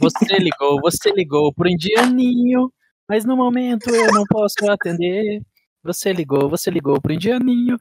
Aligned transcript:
Você 0.00 0.38
ligou, 0.38 0.80
você 0.80 1.10
ligou 1.10 1.52
pro 1.52 1.68
indianinho, 1.68 2.72
mas 3.08 3.24
no 3.24 3.36
momento 3.36 3.90
eu 3.90 4.12
não 4.12 4.24
posso 4.28 4.70
atender. 4.70 5.40
Você 5.82 6.12
ligou, 6.12 6.48
você 6.48 6.70
ligou 6.70 7.00
pro 7.00 7.12
indianinho. 7.12 7.76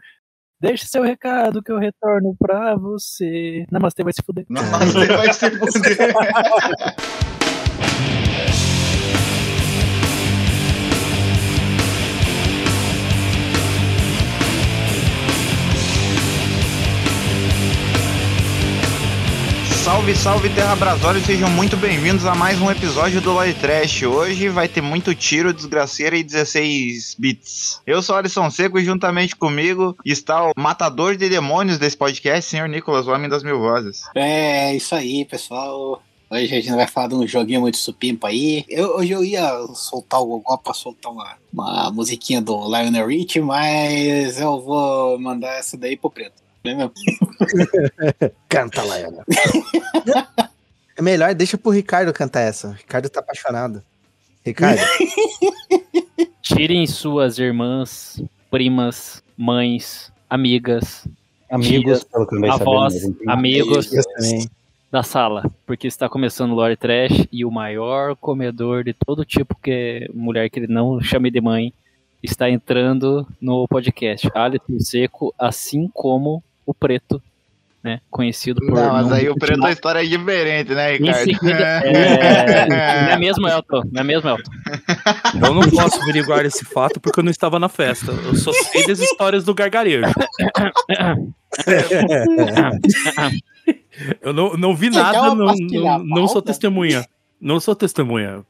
Deixe 0.60 0.88
seu 0.88 1.04
recado 1.04 1.62
que 1.62 1.72
eu 1.72 1.78
retorno 1.78 2.36
pra 2.40 2.76
você. 2.76 3.64
Namastê 3.72 4.04
vai 4.04 4.14
se 4.14 4.24
fuder. 4.26 4.46
Namastê 4.50 5.08
vai 5.08 5.32
se 5.32 5.50
fuder. 5.52 6.14
Salve, 19.88 20.16
salve 20.18 20.50
Terra 20.50 20.76
Brasório, 20.76 21.22
sejam 21.22 21.50
muito 21.50 21.78
bem-vindos 21.78 22.26
a 22.26 22.36
mais 22.36 22.62
um 22.62 22.70
episódio 22.70 23.22
do 23.22 23.32
Lore 23.32 23.54
Trash. 23.54 24.04
Hoje 24.04 24.50
vai 24.50 24.68
ter 24.68 24.82
muito 24.82 25.16
tiro, 25.16 25.54
desgraceira 25.54 26.18
e 26.18 26.24
16 26.24 27.16
bits. 27.18 27.82
Eu 27.88 28.02
sou 28.02 28.18
Alisson 28.18 28.50
Seco 28.50 28.78
e 28.78 28.84
juntamente 28.84 29.34
comigo 29.34 29.96
está 30.06 30.44
o 30.44 30.52
matador 30.58 31.16
de 31.16 31.30
demônios 31.30 31.80
desse 31.80 31.96
podcast, 31.96 32.52
senhor 32.52 32.68
Nicolas, 32.68 33.08
o 33.08 33.12
homem 33.12 33.30
das 33.30 33.44
mil 33.44 33.60
vozes. 33.60 34.02
É, 34.14 34.76
isso 34.76 34.94
aí, 34.94 35.24
pessoal. 35.24 36.04
Hoje 36.30 36.44
a 36.44 36.60
gente 36.60 36.76
vai 36.76 36.86
falar 36.86 37.08
de 37.08 37.16
um 37.16 37.26
joguinho 37.26 37.62
muito 37.62 37.78
supimpa 37.78 38.28
aí. 38.28 38.66
Eu, 38.68 38.98
hoje 38.98 39.14
eu 39.14 39.24
ia 39.24 39.50
soltar 39.74 40.20
o 40.20 40.26
Gogó 40.26 40.58
pra 40.58 40.74
soltar 40.74 41.14
uma, 41.14 41.38
uma 41.54 41.92
musiquinha 41.92 42.42
do 42.42 42.66
Lionel 42.66 43.08
Rich, 43.08 43.40
mas 43.40 44.38
eu 44.38 44.60
vou 44.60 45.18
mandar 45.18 45.58
essa 45.58 45.78
daí 45.78 45.96
pro 45.96 46.12
preto. 46.12 46.46
Lembra? 46.68 46.92
Canta, 48.50 48.82
Lionel. 48.82 49.24
é 50.96 51.02
melhor, 51.02 51.34
deixa 51.34 51.58
pro 51.58 51.72
Ricardo 51.72 52.12
cantar 52.14 52.42
essa. 52.42 52.70
O 52.70 52.72
Ricardo 52.72 53.10
tá 53.10 53.20
apaixonado. 53.20 53.82
Ricardo. 54.46 54.82
Tirem 56.42 56.86
suas 56.88 57.40
irmãs, 57.40 58.22
primas, 58.50 59.24
mães, 59.38 60.12
amigas, 60.30 61.08
Amigos, 61.50 62.00
Tias, 62.00 62.04
pelo 62.04 62.28
que 62.28 62.36
eu 62.36 62.40
andei 62.40 62.50
avós, 62.50 62.94
sabendo, 62.94 63.18
amigos 63.30 63.90
da 64.92 65.02
sala, 65.02 65.50
porque 65.66 65.88
está 65.88 66.10
começando 66.10 66.52
o 66.52 66.56
Lore 66.56 66.76
Trash 66.76 67.26
e 67.32 67.46
o 67.46 67.52
maior 67.52 68.16
comedor 68.18 68.84
de 68.84 68.94
todo 68.94 69.24
tipo 69.24 69.56
que 69.56 69.72
é 69.72 70.08
mulher 70.14 70.50
que 70.50 70.60
ele 70.60 70.68
não 70.68 71.00
chame 71.02 71.32
de 71.32 71.40
mãe 71.40 71.74
está 72.22 72.50
entrando 72.50 73.26
no 73.40 73.68
podcast. 73.68 74.30
Alisson 74.34 74.80
Seco, 74.80 75.34
assim 75.38 75.90
como 75.94 76.44
o 76.68 76.74
Preto, 76.74 77.20
né, 77.84 78.02
conhecido 78.12 78.60
por 78.60 78.76
Não, 78.76 78.92
mas 78.92 79.08
não 79.08 79.16
aí 79.16 79.30
o 79.30 79.36
preto 79.36 79.52
repetir 79.52 79.68
a 79.68 79.72
história 79.72 80.04
é 80.04 80.06
diferente, 80.06 80.74
né, 80.74 80.96
Em 80.96 81.00
Ricardo? 81.00 81.24
seguida, 81.24 81.64
é, 81.88 82.68
não 82.68 83.12
é 83.12 83.18
mesmo, 83.18 83.48
Elton? 83.48 83.84
Não 83.92 84.02
é 84.02 84.04
mesmo, 84.04 84.30
Elton? 84.30 84.52
Eu 85.48 85.54
não 85.54 85.70
posso 85.70 86.02
averiguar 86.02 86.46
esse 86.46 86.66
fato 86.66 87.00
porque 87.00 87.20
eu 87.20 87.24
não 87.24 87.32
estava 87.32 87.58
na 87.60 87.70
festa. 87.70 88.12
Eu 88.12 88.36
só 88.36 88.52
sei 88.52 88.86
das 88.86 89.00
histórias 89.00 89.46
do 89.46 89.54
gargarejo. 89.54 90.06
Eu 94.22 94.34
não, 94.34 94.54
não 94.56 94.76
vi 94.76 94.90
nada, 94.90 95.32
uma 95.32 95.36
não, 95.36 95.54
não, 95.56 96.00
não 96.00 96.28
sou 96.28 96.42
testemunha. 96.42 97.06
Não 97.40 97.60
sou 97.60 97.76
testemunha. 97.76 98.44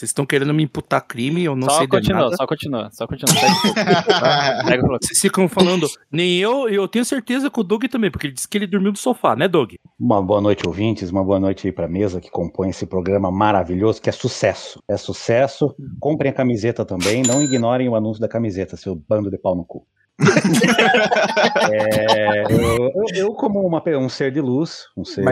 Vocês 0.00 0.08
estão 0.08 0.24
querendo 0.24 0.54
me 0.54 0.62
imputar 0.62 1.06
crime, 1.06 1.44
eu 1.44 1.54
não 1.54 1.68
Só 1.68 1.76
sei 1.76 1.86
de 1.86 1.90
continua, 1.90 2.20
nada. 2.22 2.36
só 2.36 2.46
continua, 2.46 2.90
só 2.90 3.06
continua. 3.06 3.34
O 3.34 4.86
fluxo. 4.88 4.98
Vocês 5.04 5.20
ficam 5.20 5.46
falando, 5.46 5.86
nem 6.10 6.38
eu, 6.38 6.70
eu 6.70 6.88
tenho 6.88 7.04
certeza 7.04 7.50
que 7.50 7.60
o 7.60 7.62
Doug 7.62 7.84
também, 7.84 8.10
porque 8.10 8.26
ele 8.28 8.32
disse 8.32 8.48
que 8.48 8.56
ele 8.56 8.66
dormiu 8.66 8.92
no 8.92 8.96
sofá, 8.96 9.36
né, 9.36 9.46
Doug? 9.46 9.74
Uma 9.98 10.22
boa 10.22 10.40
noite, 10.40 10.66
ouvintes. 10.66 11.10
Uma 11.10 11.22
boa 11.22 11.38
noite 11.38 11.66
aí 11.66 11.72
pra 11.72 11.86
mesa 11.86 12.18
que 12.18 12.30
compõe 12.30 12.70
esse 12.70 12.86
programa 12.86 13.30
maravilhoso, 13.30 14.00
que 14.00 14.08
é 14.08 14.12
sucesso. 14.12 14.82
É 14.88 14.96
sucesso. 14.96 15.76
Comprem 15.98 16.30
a 16.30 16.34
camiseta 16.34 16.82
também. 16.82 17.22
Não 17.22 17.42
ignorem 17.42 17.86
o 17.86 17.94
anúncio 17.94 18.22
da 18.22 18.28
camiseta, 18.28 18.78
seu 18.78 18.94
bando 18.94 19.30
de 19.30 19.36
pau 19.36 19.54
no 19.54 19.66
cu. 19.66 19.86
É, 21.72 22.42
eu, 22.52 22.90
eu- 23.14 23.34
como 23.34 23.60
uma 23.66 23.80
um 23.98 24.08
ser 24.08 24.30
de 24.30 24.40
luz, 24.40 24.84
um 24.96 25.04
ser 25.04 25.24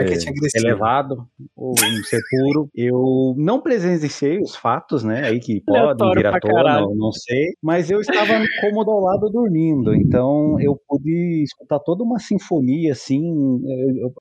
elevado, 0.55 1.27
ou 1.55 1.71
um 1.71 2.03
ser 2.03 2.19
puro, 2.29 2.69
eu 2.75 3.35
não 3.37 3.61
presenciei 3.61 4.39
os 4.39 4.55
fatos, 4.55 5.03
né? 5.03 5.25
Aí 5.25 5.39
que 5.39 5.61
podem 5.61 6.11
vir 6.15 6.27
à 6.27 6.39
tona, 6.39 6.81
não 6.95 7.11
sei, 7.11 7.53
mas 7.61 7.89
eu 7.89 7.99
estava 8.01 8.33
cômodo 8.61 8.91
ao 8.91 8.99
lado 8.99 9.29
dormindo, 9.29 9.93
então 9.95 10.59
eu 10.59 10.79
pude 10.87 11.43
escutar 11.43 11.79
toda 11.79 12.03
uma 12.03 12.19
sinfonia, 12.19 12.91
assim, 12.93 13.61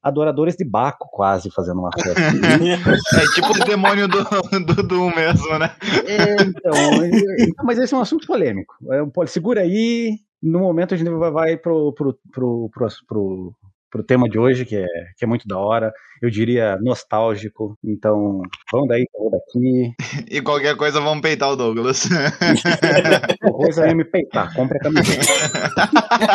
adoradores 0.03 0.55
de 0.57 0.65
Baco 0.69 1.09
quase 1.11 1.51
fazendo 1.51 1.81
uma 1.81 1.91
festa. 1.93 2.21
É 3.19 3.25
tipo 3.35 3.49
o 3.51 3.65
demônio 3.65 4.07
do, 4.09 4.23
do 4.65 4.83
Doom 4.83 5.15
mesmo, 5.15 5.59
né? 5.59 5.71
É, 6.07 6.35
então, 6.43 7.05
então, 7.05 7.65
mas 7.65 7.79
esse 7.79 7.95
é 7.95 7.97
um 7.97 8.01
assunto 8.01 8.27
polêmico. 8.27 8.75
É, 8.91 9.27
segura 9.27 9.63
aí. 9.63 10.19
No 10.43 10.61
momento 10.61 10.95
a 10.95 10.97
gente 10.97 11.11
vai, 11.11 11.57
pro, 11.57 11.93
pro, 11.93 12.19
pro, 12.33 12.71
pro, 12.73 12.89
pro, 13.07 13.53
pro 13.91 14.05
tema 14.05 14.29
de 14.29 14.39
hoje, 14.39 14.65
que 14.65 14.77
é, 14.77 14.87
que 15.17 15.25
é 15.25 15.27
muito 15.27 15.47
da 15.49 15.59
hora. 15.59 15.93
Eu 16.23 16.31
diria 16.31 16.79
nostálgico. 16.81 17.77
Então, 17.85 18.41
vamos 18.73 18.89
daí, 18.89 19.07
vamos 19.17 19.33
daqui. 19.33 19.93
E 20.31 20.41
qualquer 20.43 20.77
coisa 20.77 21.01
vamos 21.01 21.23
peitar 21.23 21.51
o 21.51 21.57
Douglas. 21.57 22.07
Qualquer 23.41 23.53
coisa 23.53 23.87
é 23.87 23.95
me 23.95 24.05
peitar. 24.05 24.55
Compre 24.55 24.77
a 24.77 24.81
camiseta. 24.81 25.27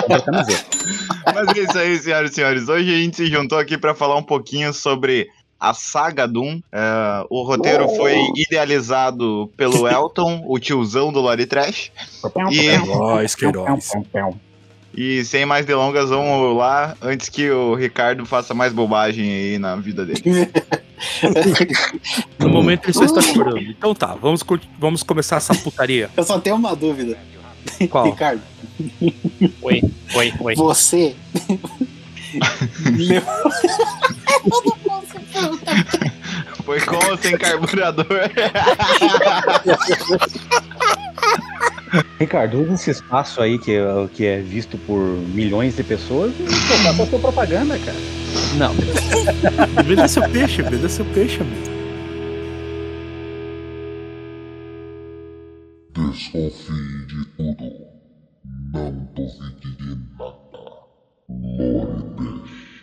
Compre 0.02 0.16
a 0.16 0.22
camiseta. 0.22 0.70
Mas 1.34 1.58
é 1.58 1.62
isso 1.62 1.78
aí, 1.78 1.98
senhoras 1.98 2.32
e 2.32 2.36
senhores. 2.36 2.70
Hoje 2.70 2.94
a 2.94 2.98
gente 2.98 3.18
se 3.18 3.28
juntou 3.28 3.60
aqui 3.60 3.78
para 3.78 3.94
falar 3.94 4.18
um 4.18 4.24
pouquinho 4.24 4.74
sobre 4.74 5.28
a 5.64 5.74
saga 5.74 6.28
Doom. 6.28 6.60
É, 6.72 7.26
o 7.30 7.42
roteiro 7.44 7.88
foi 7.96 8.18
idealizado 8.36 9.50
pelo 9.56 9.88
Elton, 9.88 10.44
o 10.46 10.60
tiozão 10.60 11.12
do 11.14 11.22
Lore 11.22 11.46
Trash. 11.46 11.90
E- 12.52 12.68
Queiroz. 13.38 13.92
E 14.96 15.24
sem 15.26 15.44
mais 15.46 15.66
delongas, 15.66 16.10
vamos 16.10 16.56
lá 16.56 16.96
antes 17.02 17.28
que 17.30 17.50
o 17.50 17.74
Ricardo 17.74 18.26
faça 18.28 18.54
mais 18.54 18.72
bobagem 18.74 19.26
aí 19.28 19.58
na 19.58 19.76
vida 19.76 20.06
dele. 20.06 20.22
No 22.38 22.50
momento 22.50 22.86
ele 22.86 22.94
só 22.94 23.06
está 23.06 23.22
chorando. 23.22 23.58
Então 23.60 23.96
tá, 23.96 24.14
vamos, 24.14 24.44
vamos 24.78 25.02
começar 25.02 25.38
essa 25.38 25.56
putaria. 25.56 26.10
Eu 26.16 26.24
só 26.24 26.40
tenho 26.40 26.58
uma 26.58 26.76
dúvida, 26.76 27.18
Qual? 27.90 28.06
Ricardo. 28.06 28.42
Oi, 29.62 29.82
oi, 30.16 30.34
oi. 30.42 30.56
Você. 30.56 31.16
Meu- 32.92 33.24
Foi 36.66 36.80
com 36.82 36.96
ou 36.96 37.18
sem 37.18 37.38
carburador? 37.38 38.08
Ricardo, 42.20 42.62
usa 42.62 42.74
esse 42.74 42.92
espaço 42.92 43.42
aí 43.42 43.60
que 43.60 43.76
é, 43.76 44.08
que 44.14 44.26
é 44.26 44.40
visto 44.40 44.78
por 44.78 45.00
milhões 45.00 45.76
de 45.76 45.84
pessoas 45.84 46.34
e 46.40 46.48
faça 46.48 46.90
a 46.90 47.08
sua 47.08 47.20
propaganda, 47.20 47.78
cara. 47.80 47.98
Não, 48.58 48.74
Venda 49.84 50.08
seu 50.08 50.28
peixe, 50.30 50.62
venda 50.62 50.90
seu 50.90 51.06
peixe, 51.06 51.42
amigo. 51.42 51.74
Desconfie 55.94 57.06
de 57.08 57.26
tudo. 57.38 57.94
Não 58.74 58.92
duvide 59.14 59.76
de 59.78 59.96
nada. 60.18 60.60
Lore 61.30 62.04
Dash. 62.18 62.74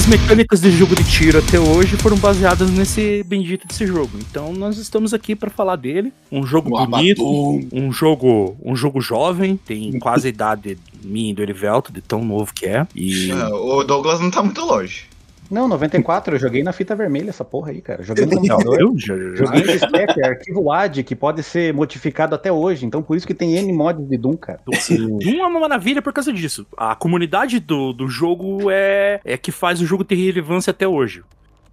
As 0.00 0.06
mecânicas 0.06 0.62
de 0.62 0.70
jogo 0.70 0.94
de 0.94 1.04
tiro 1.04 1.38
até 1.38 1.60
hoje 1.60 1.94
foram 1.98 2.16
baseadas 2.16 2.70
nesse 2.70 3.22
bendito 3.24 3.68
desse 3.68 3.86
jogo. 3.86 4.10
Então 4.18 4.50
nós 4.54 4.78
estamos 4.78 5.12
aqui 5.12 5.36
para 5.36 5.50
falar 5.50 5.76
dele. 5.76 6.10
Um 6.32 6.46
jogo 6.46 6.74
O 6.74 6.86
bonito, 6.86 7.22
um 7.70 7.92
jogo, 7.92 8.56
um 8.64 8.74
jogo 8.74 9.00
jovem, 9.02 9.58
tem 9.58 9.98
quase 9.98 10.28
a 10.28 10.30
idade 10.30 10.78
minha 11.04 11.32
e 11.32 11.34
do 11.34 11.42
Erivelto, 11.42 11.92
de 11.92 12.00
tão 12.00 12.24
novo 12.24 12.54
que 12.54 12.64
é. 12.64 12.86
E 12.94 13.30
o 13.32 13.84
Douglas 13.84 14.20
não 14.20 14.30
tá 14.30 14.42
muito 14.42 14.64
longe. 14.64 15.09
Não, 15.50 15.66
94, 15.66 16.36
eu 16.36 16.38
joguei 16.38 16.62
na 16.62 16.72
fita 16.72 16.94
vermelha 16.94 17.30
essa 17.30 17.44
porra 17.44 17.70
aí, 17.72 17.80
cara. 17.80 18.02
Joguei 18.02 18.24
no 18.24 18.32
computador. 18.36 18.80
eu 18.80 18.94
já, 18.96 19.16
já- 19.16 19.34
Joguei 19.34 19.64
no 19.64 19.78
spec, 19.78 20.20
é 20.20 20.26
arquivo 20.26 20.62
WAD, 20.64 21.02
que 21.02 21.16
pode 21.16 21.42
ser 21.42 21.74
modificado 21.74 22.34
até 22.34 22.52
hoje. 22.52 22.86
Então 22.86 23.02
por 23.02 23.16
isso 23.16 23.26
que 23.26 23.34
tem 23.34 23.56
N 23.56 23.72
mods 23.72 24.08
de 24.08 24.16
Doom, 24.16 24.36
cara. 24.36 24.60
Doom 24.64 25.18
é 25.42 25.46
uma 25.46 25.60
maravilha 25.60 26.00
por 26.00 26.12
causa 26.12 26.32
disso. 26.32 26.66
A 26.76 26.94
comunidade 26.94 27.58
do, 27.58 27.92
do 27.92 28.08
jogo 28.08 28.70
é, 28.70 29.20
é 29.24 29.36
que 29.36 29.50
faz 29.50 29.80
o 29.80 29.86
jogo 29.86 30.04
ter 30.04 30.14
relevância 30.14 30.70
até 30.70 30.86
hoje. 30.86 31.22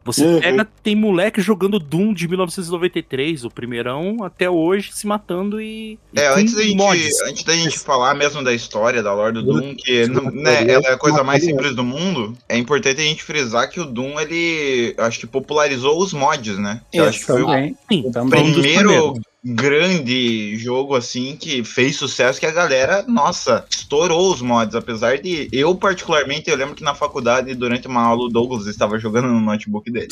Você 0.07 0.25
Uhum. 0.25 0.39
pega, 0.39 0.67
tem 0.81 0.95
moleque 0.95 1.41
jogando 1.41 1.77
Doom 1.77 2.13
de 2.13 2.27
1993, 2.29 3.43
o 3.43 3.51
primeirão, 3.51 4.23
até 4.23 4.49
hoje, 4.49 4.91
se 4.93 5.05
matando 5.05 5.61
e. 5.61 5.99
É, 6.15 6.29
antes 6.29 6.55
da, 6.55 6.63
gente, 6.63 6.77
mods. 6.77 7.21
antes 7.23 7.43
da 7.43 7.53
gente 7.53 7.77
falar 7.77 8.15
mesmo 8.15 8.41
da 8.41 8.53
história 8.53 9.03
da 9.03 9.13
lore 9.13 9.33
do 9.33 9.43
Doom, 9.43 9.75
que 9.75 10.07
né, 10.31 10.63
ela 10.71 10.87
é 10.87 10.93
a 10.93 10.97
coisa 10.97 11.23
mais 11.23 11.43
simples 11.43 11.75
do 11.75 11.83
mundo, 11.83 12.37
é 12.47 12.57
importante 12.57 13.01
a 13.01 13.03
gente 13.03 13.21
frisar 13.21 13.69
que 13.69 13.81
o 13.81 13.85
Doom, 13.85 14.17
ele, 14.17 14.95
acho 14.97 15.19
que 15.19 15.27
popularizou 15.27 16.01
os 16.01 16.13
mods, 16.13 16.57
né? 16.57 16.79
Eu 16.93 17.03
acho 17.05 17.19
que 17.19 17.25
foi 17.25 17.43
o. 17.43 17.47
Sim, 17.89 18.01
dos 18.09 18.61
primeiro. 18.61 19.13
Grande 19.43 20.57
jogo 20.57 20.95
assim 20.95 21.35
que 21.35 21.63
fez 21.63 21.95
sucesso 21.95 22.39
que 22.39 22.45
a 22.45 22.51
galera, 22.51 23.03
nossa, 23.07 23.65
estourou 23.69 24.33
os 24.33 24.41
mods, 24.41 24.75
apesar 24.75 25.19
de 25.19 25.47
eu 25.51 25.75
particularmente, 25.75 26.49
eu 26.49 26.57
lembro 26.57 26.75
que 26.75 26.83
na 26.83 26.95
faculdade 26.95 27.53
durante 27.53 27.87
uma 27.87 28.01
aula 28.01 28.23
o 28.23 28.29
Douglas 28.29 28.65
estava 28.65 28.99
jogando 28.99 29.27
no 29.27 29.39
notebook 29.39 29.91
dele. 29.91 30.09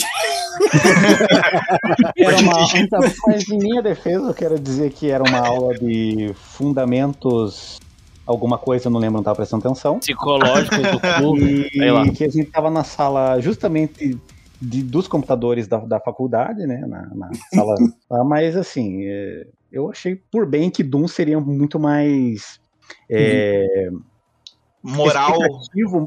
Era 2.17 2.37
uma, 2.37 2.67
então, 2.75 2.99
mas 3.27 3.49
em 3.49 3.57
minha 3.57 3.81
defesa, 3.81 4.27
eu 4.27 4.33
quero 4.33 4.59
dizer 4.59 4.91
que 4.91 5.09
era 5.09 5.23
uma 5.23 5.39
aula 5.39 5.73
de 5.75 6.33
fundamentos, 6.35 7.77
alguma 8.25 8.57
coisa, 8.57 8.87
eu 8.87 8.91
não 8.91 8.99
lembro, 8.99 9.15
não 9.15 9.21
estava 9.21 9.35
prestando 9.35 9.67
atenção. 9.67 9.99
Psicológico 9.99 10.75
do 10.77 10.99
cu. 11.19 11.37
E 11.37 12.11
que 12.11 12.23
a 12.23 12.29
gente 12.29 12.45
tava 12.45 12.69
na 12.69 12.83
sala 12.83 13.39
justamente 13.41 14.17
de- 14.69 14.83
dos 14.83 15.07
computadores 15.07 15.67
da, 15.67 15.77
da 15.79 15.99
faculdade, 15.99 16.65
né? 16.65 16.77
Na, 16.87 17.07
na 17.15 17.29
sala. 17.53 17.75
Mas 18.25 18.55
assim, 18.57 19.03
é, 19.05 19.47
eu 19.71 19.89
achei 19.89 20.15
por 20.31 20.45
bem 20.45 20.69
que 20.69 20.83
Doom 20.83 21.07
seria 21.07 21.39
muito 21.39 21.79
mais. 21.79 22.59
é, 23.09 23.89
Moral, 24.83 25.37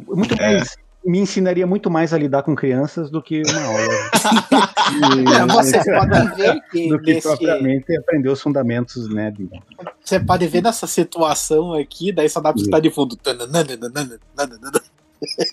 muito 0.08 0.34
É. 0.34 0.52
mais. 0.56 0.76
Me 1.05 1.20
ensinaria 1.20 1.66
muito 1.66 1.90
mais 1.90 2.12
a 2.12 2.19
lidar 2.19 2.43
com 2.43 2.55
crianças 2.55 3.10
do 3.10 3.22
que 3.22 3.43
uma 3.49 3.62
aula. 3.62 4.69
É, 4.88 5.46
Vocês 5.52 5.84
podem 5.84 6.28
ver 6.34 6.60
que 6.70 6.88
do 6.88 6.99
que 6.99 7.12
nesse, 7.14 7.28
propriamente 7.28 7.94
aprender 7.96 8.31
os 8.31 8.40
fundamentos, 8.40 9.06
né? 9.12 9.31
De... 9.31 9.46
você 10.02 10.19
pode 10.19 10.46
ver 10.46 10.62
nessa 10.62 10.87
situação 10.87 11.75
aqui, 11.75 12.10
daí 12.10 12.26
só 12.28 12.40
dá 12.40 12.52
pra 12.52 12.62
estar 12.62 12.81
de 12.81 12.90
fundo. 12.90 13.14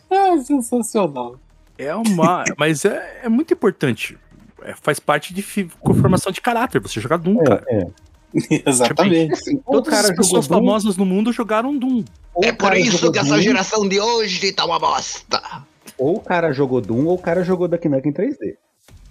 Ah, 0.09 0.37
sensacional. 0.43 1.35
É 1.77 1.93
uma. 1.95 2.43
Mas 2.57 2.85
é, 2.85 3.21
é 3.23 3.29
muito 3.29 3.53
importante. 3.53 4.17
É, 4.63 4.73
faz 4.81 4.99
parte 4.99 5.33
de 5.33 5.41
formação 5.41 6.31
de 6.31 6.41
caráter, 6.41 6.79
você 6.79 6.99
jogar 6.99 7.17
Doom, 7.17 7.43
cara. 7.43 7.63
É, 7.67 7.85
Exatamente. 8.65 9.33
assim, 9.33 9.61
ou 9.65 9.77
o 9.77 9.81
Todas 9.81 9.93
cara 9.93 10.09
as 10.09 10.15
pessoas 10.15 10.47
Doom, 10.47 10.57
famosas 10.57 10.97
no 10.97 11.05
mundo 11.05 11.31
jogaram 11.31 11.77
Doom. 11.77 12.03
é 12.43 12.51
o 12.51 12.55
por 12.55 12.75
isso 12.75 13.11
que 13.11 13.19
essa 13.19 13.29
Doom, 13.35 13.41
geração 13.41 13.87
de 13.87 13.99
hoje 13.99 14.51
tá 14.51 14.65
uma 14.65 14.79
bosta. 14.79 15.41
Ou 15.97 16.17
o 16.17 16.19
cara 16.19 16.51
jogou 16.51 16.81
Doom, 16.81 17.05
ou 17.05 17.15
o 17.15 17.19
cara 17.19 17.43
jogou 17.43 17.67
Duck 17.67 17.87
Nukem 17.87 18.11
3D. 18.11 18.55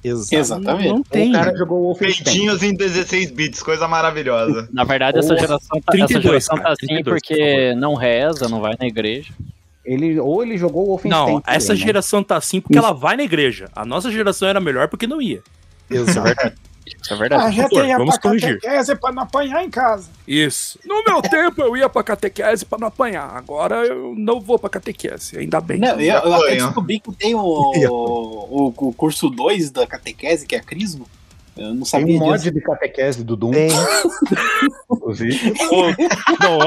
Exato. 0.04 0.34
Exatamente. 0.34 0.88
Não 0.88 0.96
Ou 0.96 1.04
tem. 1.04 1.30
o 1.30 1.32
cara 1.32 1.56
jogou 1.56 1.82
Wolfenstein. 1.84 2.24
Peitinhos 2.24 2.62
em 2.62 2.74
16 2.74 3.30
bits, 3.30 3.62
coisa 3.62 3.88
maravilhosa. 3.88 4.68
Na 4.70 4.84
verdade, 4.84 5.18
essa 5.18 5.34
geração 5.34 5.80
tá, 5.80 5.92
32, 5.92 6.10
essa 6.10 6.28
geração 6.28 6.56
tá 6.58 6.68
assim 6.72 6.86
32, 6.86 7.04
por 7.04 7.12
porque 7.12 7.74
não 7.74 7.94
reza, 7.94 8.46
não 8.46 8.60
vai 8.60 8.74
na 8.78 8.86
igreja. 8.86 9.32
Ele, 9.84 10.18
ou 10.18 10.42
ele 10.42 10.56
jogou 10.56 10.86
Wolfenstein. 10.86 11.34
Não, 11.34 11.42
essa 11.46 11.68
também, 11.68 11.80
né? 11.80 11.86
geração 11.86 12.22
tá 12.22 12.36
assim 12.36 12.60
porque 12.60 12.78
ela 12.78 12.92
vai 12.92 13.16
na 13.16 13.22
igreja. 13.22 13.68
A 13.74 13.84
nossa 13.84 14.10
geração 14.10 14.48
era 14.48 14.60
melhor 14.60 14.88
porque 14.88 15.06
não 15.06 15.20
ia. 15.20 15.42
Exato. 15.90 16.54
Isso 16.86 17.14
é 17.14 17.16
verdade. 17.16 17.44
A 17.44 17.50
gente 17.50 17.74
ia 17.74 17.96
vamos 17.96 18.18
pra 18.18 18.30
corrigir. 18.30 18.60
catequese 18.60 18.94
pra 18.96 19.12
não 19.12 19.22
apanhar 19.22 19.64
em 19.64 19.70
casa. 19.70 20.10
Isso. 20.28 20.78
No 20.84 21.02
meu 21.02 21.22
tempo 21.22 21.62
eu 21.62 21.76
ia 21.76 21.88
pra 21.88 22.02
catequese 22.02 22.64
pra 22.64 22.78
não 22.78 22.88
apanhar. 22.88 23.30
Agora 23.36 23.86
eu 23.86 24.14
não 24.16 24.40
vou 24.40 24.58
pra 24.58 24.68
catequese, 24.68 25.38
ainda 25.38 25.60
bem. 25.60 25.78
Não, 25.78 25.98
eu, 26.00 26.14
eu 26.14 26.34
até 26.34 26.56
descobri 26.56 27.00
que 27.00 27.12
tem 27.14 27.34
o, 27.34 27.40
o, 27.88 28.74
o 28.76 28.92
curso 28.92 29.30
2 29.30 29.70
da 29.70 29.86
catequese, 29.86 30.46
que 30.46 30.54
é 30.54 30.60
Crismo. 30.60 31.06
Eu 31.56 31.68
não 31.68 31.76
Tem 31.76 31.84
sabia 31.84 32.16
um 32.16 32.18
mod 32.18 32.38
disso. 32.38 32.52
de 32.52 32.60
catequese 32.60 33.22
do 33.24 33.36
Doom, 33.36 33.52
Tem. 33.52 33.68
inclusive. 34.90 35.54
Não, 36.40 36.58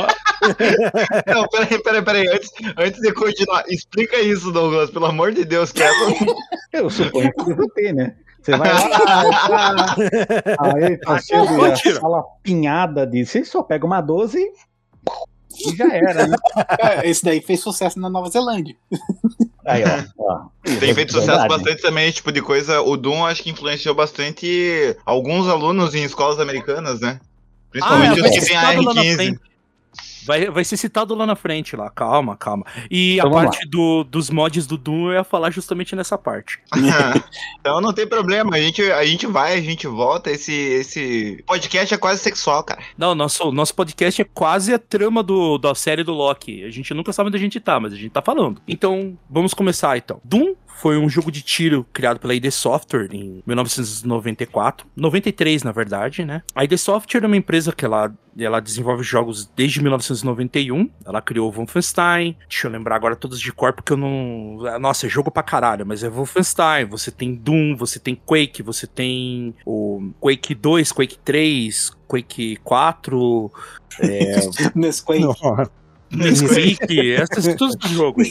Não, 1.34 1.48
peraí, 1.50 1.84
peraí, 1.84 2.02
peraí. 2.02 2.28
Antes, 2.28 2.50
antes 2.78 3.02
de 3.02 3.12
continuar, 3.14 3.64
explica 3.68 4.18
isso, 4.20 4.52
Douglas, 4.52 4.90
pelo 4.90 5.06
amor 5.06 5.32
de 5.34 5.44
Deus, 5.44 5.72
que 5.72 5.84
essa. 5.84 5.96
Eu 6.72 6.90
suponho 6.90 7.32
que 7.34 7.46
deve 7.46 7.68
ter, 7.70 7.94
né? 7.94 8.16
Você 8.42 8.56
vai 8.56 8.72
lá, 8.72 8.90
tá, 8.90 9.96
aí 10.76 10.98
tá 10.98 11.20
cheio 11.20 11.46
de 11.48 11.54
Mentira. 11.54 12.00
sala 12.00 12.24
pinhada 12.42 13.06
de. 13.06 13.26
Você 13.26 13.44
só 13.44 13.62
pega 13.62 13.86
uma 13.86 14.00
12 14.00 14.40
e 14.40 15.76
já 15.76 15.94
era, 15.94 16.28
né? 16.28 16.38
É, 16.80 17.10
esse 17.10 17.26
daí 17.26 17.42
fez 17.42 17.60
sucesso 17.60 18.00
na 18.00 18.10
Nova 18.10 18.30
Zelândia. 18.30 18.76
Aí, 19.68 19.84
ó. 19.84 20.04
ó. 20.18 20.46
Tem 20.80 20.94
feito 20.94 21.12
sucesso 21.12 21.28
Verdade. 21.28 21.50
bastante 21.50 21.82
também, 21.82 22.06
esse 22.08 22.16
tipo 22.16 22.32
de 22.32 22.42
coisa. 22.42 22.82
O 22.82 22.98
Doom 22.98 23.26
acho 23.26 23.44
que 23.44 23.50
influenciou 23.50 23.94
bastante 23.94 24.96
alguns 25.06 25.48
alunos 25.48 25.94
em 25.94 26.04
escolas 26.04 26.40
americanas, 26.40 27.02
né? 27.02 27.20
Principalmente 27.72 28.12
Ah, 28.12 28.14
os 28.14 28.22
vai 28.22 28.30
que 28.32 28.46
têm 28.46 28.58
a 28.58 28.62
citado 28.62 28.82
lá 28.82 28.94
na 28.94 29.02
R15. 29.02 29.40
Vai, 30.28 30.50
vai 30.50 30.64
ser 30.64 30.78
citado 30.78 31.16
lá 31.16 31.26
na 31.26 31.36
frente, 31.36 31.76
lá. 31.76 31.90
Calma, 31.90 32.36
calma. 32.36 32.66
E 32.92 33.16
Então 33.16 33.30
a 33.30 33.34
parte 33.34 33.68
do, 33.68 34.04
dos 34.04 34.30
mods 34.30 34.68
do 34.68 34.78
Doom 34.78 35.08
eu 35.08 35.14
ia 35.14 35.24
falar 35.24 35.50
justamente 35.52 35.96
nessa 35.96 36.18
parte. 36.18 36.60
então 37.60 37.82
não 37.82 37.94
tem 37.94 38.06
problema, 38.06 38.56
a 38.56 38.60
gente, 38.60 38.82
a 38.92 39.06
gente 39.06 39.26
vai, 39.26 39.58
a 39.58 39.62
gente 39.62 39.88
volta. 39.88 40.30
Esse, 40.30 40.54
esse 40.54 41.44
podcast 41.48 41.94
é 41.94 41.98
quase 41.98 42.22
sexual, 42.22 42.64
cara. 42.64 42.82
Não, 42.98 43.16
nosso, 43.16 43.52
nosso 43.52 43.74
podcast 43.74 44.22
é 44.22 44.26
quase 44.26 44.74
a 44.74 44.80
trama 44.80 45.24
do, 45.24 45.58
da 45.58 45.74
série 45.74 46.04
do 46.04 46.14
Loki. 46.14 46.64
A 46.64 46.70
gente 46.70 46.94
nunca 46.94 47.14
sabe 47.14 47.30
onde 47.30 47.38
a 47.38 47.42
gente 47.42 47.60
tá, 47.60 47.80
mas 47.80 47.94
a 47.94 47.96
gente 47.96 48.12
tá 48.12 48.22
falando. 48.22 48.62
Então, 48.68 49.18
vamos 49.30 49.54
começar 49.54 49.98
então. 49.98 50.20
Doom 50.24 50.56
foi 50.78 50.98
um 50.98 51.10
jogo 51.10 51.32
de 51.32 51.42
tiro 51.42 51.86
criado 51.92 52.20
pela 52.20 52.36
ID 52.36 52.52
Software 52.52 53.10
em 53.12 53.42
1994. 53.46 54.88
93, 54.96 55.64
na 55.64 55.72
verdade, 55.72 56.24
né? 56.24 56.44
A 56.54 56.64
ID 56.64 56.78
Software 56.78 57.24
é 57.24 57.28
uma 57.28 57.38
empresa 57.38 57.74
que 57.74 57.84
ela, 57.84 58.14
ela 58.46 58.60
desenvolve 58.60 59.04
jogos 59.04 59.50
desde 59.56 59.82
1991. 59.82 60.90
Ela 61.06 61.22
criou 61.22 61.50
o 61.50 61.52
Wolfenstein. 61.52 62.38
Deixa 62.48 62.68
eu 62.68 62.72
lembrar 62.72 62.96
agora 62.96 63.16
todos 63.16 63.40
de 63.40 63.52
cor, 63.52 63.74
porque 63.74 63.94
eu 63.94 63.98
não. 63.98 64.58
Nossa, 64.80 65.08
é 65.08 65.10
jogo 65.10 65.32
pra 65.32 65.44
caralho, 65.44 65.86
mas 65.86 66.04
é 66.04 66.10
Wolfenstein. 66.10 66.86
Você 66.86 67.12
tem 67.12 67.34
Doom, 67.36 67.76
você 67.76 68.00
tem 68.00 68.16
Quake, 68.16 68.62
você 68.62 68.86
tem 68.86 69.56
o 69.66 70.12
Quake 70.20 70.54
2, 70.54 70.92
Quake 70.92 71.18
3, 71.20 71.92
Quake 72.08 72.58
4. 72.64 73.52
É, 74.02 74.40
Nesquik. 74.76 75.20
Nossa. 75.20 75.72
Nesquik, 76.10 77.12
essas 77.14 77.56
do 77.56 77.88
jogo. 77.88 78.22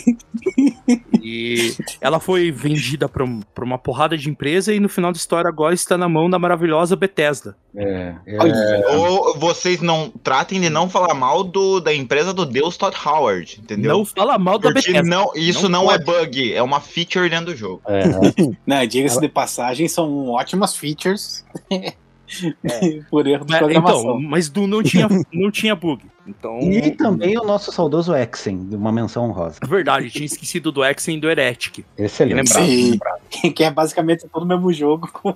E 1.22 1.74
ela 2.00 2.20
foi 2.20 2.50
vendida 2.50 3.08
pra, 3.08 3.24
um- 3.24 3.40
pra 3.54 3.64
uma 3.64 3.78
porrada 3.78 4.16
de 4.16 4.30
empresa 4.30 4.72
e 4.72 4.80
no 4.80 4.88
final 4.88 5.12
da 5.12 5.16
história 5.16 5.48
agora 5.48 5.74
está 5.74 5.98
na 5.98 6.08
mão 6.08 6.30
da 6.30 6.38
maravilhosa 6.38 6.96
Bethesda. 6.96 7.56
É, 7.74 8.14
é, 8.26 8.96
Ou 8.96 9.38
vocês 9.38 9.82
não 9.82 10.08
tratem 10.22 10.60
de 10.60 10.70
não 10.70 10.88
falar 10.88 11.12
mal 11.14 11.44
do, 11.44 11.78
da 11.80 11.92
empresa 11.92 12.32
do 12.32 12.46
Deus 12.46 12.76
Todd 12.76 12.96
Howard, 13.04 13.60
entendeu? 13.60 13.98
Não 13.98 14.04
fala 14.04 14.38
mal 14.38 14.58
da 14.58 14.72
Porque 14.72 14.92
Bethesda. 14.92 15.08
não, 15.08 15.30
isso 15.34 15.68
não, 15.68 15.84
Não 15.84 15.92
é 15.92 15.98
bug, 15.98 16.54
é 16.54 16.62
uma 16.62 16.80
feature 16.80 17.28
dentro 17.28 17.46
do 17.46 17.56
jogo. 17.56 17.82
é. 17.86 18.04
Não, 18.66 18.86
diga-se 18.86 19.20
de 19.20 19.28
passagem, 19.28 19.86
são 19.88 20.28
ótimas 20.28 20.76
features. 20.76 21.44
Por 23.10 23.26
erro 23.26 23.44
de 23.44 23.52
Mas, 23.52 23.58
programação. 23.58 24.00
então, 24.00 24.20
mas 24.20 24.48
do 24.48 24.66
não 24.66 24.82
tinha, 24.82 25.08
não 25.32 25.50
tinha 25.50 25.74
bug. 25.74 26.02
Então, 26.26 26.58
E 26.60 26.90
também 26.90 27.38
o 27.38 27.44
nosso 27.44 27.70
saudoso 27.70 28.12
Exen, 28.14 28.64
de 28.68 28.74
uma 28.74 28.90
menção 28.90 29.24
honrosa. 29.30 29.58
é 29.62 29.66
verdade, 29.66 30.10
tinha 30.10 30.26
esquecido 30.26 30.72
do 30.72 30.84
Exen 30.84 31.16
e 31.16 31.20
do 31.20 31.30
Heretic. 31.30 31.84
Excelente. 31.96 32.34
Lembrado, 32.52 32.66
Sim. 32.66 33.52
que 33.52 33.62
é 33.62 33.70
basicamente 33.70 34.26
todo 34.32 34.42
o 34.42 34.46
mesmo 34.46 34.72
jogo 34.72 35.08
com, 35.12 35.32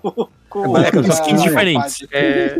com 0.49 0.77
É, 0.77 0.91
com 0.91 0.97
outra 0.99 1.13
skins 1.15 1.43
diferentes. 1.43 2.07
É, 2.11 2.59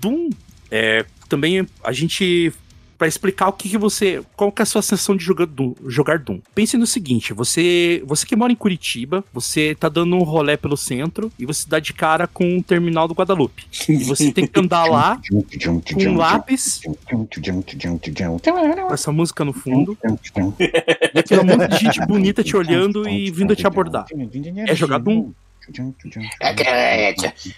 Doom, 0.00 0.30
é, 0.70 1.04
também 1.28 1.66
a 1.84 1.92
gente. 1.92 2.52
Pra 3.02 3.08
explicar 3.08 3.48
o 3.48 3.52
que, 3.52 3.68
que 3.68 3.76
você. 3.76 4.22
Qual 4.36 4.52
que 4.52 4.62
é 4.62 4.64
a 4.64 4.66
sua 4.66 4.80
sensação 4.80 5.16
de 5.16 5.24
jogar 5.24 5.44
Doom, 5.44 5.74
jogar 5.88 6.20
Doom? 6.20 6.38
Pense 6.54 6.76
no 6.76 6.86
seguinte: 6.86 7.32
você, 7.32 8.00
você 8.06 8.24
que 8.24 8.36
mora 8.36 8.52
em 8.52 8.54
Curitiba, 8.54 9.24
você 9.32 9.74
tá 9.74 9.88
dando 9.88 10.14
um 10.14 10.22
rolé 10.22 10.56
pelo 10.56 10.76
centro 10.76 11.28
e 11.36 11.44
você 11.44 11.68
dá 11.68 11.80
de 11.80 11.92
cara 11.92 12.28
com 12.28 12.58
o 12.58 12.62
terminal 12.62 13.08
do 13.08 13.14
Guadalupe. 13.14 13.66
E 13.88 14.04
você 14.04 14.30
tem 14.30 14.46
que 14.46 14.60
andar 14.60 14.84
lá 14.84 15.20
com 15.28 16.04
um 16.04 16.16
lápis, 16.16 16.80
com 17.10 18.94
essa 18.94 19.10
música 19.10 19.44
no 19.44 19.52
fundo, 19.52 19.98
e 21.12 21.18
aquele 21.18 21.42
monte 21.42 21.70
de 21.70 21.78
gente 21.78 22.06
bonita 22.06 22.44
te 22.44 22.56
olhando 22.56 23.08
e 23.08 23.32
vindo 23.32 23.56
te 23.56 23.66
abordar. 23.66 24.06
É 24.68 24.76
jogar 24.76 24.98
Doom. 24.98 25.32
É 26.40 26.54
que, 26.54 26.62
é, 26.62 27.14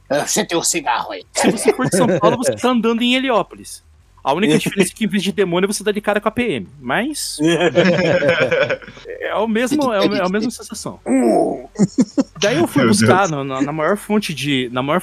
ah, 0.09 0.27
Você 0.27 0.43
tem 0.43 0.57
um 0.57 0.63
cigarro 0.63 1.13
aí. 1.13 1.23
Se 1.35 1.51
você 1.51 1.71
for 1.75 1.85
de 1.91 1.99
São 1.99 2.07
Paulo, 2.19 2.39
você 2.39 2.57
tá 2.57 2.71
andando 2.71 3.03
em 3.03 3.15
Heliópolis. 3.15 3.85
A 4.25 4.33
única 4.33 4.57
diferença 4.59 4.91
é 4.91 4.95
que 4.97 5.05
em 5.05 5.09
vez 5.09 5.23
de 5.23 5.31
demônio 5.33 5.71
você 5.71 5.85
dá 5.85 5.93
de 5.93 6.01
cara 6.01 6.19
com 6.21 6.29
a 6.29 6.33
PM. 6.33 6.67
Mas 6.81 7.37
é 9.21 9.35
o 9.37 9.47
mesmo, 9.47 9.93
é, 9.93 10.01
o- 10.01 10.15
é 10.15 10.21
a 10.25 10.29
mesma 10.29 10.51
sensação. 10.51 10.99
Daí 12.41 12.57
eu 12.57 12.67
fui 12.67 12.83
Meu 12.83 12.91
buscar 12.91 13.29
na, 13.29 13.45
na- 13.45 13.73
maior 13.73 13.97
fonte 13.97 14.33
de. 14.35 14.69
Na 14.73 14.83
maior, 14.83 15.03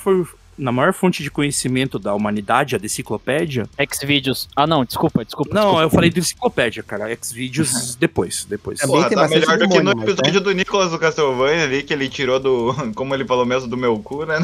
na 0.57 0.71
maior 0.71 0.93
fonte 0.93 1.23
de 1.23 1.31
conhecimento 1.31 1.97
da 1.97 2.13
humanidade, 2.13 2.75
a 2.75 2.77
Deciclopédia. 2.77 3.67
Xvideos. 3.93 4.47
Ah, 4.55 4.67
não, 4.67 4.83
desculpa, 4.85 5.23
desculpa. 5.25 5.53
Não, 5.53 5.61
desculpa. 5.63 5.83
eu 5.83 5.89
falei 5.89 6.09
de 6.09 6.19
Enciclopédia, 6.19 6.83
cara. 6.83 7.15
Xvideos 7.21 7.95
depois. 7.95 8.45
depois. 8.45 8.79
Também 8.79 8.95
Porra, 8.97 9.09
tá 9.09 9.27
melhor 9.27 9.57
do 9.57 9.69
que 9.69 9.81
no 9.81 9.91
episódio 9.91 10.41
do 10.41 10.51
Nicolas 10.51 10.91
do 10.91 10.99
Castlevania 10.99 11.63
ali, 11.63 11.83
que 11.83 11.93
ele 11.93 12.09
tirou 12.09 12.39
do. 12.39 12.73
Como 12.95 13.13
ele 13.13 13.25
falou 13.25 13.45
mesmo, 13.45 13.69
do 13.69 13.77
meu 13.77 13.97
cu, 13.99 14.25
né? 14.25 14.37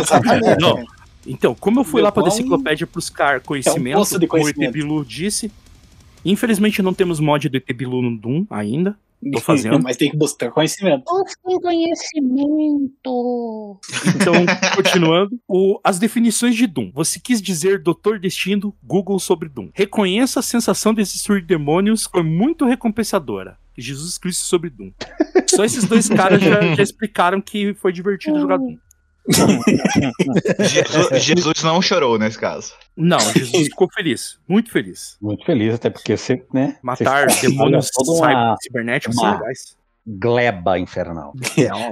Exatamente. 0.00 0.60
Não. 0.60 0.84
Então, 1.26 1.54
como 1.54 1.80
eu 1.80 1.84
fui 1.84 2.00
Meu 2.00 2.04
lá 2.04 2.12
pra 2.12 2.22
pão 2.22 2.30
Deciclopédia 2.30 2.88
buscar 2.92 3.40
conhecimento, 3.40 3.96
poço 3.96 4.18
de 4.18 4.26
como 4.26 4.44
o. 4.44 4.48
ET 4.48 4.56
Bilu 4.72 5.04
disse, 5.04 5.50
infelizmente 6.24 6.82
não 6.82 6.94
temos 6.94 7.20
mod 7.20 7.48
do 7.48 7.56
ET 7.56 7.72
Bilu 7.74 8.02
no 8.02 8.16
Doom 8.16 8.46
ainda. 8.50 8.96
Tô 9.34 9.38
fazendo. 9.38 9.82
Mas 9.82 9.98
tem 9.98 10.10
que 10.10 10.16
buscar 10.16 10.50
conhecimento. 10.50 11.04
Busque 11.04 11.60
conhecimento. 11.60 13.78
Então, 14.16 14.34
continuando, 14.74 15.38
o- 15.46 15.78
as 15.84 15.98
definições 15.98 16.56
de 16.56 16.66
Doom. 16.66 16.90
Você 16.94 17.20
quis 17.20 17.40
dizer 17.42 17.82
Doutor 17.82 18.18
Destino, 18.18 18.74
Google 18.82 19.18
sobre 19.18 19.48
Doom. 19.48 19.68
Reconheça 19.74 20.40
a 20.40 20.42
sensação 20.42 20.94
de 20.94 21.02
destruir 21.02 21.44
demônios, 21.44 22.04
foi 22.10 22.22
muito 22.22 22.64
recompensadora. 22.64 23.58
Jesus 23.76 24.18
Cristo 24.18 24.44
sobre 24.44 24.70
Doom. 24.70 24.90
Só 25.46 25.64
esses 25.64 25.84
dois 25.84 26.08
caras 26.08 26.40
já, 26.42 26.74
já 26.74 26.82
explicaram 26.82 27.40
que 27.40 27.74
foi 27.74 27.92
divertido 27.92 28.40
jogar 28.40 28.58
Doom. 28.58 28.76
Jesus, 30.60 31.22
Jesus 31.22 31.62
não 31.62 31.80
chorou 31.82 32.18
nesse 32.18 32.38
caso. 32.38 32.72
Não, 32.96 33.18
Jesus 33.20 33.66
ficou 33.68 33.88
feliz. 33.94 34.38
Muito 34.48 34.70
feliz. 34.70 35.16
Muito 35.20 35.44
feliz, 35.44 35.74
até 35.74 35.90
porque 35.90 36.16
você, 36.16 36.42
né? 36.52 36.76
Matar 36.82 37.28
você 37.30 37.48
demônios 37.48 37.88
uma 38.06 38.56
cibernéticos 38.60 39.16
uma- 39.16 39.30
são 39.30 39.38
legais. 39.40 39.76
gleba 40.06 40.78
infernal. 40.78 41.32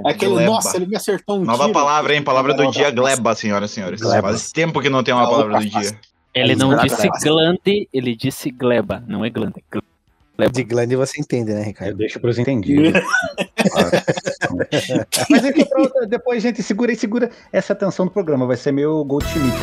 Aquele, 0.05 0.31
Gleba. 0.33 0.51
nossa, 0.51 0.77
ele 0.77 0.87
me 0.87 0.95
acertou 0.95 1.39
um 1.39 1.45
Nova 1.45 1.63
tiro. 1.63 1.73
palavra, 1.73 2.15
hein? 2.15 2.21
Palavra 2.23 2.53
do 2.53 2.69
dia, 2.71 2.91
gleba, 2.91 3.35
senhoras 3.35 3.71
e 3.71 3.73
senhores. 3.75 4.01
Gleba. 4.01 4.29
Faz 4.29 4.51
tempo 4.51 4.81
que 4.81 4.89
não 4.89 5.03
tem 5.03 5.13
uma 5.13 5.29
palavra 5.29 5.59
do 5.59 5.65
dia. 5.69 5.91
Ele 6.33 6.55
não 6.55 6.69
Gleba. 6.69 6.83
disse 6.87 7.09
glande, 7.23 7.89
ele 7.91 8.15
disse 8.15 8.51
gleba, 8.51 9.03
não 9.07 9.25
é 9.25 9.29
glande. 9.29 9.63
Gleba. 9.71 10.51
De 10.53 10.63
glande 10.63 10.95
você 10.95 11.19
entende, 11.19 11.51
né, 11.51 11.61
Eu 11.61 11.65
Ricardo? 11.65 11.97
deixo 11.97 12.19
pros 12.19 12.37
entendidos. 12.39 12.93
Mas 15.29 15.45
enfim, 15.45 15.65
pronto, 15.65 16.07
depois, 16.07 16.41
gente, 16.41 16.63
segura 16.63 16.91
aí, 16.91 16.97
segura 16.97 17.29
essa 17.51 17.73
atenção 17.73 18.05
do 18.05 18.11
programa. 18.11 18.45
Vai 18.45 18.57
ser 18.57 18.71
meu 18.71 19.03
Goldschmidt 19.03 19.57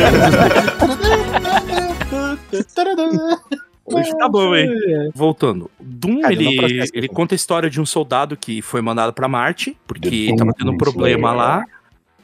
Hoje 3.84 4.16
tá 4.16 4.28
bom, 4.28 4.54
hein? 4.54 4.70
Voltando. 5.14 5.70
Doom, 5.80 6.20
Cara, 6.20 6.32
ele, 6.32 6.84
ele 6.92 7.08
conta 7.08 7.34
a 7.34 7.36
história 7.36 7.68
de 7.68 7.80
um 7.80 7.86
soldado 7.86 8.36
que 8.36 8.62
foi 8.62 8.80
mandado 8.80 9.12
pra 9.12 9.28
Marte, 9.28 9.76
porque 9.86 10.28
The 10.30 10.36
tava 10.36 10.52
tendo 10.56 10.72
um 10.72 10.78
problema 10.78 11.30
Slayer. 11.30 11.36
lá. 11.36 11.64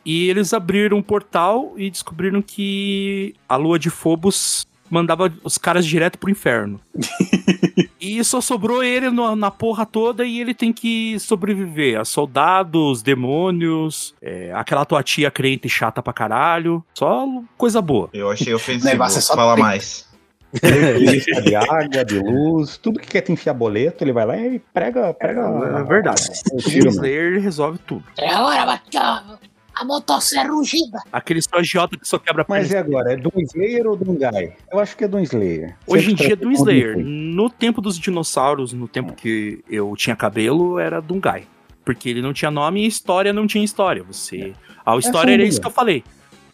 E 0.05 0.31
eles 0.31 0.55
abriram 0.55 0.99
um 0.99 1.03
portal 1.03 1.75
e 1.77 1.91
descobriram 1.91 2.41
que 2.41 3.35
a 3.49 3.57
lua 3.57 3.79
de 3.79 3.91
Phobos 3.91 4.67
mandava 4.89 5.31
os 5.45 5.59
caras 5.59 5.85
direto 5.85 6.19
pro 6.19 6.31
inferno. 6.31 6.81
e 8.01 8.23
só 8.25 8.41
sobrou 8.41 8.83
ele 8.83 9.11
no- 9.11 9.35
na 9.37 9.51
porra 9.51 9.85
toda 9.87 10.25
e 10.25 10.41
ele 10.41 10.55
tem 10.55 10.73
que 10.73 11.19
sobreviver 11.19 11.99
a 12.01 12.05
soldados, 12.05 13.03
demônios, 13.03 14.15
é, 14.23 14.53
aquela 14.55 14.85
tua 14.85 15.03
tia 15.03 15.31
crente 15.31 15.69
chata 15.69 16.03
pra 16.03 16.13
caralho. 16.13 16.85
Só 16.95 17.27
coisa 17.57 17.81
boa. 17.83 18.09
Eu 18.13 18.31
achei 18.31 18.53
ofensivo. 18.55 18.87
Negócio 18.87 19.19
é 19.19 19.23
só 19.23 19.35
Fala 19.35 19.55
tem- 19.55 19.65
mais. 19.65 20.07
Polícia 20.61 21.43
de 21.43 21.55
água, 21.55 22.05
de 22.05 22.19
luz, 22.19 22.79
tudo 22.79 22.99
que 22.99 23.07
quer 23.07 23.21
te 23.21 23.31
enfiar 23.31 23.53
boleto, 23.53 24.03
ele 24.03 24.13
vai 24.15 24.25
lá 24.25 24.37
e 24.39 24.59
prega. 24.73 25.13
prega 25.13 25.41
É 25.43 25.85
verdade. 25.85 26.23
O. 26.53 26.57
Slayer 26.59 27.39
resolve 27.43 27.79
tudo. 27.87 28.03
É 28.17 28.35
hora, 28.35 28.65
Batcão. 28.65 29.39
A 29.79 29.85
motosserra 29.85 30.51
rugida. 30.51 30.99
Aquele 31.13 31.41
só 31.41 31.59
agiota 31.59 31.97
que 31.97 32.07
só 32.07 32.19
quebra 32.19 32.45
Mas 32.49 32.69
perna. 32.69 32.75
e 32.75 32.91
agora? 32.91 33.13
É 33.13 33.17
Doom 33.17 33.41
Slayer 33.43 33.87
ou 33.87 33.97
Doom 33.97 34.17
Guy? 34.17 34.53
Eu 34.73 34.81
acho 34.81 34.97
que 34.97 35.05
é 35.05 35.09
Doom 35.09 35.21
Slayer. 35.21 35.77
Hoje 35.87 36.11
em 36.11 36.15
dia 36.15 36.27
é 36.27 36.29
tratei 36.31 36.45
Doom 36.45 36.53
Slayer. 36.53 36.99
No 36.99 37.49
tempo 37.49 37.81
dos 37.81 37.97
dinossauros, 37.97 38.73
no 38.73 38.89
tempo 38.89 39.13
que 39.13 39.63
eu 39.71 39.95
tinha 39.97 40.17
cabelo, 40.17 40.81
era 40.81 41.01
Dungai. 41.01 41.45
Porque 41.85 42.09
ele 42.09 42.21
não 42.21 42.33
tinha 42.33 42.51
nome 42.51 42.83
e 42.83 42.85
a 42.87 42.89
história 42.89 43.33
não 43.33 43.47
tinha 43.47 43.65
história. 43.65 44.03
Você. 44.03 44.53
A 44.85 44.97
história 44.97 45.31
era 45.31 45.43
sombria. 45.43 45.49
isso 45.49 45.61
que 45.61 45.67
eu 45.67 45.71
falei. 45.71 46.03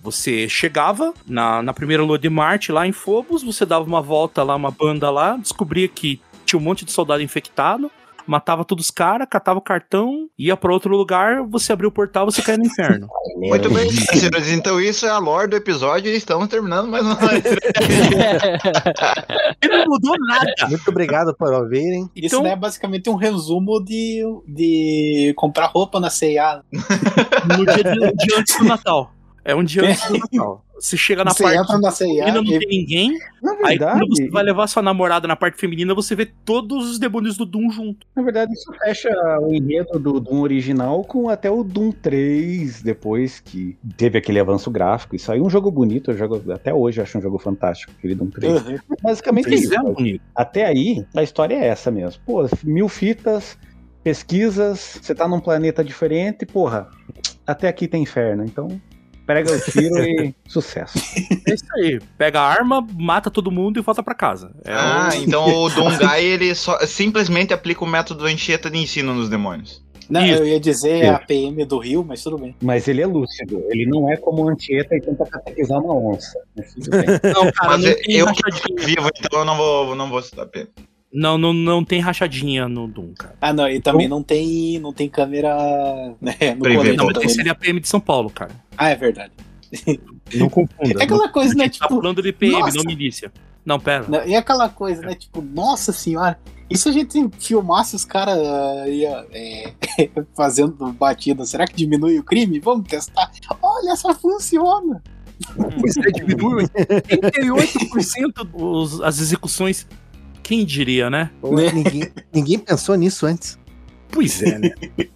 Você 0.00 0.46
chegava 0.46 1.14
na, 1.26 1.62
na 1.62 1.72
primeira 1.72 2.02
lua 2.02 2.18
de 2.18 2.28
Marte, 2.28 2.70
lá 2.70 2.86
em 2.86 2.92
Phobos, 2.92 3.42
você 3.42 3.64
dava 3.64 3.86
uma 3.86 4.02
volta 4.02 4.42
lá, 4.42 4.54
uma 4.54 4.70
banda 4.70 5.10
lá, 5.10 5.34
descobria 5.38 5.88
que 5.88 6.20
tinha 6.44 6.60
um 6.60 6.62
monte 6.62 6.84
de 6.84 6.92
soldado 6.92 7.22
infectado, 7.22 7.90
matava 8.26 8.64
todos 8.64 8.86
os 8.86 8.90
caras, 8.90 9.26
catava 9.30 9.58
o 9.58 9.62
cartão, 9.62 10.28
ia 10.38 10.56
pra 10.56 10.72
outro 10.72 10.96
lugar, 10.96 11.42
você 11.48 11.72
abriu 11.72 11.88
o 11.88 11.92
portal, 11.92 12.26
você 12.26 12.42
caía 12.42 12.58
no 12.58 12.66
inferno. 12.66 13.08
Muito 13.36 13.70
bem, 13.70 13.90
senhores. 13.90 14.48
Então 14.52 14.80
isso 14.80 15.06
é 15.06 15.10
a 15.10 15.18
lore 15.18 15.48
do 15.48 15.56
episódio 15.56 16.10
e 16.12 16.16
estamos 16.16 16.48
terminando 16.48 16.88
mais 16.88 17.04
uma 17.04 17.16
não 19.68 19.84
mudou 19.86 20.14
nada. 20.26 20.52
Muito 20.68 20.88
obrigado 20.88 21.34
por 21.36 21.52
ouvirem. 21.52 22.08
Isso 22.14 22.26
Então, 22.26 22.42
daí 22.42 22.52
é 22.52 22.56
basicamente 22.56 23.08
um 23.10 23.14
resumo 23.14 23.82
de, 23.84 24.22
de 24.46 25.32
comprar 25.36 25.66
roupa 25.66 26.00
na 26.00 26.10
C&A. 26.10 26.62
no 26.72 27.64
dia, 27.66 27.84
de- 27.84 28.12
dia 28.26 28.38
antes 28.38 28.56
do 28.58 28.64
Natal. 28.64 29.10
É 29.44 29.54
um 29.54 29.62
dia 29.62 29.82
antes 29.84 30.08
do 30.08 30.18
Natal. 30.18 30.64
Você 30.74 30.96
chega 30.96 31.22
na 31.24 31.32
Você 31.32 31.42
parte 31.42 31.58
entra 31.58 31.78
na 31.78 31.90
feminina, 31.92 32.32
não 32.32 32.42
e 32.42 32.58
tem 32.58 32.68
ninguém. 32.68 33.18
Na 33.42 33.52
Aí 33.64 33.78
verdade, 33.78 34.00
quando 34.00 34.16
você 34.16 34.28
vai 34.28 34.42
levar 34.42 34.66
sua 34.66 34.82
namorada 34.82 35.28
na 35.28 35.36
parte 35.36 35.58
feminina, 35.58 35.94
você 35.94 36.16
vê 36.16 36.26
todos 36.26 36.90
os 36.90 36.98
demônios 36.98 37.36
do 37.36 37.46
Doom 37.46 37.70
junto. 37.70 38.06
na 38.14 38.22
verdade, 38.22 38.52
isso 38.52 38.72
fecha 38.72 39.08
o 39.40 39.54
enredo 39.54 39.98
do 39.98 40.18
Doom 40.18 40.40
original 40.40 41.04
com 41.04 41.28
até 41.28 41.50
o 41.50 41.62
Doom 41.62 41.92
3, 41.92 42.82
depois 42.82 43.38
que 43.38 43.78
teve 43.96 44.18
aquele 44.18 44.40
avanço 44.40 44.70
gráfico. 44.70 45.14
Isso 45.14 45.30
aí 45.30 45.38
é 45.38 45.42
um 45.42 45.48
jogo 45.48 45.70
bonito, 45.70 46.10
eu 46.10 46.16
jogo, 46.18 46.52
até 46.52 46.74
hoje 46.74 47.00
eu 47.00 47.04
acho 47.04 47.18
um 47.18 47.22
jogo 47.22 47.38
fantástico, 47.38 47.92
aquele 47.96 48.14
Doom 48.14 48.30
3. 48.30 48.66
Uhum. 48.66 48.78
Basicamente 49.00 49.52
é 49.52 49.54
isso. 49.54 49.74
é, 49.74 49.78
bonito. 49.78 50.22
Até 50.34 50.66
aí, 50.66 51.06
a 51.14 51.22
história 51.22 51.54
é 51.54 51.66
essa 51.66 51.90
mesmo. 51.90 52.20
Pô, 52.26 52.46
mil 52.64 52.88
fitas, 52.88 53.56
pesquisas, 54.02 54.98
você 55.00 55.14
tá 55.14 55.28
num 55.28 55.40
planeta 55.40 55.84
diferente, 55.84 56.44
porra, 56.44 56.88
até 57.46 57.68
aqui 57.68 57.86
tem 57.86 58.02
inferno, 58.02 58.44
então 58.44 58.68
prega 59.26 59.52
o 59.52 59.60
tiro 59.60 60.02
e 60.04 60.34
sucesso. 60.48 60.98
É 61.48 61.54
isso 61.54 61.64
aí. 61.76 62.00
Pega 62.18 62.40
a 62.40 62.48
arma, 62.48 62.86
mata 62.96 63.30
todo 63.30 63.50
mundo 63.50 63.78
e 63.78 63.82
volta 63.82 64.02
pra 64.02 64.14
casa. 64.14 64.50
É 64.64 64.72
Ah, 64.72 65.08
o- 65.12 65.14
então 65.16 65.62
o 65.64 65.68
Dungai, 65.74 66.24
ele 66.24 66.54
só, 66.54 66.78
simplesmente 66.86 67.52
aplica 67.54 67.84
o 67.84 67.86
método 67.86 68.24
Anchieta 68.26 68.70
de 68.70 68.78
ensino 68.78 69.14
nos 69.14 69.28
demônios. 69.28 69.82
Não, 70.10 70.22
Isso. 70.22 70.42
eu 70.42 70.46
ia 70.46 70.60
dizer 70.60 71.06
a 71.08 71.18
PM 71.18 71.64
do 71.64 71.78
Rio, 71.78 72.04
mas 72.06 72.22
tudo 72.22 72.36
bem. 72.36 72.54
Mas 72.62 72.86
ele 72.88 73.00
é 73.00 73.06
lúcido, 73.06 73.64
ele 73.70 73.86
não 73.86 74.12
é 74.12 74.18
como 74.18 74.42
o 74.44 74.48
Antieta 74.50 74.94
e 74.94 75.00
tenta 75.00 75.24
catequizar 75.24 75.78
uma 75.80 75.94
onça. 75.94 76.38
Mas 76.54 76.74
tudo 76.74 76.90
bem. 76.90 77.06
Não, 77.32 77.50
cara, 77.52 77.70
Mas 77.70 77.80
não 77.84 77.90
eu, 78.06 78.26
eu 78.26 78.32
que 78.34 78.84
vivo, 78.84 79.08
então 79.18 79.38
eu 79.38 79.44
não 79.46 79.56
vou, 79.56 79.94
não 79.96 80.10
vou 80.10 80.20
citar 80.20 80.44
Pedro. 80.46 80.72
Não, 81.14 81.38
não, 81.38 81.52
não 81.52 81.84
tem 81.84 82.00
rachadinha 82.00 82.68
no 82.68 82.88
Doom, 82.88 83.14
cara. 83.16 83.36
Ah, 83.40 83.52
não, 83.52 83.68
e 83.68 83.80
também 83.80 84.08
não 84.08 84.20
tem, 84.20 84.80
não 84.80 84.92
tem 84.92 85.08
câmera 85.08 85.54
né, 86.20 86.34
no 86.56 86.64
colete. 86.64 86.96
Não, 86.96 87.04
mas 87.06 87.14
também. 87.14 87.28
esse 87.28 87.40
ali 87.40 87.48
é 87.48 87.52
a 87.52 87.54
PM 87.54 87.78
de 87.78 87.86
São 87.86 88.00
Paulo, 88.00 88.28
cara. 88.28 88.50
Ah, 88.76 88.88
é 88.88 88.96
verdade. 88.96 89.32
Não 90.34 90.48
confunda. 90.48 91.00
É 91.00 91.04
aquela 91.04 91.28
coisa, 91.28 91.52
A 91.52 91.56
né, 91.56 91.64
gente 91.64 91.78
tá 91.78 91.86
tipo... 91.86 92.00
falando 92.00 92.22
de 92.22 92.32
PM, 92.32 92.58
nossa. 92.58 92.76
não 92.76 92.84
milícia. 92.84 93.30
Não, 93.64 93.78
pera. 93.78 94.06
Não, 94.08 94.26
E 94.26 94.34
aquela 94.34 94.70
coisa, 94.70 95.02
né? 95.02 95.14
Tipo, 95.14 95.42
nossa 95.42 95.92
senhora, 95.92 96.38
e 96.70 96.78
se 96.78 96.88
a 96.88 96.92
gente 96.92 97.28
filmasse 97.38 97.94
os 97.94 98.04
caras 98.04 98.38
ah, 98.38 98.84
é, 98.88 99.72
fazendo 100.34 100.92
batida, 100.92 101.44
será 101.44 101.66
que 101.66 101.76
diminui 101.76 102.18
o 102.18 102.24
crime? 102.24 102.58
Vamos 102.58 102.88
testar. 102.88 103.30
Olha, 103.60 103.94
só 103.96 104.14
funciona. 104.14 105.02
Você 105.82 106.00
diminui 106.12 106.64
88% 106.64 108.48
os, 108.54 109.00
as 109.02 109.20
execuções. 109.20 109.86
Quem 110.44 110.64
diria, 110.64 111.08
né? 111.08 111.30
Pô, 111.40 111.50
ninguém, 111.56 112.12
ninguém 112.32 112.58
pensou 112.58 112.94
nisso 112.94 113.24
antes. 113.24 113.58
Pois 114.12 114.42
é, 114.42 114.58
né? 114.58 114.70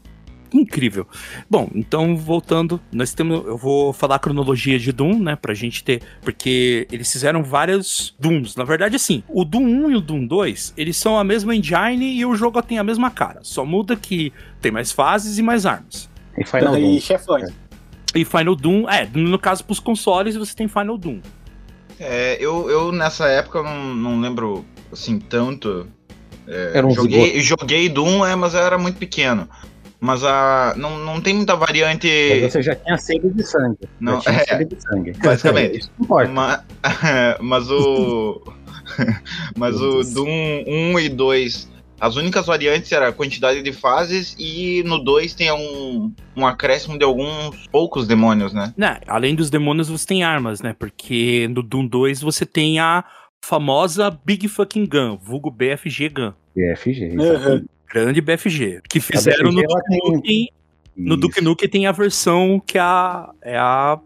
Incrível. 0.53 1.07
Bom, 1.49 1.69
então 1.75 2.17
voltando, 2.17 2.81
nós 2.91 3.13
temos, 3.13 3.45
eu 3.47 3.59
vou 3.59 3.93
falar 3.93 4.17
a 4.17 4.19
cronologia 4.19 4.79
de 4.79 4.91
Doom, 4.91 5.19
né, 5.19 5.37
pra 5.37 5.53
gente 5.53 5.85
ter, 5.85 6.03
porque 6.23 6.89
eles 6.91 7.13
fizeram 7.13 7.43
vários 7.43 8.17
Dooms. 8.19 8.57
Na 8.57 8.65
verdade, 8.65 8.97
assim, 8.97 9.23
o 9.29 9.45
Doom 9.45 9.85
1 9.87 9.91
e 9.91 9.97
o 9.97 10.01
Doom 10.01 10.27
2, 10.27 10.73
eles 10.75 10.97
são 10.97 11.19
a 11.19 11.23
mesma 11.23 11.55
engine 11.55 12.17
e 12.17 12.25
o 12.25 12.35
jogo 12.35 12.63
tem 12.63 12.79
a 12.79 12.85
mesma 12.85 13.11
cara. 13.11 13.41
Só 13.43 13.67
muda 13.67 13.95
que 13.95 14.33
tem 14.63 14.73
mais 14.73 14.91
fases 14.91 15.37
e 15.37 15.43
mais 15.43 15.67
armas. 15.67 16.09
E 16.39 16.45
Final 16.47 16.79
e 16.79 16.81
Doom. 16.81 17.01
chefões. 17.01 17.51
E 18.15 18.25
Final 18.25 18.57
Doom, 18.57 18.89
é, 18.89 19.07
no 19.13 19.39
caso 19.39 19.63
pros 19.63 19.79
consoles 19.79 20.35
você 20.35 20.57
tem 20.57 20.67
Final 20.67 20.97
Doom. 20.97 21.21
É, 22.01 22.39
eu, 22.41 22.71
eu 22.71 22.91
nessa 22.91 23.27
época 23.27 23.59
eu 23.59 23.65
não, 23.65 23.95
não 23.95 24.21
lembro 24.21 24.65
assim 24.92 25.18
tanto. 25.18 25.87
É, 26.47 26.73
Era 26.75 26.87
um 26.87 26.90
joguei, 26.90 27.40
joguei 27.40 27.88
Doom, 27.88 28.25
é, 28.25 28.35
mas 28.35 28.54
eu 28.54 28.61
era 28.61 28.78
muito 28.78 28.97
pequeno. 28.97 29.49
Mas 30.00 30.23
a, 30.23 30.75
não, 30.76 30.99
não 30.99 31.21
tem 31.21 31.35
muita 31.35 31.57
variante. 31.57 32.09
Mas 32.40 32.52
você 32.52 32.62
já 32.62 32.75
tinha 32.75 32.97
sede 32.97 33.30
de 33.30 33.42
sangue. 33.42 33.88
Não, 34.00 34.21
já 34.21 34.30
tinha 34.30 34.42
é. 34.42 34.47
sede 34.47 34.76
de 34.76 34.83
sangue. 34.83 35.12
Basicamente. 35.18 35.78
Isso 35.78 35.90
não 35.99 36.04
importa. 36.04 36.33
Ma- 36.33 36.64
Mas, 37.40 37.71
o. 37.71 38.42
mas 39.57 39.80
o 39.80 40.02
Doom 40.02 40.64
1 40.95 40.99
e 41.00 41.09
2. 41.09 41.78
As 42.00 42.14
únicas 42.14 42.47
variantes 42.47 42.92
era 42.92 43.09
a 43.09 43.12
quantidade 43.12 43.61
de 43.61 43.73
fases 43.73 44.37
e 44.38 44.85
no 44.85 44.99
2 44.99 45.35
tem 45.35 45.50
um, 45.50 46.12
um 46.37 46.47
acréscimo 46.47 46.97
de 46.97 47.04
alguns 47.04 47.66
poucos 47.73 48.07
demônios, 48.07 48.52
né? 48.52 48.73
Né, 48.76 49.00
além 49.09 49.35
dos 49.35 49.50
demônios 49.50 49.88
você 49.88 50.07
tem 50.07 50.23
armas, 50.23 50.61
né? 50.61 50.76
Porque 50.78 51.49
no 51.49 51.61
Doom 51.61 51.88
2 51.88 52.21
você 52.21 52.47
tem 52.47 52.78
a 52.78 53.04
famosa 53.45 54.11
Big 54.25 54.47
Fucking 54.49 54.87
Gun, 54.87 55.16
vulgo 55.23 55.50
BFG 55.50 56.09
Gun. 56.11 56.33
BFG. 56.54 57.16
Uhum. 57.16 57.64
Grande 57.92 58.21
BFG. 58.21 58.80
Que 58.88 59.00
fizeram 59.00 59.50
no 59.50 59.57
BFG, 59.62 59.64
ela 59.73 59.80
Duke 59.80 59.88
tem- 60.00 60.12
Nukem. 60.16 60.49
No. 60.97 61.16
Duke 61.16 61.40
Nukem 61.40 61.68
tem 61.68 61.87
a 61.87 61.92
versão 61.92 62.61
que 62.66 62.76
é 62.76 62.80
a, 62.80 63.30
é 63.42 63.57
a 63.57 63.99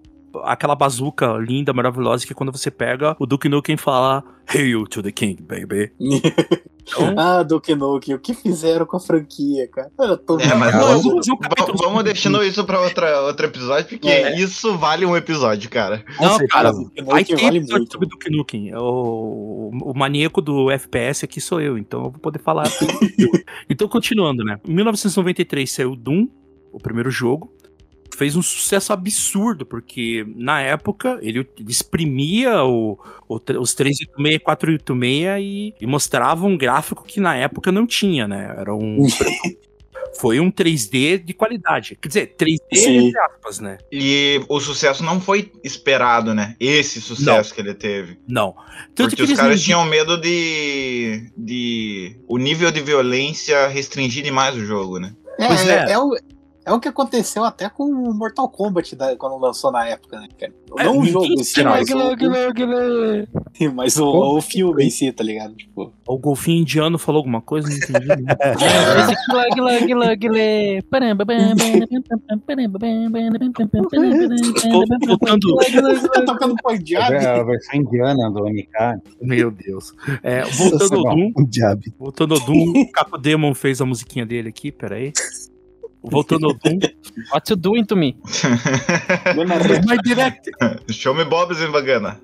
aquela 0.44 0.74
bazuca 0.74 1.32
linda, 1.38 1.72
maravilhosa, 1.72 2.26
que 2.26 2.34
quando 2.34 2.52
você 2.52 2.70
pega, 2.70 3.16
o 3.18 3.26
Duke 3.26 3.48
Nukem 3.48 3.76
fala 3.76 4.22
Hail 4.46 4.84
to 4.86 5.02
the 5.02 5.10
King, 5.12 5.42
baby. 5.42 5.90
Ah, 7.16 7.42
Duke 7.42 7.74
Nukem, 7.74 8.14
o 8.14 8.18
que 8.18 8.34
fizeram 8.34 8.84
com 8.84 8.96
a 8.96 9.00
franquia, 9.00 9.68
cara? 9.68 9.90
Eu 9.98 10.16
tô 10.18 10.38
É, 10.40 10.54
mas 10.54 10.74
Não, 10.74 10.80
vamos, 10.80 11.02
vou 11.04 11.16
fazer 11.16 11.30
va- 11.32 11.38
capítulo 11.48 11.78
vamos 11.78 12.04
deixando 12.04 12.42
isso 12.42 12.64
pra 12.64 12.80
outra, 12.80 13.20
outro 13.22 13.46
episódio, 13.46 13.88
porque 13.88 14.08
É. 14.08 14.36
isso 14.38 14.76
vale 14.76 15.06
um 15.06 15.16
episódio, 15.16 15.70
cara. 15.70 16.04
Não, 16.20 16.30
certeza. 16.30 16.48
cara, 16.48 16.72
Duke 16.72 17.02
vai 17.02 17.20
Nukem 17.22 17.36
ter 17.36 17.42
vale 17.44 17.58
episódio 17.58 17.78
muito. 17.78 17.92
sobre 17.92 18.08
Duke 18.08 18.30
Nukem. 18.30 18.74
O, 18.76 19.70
o 19.84 19.92
maníaco 19.96 20.40
do 20.42 20.70
FPS 20.70 21.24
aqui 21.24 21.40
sou 21.40 21.60
eu, 21.60 21.78
então 21.78 22.00
eu 22.04 22.10
vou 22.10 22.20
poder 22.20 22.40
falar. 22.40 22.64
então, 23.70 23.86
continuando, 23.88 24.44
né? 24.44 24.58
Em 24.66 24.74
1993 24.74 25.70
saiu 25.70 25.94
Doom, 25.96 26.26
o 26.72 26.78
primeiro 26.78 27.10
jogo. 27.10 27.52
Fez 28.16 28.36
um 28.36 28.42
sucesso 28.42 28.92
absurdo, 28.92 29.64
porque 29.64 30.24
na 30.36 30.60
época 30.60 31.18
ele 31.22 31.48
exprimia 31.68 32.62
o, 32.64 32.98
o, 33.28 33.36
os 33.58 33.74
386 33.74 34.34
e 34.34 34.38
486 34.38 35.40
e, 35.40 35.74
e 35.80 35.86
mostrava 35.86 36.46
um 36.46 36.56
gráfico 36.56 37.04
que 37.04 37.20
na 37.20 37.34
época 37.34 37.72
não 37.72 37.86
tinha, 37.86 38.28
né? 38.28 38.54
Era 38.58 38.74
um. 38.74 39.06
Foi 40.20 40.38
um 40.38 40.52
3D 40.52 41.24
de 41.24 41.32
qualidade. 41.32 41.96
Quer 42.00 42.08
dizer, 42.08 42.34
3D 42.38 42.58
Sim. 42.74 43.06
entre 43.08 43.18
aspas, 43.18 43.60
né? 43.60 43.78
E 43.90 44.44
o 44.46 44.60
sucesso 44.60 45.02
não 45.02 45.18
foi 45.18 45.50
esperado, 45.64 46.34
né? 46.34 46.54
Esse 46.60 47.00
sucesso 47.00 47.54
que 47.54 47.62
ele 47.62 47.72
teve. 47.72 48.18
Não. 48.28 48.54
Tanto 48.94 49.08
Porque 49.10 49.16
que 49.16 49.22
os 49.22 49.28
eles 49.30 49.38
caras 49.40 49.58
vendiam- 49.60 49.80
tinham 49.80 49.90
medo 49.90 50.20
de, 50.20 51.30
de. 51.34 52.16
O 52.28 52.36
nível 52.36 52.70
de 52.70 52.82
violência 52.82 53.66
restringir 53.68 54.22
demais 54.22 54.54
o 54.54 54.64
jogo, 54.66 54.98
né? 54.98 55.14
É, 55.38 55.46
Pois 55.46 55.66
é. 55.66 55.92
é. 55.92 55.98
o, 55.98 56.10
é 56.64 56.72
o 56.72 56.80
que 56.80 56.88
aconteceu 56.88 57.44
até 57.44 57.68
com 57.68 57.84
o 57.84 58.14
Mortal 58.14 58.48
Kombat 58.48 58.94
da- 58.96 59.16
quando 59.16 59.36
lançou 59.38 59.70
na 59.72 59.86
época, 59.88 60.18
né, 60.20 60.28
cara? 60.38 60.52
É, 60.78 60.84
Não 60.84 60.98
o 61.00 61.04
jogo 61.04 61.26
em 61.26 61.42
si, 61.44 61.54
mas, 61.64 61.88
o, 61.90 62.16
mas 63.74 63.96
o, 63.98 64.36
o 64.36 64.40
filme 64.40 64.84
em 64.84 64.90
si, 64.90 65.12
tá 65.12 65.22
ligado? 65.22 65.54
Tipo, 65.54 65.92
O 66.06 66.18
golfinho 66.18 66.62
indiano 66.62 66.98
falou 66.98 67.18
alguma 67.18 67.40
coisa? 67.42 67.68
Não 67.68 67.76
entendi. 67.76 68.22
Voltando. 75.06 75.56
tá 76.12 76.24
tocando. 76.24 76.56
É 77.12 77.26
a 77.40 77.42
versão 77.44 77.80
indiana 77.80 78.30
do 78.30 78.44
MK. 78.48 79.02
Meu 79.20 79.50
Deus. 79.50 79.92
É, 80.22 80.42
voltando 80.44 80.94
ao 81.08 81.14
Doom. 81.14 81.32
Voltando 81.98 82.34
ao 82.34 82.40
Doom. 82.40 82.72
O 82.82 82.92
Capo 82.92 83.18
Demon 83.18 83.54
fez 83.54 83.80
a 83.80 83.84
musiquinha 83.86 84.24
dele 84.24 84.48
aqui, 84.48 84.70
peraí. 84.72 85.12
Voltando 86.02 86.46
ao 86.46 86.54
Doom. 86.54 86.78
What 87.32 87.50
you 87.50 87.56
doing 87.56 87.84
to 87.86 87.96
me? 87.96 88.16
My 89.86 89.96
Direct. 90.02 90.50
Show 90.90 91.14
me 91.14 91.24
Bob's 91.24 91.60
em 91.60 91.70
Vagana. 91.70 92.20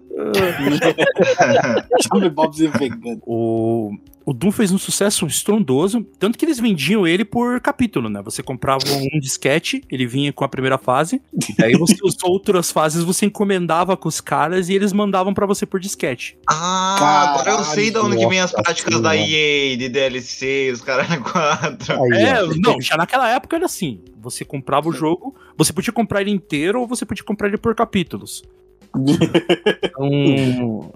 Chame 2.02 2.28
Bob's 2.34 2.58
e 2.60 2.66
vegano. 2.66 3.20
O, 3.24 3.92
o 4.28 4.34
Doom 4.34 4.52
fez 4.52 4.70
um 4.70 4.76
sucesso 4.76 5.26
estrondoso, 5.26 6.06
tanto 6.18 6.36
que 6.36 6.44
eles 6.44 6.60
vendiam 6.60 7.06
ele 7.06 7.24
por 7.24 7.58
capítulo, 7.62 8.10
né? 8.10 8.20
Você 8.20 8.42
comprava 8.42 8.84
um 8.86 9.18
disquete, 9.18 9.82
ele 9.90 10.06
vinha 10.06 10.34
com 10.34 10.44
a 10.44 10.48
primeira 10.50 10.76
fase, 10.76 11.22
e 11.32 11.54
daí 11.56 11.72
você, 11.78 11.94
as 12.06 12.22
outras 12.22 12.70
fases 12.70 13.02
você 13.04 13.24
encomendava 13.24 13.96
com 13.96 14.06
os 14.06 14.20
caras 14.20 14.68
e 14.68 14.74
eles 14.74 14.92
mandavam 14.92 15.32
pra 15.32 15.46
você 15.46 15.64
por 15.64 15.80
disquete. 15.80 16.36
Ah, 16.46 17.30
agora 17.30 17.52
eu 17.52 17.64
sei 17.64 17.90
de 17.90 17.96
onde 17.96 18.18
que 18.18 18.26
vem 18.26 18.38
as 18.38 18.52
práticas 18.52 19.00
da. 19.00 19.16
EA, 19.16 19.78
de 19.78 19.88
DLC, 19.88 20.72
os 20.74 20.82
caras 20.82 21.06
4. 21.32 22.02
Aí, 22.04 22.22
É, 22.22 22.42
não, 22.58 22.78
já 22.82 22.98
naquela 22.98 23.30
época 23.30 23.56
era 23.56 23.64
assim. 23.64 23.98
Você 24.20 24.44
comprava 24.44 24.90
o 24.90 24.92
jogo, 24.92 25.34
você 25.56 25.72
podia 25.72 25.90
comprar 25.92 26.20
ele 26.20 26.32
inteiro 26.32 26.82
ou 26.82 26.86
você 26.86 27.06
podia 27.06 27.24
comprar 27.24 27.48
ele 27.48 27.56
por 27.56 27.74
capítulos. 27.74 28.42
Então. 29.88 30.92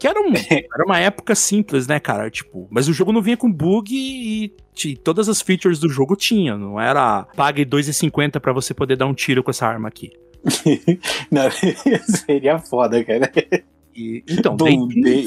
Que 0.00 0.08
era, 0.08 0.18
um- 0.20 0.32
era 0.74 0.84
uma 0.84 0.98
época 0.98 1.34
simples, 1.34 1.86
né, 1.86 2.00
cara? 2.00 2.30
Tipo, 2.30 2.66
mas 2.70 2.88
o 2.88 2.92
jogo 2.92 3.12
não 3.12 3.20
vinha 3.22 3.36
com 3.36 3.52
bug 3.52 3.94
e 3.94 4.52
todas 5.04 5.28
as 5.28 5.42
features 5.42 5.78
do 5.78 5.88
jogo 5.90 6.16
tinha. 6.16 6.56
Não 6.56 6.80
era 6.80 7.24
pague 7.36 7.64
2,50 7.66 8.40
pra 8.40 8.52
você 8.52 8.72
poder 8.72 8.96
dar 8.96 9.06
um 9.06 9.12
tiro 9.14 9.42
com 9.44 9.50
essa 9.50 9.66
arma 9.66 9.88
aqui. 9.88 10.10
Não, 11.30 11.50
seria 12.26 12.58
foda, 12.58 13.04
cara. 13.04 13.30
E, 13.94 14.22
então, 14.28 14.56
Day. 14.56 14.76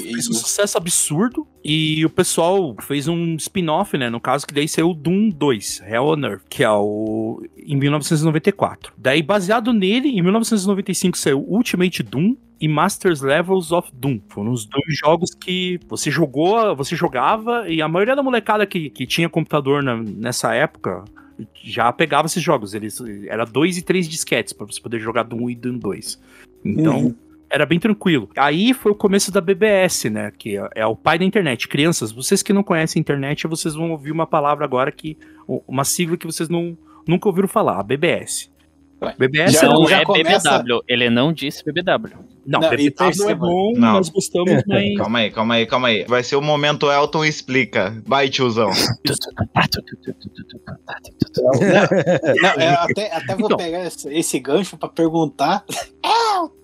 fez 0.01 0.29
um 0.29 0.33
sucesso 0.33 0.77
absurdo 0.77 1.45
e 1.63 2.05
o 2.05 2.09
pessoal 2.09 2.75
fez 2.81 3.07
um 3.07 3.35
spin-off, 3.35 3.97
né? 3.97 4.09
No 4.09 4.19
caso, 4.19 4.47
que 4.47 4.53
daí 4.53 4.67
saiu 4.67 4.91
o 4.91 4.93
Doom 4.93 5.29
2, 5.29 5.81
Hell 5.85 6.03
on 6.05 6.19
Earth, 6.25 6.43
que 6.49 6.63
é 6.63 6.69
o. 6.71 7.43
em 7.57 7.75
1994. 7.75 8.93
Daí, 8.97 9.21
baseado 9.21 9.73
nele, 9.73 10.09
em 10.09 10.21
1995 10.21 11.17
saiu 11.17 11.39
Ultimate 11.47 12.01
Doom 12.03 12.35
e 12.59 12.67
Masters 12.67 13.21
Levels 13.21 13.71
of 13.71 13.89
Doom. 13.93 14.19
Foram 14.29 14.51
os 14.51 14.65
dois 14.65 14.97
jogos 14.97 15.33
que 15.35 15.79
você 15.87 16.09
jogou, 16.09 16.75
você 16.75 16.95
jogava, 16.95 17.67
e 17.69 17.81
a 17.81 17.87
maioria 17.87 18.15
da 18.15 18.23
molecada 18.23 18.65
que, 18.65 18.89
que 18.89 19.05
tinha 19.05 19.27
computador 19.27 19.83
na- 19.83 20.01
nessa 20.01 20.53
época. 20.53 21.03
Já 21.63 21.91
pegava 21.91 22.27
esses 22.27 22.41
jogos, 22.43 22.73
eles 22.73 23.01
era 23.27 23.43
dois 23.43 23.77
e 23.77 23.81
três 23.81 24.07
disquetes 24.07 24.53
pra 24.53 24.65
você 24.65 24.79
poder 24.79 24.99
jogar 24.99 25.23
Doom 25.23 25.49
e 25.49 25.55
Doom 25.55 25.77
2. 25.79 26.21
Então, 26.63 26.99
Uhum. 26.99 27.15
Era 27.53 27.65
bem 27.65 27.79
tranquilo. 27.79 28.27
Aí 28.35 28.73
foi 28.73 28.91
o 28.91 28.95
começo 28.95 29.31
da 29.31 29.39
BBS, 29.39 30.09
né? 30.09 30.31
Que 30.37 30.57
é, 30.57 30.67
é 30.77 30.85
o 30.87 30.95
pai 30.95 31.19
da 31.19 31.25
internet. 31.25 31.67
Crianças, 31.67 32.11
vocês 32.11 32.41
que 32.41 32.51
não 32.51 32.63
conhecem 32.63 32.99
a 32.99 33.01
internet, 33.01 33.45
vocês 33.47 33.75
vão 33.75 33.91
ouvir 33.91 34.11
uma 34.11 34.25
palavra 34.25 34.65
agora 34.65 34.91
que. 34.91 35.17
uma 35.67 35.83
sigla 35.85 36.17
que 36.17 36.25
vocês 36.25 36.49
não, 36.49 36.75
nunca 37.07 37.29
ouviram 37.29 37.47
falar, 37.47 37.79
a 37.79 37.83
BBS. 37.83 38.51
Ué, 39.01 39.13
BBS 39.19 39.51
já- 39.53 39.67
é 39.67 39.69
Não 39.69 39.85
já 39.87 39.99
é 39.99 40.05
começa- 40.05 40.59
BBW. 40.59 40.81
Ele 40.87 41.09
não 41.09 41.33
disse 41.33 41.61
BBW. 41.65 42.13
Não, 42.47 42.59
Não, 42.61 42.69
BBW 42.69 42.87
é 42.87 42.91
perceba- 42.91 43.35
bom, 43.45 43.73
Não. 43.75 43.93
nós 43.93 44.09
gostamos, 44.09 44.63
mas. 44.65 44.95
Calma 44.97 45.19
aí, 45.19 45.29
calma 45.31 45.53
aí, 45.55 45.65
calma 45.65 45.87
aí. 45.89 46.05
Vai 46.05 46.23
ser 46.23 46.37
o 46.37 46.41
momento 46.41 46.89
Elton 46.89 47.25
explica. 47.25 48.01
Vai, 48.05 48.29
tiozão. 48.29 48.69
Não, 52.41 52.49
é, 52.61 52.67
até, 52.69 53.13
até 53.15 53.35
vou 53.35 53.45
Então. 53.47 53.57
pegar 53.57 53.85
esse, 53.85 54.07
esse 54.13 54.39
gancho 54.39 54.77
pra 54.77 54.89
perguntar. 54.89 55.63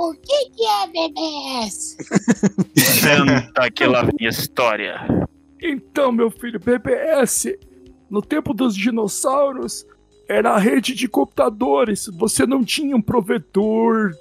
O 0.00 0.14
que 0.14 0.50
que 0.50 0.64
é 0.64 0.86
BBS? 0.86 1.96
Senta 2.76 3.68
que 3.68 3.84
lá 3.84 4.02
vem 4.02 4.26
a 4.26 4.30
história. 4.30 5.26
Então, 5.60 6.12
meu 6.12 6.30
filho, 6.30 6.60
BBS, 6.60 7.58
no 8.08 8.22
tempo 8.22 8.54
dos 8.54 8.76
dinossauros, 8.76 9.84
era 10.28 10.52
a 10.52 10.58
rede 10.58 10.94
de 10.94 11.08
computadores. 11.08 12.08
Você 12.16 12.46
não 12.46 12.62
tinha 12.62 12.94
um 12.96 13.02
provedor 13.02 14.12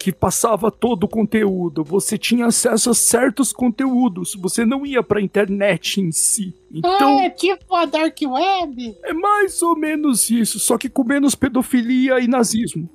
que 0.00 0.10
passava 0.10 0.72
todo 0.72 1.04
o 1.04 1.08
conteúdo. 1.08 1.84
Você 1.84 2.18
tinha 2.18 2.46
acesso 2.46 2.90
a 2.90 2.94
certos 2.94 3.52
conteúdos. 3.52 4.34
Você 4.34 4.64
não 4.64 4.84
ia 4.84 5.04
pra 5.04 5.20
internet 5.20 6.00
em 6.00 6.10
si. 6.10 6.52
Então, 6.74 7.18
Ah, 7.20 7.24
é 7.26 7.30
tipo 7.30 7.76
a 7.76 7.84
Dark 7.84 8.18
Web? 8.20 8.96
é 9.04 9.12
mais 9.12 9.62
ou 9.62 9.76
menos 9.78 10.28
isso, 10.30 10.58
só 10.58 10.76
que 10.76 10.88
com 10.88 11.04
menos 11.04 11.36
pedofilia 11.36 12.18
e 12.18 12.26
nazismo. 12.26 12.90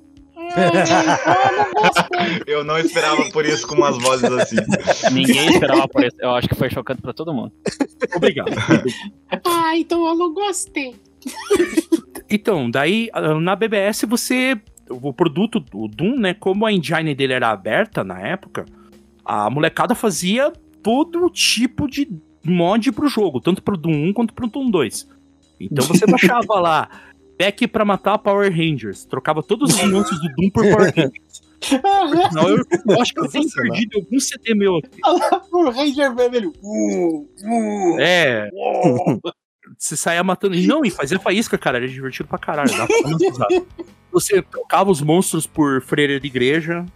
Eu 0.56 1.56
não 1.56 1.72
gostei. 1.72 2.42
Eu 2.46 2.64
não 2.64 2.78
esperava 2.78 3.30
por 3.30 3.44
isso 3.44 3.66
com 3.66 3.74
umas 3.74 3.98
vozes 3.98 4.30
assim. 4.30 4.56
Ninguém 5.12 5.50
esperava 5.50 5.88
por 5.88 6.04
isso. 6.04 6.16
Eu 6.20 6.30
acho 6.30 6.48
que 6.48 6.54
foi 6.54 6.70
chocante 6.70 7.02
pra 7.02 7.12
todo 7.12 7.34
mundo. 7.34 7.52
Obrigado. 8.14 8.52
Ah, 9.44 9.76
então 9.76 10.06
eu 10.06 10.14
não 10.14 10.32
gostei. 10.32 10.94
Então, 12.30 12.70
daí 12.70 13.08
ah, 13.12 13.34
na 13.34 13.56
BBS 13.56 14.04
você. 14.08 14.60
O 14.90 15.12
produto, 15.12 15.62
o 15.74 15.86
Doom, 15.86 16.18
né? 16.18 16.32
Como 16.32 16.64
a 16.64 16.72
engine 16.72 17.14
dele 17.14 17.34
era 17.34 17.50
aberta 17.50 18.02
na 18.02 18.20
época, 18.20 18.64
a 19.22 19.50
molecada 19.50 19.94
fazia 19.94 20.50
todo 20.82 21.28
tipo 21.28 21.86
de 21.86 22.08
mod 22.42 22.90
pro 22.92 23.06
jogo, 23.06 23.38
tanto 23.38 23.62
pro 23.62 23.76
Doom 23.76 24.08
1 24.08 24.12
quanto 24.14 24.32
pro 24.32 24.46
Doom 24.46 24.70
2. 24.70 25.06
Então 25.60 25.84
você 25.84 26.06
baixava 26.08 26.58
lá, 26.60 26.88
pack 27.38 27.66
pra 27.68 27.84
matar 27.84 28.18
Power 28.18 28.50
Rangers, 28.50 29.04
trocava 29.04 29.42
todos 29.42 29.74
os 29.74 29.84
monstros 29.84 30.20
do 30.20 30.28
Doom 30.34 30.50
por 30.50 30.64
Power 30.64 30.92
Rangers. 30.96 31.48
Não, 32.32 32.48
eu, 32.48 32.64
eu 32.88 33.00
acho 33.00 33.12
que 33.12 33.20
eu 33.20 33.28
tenho 33.28 33.44
Sensacional. 33.44 33.72
perdido 33.72 33.98
algum 33.98 34.20
CD 34.20 34.54
meu 34.54 34.76
aqui. 34.76 35.00
o 35.52 35.70
Ranger 35.70 36.14
Vermelho. 36.14 36.52
Uh, 36.62 37.28
uh. 37.44 38.00
É. 38.00 38.48
Você 39.76 39.96
saía 39.96 40.22
matando. 40.22 40.54
E 40.54 40.66
não, 40.66 40.84
e 40.84 40.90
fazia 40.90 41.18
faísca, 41.18 41.58
cara. 41.58 41.78
Era 41.78 41.88
divertido 41.88 42.28
pra 42.28 42.38
caralho. 42.38 42.70
Dava 42.70 42.86
pra. 42.86 43.48
Você 44.12 44.40
trocava 44.40 44.90
os 44.90 45.02
monstros 45.02 45.46
por 45.46 45.82
freira 45.82 46.18
de 46.18 46.26
igreja. 46.26 46.86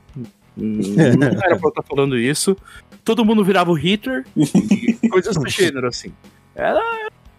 Não 0.56 1.26
era 1.26 1.56
pra 1.56 1.66
eu 1.66 1.68
estar 1.68 1.82
falando 1.82 2.16
isso. 2.16 2.56
Todo 3.04 3.24
mundo 3.24 3.44
virava 3.44 3.70
o 3.70 3.74
Hitler. 3.74 4.24
E 4.36 5.08
coisas 5.10 5.36
do 5.36 5.48
gênero, 5.48 5.88
assim. 5.88 6.12
Era, 6.54 6.80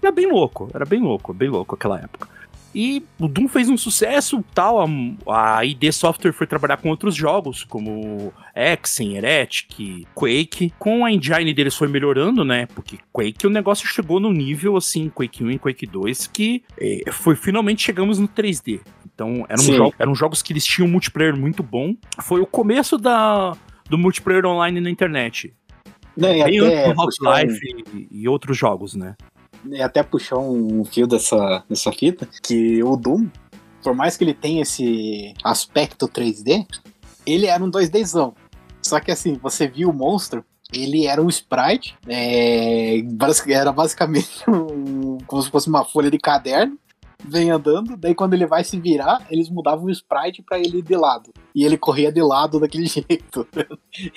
era 0.02 0.12
bem 0.12 0.32
louco. 0.32 0.70
Era 0.74 0.86
bem 0.86 1.02
louco, 1.02 1.34
bem 1.34 1.50
louco 1.50 1.74
aquela 1.76 2.00
época. 2.00 2.28
E 2.76 3.04
o 3.20 3.28
Doom 3.28 3.48
fez 3.48 3.70
um 3.70 3.78
sucesso 3.78 4.44
tal. 4.54 4.80
A, 5.28 5.58
a 5.58 5.66
ID 5.66 5.92
Software 5.92 6.32
foi 6.34 6.48
trabalhar 6.48 6.78
com 6.78 6.90
outros 6.90 7.14
jogos, 7.16 7.64
como 7.64 8.34
Exen, 8.56 9.16
Heretic, 9.18 10.08
Quake. 10.16 10.74
Com 10.80 11.06
a 11.06 11.12
engine 11.12 11.54
deles 11.54 11.76
foi 11.76 11.88
melhorando, 11.88 12.44
né? 12.44 12.66
Porque 12.68 12.98
Quake 13.12 13.46
o 13.46 13.50
negócio 13.50 13.88
chegou 13.88 14.20
no 14.20 14.32
nível 14.32 14.76
assim, 14.76 15.10
Quake 15.10 15.44
1 15.44 15.52
e 15.52 15.60
Quake 15.60 15.86
2, 15.86 16.28
que 16.28 16.64
eh, 16.80 17.04
foi 17.12 17.36
finalmente 17.36 17.84
chegamos 17.84 18.18
no 18.18 18.28
3D. 18.28 18.80
Então 19.14 19.46
eram, 19.48 19.64
jo- 19.78 19.94
eram 20.00 20.16
jogos 20.16 20.42
que 20.42 20.52
eles 20.54 20.66
tinham 20.66 20.88
um 20.88 20.92
multiplayer 20.92 21.38
muito 21.38 21.62
bom. 21.62 21.96
Foi 22.22 22.42
o 22.42 22.46
começo 22.48 22.98
da, 22.98 23.56
do 23.88 23.98
multiplayer 23.98 24.46
online 24.46 24.82
na 24.82 24.90
internet. 24.90 25.54
Né, 26.18 26.40
e 26.40 26.44
Bem 26.44 26.60
até 26.60 26.86
antes 26.86 26.94
do 26.96 27.02
Half-Life 27.02 27.60
e, 27.94 28.08
e 28.22 28.28
outros 28.28 28.58
jogos, 28.58 28.96
né? 28.96 29.16
E 29.66 29.82
até 29.82 30.04
puxar 30.04 30.38
um 30.38 30.84
fio 30.86 31.08
dessa, 31.08 31.64
dessa 31.70 31.92
fita, 31.92 32.28
que 32.42 32.84
o 32.84 32.96
Doom, 32.96 33.28
por 33.82 33.94
mais 33.96 34.16
que 34.18 34.24
ele 34.24 34.34
tenha 34.34 34.62
esse 34.62 35.34
aspecto 35.44 36.08
3D, 36.08 36.66
ele 37.26 37.46
era 37.48 37.64
um 37.64 37.70
2Dzão. 37.72 38.34
Só 38.82 39.00
que 39.00 39.12
assim, 39.12 39.40
você 39.42 39.68
viu 39.68 39.90
o 39.90 39.94
monstro, 39.94 40.44
ele 40.74 41.06
era 41.06 41.22
um 41.22 41.30
sprite, 41.30 41.96
é, 42.08 43.02
era 43.48 43.72
basicamente 43.72 44.44
um- 44.50 45.18
como 45.28 45.42
se 45.42 45.50
fosse 45.50 45.70
uma 45.70 45.86
folha 45.86 46.10
de 46.12 46.18
caderno, 46.18 46.78
vem 47.26 47.50
andando, 47.52 47.96
daí 47.98 48.14
quando 48.16 48.34
ele 48.34 48.46
vai 48.46 48.64
se 48.64 48.80
virar, 48.80 49.26
eles 49.30 49.50
mudavam 49.50 49.86
o 49.86 49.90
sprite 49.92 50.42
pra 50.42 50.58
ele 50.60 50.80
ir 50.80 50.82
de 50.82 50.96
lado. 50.96 51.32
E 51.56 51.64
ele 51.66 51.78
corria 51.78 52.12
de 52.12 52.22
lado 52.22 52.60
daquele 52.60 52.86
jeito. 52.88 53.48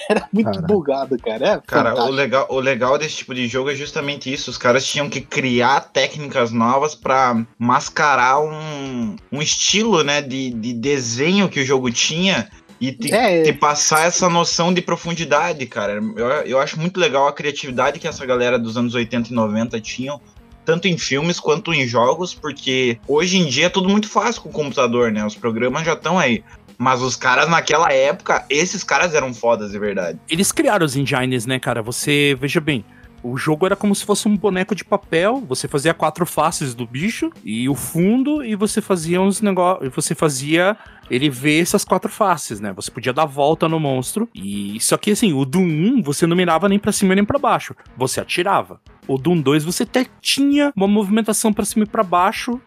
Era 0.09 0.29
muito 0.33 0.51
Caraca. 0.51 0.66
bugado, 0.66 1.16
cara. 1.19 1.47
É 1.47 1.61
Cara, 1.66 1.95
o 2.05 2.11
legal, 2.11 2.47
o 2.51 2.59
legal 2.61 2.99
desse 2.99 3.16
tipo 3.16 3.35
de 3.35 3.47
jogo 3.47 3.71
é 3.71 3.75
justamente 3.75 4.33
isso. 4.33 4.51
Os 4.51 4.59
caras 4.59 4.87
tinham 4.87 5.09
que 5.11 5.21
criar 5.21 5.81
técnicas 5.81 6.51
novas 6.53 6.95
pra 6.95 7.45
mascarar 7.59 8.40
um, 8.40 9.16
um 9.31 9.42
estilo, 9.42 10.03
né, 10.03 10.21
de, 10.23 10.51
de 10.51 10.73
desenho 10.73 11.49
que 11.49 11.61
o 11.61 11.64
jogo 11.64 11.90
tinha 11.90 12.49
e 12.81 12.92
te, 12.92 13.12
É. 13.12 13.42
te 13.42 13.53
passar 13.53 14.07
essa 14.07 14.29
noção 14.29 14.73
de 14.73 14.83
profundidade, 14.83 15.64
cara. 15.66 15.95
Eu, 16.16 16.27
eu 16.45 16.59
acho 16.61 16.79
muito 16.79 16.99
legal 17.01 17.27
a 17.27 17.33
criatividade 17.33 17.99
que 17.99 18.07
essa 18.09 18.25
galera 18.27 18.59
dos 18.59 18.77
anos 18.77 18.95
80 18.95 19.31
e 19.31 19.35
90 19.35 19.81
tinham. 19.81 20.21
Tanto 20.66 20.88
em 20.88 20.98
filmes 20.98 21.40
quanto 21.40 21.72
em 21.72 21.87
jogos, 21.87 22.35
porque 22.35 22.98
hoje 23.07 23.38
em 23.38 23.46
dia 23.46 23.66
é 23.66 23.70
tudo 23.70 23.88
muito 23.88 24.09
fácil 24.09 24.42
com 24.42 24.48
o 24.48 24.52
computador, 24.52 25.12
né? 25.12 25.24
Os 25.24 25.37
programas 25.37 25.87
já 25.87 25.94
estão 25.94 26.18
aí. 26.18 26.42
Mas 26.76 27.00
os 27.00 27.16
caras 27.16 27.48
naquela 27.48 27.90
época, 27.90 28.44
esses 28.50 28.85
caras 28.85 29.14
eram 29.14 29.33
fodas 29.33 29.70
de 29.70 29.79
verdade. 29.79 30.18
Eles 30.29 30.52
criaram 30.52 30.85
os 30.85 30.94
engines, 30.96 31.46
né, 31.46 31.59
cara? 31.59 31.81
Você, 31.81 32.37
veja 32.38 32.61
bem, 32.61 32.85
o 33.22 33.37
jogo 33.37 33.66
era 33.66 33.76
como 33.76 33.94
se 33.94 34.05
fosse 34.05 34.29
um 34.29 34.37
boneco 34.37 34.74
de 34.74 34.85
papel, 34.85 35.42
você 35.46 35.66
fazia 35.66 35.94
quatro 35.94 36.26
faces 36.26 36.74
do 36.74 36.87
bicho 36.87 37.31
e 37.44 37.68
o 37.68 37.74
fundo 37.74 38.44
e 38.44 38.55
você 38.55 38.81
fazia 38.81 39.20
uns 39.20 39.40
negócios, 39.40 39.94
você 39.94 40.14
fazia 40.14 40.76
ele 41.11 41.31
ver 41.31 41.61
essas 41.61 41.85
quatro 41.85 42.11
faces, 42.11 42.61
né? 42.61 42.72
Você 42.72 42.90
podia 42.90 43.12
dar 43.12 43.26
volta 43.26 43.68
no 43.68 43.79
monstro 43.79 44.29
e 44.35 44.79
só 44.81 44.96
que 44.96 45.12
assim, 45.12 45.33
o 45.33 45.44
Doom 45.44 45.98
1 45.98 46.02
você 46.02 46.26
não 46.26 46.37
mirava 46.37 46.68
nem 46.68 46.79
pra 46.79 46.92
cima 46.92 47.14
nem 47.14 47.24
pra 47.24 47.38
baixo, 47.38 47.74
você 47.96 48.20
atirava. 48.20 48.81
O 49.07 49.16
Doom 49.16 49.40
2 49.40 49.64
você 49.64 49.85
até 49.85 50.07
tinha 50.20 50.72
uma 50.76 50.88
movimentação 50.88 51.52
pra 51.52 51.64
cima 51.64 51.85
e 51.85 51.88
pra 51.88 52.02
baixo, 52.02 52.61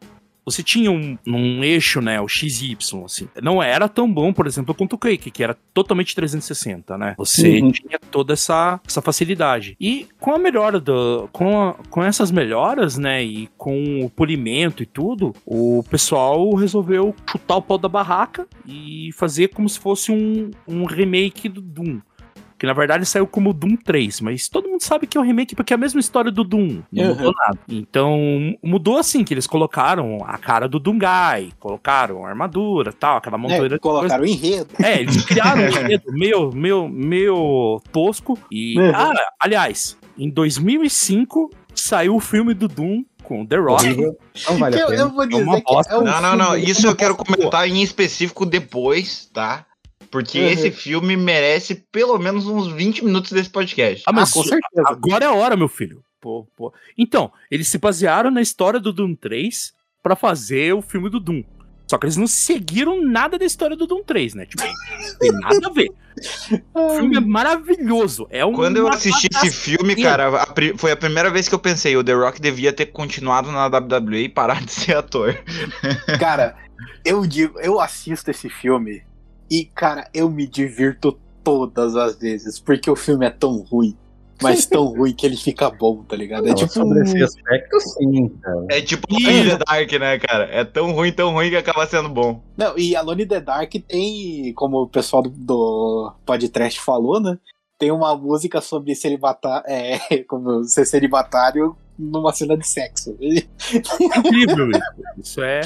você 0.46 0.64
tinha 0.64 0.92
um, 0.92 1.18
um 1.28 1.64
eixo, 1.64 2.02
né, 2.02 2.20
o 2.20 2.28
XY, 2.28 2.78
assim. 3.06 3.28
Não 3.42 3.62
era 3.62 3.88
tão 3.88 4.12
bom, 4.12 4.34
por 4.34 4.48
exemplo, 4.48 4.74
quanto 4.74 4.94
o 4.94 4.98
Quake, 4.98 5.30
que 5.32 5.44
era 5.44 5.56
totalmente 5.74 6.16
360, 6.16 6.98
né? 6.98 7.16
Você 7.18 7.62
Uhum. 7.62 7.72
tinha 7.72 8.00
toda 8.12 8.34
essa, 8.34 8.80
essa 8.86 9.02
facilidade. 9.02 9.76
E 9.80 10.08
com 10.20 10.32
a 10.34 10.40
melhora 10.40 10.80
do. 10.80 11.30
Com, 11.32 11.70
a- 11.70 11.76
com 11.90 12.04
essas 12.04 12.32
melhoras, 12.32 12.98
né? 12.98 13.24
E 13.24 13.48
com 13.58 14.04
o 14.04 14.10
polimento 14.10 14.82
e 14.84 14.86
tudo, 14.86 15.36
o 15.46 15.84
pessoal 15.90 16.54
resolveu 16.56 17.16
chutar 17.30 17.58
o 17.58 17.62
pau 17.62 17.78
da 17.78 17.88
barraca 17.90 18.48
e 18.66 19.12
fazer 19.14 19.50
como 19.50 19.68
se 19.70 19.80
fosse 19.80 20.12
um, 20.12 20.50
um 20.68 20.86
remake 20.86 21.48
do 21.50 21.62
Doom. 21.62 22.00
Que 22.60 22.66
na 22.68 22.74
verdade 22.74 23.06
saiu 23.06 23.26
como 23.26 23.54
Doom 23.54 23.78
3, 23.78 24.20
mas 24.22 24.50
todo 24.50 24.68
mundo 24.68 24.82
sabe 24.82 25.08
que 25.08 25.18
é 25.18 25.22
um 25.22 25.24
remake 25.24 25.56
porque 25.56 25.74
é 25.74 25.76
a 25.76 25.78
mesma 25.78 26.00
história 26.00 26.30
do 26.30 26.44
Doom. 26.44 26.82
Não 26.92 27.04
Uhum. 27.06 27.16
mudou 27.16 27.34
nada. 27.48 27.60
Então, 27.70 28.20
mudou 28.62 28.98
assim, 28.98 29.24
que 29.24 29.34
eles 29.34 29.48
colocaram 29.48 30.18
a 30.26 30.38
cara 30.38 30.68
do 30.68 30.78
Doomguy, 30.80 31.54
colocaram 31.60 32.26
a 32.26 32.30
armadura 32.30 32.92
tal, 32.92 33.18
aquela 33.18 33.38
montoeira 33.38 33.76
É, 33.76 33.80
colocaram 33.80 34.24
o 34.24 34.28
enredo. 34.28 34.68
é, 34.84 35.00
eles 35.02 35.24
criaram 35.26 35.62
um 35.62 35.68
enredo 35.68 36.12
meio, 36.12 36.52
meio, 36.52 36.90
meio 36.90 37.82
tosco. 37.92 38.38
E. 38.52 38.78
Uhum. 38.78 38.92
Ah, 38.94 39.14
aliás, 39.40 39.98
em 40.18 40.30
2005 40.30 41.50
saiu 41.74 42.16
o 42.16 42.20
filme 42.20 42.54
do 42.54 42.68
Doom 42.68 43.04
com 43.24 43.46
The 43.46 43.58
Rock. 43.58 43.96
Não 43.96 44.58
vale 44.58 44.76
a 44.76 44.80
eu, 44.80 44.88
pena. 44.88 45.02
eu 45.04 45.10
vou 45.10 45.26
dizer 45.26 45.44
uma 45.44 45.62
bosta. 45.62 45.94
é 45.94 45.98
um 45.98 46.04
Não, 46.04 46.22
não, 46.22 46.36
não. 46.36 46.58
Isso 46.58 46.86
eu 46.88 46.96
quero 46.96 47.16
comentar 47.16 47.68
em 47.70 47.82
específico 47.82 48.46
depois, 48.46 49.30
tá? 49.34 49.66
Porque 50.12 50.40
Uhum. 50.40 50.48
esse 50.48 50.72
filme 50.72 51.16
merece 51.16 51.76
pelo 51.92 52.18
menos 52.18 52.48
uns 52.48 52.72
20 52.72 53.06
minutos 53.06 53.32
desse 53.32 53.50
podcast. 53.50 54.04
Ah, 54.08 54.12
mas 54.12 54.32
Ah, 54.32 54.34
com 54.34 54.44
certeza. 54.44 54.84
agora 54.88 55.26
é 55.26 55.28
a 55.28 55.34
hora, 55.34 55.56
meu 55.56 55.68
filho. 55.70 56.04
Pô, 56.20 56.46
pô. 56.56 56.74
Então, 56.98 57.32
eles 57.50 57.68
se 57.68 57.78
basearam 57.78 58.30
na 58.32 58.42
história 58.42 58.80
do 58.80 58.92
Doom 58.92 59.16
3 59.16 59.72
pra 60.04 60.16
fazer 60.16 60.74
o 60.74 60.82
filme 60.82 61.10
do 61.10 61.20
Doom. 61.20 61.44
Só 61.90 61.98
que 61.98 62.06
eles 62.06 62.18
não 62.18 62.28
seguiram 62.28 63.04
nada 63.04 63.38
da 63.40 63.46
história 63.46 63.76
do 63.76 63.88
Doom 63.88 64.04
3, 64.04 64.36
né? 64.36 64.46
Tipo, 64.46 64.64
não 64.64 65.18
tem 65.20 65.32
nada 65.32 65.68
a 65.68 65.72
ver. 65.74 65.90
O 66.74 66.90
filme 66.98 67.18
é 67.18 67.20
maravilhoso. 67.20 68.28
É 68.30 68.46
um 68.46 68.54
Quando 68.54 68.78
eu 68.78 68.88
assisti 68.88 69.28
esse 69.34 69.52
filme, 69.52 69.96
cara, 69.96 70.44
a 70.44 70.48
foi 70.78 70.92
a 70.92 70.98
primeira 70.98 71.32
vez 71.32 71.48
que 71.48 71.56
eu 71.56 71.60
pensei, 71.60 71.96
o 71.98 72.04
The 72.04 72.14
Rock 72.14 72.40
devia 72.42 72.72
ter 72.74 72.88
continuado 72.88 73.52
na 73.52 73.66
WWE 73.68 74.24
e 74.26 74.30
parar 74.30 74.64
de 74.64 74.72
ser 74.72 74.98
ator. 74.98 75.36
Cara, 76.20 76.56
eu 77.04 77.26
digo, 77.26 77.60
eu 77.60 77.80
assisto 77.80 78.30
esse 78.30 78.50
filme 78.50 79.02
e, 79.50 79.66
cara, 79.66 80.10
eu 80.14 80.30
me 80.30 80.46
divirto 80.46 81.18
todas 81.44 81.96
as 81.96 82.18
vezes, 82.18 82.60
porque 82.60 82.90
o 82.90 82.96
filme 82.96 83.26
é 83.26 83.30
tão 83.30 83.58
ruim, 83.58 83.98
mas 84.42 84.66
tão 84.66 84.86
ruim 84.94 85.14
que 85.14 85.26
ele 85.26 85.38
fica 85.38 85.70
bom, 85.70 86.04
tá 86.04 86.16
ligado? 86.16 86.46
É 86.46 86.50
Não, 86.50 86.56
tipo. 86.56 86.72
sobre 86.72 87.02
esse 87.02 87.22
aspecto, 87.24 87.80
sim, 87.80 88.30
cara. 88.42 88.66
É 88.70 88.82
tipo 88.82 89.08
Alone 89.12 89.40
in 89.40 89.50
the 89.50 89.58
Dark, 89.58 89.92
né, 89.94 90.20
cara? 90.20 90.46
É 90.46 90.64
tão 90.64 90.92
ruim, 90.92 91.12
tão 91.12 91.32
ruim 91.32 91.50
que 91.50 91.56
acaba 91.56 91.88
sendo 91.88 92.10
bom. 92.10 92.42
Não, 92.56 92.78
e 92.78 92.96
Alone 92.96 93.24
in 93.24 93.28
the 93.28 93.42
Dark 93.42 93.74
tem, 93.88 94.54
como 94.54 94.84
o 94.84 94.88
pessoal 94.88 95.24
do, 95.24 95.30
do 95.30 96.14
podcast 96.26 96.80
falou, 96.80 97.20
né? 97.20 97.38
Tem 97.78 97.92
uma 97.92 98.16
música 98.16 98.62
sobre 98.62 98.94
celibatário, 98.94 99.64
é, 99.68 100.24
como 100.28 100.64
ser 100.66 100.86
celibatário 100.86 101.76
numa 102.00 102.32
cena 102.32 102.58
de 102.58 102.66
sexo. 102.66 103.16
É 103.20 104.18
incrível 104.20 104.72
isso. 104.72 104.82
Isso 105.18 105.42
é. 105.44 105.62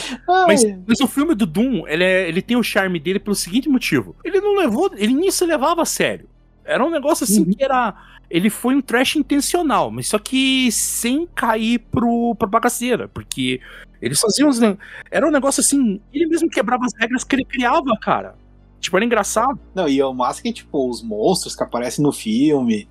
Mas, 0.48 0.64
mas 0.88 1.00
o 1.00 1.08
filme 1.08 1.36
do 1.36 1.46
Doom, 1.46 1.88
ele, 1.88 2.04
é- 2.04 2.28
ele 2.28 2.42
tem 2.42 2.58
o 2.58 2.64
charme 2.64 3.00
dele 3.00 3.20
pelo 3.20 3.36
seguinte 3.36 3.70
motivo. 3.70 4.16
Ele 4.24 4.42
não 4.42 4.58
levou. 4.58 4.92
Ele 4.96 5.14
nem 5.14 5.30
se 5.32 5.46
levava 5.46 5.84
a 5.84 5.86
sério. 5.86 6.28
Era 6.66 6.84
um 6.84 6.90
negócio 6.90 7.24
assim 7.24 7.46
que 7.46 7.64
era. 7.64 7.94
Ele 8.30 8.50
foi 8.50 8.74
um 8.74 8.82
trash 8.82 9.16
intencional, 9.18 9.92
mas 9.92 10.08
só 10.08 10.18
que 10.18 10.72
sem 10.72 11.28
cair 11.36 11.80
pro, 11.80 12.34
pra 12.36 12.48
bagaceira. 12.48 13.08
Porque 13.08 13.62
eles 14.02 14.20
faziam 14.20 14.50
uns. 14.50 14.60
Era 15.12 15.28
um 15.28 15.32
negócio 15.32 15.62
assim. 15.62 16.02
Ele 16.12 16.26
mesmo 16.26 16.50
quebrava 16.50 16.86
as 16.86 16.94
regras 17.00 17.24
que 17.24 17.36
ele 17.36 17.46
criava, 17.46 17.96
cara. 18.02 18.36
Tipo, 18.80 18.98
era 18.98 19.06
engraçado. 19.06 19.60
Não, 19.74 19.88
e 19.88 20.02
o 20.04 20.14
massa 20.14 20.42
é 20.42 20.44
que, 20.44 20.54
tipo, 20.54 20.90
os 20.90 21.02
monstros 21.02 21.56
que 21.56 21.64
aparecem 21.64 22.04
no 22.04 22.12
filme, 22.12 22.88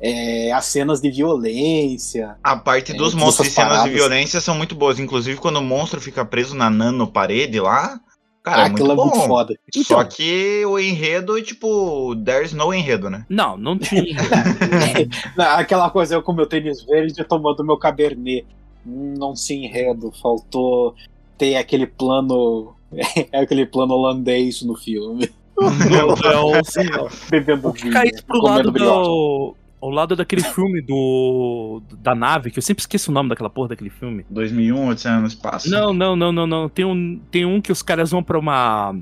é, 0.00 0.52
as 0.52 0.66
cenas 0.66 1.00
de 1.00 1.10
violência. 1.10 2.36
A 2.42 2.56
parte 2.56 2.92
É, 2.92 2.94
dos 2.94 3.12
todas 3.12 3.24
monstros 3.24 3.48
e 3.48 3.50
cenas 3.50 3.68
de 3.70 3.74
paradas. 3.78 3.94
violência 3.94 4.40
são 4.40 4.54
muito 4.54 4.74
boas. 4.74 4.98
Inclusive, 4.98 5.38
quando 5.38 5.56
o 5.56 5.62
monstro 5.62 6.00
fica 6.00 6.24
preso 6.24 6.54
na 6.54 6.68
nano 6.70 7.06
parede 7.06 7.58
lá, 7.60 7.98
cara, 8.42 8.66
é 8.66 8.68
muito 8.68 8.76
aquilo 8.82 8.92
é 8.92 8.96
bom. 8.96 9.06
muito 9.06 9.26
foda. 9.26 9.54
Só 9.74 10.00
Então. 10.02 10.08
que 10.08 10.64
o 10.66 10.78
enredo, 10.78 11.40
tipo, 11.42 12.14
there's 12.24 12.52
no 12.52 12.72
enredo, 12.74 13.08
né? 13.10 13.24
Não, 13.28 13.56
não 13.56 13.78
tinha. 13.78 14.16
Não, 15.36 15.44
Aquela 15.56 15.90
coisa, 15.90 16.14
eu 16.14 16.22
com 16.22 16.32
meu 16.32 16.46
tênis 16.46 16.82
verde 16.82 17.24
tomando 17.24 17.64
meu 17.64 17.76
cabernet. 17.76 18.44
Não 18.84 19.34
se 19.34 19.54
enredo, 19.54 20.12
faltou 20.22 20.94
ter 21.36 21.56
aquele 21.56 21.86
plano. 21.86 22.74
aquele 23.32 23.66
plano 23.66 23.94
holandês 23.94 24.62
no 24.62 24.76
filme. 24.76 25.28
Meu 25.90 26.14
Deus. 26.14 26.68
Bebendo 27.30 27.72
vinho. 27.72 27.92
Isso 28.04 28.24
pro 28.26 28.42
lado 28.42 28.70
do. 28.70 29.56
Ao 29.80 29.90
lado 29.90 30.16
daquele 30.16 30.42
filme 30.42 30.80
do. 30.82 31.82
da 31.98 32.14
nave, 32.14 32.50
que 32.50 32.58
eu 32.58 32.62
sempre 32.62 32.80
esqueço 32.80 33.10
o 33.10 33.14
nome 33.14 33.28
daquela 33.28 33.50
porra 33.50 33.68
daquele 33.68 33.90
filme. 33.90 34.24
2001, 34.30 34.88
Odisseia 34.88 35.18
no 35.20 35.26
Espaço. 35.26 35.70
Não, 35.70 35.92
não, 35.92 36.16
não, 36.16 36.32
não, 36.32 36.46
não. 36.46 36.68
Tem 36.68 36.84
um, 36.84 37.20
tem 37.30 37.44
um 37.44 37.60
que 37.60 37.70
os 37.72 37.82
caras 37.82 38.10
vão 38.10 38.22
pra 38.22 38.38
uma. 38.38 38.96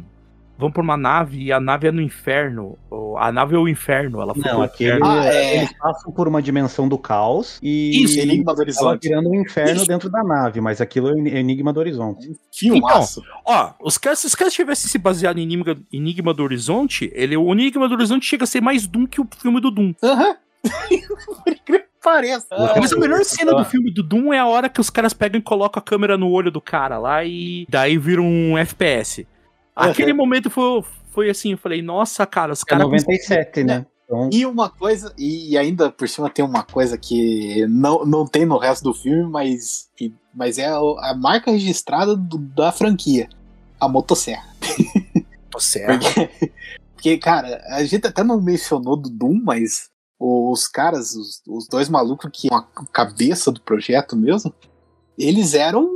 Vão 0.57 0.71
pra 0.71 0.83
uma 0.83 0.97
nave 0.97 1.43
e 1.43 1.53
a 1.53 1.59
nave 1.59 1.89
é 1.89 1.93
no 1.93 2.01
inferno. 2.01 2.79
Ou- 2.89 3.19
A 3.19 3.33
nave 3.33 3.55
é 3.57 3.59
o 3.59 3.69
inferno, 3.69 4.21
ela 4.21 4.33
foi 4.35 4.43
Não, 4.45 4.63
aquele, 4.63 4.91
inferno. 4.99 5.07
Ah, 5.07 5.27
é. 5.27 5.57
eles 5.59 5.73
passam 5.79 6.13
por 6.13 6.29
uma 6.29 6.41
dimensão 6.43 6.89
do 6.89 6.97
caos 6.99 7.59
e 7.63 8.05
Isso, 8.05 8.19
Enigma 8.21 8.45
do 8.47 8.51
ela 8.53 8.61
Horizonte. 8.63 9.09
virando 9.09 9.31
um 9.31 9.41
inferno 9.41 9.85
dentro 9.87 10.09
da 10.11 10.23
nave, 10.23 10.61
mas 10.61 10.81
aquilo 10.81 11.09
é 11.09 11.13
o 11.13 11.27
Enigma 11.27 11.73
do 11.73 11.81
Horizonte. 11.81 12.33
Filmaço. 12.53 13.21
Ó, 13.45 13.73
os 13.83 13.99
caras, 13.99 14.21
se 14.21 14.27
os 14.27 14.35
caras 14.37 14.53
tivessem 14.55 14.89
se 14.89 14.97
baseado 14.99 15.39
em 15.39 15.43
Enigma, 15.43 15.77
Enigma 15.93 16.33
do 16.35 16.43
Horizonte, 16.45 17.11
ele, 17.15 17.37
o 17.37 17.51
Enigma 17.53 17.89
do 17.89 17.95
Horizonte 17.95 18.25
chega 18.27 18.45
a 18.45 18.47
ser 18.47 18.61
mais 18.61 18.87
Doom 18.87 19.07
que 19.07 19.21
o 19.21 19.27
filme 19.41 19.61
do 19.61 19.71
Doom. 19.73 19.93
Aham. 20.03 20.37
Pareça. 22.03 22.47
Mas 22.77 22.93
a 22.93 22.99
melhor 22.99 23.25
cena 23.25 23.55
do 23.55 23.65
filme 23.65 23.91
do 23.93 24.03
Doom 24.03 24.33
é 24.33 24.39
a 24.39 24.47
hora 24.47 24.69
que 24.69 24.81
os 24.81 24.91
caras 24.91 25.13
pegam 25.13 25.39
e 25.41 25.43
colocam 25.43 25.81
a 25.81 25.83
câmera 25.85 26.19
no 26.19 26.31
olho 26.31 26.51
do 26.51 26.61
cara 26.61 26.99
lá 26.99 27.25
e 27.25 27.67
daí 27.69 27.97
vira 27.99 28.21
um 28.21 28.57
FPS. 28.59 29.27
Aquele 29.75 30.13
momento 30.13 30.51
foi, 30.51 30.83
foi 31.11 31.31
assim, 31.31 31.53
eu 31.53 31.59
falei, 31.59 31.83
nossa, 31.83 32.27
cara, 32.27 32.53
os 32.53 32.63
É 32.63 32.65
caras. 32.67 32.85
97, 32.85 33.65
né? 33.65 33.87
Então, 34.05 34.29
E 34.31 34.45
uma 34.45 34.69
coisa, 34.69 35.15
e 35.19 35.57
ainda 35.57 35.91
por 35.91 36.07
cima 36.09 36.29
tem 36.29 36.45
uma 36.45 36.63
coisa 36.63 36.99
que 36.99 37.67
não, 37.69 38.05
não 38.05 38.27
tem 38.27 38.45
no 38.45 38.59
resto 38.59 38.85
do 38.85 38.93
filme, 38.93 39.25
mas, 39.31 39.89
mas 40.35 40.59
é 40.59 40.67
a, 40.67 40.77
a 40.77 41.15
marca 41.19 41.51
registrada 41.51 42.15
do- 42.15 42.37
da 42.39 42.71
franquia. 42.71 43.29
A 43.81 43.89
motosserra. 43.89 44.45
Certo. 45.59 46.05
Porque, 46.15 46.53
porque, 46.95 47.19
cara, 47.19 47.63
a 47.69 47.85
gente 47.85 48.07
até 48.07 48.23
não 48.25 48.41
mencionou 48.41 48.97
do 48.97 49.11
Doom, 49.11 49.41
mas 49.43 49.91
os 50.19 50.67
caras, 50.69 51.15
os, 51.15 51.43
os 51.47 51.67
dois 51.69 51.89
malucos 51.89 52.31
que 52.33 52.49
a 52.53 52.63
cabeça 52.93 53.51
do 53.53 53.61
projeto 53.61 54.17
mesmo, 54.17 54.53
eles 55.19 55.55
eram 55.55 55.89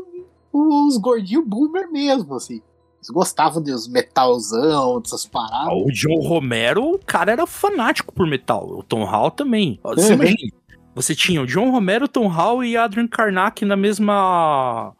os 0.52 0.96
gordinhos 0.96 1.44
boomer 1.46 1.90
mesmo, 1.90 2.34
assim. 2.34 2.60
Eles 2.96 3.10
gostavam 3.10 3.62
dos 3.62 3.86
metalzão, 3.86 5.00
dessas 5.00 5.24
paradas. 5.24 5.72
O 5.72 5.90
John 5.92 6.20
Romero, 6.20 6.94
o 6.94 6.98
cara 6.98 7.30
era 7.32 7.46
fanático 7.46 8.12
por 8.12 8.26
metal. 8.26 8.68
O 8.70 8.82
Tom 8.82 9.04
Hall 9.04 9.30
também. 9.30 9.78
Você 9.84 10.08
Uhum. 10.08 10.14
imagina, 10.14 10.52
você 10.94 11.14
tinha 11.14 11.40
o 11.40 11.46
John 11.46 11.70
Romero, 11.70 12.08
Tom 12.08 12.26
Hall 12.26 12.64
e 12.64 12.76
Adrian 12.76 13.06
Karnak 13.06 13.64
na 13.64 13.76
mesma. 13.76 14.92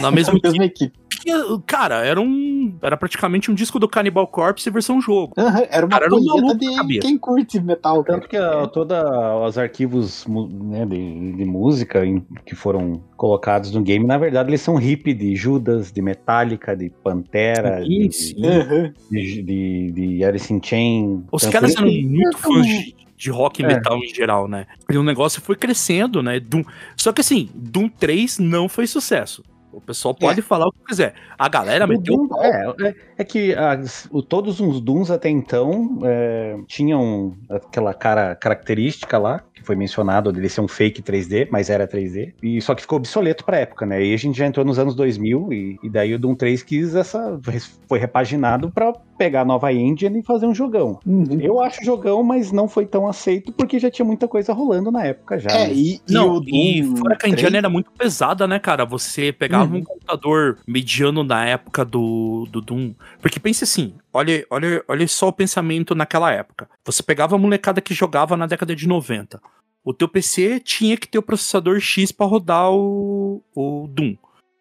Na 0.00 0.10
mesma 0.10 0.38
mesma 0.42 0.64
equipe. 0.64 0.92
equipe. 1.24 1.62
Cara, 1.66 2.04
era 2.04 2.20
um. 2.20 2.76
Era 2.82 2.96
praticamente 2.98 3.50
um 3.50 3.54
disco 3.54 3.78
do 3.78 3.88
Cannibal 3.88 4.26
Corpse 4.26 4.68
versão 4.68 5.00
jogo. 5.00 5.32
Aham, 5.38 5.66
era 5.70 5.86
uma 5.86 5.90
Cara, 5.92 6.04
era 6.06 6.14
um 6.14 6.20
de 6.56 6.74
cabeça. 6.76 7.00
quem 7.00 7.16
curte 7.18 7.58
metal. 7.60 8.04
Tanto 8.04 8.28
que 8.28 8.36
a, 8.36 8.66
toda 8.66 9.02
os 9.46 9.56
arquivos 9.56 10.26
né, 10.28 10.84
de, 10.84 11.32
de 11.32 11.44
música 11.46 12.04
em- 12.04 12.24
que 12.44 12.54
foram 12.54 13.02
colocados 13.16 13.72
no 13.72 13.80
game, 13.82 14.04
na 14.06 14.18
verdade, 14.18 14.50
eles 14.50 14.60
são 14.60 14.78
hip 14.80 15.14
de 15.14 15.34
Judas, 15.34 15.90
de 15.90 16.02
Metallica, 16.02 16.76
de 16.76 16.90
Pantera, 17.02 17.82
Sim, 17.82 18.08
de, 18.08 18.12
sim. 18.14 18.46
Aham. 18.46 18.92
de, 19.10 19.42
de, 19.42 19.90
de 19.92 20.24
Alice 20.24 20.52
in 20.52 20.60
Chain. 20.62 21.24
Os 21.32 21.46
caras 21.46 21.74
eram 21.74 21.90
muito 21.90 22.36
fãs 22.36 22.66
de, 22.66 22.94
de 23.16 23.30
rock 23.30 23.62
e 23.62 23.64
É. 23.64 23.68
metal 23.68 23.96
em 23.98 24.14
geral, 24.14 24.46
né? 24.46 24.66
E 24.90 24.96
o 24.98 25.02
negócio 25.02 25.40
foi 25.40 25.56
crescendo, 25.56 26.22
né? 26.22 26.38
Doom... 26.38 26.64
Só 26.98 27.12
que 27.14 27.22
assim, 27.22 27.48
Doom 27.54 27.88
3 27.88 28.38
não 28.40 28.68
foi 28.68 28.86
sucesso. 28.86 29.42
O 29.76 29.80
pessoal 29.80 30.14
pode 30.14 30.40
falar 30.42 30.66
o 30.66 30.72
que 30.72 30.84
quiser. 30.86 31.14
A 31.38 31.48
galera 31.48 31.84
O 31.84 31.88
meteu 31.88 32.16
Doom- 32.16 32.42
é, 32.42 32.74
é, 32.88 32.94
é 33.18 33.24
que 33.24 33.54
as- 33.54 34.08
o- 34.10 34.22
todos 34.22 34.60
os 34.60 34.80
Dooms 34.80 35.10
até 35.10 35.28
então 35.28 35.98
é, 36.04 36.56
tinham 36.66 37.34
aquela 37.48 37.92
cara 37.94 38.34
característica 38.34 39.18
lá, 39.18 39.42
que 39.52 39.62
foi 39.62 39.76
mencionado, 39.76 40.32
dele 40.32 40.48
ser 40.48 40.60
um 40.60 40.68
fake 40.68 41.00
3D, 41.02 41.48
mas 41.50 41.70
era 41.70 41.86
3D, 41.86 42.34
e 42.42 42.60
só 42.60 42.74
que 42.74 42.82
ficou 42.82 42.98
obsoleto 42.98 43.44
pra 43.44 43.58
época, 43.58 43.86
né? 43.86 44.04
E 44.04 44.12
a 44.12 44.16
gente 44.16 44.36
já 44.36 44.46
entrou 44.46 44.64
nos 44.64 44.78
anos 44.78 44.94
2000, 44.94 45.52
e, 45.52 45.78
e 45.82 45.88
daí 45.88 46.14
o 46.14 46.18
Doom 46.18 46.34
3 46.34 46.62
quis 46.62 46.94
essa. 46.94 47.40
foi 47.88 47.98
repaginado 47.98 48.70
pra 48.70 48.92
pegar 49.16 49.42
a 49.42 49.44
nova 49.44 49.72
engine 49.72 50.18
e 50.18 50.22
fazer 50.24 50.46
um 50.46 50.54
jogão. 50.54 50.98
Uhum. 51.06 51.38
Eu 51.40 51.60
acho 51.60 51.84
jogão, 51.84 52.22
mas 52.24 52.50
não 52.50 52.66
foi 52.66 52.84
tão 52.84 53.06
aceito 53.06 53.52
porque 53.52 53.78
já 53.78 53.88
tinha 53.90 54.04
muita 54.04 54.26
coisa 54.26 54.52
rolando 54.52 54.90
na 54.90 55.04
época 55.04 55.38
já. 55.38 55.50
É, 55.50 55.68
né? 55.68 55.72
e, 55.72 55.94
e 56.08 56.12
Não, 56.12 56.38
o 56.38 56.42
e 56.48 56.82
Doom 56.82 56.96
fora 56.96 57.16
que 57.16 57.26
a 57.26 57.28
3, 57.30 57.34
engine 57.42 57.56
era 57.56 57.68
muito 57.68 57.90
pesada, 57.92 58.46
né, 58.48 58.58
cara? 58.58 58.84
Você 58.84 59.32
pegava 59.32 59.63
Uhum. 59.64 59.78
um 59.78 59.82
computador 59.82 60.58
mediano 60.66 61.24
na 61.24 61.44
época 61.44 61.84
do, 61.84 62.46
do 62.50 62.60
Doom. 62.60 62.94
Porque 63.20 63.40
pense 63.40 63.64
assim, 63.64 63.94
olha, 64.12 64.46
olha, 64.50 64.84
olha 64.88 65.08
só 65.08 65.28
o 65.28 65.32
pensamento 65.32 65.94
naquela 65.94 66.30
época. 66.32 66.68
Você 66.84 67.02
pegava 67.02 67.34
a 67.34 67.38
molecada 67.38 67.80
que 67.80 67.94
jogava 67.94 68.36
na 68.36 68.46
década 68.46 68.74
de 68.74 68.86
90. 68.86 69.40
O 69.84 69.92
teu 69.92 70.08
PC 70.08 70.60
tinha 70.60 70.96
que 70.96 71.06
ter 71.06 71.18
o 71.18 71.22
processador 71.22 71.78
X 71.78 72.10
para 72.10 72.26
rodar 72.26 72.70
o, 72.70 73.42
o 73.54 73.86
Doom. 73.88 74.16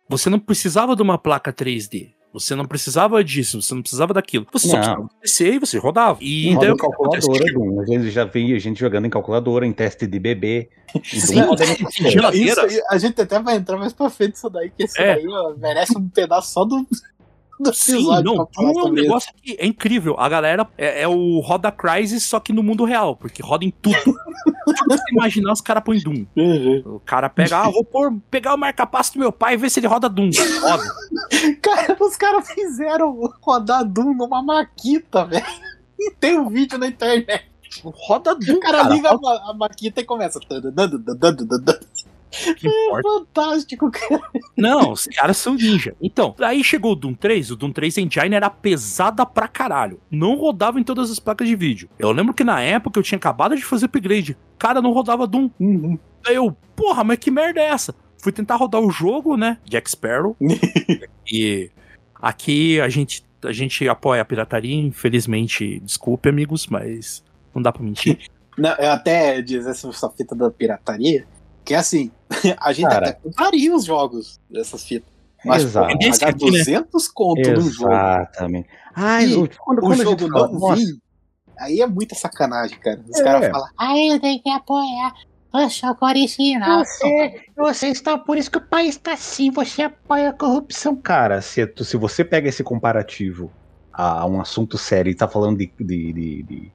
Você 0.09 0.29
não 0.29 0.39
precisava 0.39 0.95
de 0.95 1.01
uma 1.01 1.17
placa 1.17 1.53
3D. 1.53 2.13
Você 2.33 2.55
não 2.55 2.65
precisava 2.65 3.23
disso, 3.23 3.61
você 3.61 3.75
não 3.75 3.81
precisava 3.83 4.11
daquilo. 4.13 4.47
Você 4.51 4.67
só 4.67 4.73
Não. 4.73 4.79
precisava 4.81 5.03
do 5.07 5.09
PC 5.21 5.51
e 5.53 5.59
você 5.59 5.77
rodava. 5.77 6.17
E 6.19 6.53
Roda 6.55 6.65
daí 6.65 6.73
em 6.73 6.77
calculadora, 6.77 7.53
Doom. 7.53 7.79
A 7.81 7.85
gente 7.85 8.09
já 8.09 8.25
via 8.25 8.59
gente 8.59 8.79
jogando 8.79 9.05
em 9.05 9.09
calculadora, 9.09 9.65
em 9.67 9.71
teste 9.71 10.07
de 10.07 10.19
bebê. 10.19 10.69
Sim, 11.03 11.41
geladeira. 12.09 12.65
Isso 12.67 12.81
a 12.89 12.97
gente 12.97 13.21
até 13.21 13.39
vai 13.39 13.55
entrar 13.57 13.77
mais 13.77 13.93
pra 13.93 14.09
frente 14.09 14.35
isso 14.35 14.49
daí, 14.49 14.69
que 14.75 14.83
esse 14.83 14.99
É. 14.99 15.15
daí 15.15 15.27
ó, 15.27 15.53
merece 15.57 15.97
um 15.97 16.07
pedaço 16.09 16.51
só 16.53 16.65
do, 16.65 16.85
Sim, 17.71 18.03
não, 18.23 18.23
Doom 18.23 18.47
é 18.57 18.61
um 18.65 18.73
sobre 18.73 19.01
isso. 19.01 19.07
negócio 19.09 19.33
que 19.41 19.55
é 19.59 19.65
incrível. 19.65 20.15
A 20.17 20.27
galera 20.27 20.67
é, 20.77 21.03
é 21.03 21.07
o 21.07 21.39
Roda 21.39 21.71
Crysis, 21.71 22.23
só 22.23 22.39
que 22.39 22.51
no 22.51 22.63
mundo 22.63 22.83
real, 22.83 23.15
porque 23.15 23.43
roda 23.43 23.63
em 23.63 23.71
tudo. 23.71 23.95
tudo 24.03 25.01
imaginar, 25.11 25.53
os 25.53 25.61
caras 25.61 25.83
põem 25.83 25.99
Doom. 26.01 26.25
Uhum. 26.35 26.83
O 26.95 26.99
cara 26.99 27.29
pega, 27.29 27.59
ah, 27.59 27.69
vou 27.69 27.83
pôr, 27.85 28.11
pegar 28.31 28.55
o 28.55 28.57
marca-passo 28.57 29.13
do 29.13 29.19
meu 29.19 29.31
pai 29.31 29.53
e 29.53 29.57
ver 29.57 29.69
se 29.69 29.79
ele 29.79 29.87
roda 29.87 30.09
Doom. 30.09 30.31
Roda. 30.61 30.83
Cara, 31.61 31.95
os 31.99 32.15
caras 32.17 32.49
fizeram 32.51 33.19
rodar 33.41 33.85
Doom 33.85 34.13
numa 34.15 34.41
maquita, 34.41 35.25
velho. 35.25 35.45
E 35.99 36.11
tem 36.11 36.39
um 36.39 36.49
vídeo 36.49 36.77
na 36.77 36.87
internet. 36.87 37.45
Roda 37.83 38.35
Doom, 38.35 38.55
O 38.55 38.59
cara, 38.59 38.79
cara. 38.83 38.93
liga 38.93 39.09
a, 39.09 39.17
ma- 39.17 39.49
a 39.49 39.53
maquita 39.53 40.01
e 40.01 40.03
começa. 40.03 40.39
Que 42.55 42.67
importa. 42.67 43.09
Fantástico, 43.09 43.91
cara. 43.91 44.21
Não, 44.57 44.91
os 44.91 45.05
caras 45.07 45.37
são 45.37 45.55
ninja. 45.55 45.95
Então, 46.01 46.35
aí 46.39 46.63
chegou 46.63 46.93
o 46.93 46.95
Doom 46.95 47.13
3, 47.13 47.51
o 47.51 47.55
Doom 47.55 47.71
3 47.71 47.97
Engine 47.99 48.35
era 48.35 48.49
pesada 48.49 49.25
pra 49.25 49.47
caralho. 49.47 49.99
Não 50.09 50.35
rodava 50.35 50.79
em 50.79 50.83
todas 50.83 51.11
as 51.11 51.19
placas 51.19 51.47
de 51.47 51.55
vídeo. 51.55 51.89
Eu 51.97 52.11
lembro 52.11 52.33
que 52.33 52.43
na 52.43 52.61
época 52.61 52.99
eu 52.99 53.03
tinha 53.03 53.17
acabado 53.17 53.55
de 53.55 53.63
fazer 53.63 53.85
upgrade. 53.85 54.37
Cara, 54.57 54.81
não 54.81 54.91
rodava 54.91 55.27
Doom. 55.27 55.49
Aí 56.25 56.35
eu, 56.35 56.55
porra, 56.75 57.03
mas 57.03 57.17
que 57.17 57.29
merda 57.29 57.59
é 57.59 57.65
essa? 57.65 57.93
Fui 58.17 58.31
tentar 58.31 58.55
rodar 58.55 58.81
o 58.81 58.89
jogo, 58.89 59.35
né? 59.35 59.57
Jack 59.65 59.89
Sparrow. 59.89 60.35
e 61.31 61.69
aqui 62.15 62.79
a 62.79 62.87
gente, 62.87 63.23
a 63.43 63.51
gente 63.51 63.87
apoia 63.87 64.21
a 64.21 64.25
pirataria, 64.25 64.75
infelizmente. 64.75 65.79
Desculpe, 65.81 66.29
amigos, 66.29 66.67
mas 66.67 67.23
não 67.53 67.61
dá 67.61 67.71
pra 67.71 67.83
mentir. 67.83 68.17
Não, 68.57 68.71
eu 68.75 68.91
até 68.91 69.41
dizer 69.41 69.71
essa 69.71 70.09
fita 70.11 70.35
da 70.35 70.49
pirataria, 70.49 71.25
que 71.65 71.73
é 71.73 71.77
assim, 71.77 72.11
a 72.59 72.73
gente 72.73 72.89
Cara. 72.89 73.09
até 73.09 73.19
compraria 73.19 73.73
os 73.75 73.85
jogos 73.85 74.39
dessas 74.49 74.83
fitas. 74.83 75.11
Mas 75.45 75.63
Exato. 75.63 75.87
pô, 75.97 75.99
pagar 76.11 76.29
aqui, 76.29 76.45
né? 76.51 76.57
200 76.59 77.07
conto 77.09 77.51
num 77.51 77.69
jogo, 77.69 77.91
Exatamente. 77.93 78.69
Ai, 78.95 79.25
E 79.25 79.35
o- 79.35 79.49
quando, 79.59 79.79
o 79.79 79.81
quando 79.81 80.01
a 80.01 80.03
jogo 80.03 80.29
fala, 80.29 80.47
não 80.47 80.59
nossa, 80.59 80.75
vir, 80.75 80.97
aí 81.59 81.81
é 81.81 81.87
muita 81.87 82.15
sacanagem, 82.15 82.79
cara. 82.79 83.01
Os 83.09 83.19
É. 83.19 83.23
caras 83.23 83.51
falam, 83.51 83.67
Aí 83.77 84.07
eu 84.09 84.19
tenho 84.21 84.41
que 84.41 84.49
apoiar 84.49 85.13
o 85.53 85.67
jogo 85.69 85.97
original. 86.05 86.79
Você, 86.85 87.41
você 87.57 87.87
está 87.87 88.17
por 88.17 88.37
isso 88.37 88.49
que 88.49 88.57
o 88.57 88.67
país 88.69 88.95
está 88.95 89.13
assim, 89.13 89.51
você 89.51 89.81
apoia 89.83 90.29
a 90.29 90.33
corrupção. 90.33 90.95
Cara, 90.95 91.41
se, 91.41 91.67
tu- 91.67 91.83
se 91.83 91.97
você 91.97 92.23
pega 92.23 92.47
esse 92.47 92.63
comparativo 92.63 93.51
a, 93.91 94.25
um 94.25 94.39
assunto 94.39 94.77
sério 94.77 95.11
e 95.11 95.15
tá 95.15 95.27
falando 95.27 95.57
de, 95.57 95.71
de, 95.77 96.13
de, 96.13 96.43
de, 96.43 96.71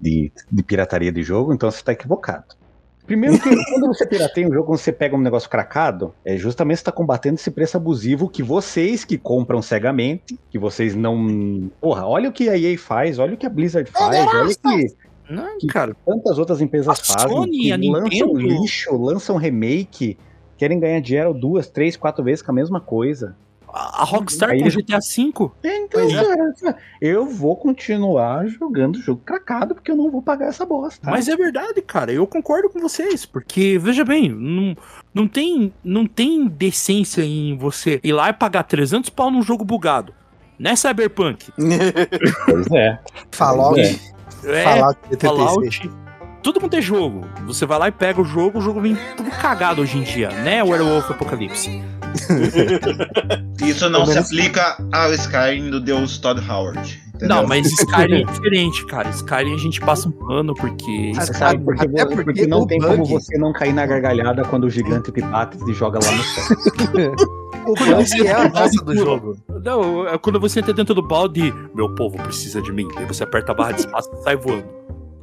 de- 0.00 0.32
de 0.52 0.62
pirataria 0.62 1.10
de 1.10 1.22
jogo, 1.24 1.52
então 1.52 1.68
você 1.70 1.82
tá 1.82 1.92
equivocado. 1.92 2.46
Primeiro 3.06 3.38
que 3.38 3.50
quando 3.70 3.86
você 3.88 4.06
pirateia 4.06 4.48
um 4.48 4.52
jogo, 4.52 4.66
quando 4.66 4.78
você 4.78 4.92
pega 4.92 5.14
um 5.14 5.20
negócio 5.20 5.48
cracado, 5.50 6.14
é 6.24 6.36
justamente 6.36 6.78
você 6.78 6.84
tá 6.84 6.92
combatendo 6.92 7.34
esse 7.34 7.50
preço 7.50 7.76
abusivo 7.76 8.28
que 8.28 8.42
vocês 8.42 9.04
que 9.04 9.18
compram 9.18 9.60
cegamente, 9.60 10.38
que 10.50 10.58
vocês 10.58 10.94
não. 10.94 11.70
Porra, 11.80 12.06
olha 12.06 12.30
o 12.30 12.32
que 12.32 12.48
a 12.48 12.56
EA 12.56 12.78
faz, 12.78 13.18
olha 13.18 13.34
o 13.34 13.36
que 13.36 13.44
a 13.46 13.50
Blizzard 13.50 13.90
faz, 13.90 14.26
olha 14.26 14.46
o 14.46 14.48
que 14.48 14.94
Não, 15.28 15.58
Que- 15.58 15.66
cara. 15.66 15.94
tantas 16.06 16.38
outras 16.38 16.60
empresas 16.60 16.88
A 16.88 16.94
fazem. 17.14 17.28
Sony, 17.36 17.58
que 17.58 17.72
a 17.72 17.76
lançam 17.76 18.28
Nintendo. 18.34 18.38
lixo, 18.62 18.96
lançam 18.96 19.36
remake, 19.36 20.16
querem 20.56 20.78
ganhar 20.80 21.00
dinheiro 21.00 21.34
duas, 21.34 21.68
três, 21.68 21.96
quatro 21.96 22.24
vezes 22.24 22.42
com 22.42 22.52
a 22.52 22.54
mesma 22.54 22.80
coisa. 22.80 23.36
A 23.76 24.04
Rockstar 24.04 24.50
Aí 24.50 24.58
com 24.60 24.64
eles- 24.66 24.74
GTA 24.76 24.98
V. 25.00 25.50
Então, 25.64 26.00
é. 26.08 26.14
cara, 26.14 26.76
eu 27.00 27.26
vou 27.26 27.56
continuar 27.56 28.46
jogando 28.46 29.00
jogo 29.00 29.20
cracado 29.24 29.74
porque 29.74 29.90
eu 29.90 29.96
não 29.96 30.10
vou 30.10 30.22
pagar 30.22 30.46
essa 30.46 30.64
bosta. 30.64 31.10
Mas 31.10 31.26
é 31.26 31.36
verdade, 31.36 31.82
cara. 31.82 32.12
Eu 32.12 32.24
concordo 32.26 32.70
com 32.70 32.78
vocês. 32.80 33.26
Porque, 33.26 33.76
veja 33.78 34.04
bem, 34.04 34.28
não, 34.30 34.76
não, 35.12 35.26
tem, 35.26 35.72
não 35.82 36.06
tem 36.06 36.46
decência 36.46 37.22
em 37.24 37.56
você 37.56 37.98
ir 38.04 38.12
lá 38.12 38.28
e 38.28 38.32
pagar 38.32 38.62
300 38.62 39.10
pau 39.10 39.30
num 39.30 39.42
jogo 39.42 39.64
bugado. 39.64 40.14
Né, 40.56 40.76
Cyberpunk? 40.76 41.50
Pois 42.46 42.66
é. 42.70 42.98
Fallout. 43.32 43.80
Pois 43.80 44.14
É, 44.54 44.62
Fallout 44.64 45.00
TTC. 45.08 45.26
Fallout. 45.26 45.90
Tudo 46.44 46.60
quanto 46.60 46.76
é 46.76 46.80
jogo. 46.82 47.26
Você 47.46 47.64
vai 47.66 47.78
lá 47.78 47.88
e 47.88 47.92
pega 47.92 48.20
o 48.20 48.24
jogo, 48.24 48.58
o 48.58 48.62
jogo 48.62 48.80
vem 48.80 48.96
tudo 49.16 49.30
cagado 49.30 49.80
hoje 49.82 49.98
em 49.98 50.02
dia, 50.02 50.28
né, 50.28 50.62
Werewolf 50.62 51.10
Apocalipse? 51.10 51.82
Isso 53.64 53.88
não 53.90 54.06
se 54.06 54.18
aplica 54.18 54.76
ao 54.92 55.12
Skyrim 55.14 55.70
do 55.70 55.80
Deus 55.80 56.18
Todd 56.18 56.40
Howard. 56.48 57.02
entendeu? 57.14 57.28
Não, 57.36 57.46
mas 57.46 57.66
Skyrim 57.72 58.22
é 58.22 58.24
diferente, 58.24 58.86
cara. 58.86 59.08
Skyrim 59.10 59.54
a 59.54 59.58
gente 59.58 59.80
passa 59.80 60.08
um 60.08 60.12
pano 60.12 60.54
porque. 60.54 61.12
Ah, 61.16 61.22
Sabe, 61.22 61.64
porque, 61.64 61.86
até 61.86 62.04
porque, 62.06 62.24
porque 62.24 62.46
não 62.46 62.66
tem 62.66 62.78
bug- 62.78 62.90
como 62.92 63.04
você 63.06 63.38
não 63.38 63.52
cair 63.52 63.72
na 63.72 63.86
gargalhada 63.86 64.44
quando 64.44 64.64
o 64.64 64.70
gigante 64.70 65.10
te 65.10 65.20
bate 65.22 65.56
e 65.68 65.72
joga 65.72 65.98
lá 66.04 66.12
no 66.12 66.22
céu. 66.22 67.14
O 67.66 67.74
bug 67.74 68.26
é 68.26 68.32
a 68.32 68.46
raça 68.48 68.84
do 68.84 68.94
jogo. 68.94 69.36
Não, 69.64 70.06
é 70.06 70.18
quando 70.18 70.38
você 70.38 70.60
entra 70.60 70.74
dentro 70.74 70.94
do 70.94 71.02
balde, 71.02 71.52
meu 71.74 71.94
povo 71.94 72.16
precisa 72.18 72.60
de 72.60 72.70
mim. 72.72 72.86
Aí 72.96 73.06
você 73.06 73.24
aperta 73.24 73.52
a 73.52 73.54
barra 73.54 73.72
de 73.72 73.80
espaço 73.80 74.10
e 74.12 74.22
sai 74.22 74.36
voando. 74.36 74.64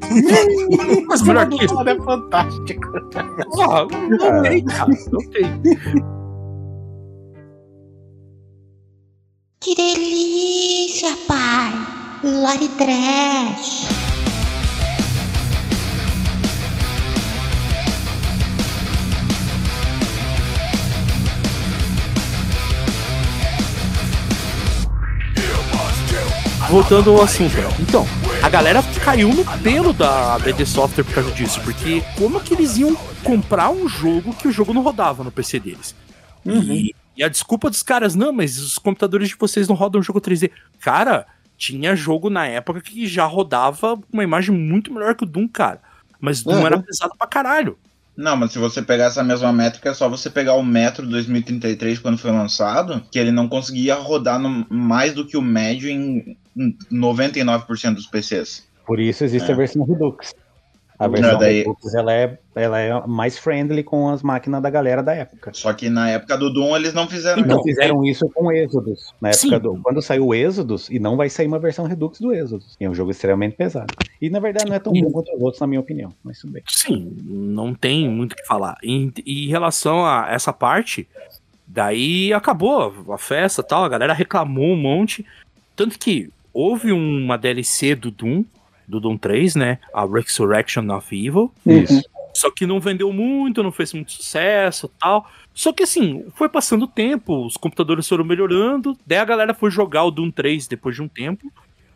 Mas 1.08 1.22
melhor 1.22 1.50
que 1.50 1.66
isso. 1.66 1.80
é 1.82 2.02
fantástico. 2.02 2.88
Ah, 3.60 3.88
não 4.10 4.42
tem, 4.42 4.66
cara. 4.66 4.92
Não 5.12 5.30
tem. 5.30 5.62
Que 9.60 9.76
delícia, 9.76 11.16
pai! 11.28 11.72
Lore 12.24 12.68
Trash! 12.70 14.11
Voltando 26.72 27.12
ao 27.12 27.22
assunto. 27.22 27.52
Então, 27.82 28.06
a 28.42 28.48
galera 28.50 28.82
caiu 29.04 29.28
no 29.34 29.44
pelo 29.62 29.92
da, 29.92 30.38
ID 30.46 30.66
Software 30.66 31.04
por 31.04 31.14
causa 31.14 31.32
disso, 31.32 31.60
porque 31.66 32.02
como 32.18 32.40
que 32.40 32.54
eles 32.54 32.78
iam 32.78 32.96
comprar 33.26 33.70
um 33.70 33.90
jogo 33.90 34.34
que 34.34 34.48
o 34.48 34.52
jogo 34.52 34.74
não 34.74 34.82
rodava 34.82 35.22
no 35.22 35.32
PC 35.32 35.60
deles? 35.60 35.94
E, 36.46 36.96
e 37.18 37.24
a 37.24 37.28
desculpa 37.28 37.70
dos 37.70 37.84
caras, 37.84 38.16
não, 38.16 38.32
mas 38.32 38.58
os 38.58 38.78
computadores 38.78 39.28
de 39.28 39.36
vocês 39.36 39.68
não 39.68 39.76
rodam 39.76 40.02
jogo 40.02 40.22
3D. 40.22 40.50
Cara, 40.80 41.28
tinha 41.58 41.94
jogo 41.94 42.30
na 42.30 42.48
época 42.48 42.80
que 42.80 43.06
já 43.06 43.26
rodava 43.26 44.00
uma 44.12 44.24
imagem 44.24 44.56
muito 44.56 44.94
melhor 44.94 45.14
que 45.14 45.24
o 45.24 45.28
Doom, 45.28 45.50
cara. 45.50 45.82
Mas 46.22 46.42
Doom 46.42 46.54
Uhum. 46.60 46.66
era 46.68 46.80
pesado 46.82 47.14
pra 47.18 47.28
caralho. 47.28 47.78
Não, 48.16 48.36
mas 48.36 48.52
se 48.52 48.60
você 48.60 48.82
pegar 48.82 49.06
essa 49.06 49.24
mesma 49.24 49.52
métrica, 49.54 49.90
é 49.90 49.94
só 49.94 50.10
você 50.10 50.30
pegar 50.30 50.54
o 50.56 50.64
Metro 50.64 51.08
2033 51.08 51.98
quando 52.00 52.18
foi 52.18 52.32
lançado, 52.32 53.02
que 53.12 53.18
ele 53.18 53.32
não 53.32 53.48
conseguia 53.48 53.96
rodar 53.96 54.38
no- 54.40 54.66
mais 54.70 55.14
do 55.14 55.26
que 55.26 55.38
o 55.38 55.42
médio 55.42 55.90
em 55.90 56.38
em 56.58 56.76
99% 56.92 57.96
dos 57.96 58.08
PCs. 58.08 58.68
Por 58.86 59.00
isso 59.00 59.24
existe 59.24 59.50
É. 59.50 59.54
a 59.54 59.58
versão 59.58 59.86
Redux. 59.86 60.34
A 61.02 61.08
Não, 61.08 61.14
versão 61.16 61.40
daí- 61.40 61.58
Redux 61.64 61.96
ela 61.96 62.14
é, 62.14 62.38
ela 62.54 62.80
é 62.80 63.08
mais 63.08 63.36
friendly 63.38 63.84
com 63.84 64.10
as 64.10 64.22
máquinas 64.22 64.62
da 64.62 64.70
galera 64.70 65.02
da 65.02 65.16
época. 65.16 65.52
Só 65.54 65.74
que 65.74 65.90
na 65.90 66.12
época 66.12 66.38
do 66.38 66.54
Doom 66.54 66.76
eles 66.76 66.94
não 66.94 67.08
fizeram 67.08 67.42
Então, 67.42 67.58
não 67.58 67.64
fizeram 67.64 68.06
isso 68.06 68.30
com 68.30 68.46
o 68.46 68.52
Exodus. 68.52 69.12
Na 69.20 69.30
época 69.30 69.42
Sim. 69.42 69.60
do. 69.60 69.80
Quando 69.82 70.00
saiu 70.02 70.28
o 70.28 70.36
Exodus, 70.36 70.90
e 70.92 71.00
não 71.00 71.18
vai 71.18 71.28
sair 71.28 71.48
uma 71.48 71.58
versão 71.58 71.86
Redux 71.88 72.20
do 72.20 72.32
Exodus. 72.32 72.78
É 72.80 72.88
um 72.88 72.94
jogo 72.94 73.10
extremamente 73.10 73.56
pesado. 73.56 73.92
E 74.22 74.30
na 74.30 74.40
verdade 74.40 74.70
não 74.70 74.76
é 74.76 74.80
tão 74.80 74.94
Sim. 74.94 75.02
bom 75.06 75.12
quanto 75.12 75.34
os 75.36 75.42
outros, 75.42 75.60
na 75.60 75.66
minha 75.66 75.80
opinião. 75.80 76.14
Mas 76.24 76.38
tudo 76.40 76.54
bem. 76.54 76.62
Sim, 76.68 77.12
não 77.26 77.74
tem 77.74 78.08
muito 78.08 78.34
o 78.34 78.36
que 78.36 78.46
falar. 78.46 78.78
Em, 78.84 79.12
em 79.26 79.48
relação 79.48 80.06
a 80.06 80.28
essa 80.30 80.54
parte, 80.54 81.08
daí 81.68 82.34
acabou 82.34 82.94
a 83.12 83.18
festa 83.18 83.62
e 83.62 83.64
tal, 83.66 83.84
a 83.84 83.90
galera 83.90 84.14
reclamou 84.14 84.74
um 84.74 84.78
monte. 84.78 85.26
Tanto 85.76 85.98
que 85.98 86.30
houve 86.54 86.92
uma 86.92 87.38
DLC 87.38 87.96
do 87.96 88.12
Doom, 88.12 88.44
do 88.92 89.00
Doom 89.00 89.18
3, 89.18 89.56
né? 89.56 89.80
A 89.94 90.06
Resurrection 90.06 90.88
of 90.96 91.16
Evil. 91.28 91.52
Isso. 91.66 92.02
Só 92.34 92.50
que 92.52 92.66
não 92.66 92.80
vendeu 92.80 93.12
muito, 93.12 93.64
não 93.64 93.72
fez 93.72 93.92
muito 93.94 94.12
sucesso 94.12 94.86
e 94.96 95.00
tal. 95.00 95.26
Só 95.54 95.74
que 95.74 95.84
assim, 95.84 96.24
foi 96.36 96.48
passando 96.48 96.84
o 96.84 96.88
tempo, 96.88 97.46
os 97.46 97.58
computadores 97.58 98.08
foram 98.08 98.24
melhorando, 98.24 98.98
daí 99.06 99.18
a 99.18 99.26
galera 99.26 99.54
foi 99.54 99.70
jogar 99.70 100.04
o 100.06 100.12
Doom 100.12 100.32
3 100.32 100.66
depois 100.68 100.96
de 100.96 101.02
um 101.02 101.08
tempo, 101.10 101.52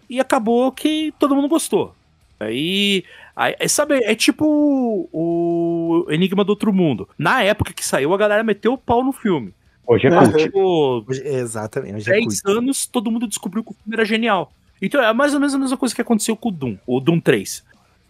e 0.09 0.19
acabou 0.19 0.71
que 0.73 1.13
todo 1.17 1.35
mundo 1.35 1.47
gostou. 1.47 1.95
Aí, 2.37 3.05
aí 3.33 3.55
é, 3.57 3.67
sabe, 3.69 3.95
é 4.03 4.13
tipo 4.13 4.45
o 5.13 6.05
Enigma 6.09 6.43
do 6.43 6.49
Outro 6.49 6.73
Mundo. 6.73 7.07
Na 7.17 7.41
época 7.43 7.71
que 7.73 7.85
saiu, 7.85 8.13
a 8.13 8.17
galera 8.17 8.43
meteu 8.43 8.73
o 8.73 8.77
pau 8.77 9.03
no 9.03 9.13
filme. 9.13 9.53
Hoje 9.87 10.07
é 10.07 10.11
Uhum. 10.11 10.19
cult. 10.31 10.43
Tipo, 10.43 11.05
Exatamente. 11.09 11.95
Hoje 11.95 12.09
é 12.09 12.13
10 12.13 12.41
culto. 12.41 12.57
anos, 12.59 12.85
todo 12.87 13.09
mundo 13.11 13.27
descobriu 13.27 13.63
que 13.63 13.71
o 13.71 13.75
filme 13.75 13.95
era 13.95 14.03
genial. 14.03 14.51
Então 14.81 15.01
é 15.01 15.13
mais 15.13 15.33
ou 15.33 15.39
menos 15.39 15.55
a 15.55 15.57
mesma 15.57 15.77
coisa 15.77 15.95
que 15.95 16.01
aconteceu 16.01 16.35
com 16.35 16.49
o 16.49 16.51
Doom, 16.51 16.77
o 16.85 16.99
Doom 16.99 17.19
3. 17.19 17.63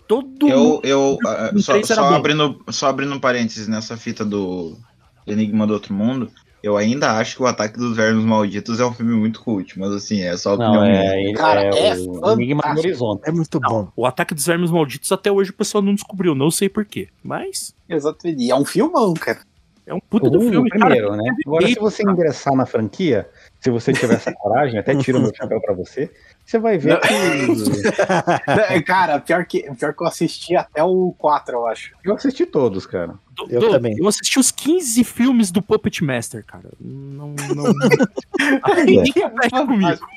Todo 0.07 0.47
Eu, 0.47 0.59
mundo. 0.59 0.81
eu 0.83 1.17
ah, 1.25 1.51
só, 1.57 1.73
3 1.73 1.89
era 1.89 2.01
só 2.01 2.09
bom. 2.09 2.15
abrindo, 2.15 2.63
só 2.69 2.87
abrindo 2.87 3.13
um 3.15 3.19
parênteses 3.19 3.67
nessa 3.67 3.97
fita 3.97 4.23
do 4.23 4.77
Enigma 5.25 5.65
do 5.65 5.73
Outro 5.73 5.93
Mundo, 5.93 6.29
eu 6.61 6.77
ainda 6.77 7.11
acho 7.17 7.35
que 7.37 7.43
o 7.43 7.47
Ataque 7.47 7.77
dos 7.77 7.95
Vermes 7.95 8.23
Malditos 8.23 8.79
é 8.79 8.85
um 8.85 8.93
filme 8.93 9.15
muito 9.15 9.41
cult, 9.41 9.77
mas 9.79 9.91
assim, 9.91 10.21
é 10.21 10.35
só 10.37 10.53
opinião 10.53 10.75
Não, 10.75 10.81
minha. 10.81 11.29
é, 11.29 11.33
Cara, 11.33 11.61
é, 11.75 11.89
é 11.89 11.95
o 11.97 12.31
Enigma 12.33 12.61
do. 12.73 12.79
Horizonte. 12.79 13.21
É 13.27 13.31
muito 13.31 13.59
Não, 13.59 13.69
bom. 13.69 13.87
o 13.95 14.05
Ataque 14.05 14.33
dos 14.35 14.45
Vermes 14.45 14.69
Malditos 14.71 15.11
até 15.11 15.31
hoje 15.31 15.49
o 15.51 15.53
pessoal 15.53 15.81
não 15.83 15.93
descobriu, 15.95 16.35
não 16.35 16.51
sei 16.51 16.69
porquê. 16.69 17.07
Mas 17.23 17.73
Exatamente. 17.89 18.43
E 18.43 18.51
é 18.51 18.55
um 18.55 18.65
filmão, 18.65 19.13
cara. 19.15 19.39
é 19.87 19.93
um 19.93 19.99
puta 19.99 20.27
O 20.27 20.29
do 20.31 20.39
filme, 20.41 20.69
cara. 20.69 20.85
primeiro, 20.85 21.15
né? 21.15 21.31
Agora, 21.47 21.67
se 21.67 21.75
você 21.75 22.03
ingressar 22.03 22.55
na 22.55 22.65
franquia, 22.67 23.27
se 23.65 23.71
você 23.71 23.91
tiver 23.91 24.13
essa 24.13 24.31
coragem, 24.31 24.77
até 24.79 24.95
tiro 24.95 25.19
meu 25.19 25.33
chapéu 25.35 25.59
pra 25.59 25.73
você, 25.73 26.11
você 26.45 26.59
vai 26.59 26.77
ver 26.77 26.99
que. 26.99 27.07
É, 28.75 28.79
cara, 28.83 29.19
pior 29.19 29.43
que, 29.43 29.63
pior 29.73 29.91
que 29.91 30.03
eu 30.03 30.07
assisti 30.07 30.55
até 30.55 30.83
o 30.83 31.15
4, 31.17 31.55
eu 31.55 31.65
acho. 31.65 31.95
Eu 32.03 32.13
assisti 32.13 32.45
todos, 32.45 32.85
cara. 32.85 33.15
Do- 33.35 33.47
Eu 33.49 33.59
do- 33.61 33.71
também. 33.71 33.97
Eu 33.97 34.07
assisti 34.07 34.37
os 34.37 34.51
15 34.51 35.03
filmes 35.03 35.49
do 35.49 35.63
Puppet 35.63 36.03
Master, 36.03 36.45
cara. 36.45 36.69
Não. 36.79 37.33
não... 37.55 37.73
Ninguém 38.85 39.11
compete 39.13 39.65
comigo. 39.65 40.07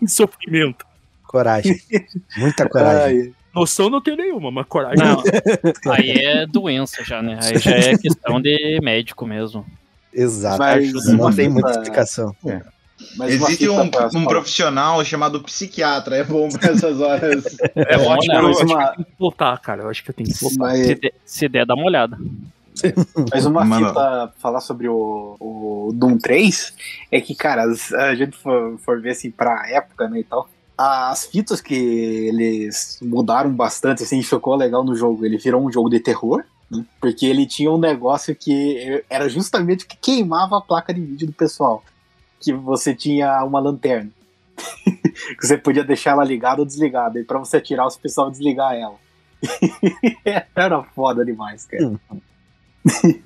Em 0.00 0.06
sofrimento. 0.06 0.86
Coragem. 1.26 1.78
Muita 2.38 2.66
coragem. 2.66 3.20
Ai, 3.20 3.32
Noção 3.54 3.90
não 3.90 4.00
tenho 4.00 4.16
nenhuma, 4.16 4.50
mas 4.50 4.64
coragem. 4.66 4.98
Não, 5.04 5.22
aí 5.92 6.10
é 6.10 6.46
doença 6.46 7.04
já, 7.04 7.20
né? 7.20 7.38
Aí 7.42 7.58
já 7.58 7.72
é 7.72 7.98
questão 7.98 8.40
de 8.40 8.80
médico 8.82 9.26
mesmo. 9.26 9.64
Exato. 10.14 10.58
Mas 10.58 10.92
Não 11.08 11.32
tem 11.32 11.48
muita 11.48 11.70
explicação. 11.70 12.34
uma 13.16 13.28
Existe 13.28 13.68
um, 13.68 13.80
um 13.82 13.90
falar. 13.92 14.10
profissional 14.26 15.04
chamado 15.04 15.40
psiquiatra, 15.42 16.16
é 16.16 16.24
bom 16.24 16.48
pra 16.48 16.70
essas 16.72 17.00
horas. 17.00 17.44
É 17.74 17.98
Bom, 17.98 18.06
ótimo, 18.10 18.32
né? 18.34 18.40
eu 18.40 18.42
Mas 18.44 18.56
acho 18.56 18.66
que 18.66 18.72
uma- 18.72 18.82
eu 18.84 18.92
tenho 18.94 19.04
que 19.06 19.12
voltar, 19.18 19.58
cara. 19.60 19.82
Eu 19.82 19.88
acho 19.90 20.04
que 20.04 20.10
eu 20.10 20.14
tenho 20.14 20.28
que 20.32 20.40
voltar. 20.40 20.58
Mas, 20.58 20.86
Se, 20.86 20.94
der- 20.94 21.14
se 21.24 21.48
der, 21.48 21.66
dá 21.66 21.74
uma 21.74 21.84
olhada. 21.86 22.16
mas 23.32 23.46
uma 23.46 23.64
Mano. 23.64 23.86
fita 23.88 23.92
pra 23.94 24.32
falar 24.38 24.60
sobre 24.60 24.88
o, 24.88 25.36
o 25.40 25.90
Doom 25.94 26.18
3 26.18 26.72
é 27.10 27.20
que, 27.20 27.34
cara, 27.34 27.64
a 27.64 28.14
gente 28.14 28.36
for, 28.36 28.78
for 28.78 29.00
ver 29.00 29.10
assim 29.10 29.30
pra 29.30 29.68
época, 29.70 30.08
né, 30.08 30.20
e 30.20 30.24
tal, 30.24 30.48
as 30.76 31.24
fitas 31.26 31.60
que 31.60 31.74
eles 31.74 32.98
mudaram 33.02 33.50
bastante, 33.52 34.02
assim, 34.02 34.20
ficou 34.22 34.56
legal 34.56 34.82
no 34.84 34.94
jogo. 34.96 35.24
Ele 35.24 35.38
virou 35.38 35.64
um 35.64 35.70
jogo 35.70 35.88
de 35.88 36.00
terror, 36.00 36.42
porque 37.00 37.26
ele 37.26 37.46
tinha 37.46 37.70
um 37.70 37.78
negócio 37.78 38.34
que 38.34 39.04
era 39.08 39.28
justamente 39.28 39.84
o 39.84 39.88
que 39.88 39.96
queimava 39.96 40.58
a 40.58 40.60
placa 40.60 40.92
de 40.92 41.00
vídeo 41.00 41.26
do 41.26 41.32
pessoal. 41.32 41.82
Que 42.40 42.52
você 42.52 42.94
tinha 42.94 43.42
uma 43.44 43.60
lanterna. 43.60 44.10
que 45.38 45.46
você 45.46 45.56
podia 45.56 45.84
deixar 45.84 46.12
ela 46.12 46.24
ligada 46.24 46.60
ou 46.60 46.66
desligada. 46.66 47.18
E 47.18 47.24
pra 47.24 47.38
você 47.38 47.56
atirar, 47.58 47.86
o 47.86 47.98
pessoal 47.98 48.30
desligar 48.30 48.74
ela. 48.74 48.96
Era 50.54 50.82
foda 50.82 51.24
demais, 51.24 51.66
cara. 51.66 51.92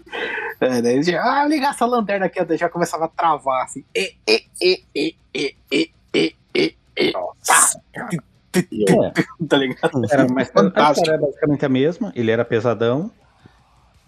É, 0.60 0.82
daí 0.82 1.00
já, 1.04 1.22
ah, 1.22 1.46
ligar 1.46 1.70
essa 1.70 1.86
lanterna 1.86 2.26
aqui, 2.26 2.40
já 2.56 2.68
começava 2.68 3.04
a 3.04 3.08
travar 3.08 3.62
assim. 3.62 3.84
E, 3.94 4.12
e, 4.28 4.44
e, 4.60 4.84
e, 4.92 5.16
e, 5.32 5.54
e, 5.70 5.92
e, 6.12 6.34
e, 6.52 6.74
e. 6.96 7.14
É, 8.56 9.12
Tá 9.48 9.56
ligado? 9.56 10.02
era, 10.10 10.26
mas 10.28 10.48
a 10.48 10.52
Fantástico. 10.52 11.10
é 11.10 11.18
basicamente 11.18 11.64
a 11.64 11.68
mesma. 11.68 12.12
Ele 12.14 12.30
era 12.30 12.44
pesadão. 12.44 13.10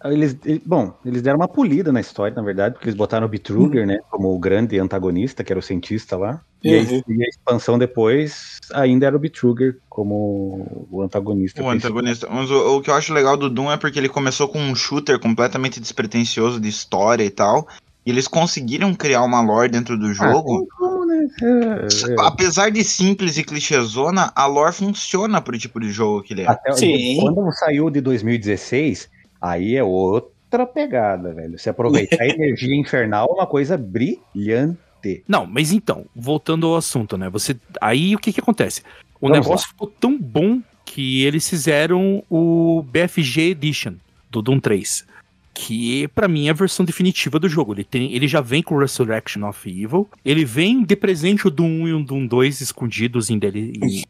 Eles, 0.05 0.37
ele- 0.47 0.63
bom, 0.65 0.95
eles 1.05 1.21
deram 1.21 1.39
uma 1.39 1.49
polida 1.49 1.93
na 1.93 2.01
história, 2.01 2.35
na 2.35 2.43
verdade, 2.43 2.75
porque 2.75 2.87
eles 2.89 2.97
botaram 2.97 3.27
o 3.27 3.29
Bitruger, 3.29 3.87
né, 3.87 3.99
como 4.11 4.35
o 4.35 4.39
grande 4.39 4.79
antagonista, 4.79 5.45
que 5.45 5.53
era 5.53 5.59
o 5.59 5.63
cientista 5.63 6.17
lá. 6.17 6.41
E, 6.65 6.73
aí, 6.75 6.87
Uhum. 6.87 7.03
e 7.17 7.25
a 7.25 7.29
expansão 7.29 7.79
depois 7.79 8.59
ainda 8.73 9.07
era 9.07 9.17
o 9.17 9.19
Bitruger 9.19 9.77
como 9.91 10.87
o 10.91 11.03
antagonista. 11.03 11.63
O 11.63 11.67
principal. 11.69 11.91
antagonista. 11.99 12.29
Mas 12.31 12.51
o, 12.51 12.77
o 12.79 12.81
que 12.83 12.89
eu 12.91 12.95
acho 12.95 13.13
legal 13.13 13.37
do 13.37 13.51
Doom 13.51 13.71
é 13.71 13.77
porque 13.77 13.99
ele 13.99 14.09
começou 14.09 14.49
com 14.49 14.59
um 14.59 14.75
shooter 14.75 15.19
completamente 15.19 15.79
despretensioso 15.81 16.59
de 16.61 16.69
história 16.69 17.25
e 17.25 17.31
tal. 17.31 17.67
E 18.07 18.11
eles 18.11 18.27
conseguiram 18.27 18.95
criar 18.95 19.23
uma 19.23 19.43
lore 19.43 19.69
dentro 19.71 19.99
do 19.99 20.07
Ah, 20.07 20.13
jogo. 20.15 20.67
como, 20.79 21.05
né? 21.05 21.27
É, 21.43 22.13
é. 22.13 22.17
Apesar 22.21 22.71
de 22.71 22.83
simples 22.83 23.37
e 23.37 23.45
clichêzona, 23.45 24.33
a 24.35 24.47
lore 24.47 24.73
funciona 24.75 25.41
pro 25.43 25.59
tipo 25.59 25.79
de 25.79 25.91
jogo 25.91 26.23
que 26.23 26.33
ele 26.33 26.43
é. 26.43 26.49
Até 26.49 26.73
Sim. 26.73 27.19
quando 27.21 27.53
saiu 27.53 27.91
de 27.91 28.01
2016, 28.01 29.09
aí 29.41 29.77
é 29.77 29.83
outra 29.85 30.67
pegada, 30.67 31.33
velho. 31.33 31.59
Se 31.59 31.69
aproveitar 31.71 32.23
a 32.23 32.27
energia 32.29 32.75
infernal 32.77 33.29
é 33.31 33.33
uma 33.35 33.47
coisa 33.47 33.77
brilhante. 33.77 34.79
Não, 35.27 35.47
mas 35.47 35.73
então, 35.73 36.05
voltando 36.15 36.67
ao 36.67 36.77
assunto, 36.77 37.17
né? 37.17 37.29
Você. 37.31 37.57
Aí 37.81 38.15
o 38.15 38.19
que 38.19 38.33
que 38.33 38.41
acontece? 38.41 38.83
O 39.21 39.29
Vamos 39.29 39.39
negócio 39.47 39.69
ficou 39.69 39.87
tão 39.89 40.19
bom 40.19 40.61
que 40.85 41.23
eles 41.25 41.49
fizeram 41.49 42.23
o 42.29 42.83
BFG 42.91 43.51
Edition 43.53 43.95
do 44.31 44.43
Doom 44.43 44.61
3. 44.61 45.07
Que 45.55 46.09
pra 46.09 46.29
mim 46.29 46.47
é 46.49 46.51
a 46.51 46.55
versão 46.55 46.85
definitiva 46.85 47.39
do 47.39 47.49
jogo. 47.49 47.73
Ele, 47.75 47.85
tem, 47.85 48.13
ele 48.15 48.27
já 48.29 48.41
vem 48.41 48.63
com 48.63 48.77
Resurrection 48.79 49.47
of 49.49 49.69
Evil. 49.69 50.09
Ele 50.25 50.45
vem 50.45 50.83
de 50.85 50.97
presente 50.97 51.47
o 51.47 51.51
Doom 51.51 51.83
1 51.83 51.89
e 51.89 51.93
o 51.95 52.03
Doom 52.05 52.27
2 52.27 52.61
escondidos 52.61 53.31
em, 53.31 53.39
dele, 53.39 53.73
em- 53.83 54.05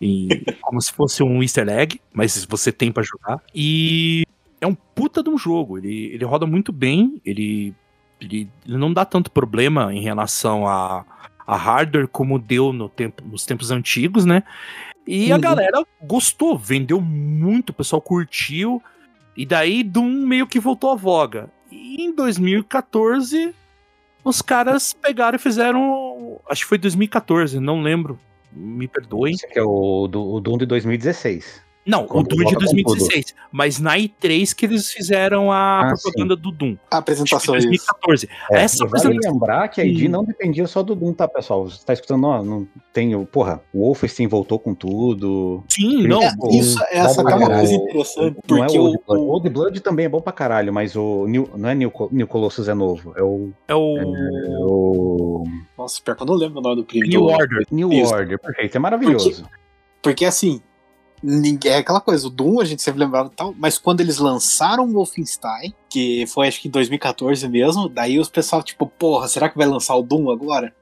em- 0.00 0.28
como 0.60 0.80
se 0.80 0.92
fosse 0.92 1.22
um 1.22 1.42
easter 1.42 1.68
egg, 1.68 2.00
mas 2.12 2.44
você 2.48 2.70
tem 2.72 2.90
pra 2.92 3.02
jogar. 3.02 3.42
E 3.54 4.24
é 4.64 4.66
um 4.66 4.74
puta 4.74 5.22
de 5.22 5.30
um 5.30 5.38
jogo. 5.38 5.78
Ele, 5.78 6.06
ele 6.12 6.24
roda 6.24 6.46
muito 6.46 6.72
bem. 6.72 7.20
Ele, 7.24 7.74
ele, 8.20 8.48
ele 8.66 8.76
não 8.76 8.92
dá 8.92 9.04
tanto 9.04 9.30
problema 9.30 9.92
em 9.94 10.00
relação 10.00 10.66
a, 10.66 11.04
a 11.46 11.56
hardware 11.56 12.08
como 12.08 12.38
deu 12.38 12.72
no 12.72 12.88
tempo, 12.88 13.22
nos 13.24 13.44
tempos 13.46 13.70
antigos, 13.70 14.24
né? 14.24 14.42
E 15.06 15.30
a 15.30 15.34
Uhum. 15.34 15.40
galera 15.40 15.84
gostou, 16.02 16.56
vendeu 16.58 17.00
muito, 17.00 17.70
o 17.70 17.74
pessoal 17.74 18.00
curtiu. 18.00 18.82
E 19.36 19.44
daí 19.44 19.82
Doom 19.82 20.26
meio 20.26 20.46
que 20.46 20.58
voltou 20.60 20.90
à 20.92 20.94
voga. 20.94 21.50
E 21.70 22.02
em 22.02 22.14
2014, 22.14 23.54
os 24.22 24.40
caras 24.40 24.94
pegaram 24.94 25.36
e 25.36 25.38
fizeram. 25.38 26.40
Acho 26.48 26.62
que 26.62 26.68
foi 26.68 26.78
2014, 26.78 27.60
não 27.60 27.82
lembro. 27.82 28.18
Me 28.52 28.86
perdoem. 28.86 29.34
Esse 29.34 29.46
aqui 29.46 29.58
é 29.58 29.62
o, 29.62 30.06
do, 30.06 30.22
o 30.34 30.40
Doom 30.40 30.58
de 30.58 30.66
2016. 30.66 31.63
Não, 31.86 32.06
Quando 32.06 32.26
o 32.32 32.36
Doom 32.36 32.42
é 32.42 32.44
de 32.46 32.54
volta 32.54 32.66
com 32.66 32.72
2016. 32.74 33.34
Mas 33.52 33.78
na 33.78 33.96
E3 33.98 34.54
que 34.54 34.64
eles 34.64 34.90
fizeram 34.90 35.52
a 35.52 35.82
Ah, 35.82 35.94
propaganda 35.94 36.34
do 36.34 36.50
Doom. 36.50 36.76
A 36.90 36.96
apresentação 36.98 37.54
é 37.54 37.58
isso. 37.58 37.68
2014. 37.68 38.28
É, 38.50 38.62
Essa 38.62 38.76
e 38.76 38.78
vale 38.88 38.88
apresentação. 39.06 39.32
lembrar 39.32 39.68
que 39.68 39.80
a 39.80 39.84
ID 39.84 39.98
Sim. 40.00 40.08
não 40.08 40.24
dependia 40.24 40.66
só 40.66 40.82
do 40.82 40.94
Doom, 40.94 41.12
tá, 41.12 41.28
pessoal? 41.28 41.64
Você 41.68 41.84
tá 41.84 41.92
escutando, 41.92 42.26
ó, 42.26 42.42
não 42.42 42.66
tem 42.92 43.14
o. 43.14 43.26
Porra, 43.26 43.60
o 43.72 43.80
Wolfenstein 43.80 44.26
voltou 44.28 44.58
com 44.58 44.74
tudo. 44.74 45.62
Sim, 45.68 46.06
não. 46.08 46.22
É, 46.22 46.32
isso, 46.52 46.78
essa 46.90 47.20
é 47.20 47.24
uma 47.34 47.46
coisa 47.50 47.74
interessante, 47.74 48.36
Não 48.48 48.56
é 48.64 48.66
porque 48.66 48.78
o 48.78 48.82
o, 48.82 48.86
Old 48.86 48.98
Blood. 49.06 49.20
O 49.22 49.28
Old 49.28 49.50
Blood 49.50 49.80
também 49.80 50.06
é 50.06 50.08
bom 50.08 50.20
pra 50.22 50.32
caralho, 50.32 50.72
mas 50.72 50.96
o 50.96 51.26
New, 51.26 51.50
não 51.54 51.68
é 51.68 51.74
New, 51.74 51.92
New 52.10 52.26
Colossus 52.26 52.66
é 52.68 52.74
novo. 52.74 53.12
É 53.16 53.22
o. 53.22 53.50
É 53.68 53.74
o 53.74 53.98
É 53.98 54.04
o 54.58 55.44
Nossa, 55.76 56.00
pior 56.02 56.14
que 56.16 56.22
eu 56.22 56.26
não 56.26 56.34
lembro 56.34 56.60
o 56.60 56.62
nome 56.62 56.76
do 56.76 56.84
primo. 56.84 57.06
New 57.06 57.24
Order. 57.24 57.66
New 57.70 57.92
Isso. 57.92 58.14
Order, 58.14 58.38
perfeito. 58.38 58.74
É 58.76 58.78
maravilhoso. 58.80 59.44
Porque 60.00 60.24
assim, 60.24 60.62
ninguém, 61.24 61.72
é 61.72 61.78
aquela 61.78 62.00
coisa, 62.00 62.26
o 62.26 62.30
Doom 62.30 62.60
a 62.60 62.64
gente 62.64 62.82
sempre 62.82 63.00
lembrava 63.00 63.30
e 63.32 63.36
tal, 63.36 63.54
mas 63.58 63.78
quando 63.78 64.00
eles 64.00 64.18
lançaram 64.18 64.84
o 64.84 64.92
Wolfenstein, 64.92 65.74
que 65.88 66.26
foi 66.26 66.46
acho 66.46 66.60
que 66.60 66.68
em 66.68 66.70
2014 66.70 67.48
mesmo, 67.48 67.88
daí 67.88 68.18
os 68.18 68.28
pessoal 68.28 68.62
tipo, 68.62 68.86
porra, 68.86 69.26
será 69.26 69.48
que 69.48 69.56
vai 69.56 69.66
lançar 69.66 69.96
o 69.96 70.02
Doom 70.02 70.30
agora? 70.30 70.72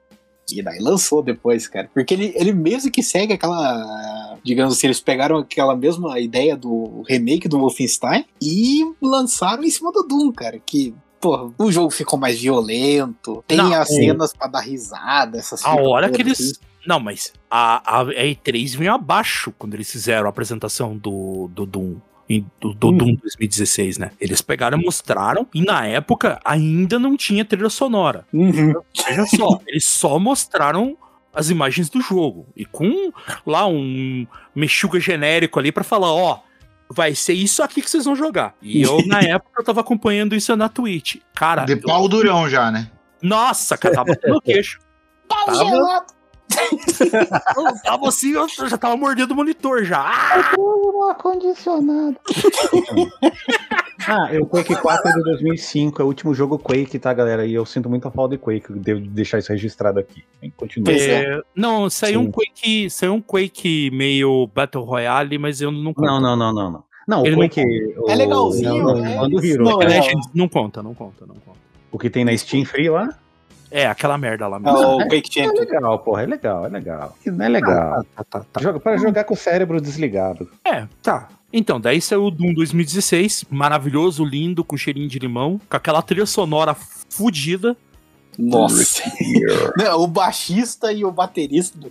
E 0.51 0.61
daí 0.61 0.81
lançou 0.81 1.23
depois, 1.23 1.69
cara. 1.69 1.89
Porque 1.95 2.13
ele, 2.13 2.33
ele 2.35 2.53
mesmo 2.53 2.91
que 2.91 3.03
segue 3.03 3.33
aquela. 3.33 4.37
Digamos 4.45 4.75
assim, 4.75 4.89
eles 4.89 5.01
pegaram 5.01 5.39
aquela 5.39 5.75
mesma 5.77 6.19
ideia 6.19 6.57
do 6.57 7.03
remake 7.09 7.49
do 7.49 7.59
Wolfenstein 7.59 8.27
e 8.41 8.83
lançaram 9.01 9.63
em 9.63 9.71
cima 9.71 9.93
do 9.93 10.03
Doom, 10.03 10.33
cara. 10.33 10.59
Que, 10.59 10.95
porra, 11.21 11.51
o 11.57 11.71
jogo 11.71 11.91
ficou 11.91 12.19
mais 12.19 12.41
violento, 12.41 13.43
tem 13.47 13.57
Não, 13.57 13.73
as 13.73 13.91
é. 13.91 13.95
cenas 13.95 14.33
pra 14.33 14.49
dar 14.49 14.61
risada, 14.61 15.39
essas 15.39 15.65
A 15.65 15.75
hora 15.75 16.11
que 16.11 16.23
todas, 16.23 16.41
eles. 16.41 16.61
Não, 16.87 16.99
mas 17.01 17.33
a, 17.51 18.01
a 18.01 18.05
E3 18.07 18.77
veio 18.77 18.93
abaixo 18.93 19.53
quando 19.59 19.75
eles 19.75 19.91
fizeram 19.91 20.27
a 20.27 20.31
apresentação 20.31 20.97
do, 20.97 21.49
do 21.53 21.65
Doom. 21.67 21.97
em- 22.29 22.47
Do, 22.61 22.73
do 22.75 22.89
Hum. 22.89 22.97
Doom 22.99 23.15
2016, 23.17 23.99
né? 23.99 24.11
Eles 24.21 24.41
pegaram 24.41 24.79
e 24.79 24.85
mostraram, 24.85 25.47
e 25.55 25.61
na 25.63 25.87
época 25.87 26.41
ainda 26.45 26.99
não 26.99 27.17
tinha 27.17 27.45
trilha 27.45 27.69
sonora. 27.71 28.25
Uhum. 28.33 28.75
Veja 29.07 29.27
só, 29.27 29.61
eles 29.67 29.85
só 29.85 30.19
mostraram 30.19 30.97
as 31.35 31.51
imagens 31.51 31.89
do 31.89 32.01
jogo. 32.01 32.47
E 32.57 32.65
com 32.65 33.13
lá 33.47 33.67
um 33.67 34.27
mexuga 34.55 34.99
genérico 35.01 35.59
ali 35.59 35.71
pra 35.73 35.83
falar, 35.85 36.13
ó, 36.13 36.41
vai 36.91 37.15
ser 37.15 37.33
isso 37.33 37.63
aqui 37.63 37.81
que 37.81 37.91
vocês 37.91 38.05
vão 38.05 38.15
jogar. 38.17 38.55
E 38.61 38.83
eu, 38.83 39.07
na 39.07 39.21
época, 39.21 39.61
eu 39.61 39.65
tava 39.65 39.81
acompanhando 39.81 40.35
isso 40.35 40.55
na 40.57 40.69
Twitch. 40.69 41.17
Cara, 41.35 41.65
De 41.65 41.73
eu- 41.75 41.81
pau 41.83 42.09
durão 42.09 42.49
já, 42.51 42.71
né? 42.71 42.91
nossa, 43.23 43.79
cara, 43.79 43.95
tava 43.95 44.17
no 44.27 44.41
queixo. 44.41 44.79
Pau 45.29 45.47
Tava- 45.47 45.59
gelado. 45.65 46.07
Eu 47.57 47.83
tava 47.83 48.09
assim, 48.09 48.33
eu 48.33 48.49
já 48.49 48.77
tava 48.79 48.97
mordendo 48.97 49.33
o 49.33 49.37
monitor 49.37 49.85
já. 49.85 50.01
Ah! 50.01 50.53
Ar-condicionado. 51.11 52.17
ah, 54.07 54.31
o 54.41 54.47
Quake 54.47 54.75
4 54.77 55.09
é 55.11 55.15
de 55.15 55.23
2005, 55.25 56.01
é 56.01 56.05
o 56.05 56.09
último 56.09 56.35
jogo 56.35 56.59
Quake, 56.59 56.99
tá, 56.99 57.13
galera? 57.13 57.45
E 57.45 57.55
eu 57.55 57.67
sinto 57.67 57.89
muita 57.91 58.11
falta 58.11 58.37
de 58.37 58.43
Quake, 58.43 58.73
devo 58.73 59.01
deixar 59.01 59.39
isso 59.39 59.53
registrado 59.53 59.99
aqui. 59.99 60.23
Continua. 60.57 60.93
É. 60.93 61.25
É, 61.25 61.41
não, 61.55 61.91
saiu 61.91 62.21
Sim. 62.21 62.27
um 62.29 62.31
Quake, 62.31 62.91
saiu 62.91 63.15
um 63.15 63.21
Quake 63.21 63.91
meio 63.93 64.49
Battle 64.55 64.85
Royale, 64.85 65.39
mas 65.39 65.61
eu 65.61 65.71
não 65.71 65.93
Não, 65.97 66.21
não, 66.21 66.37
não, 66.37 66.53
não, 66.55 66.71
não. 66.71 66.85
Não, 67.07 67.27
Ele 67.27 67.35
o 67.35 67.39
não 67.41 67.49
Quake. 67.49 67.95
o- 67.99 68.09
É 68.11 68.15
legalzinho, 68.15 68.83
não, 68.85 69.05
é 69.05 69.17
não, 69.17 69.29
isso, 69.29 69.47
Hero. 69.47 69.65
não, 69.65 69.83
é. 69.83 69.87
Legends 69.89 70.29
não 70.33 70.49
conta, 70.49 70.83
não 70.83 70.95
conta, 70.95 71.27
não 71.27 71.35
conta. 71.35 71.59
O 71.91 71.99
que 71.99 72.09
tem 72.09 72.25
na 72.25 72.37
Steam 72.37 72.65
Free 72.65 72.89
lá? 72.89 73.09
É, 73.73 73.87
aquela 73.87 74.19
merda 74.19 74.47
lá 74.47 74.59
É 74.59 74.61
mesmo. 74.61 74.97
o 74.97 75.09
Quake 75.09 75.41
É 75.41 75.45
Champion. 75.45 75.61
legal, 75.61 75.99
porra, 76.01 76.23
é 76.23 76.27
legal, 76.27 76.67
é 76.67 76.69
legal. 76.69 77.17
Não 77.25 77.45
é 77.45 77.49
legal. 77.49 78.05
Tá, 78.15 78.25
tá, 78.25 78.45
tá. 78.53 78.61
Joga 78.61 78.79
para 78.79 78.97
jogar 78.99 79.25
com 79.25 79.33
o 79.35 79.37
cérebro 79.37 79.81
desligado. 79.81 80.49
É, 80.65 80.87
tá. 81.03 81.29
Então, 81.51 81.81
daí 81.81 82.01
saiu 82.01 82.25
o 82.25 82.31
Doom 82.31 82.53
2016, 82.55 83.47
maravilhoso, 83.51 84.25
lindo, 84.25 84.63
com 84.65 84.77
cheirinho 84.77 85.09
de 85.09 85.19
limão, 85.19 85.59
com 85.69 85.77
aquela 85.77 86.03
trilha 86.03 86.27
sonora 86.27 86.75
fudida. 87.09 87.77
Nossa. 88.39 89.03
Não, 89.77 90.01
o 90.03 90.07
baixista 90.07 90.93
e 90.93 91.05
o 91.05 91.11
baterista 91.13 91.79
do 91.79 91.91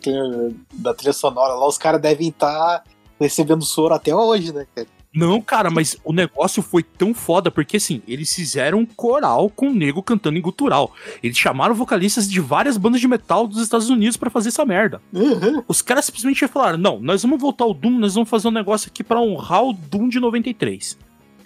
da 0.73 0.93
trilha 0.93 1.13
sonora 1.13 1.53
lá, 1.53 1.67
os 1.67 1.77
caras 1.77 2.01
devem 2.01 2.29
estar 2.29 2.83
recebendo 3.19 3.63
soro 3.63 3.93
até 3.93 4.15
hoje, 4.15 4.51
né, 4.51 4.65
cara? 4.75 4.87
Não, 5.13 5.41
cara, 5.41 5.69
mas 5.69 5.97
o 6.05 6.13
negócio 6.13 6.63
foi 6.63 6.83
tão 6.83 7.13
foda, 7.13 7.51
porque 7.51 7.77
assim, 7.77 8.01
eles 8.07 8.33
fizeram 8.33 8.79
um 8.79 8.85
coral 8.85 9.49
com 9.49 9.67
o 9.67 9.73
nego 9.73 10.01
cantando 10.01 10.37
em 10.37 10.41
gutural. 10.41 10.93
Eles 11.21 11.37
chamaram 11.37 11.75
vocalistas 11.75 12.29
de 12.29 12.39
várias 12.39 12.77
bandas 12.77 13.01
de 13.01 13.07
metal 13.09 13.45
dos 13.45 13.61
Estados 13.61 13.89
Unidos 13.89 14.15
pra 14.15 14.29
fazer 14.29 14.49
essa 14.49 14.65
merda. 14.65 15.01
Uhum. 15.11 15.63
Os 15.67 15.81
caras 15.81 16.05
simplesmente 16.05 16.47
falaram: 16.47 16.77
não, 16.77 16.99
nós 16.99 17.21
vamos 17.23 17.41
voltar 17.41 17.65
ao 17.65 17.73
Doom, 17.73 17.99
nós 17.99 18.13
vamos 18.13 18.29
fazer 18.29 18.47
um 18.47 18.51
negócio 18.51 18.89
aqui 18.89 19.03
pra 19.03 19.19
honrar 19.21 19.63
o 19.65 19.73
Doom 19.73 20.07
de 20.07 20.19
93. 20.19 20.97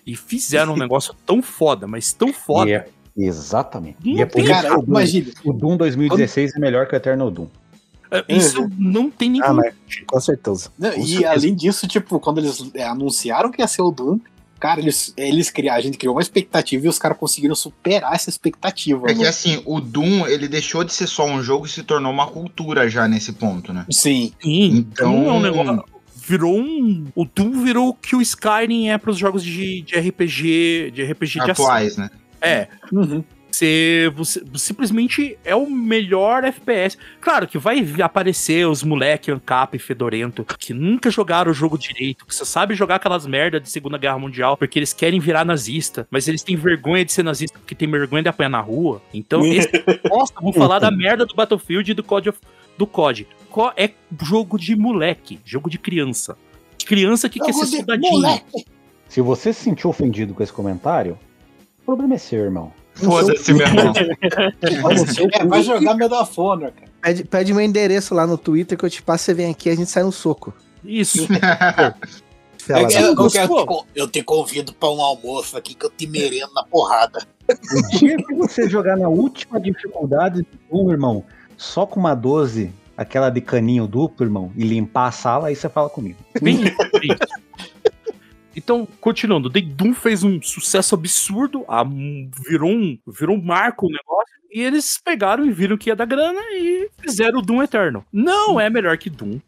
E 0.06 0.16
fizeram 0.16 0.74
um 0.74 0.78
negócio 0.80 1.16
tão 1.26 1.42
foda, 1.42 1.88
mas 1.88 2.14
tão 2.14 2.32
foda. 2.32 2.70
E 2.70 2.74
é- 2.74 2.88
exatamente. 3.18 3.98
Não 4.06 4.18
e 4.18 4.22
é 4.22 4.26
por 4.28 4.42
isso 4.42 4.50
Cara, 4.52 4.70
que 4.70 4.76
o 4.76 4.82
Doom, 4.82 4.88
imagina. 4.88 5.32
o 5.44 5.54
Doom 5.54 5.78
2016 5.78 6.56
é 6.56 6.60
melhor 6.60 6.88
que 6.88 6.96
o 6.96 6.98
Eternal 6.98 7.32
Doom. 7.32 7.48
É, 8.28 8.36
Isso 8.36 8.62
Uhum. 8.62 8.70
não 8.78 9.10
tem 9.12 9.30
nem 9.30 9.42
Ah, 9.44 9.54
mas 9.54 9.74
com 10.08 10.20
certeza. 10.20 10.70
Não, 10.78 10.92
Com 10.92 11.00
e 11.02 11.08
certeza. 11.08 11.32
além 11.32 11.56
disso, 11.56 11.88
tipo, 11.88 12.20
quando 12.20 12.38
eles 12.40 12.70
é, 12.74 12.84
anunciaram 12.86 13.52
que 13.52 13.62
ia 13.62 13.68
ser 13.68 13.82
o 13.82 13.92
Doom, 13.92 14.20
cara, 14.60 14.80
eles, 14.80 15.14
eles 15.18 15.50
criaram, 15.50 15.80
a 15.80 15.82
gente 15.82 15.98
criou 15.98 16.16
uma 16.16 16.22
expectativa 16.22 16.86
e 16.86 16.90
os 16.90 16.98
caras 17.00 17.18
conseguiram 17.18 17.56
superar 17.56 18.14
essa 18.14 18.30
expectativa. 18.30 19.06
É 19.06 19.14
que 19.14 19.18
mano. 19.20 19.30
assim, 19.30 19.62
o 19.66 19.80
Doom, 19.82 20.26
ele 20.28 20.48
deixou 20.48 20.84
de 20.84 20.94
ser 20.94 21.08
só 21.08 21.26
um 21.26 21.42
jogo 21.44 21.66
e 21.66 21.70
se 21.70 21.84
tornou 21.84 22.12
uma 22.12 22.28
cultura 22.28 22.90
já 22.90 23.08
nesse 23.08 23.34
ponto, 23.34 23.72
né? 23.74 23.86
Sim. 23.92 24.32
Sim, 24.42 24.66
Então- 24.78 25.14
então 25.22 25.30
é 25.30 25.34
um 25.34 25.40
negócio. 25.42 25.84
Virou 26.28 26.58
um. 26.58 27.06
O 27.14 27.24
Doom 27.24 27.64
virou 27.64 27.90
o 27.90 27.94
que 27.94 28.16
o 28.16 28.22
Skyrim 28.22 28.88
é 28.90 28.98
pros 28.98 29.16
jogos 29.16 29.44
de, 29.44 29.82
de 29.84 29.94
RPG. 29.96 30.90
De 30.92 31.04
RPG 31.04 31.34
de 31.46 31.52
ação. 31.52 31.66
Atuais, 31.66 31.98
né? 31.98 32.10
É. 32.42 32.68
Uhum. 32.92 33.24
Você, 33.56 34.12
você 34.14 34.44
simplesmente 34.58 35.38
é 35.46 35.56
o 35.56 35.70
melhor 35.70 36.44
FPS. 36.44 36.98
Claro 37.22 37.48
que 37.48 37.58
vai 37.58 37.86
aparecer 38.02 38.68
os 38.68 38.84
moleque 38.84 39.32
ancap 39.32 39.76
e 39.76 39.80
fedorento 39.80 40.44
que 40.60 40.74
nunca 40.74 41.10
jogaram 41.10 41.52
o 41.52 41.54
jogo 41.54 41.78
direito, 41.78 42.26
que 42.26 42.36
só 42.36 42.44
sabe 42.44 42.76
jogar 42.76 42.96
aquelas 42.96 43.26
merda 43.26 43.58
de 43.60 43.70
Segunda 43.70 43.98
Guerra 43.98 44.20
Mundial 44.20 44.58
porque 44.58 44.78
eles 44.78 44.92
querem 44.92 45.22
virar 45.22 45.46
nazista, 45.46 46.06
mas 46.12 46.28
eles 46.28 46.44
têm 46.44 46.58
vergonha 46.58 47.06
de 47.06 47.14
ser 47.14 47.24
nazista 47.24 47.58
porque 47.58 47.74
tem 47.74 47.90
vergonha 47.90 48.24
de 48.24 48.28
apanhar 48.30 48.50
na 48.50 48.60
rua. 48.60 49.02
Então, 49.14 49.40
esse, 49.48 49.70
falar 50.54 50.80
da 50.80 50.92
merda 50.92 51.26
do 51.26 51.34
Battlefield 51.34 51.92
e 51.92 51.94
do 51.94 52.04
COD, 52.04 52.30
of- 52.30 52.40
do 52.78 52.86
COD. 52.86 53.26
Co- 53.50 53.72
É 53.78 53.90
jogo 54.22 54.58
de 54.60 54.76
moleque, 54.76 55.40
jogo 55.46 55.70
de 55.70 55.78
criança. 55.80 56.38
Criança 56.86 57.30
que 57.30 57.40
quer 57.40 57.54
ser 57.54 57.60
Jogo 57.66 57.72
de 57.72 57.78
soldadinho. 57.78 58.12
moleque. 58.12 58.66
Se 59.08 59.22
você 59.22 59.54
se 59.54 59.64
sentiu 59.64 59.90
ofendido 59.90 60.34
com 60.34 60.44
esse 60.44 60.52
comentário, 60.52 61.18
o 61.82 61.86
problema 61.86 62.16
é 62.16 62.18
seu, 62.18 62.44
irmão. 62.44 62.74
Foda-se, 62.96 63.54
meu 63.54 63.68
irmão. 63.68 63.94
É, 64.62 65.46
vai 65.46 65.64
jogar 65.64 65.96
Honor, 66.38 66.72
cara. 66.72 66.90
Pede, 67.02 67.24
pede 67.24 67.54
meu 67.54 67.64
endereço 67.64 68.16
lá 68.16 68.26
no 68.26 68.38
Twitter 68.38 68.78
que 68.78 68.86
eu 68.86 68.90
te 68.90 69.02
passo, 69.02 69.26
você 69.26 69.34
vem 69.34 69.52
aqui 69.52 69.70
e 69.70 69.72
a 69.72 69.76
gente 69.76 69.90
sai 69.90 70.04
no 70.04 70.12
soco. 70.12 70.54
Isso. 70.84 71.28
É, 72.68 72.82
eu, 72.82 73.10
eu, 73.10 73.16
Gostou? 73.16 73.30
quero 73.48 73.86
te 73.94 74.00
eu 74.00 74.08
te 74.08 74.24
convido 74.24 74.74
pra 74.74 74.90
um 74.90 75.00
almoço 75.00 75.56
aqui 75.56 75.76
que 75.76 75.86
eu 75.86 75.90
te 75.92 76.08
merendo 76.08 76.52
na 76.52 76.64
porrada. 76.64 77.24
O 77.48 77.98
dia 78.00 78.18
que 78.18 78.34
você 78.34 78.68
jogar 78.68 78.98
na 78.98 79.08
última 79.08 79.60
dificuldade 79.60 80.44
do 80.72 80.92
irmão, 80.92 81.24
só 81.56 81.86
com 81.86 82.00
uma 82.00 82.16
12, 82.16 82.74
aquela 82.98 83.30
de 83.30 83.40
caninho 83.40 83.88
duplo, 83.88 84.26
irmão, 84.26 84.52
e 84.56 84.64
limpar 84.64 85.10
a 85.10 85.12
sala, 85.12 85.50
aí 85.50 85.56
você 85.56 85.70
fala 85.70 85.90
comigo. 85.90 86.18
Bem. 86.42 86.64
Então, 88.56 88.88
continuando, 89.02 89.50
The 89.50 89.62
Doom 89.62 89.94
fez 89.94 90.24
um 90.24 90.42
sucesso 90.42 90.96
absurdo, 90.96 91.66
a- 91.68 91.84
um- 91.84 92.30
virou, 92.48 92.70
um, 92.72 92.98
virou 93.08 93.36
um 93.36 93.42
marco 93.42 93.88
o 93.88 93.90
negócio, 93.90 94.34
e 94.52 94.62
eles 94.62 94.98
pegaram 95.04 95.46
e 95.46 95.52
viram 95.52 95.78
que 95.78 95.90
ia 95.90 95.96
dar 95.96 96.06
grana 96.06 96.40
e 96.54 96.90
fizeram 97.00 97.40
o 97.40 97.42
Doom 97.42 97.62
Eterno. 97.64 98.06
Não 98.14 98.60
é 98.60 98.70
melhor 98.70 98.98
que 98.98 99.10
Doom, 99.10 99.40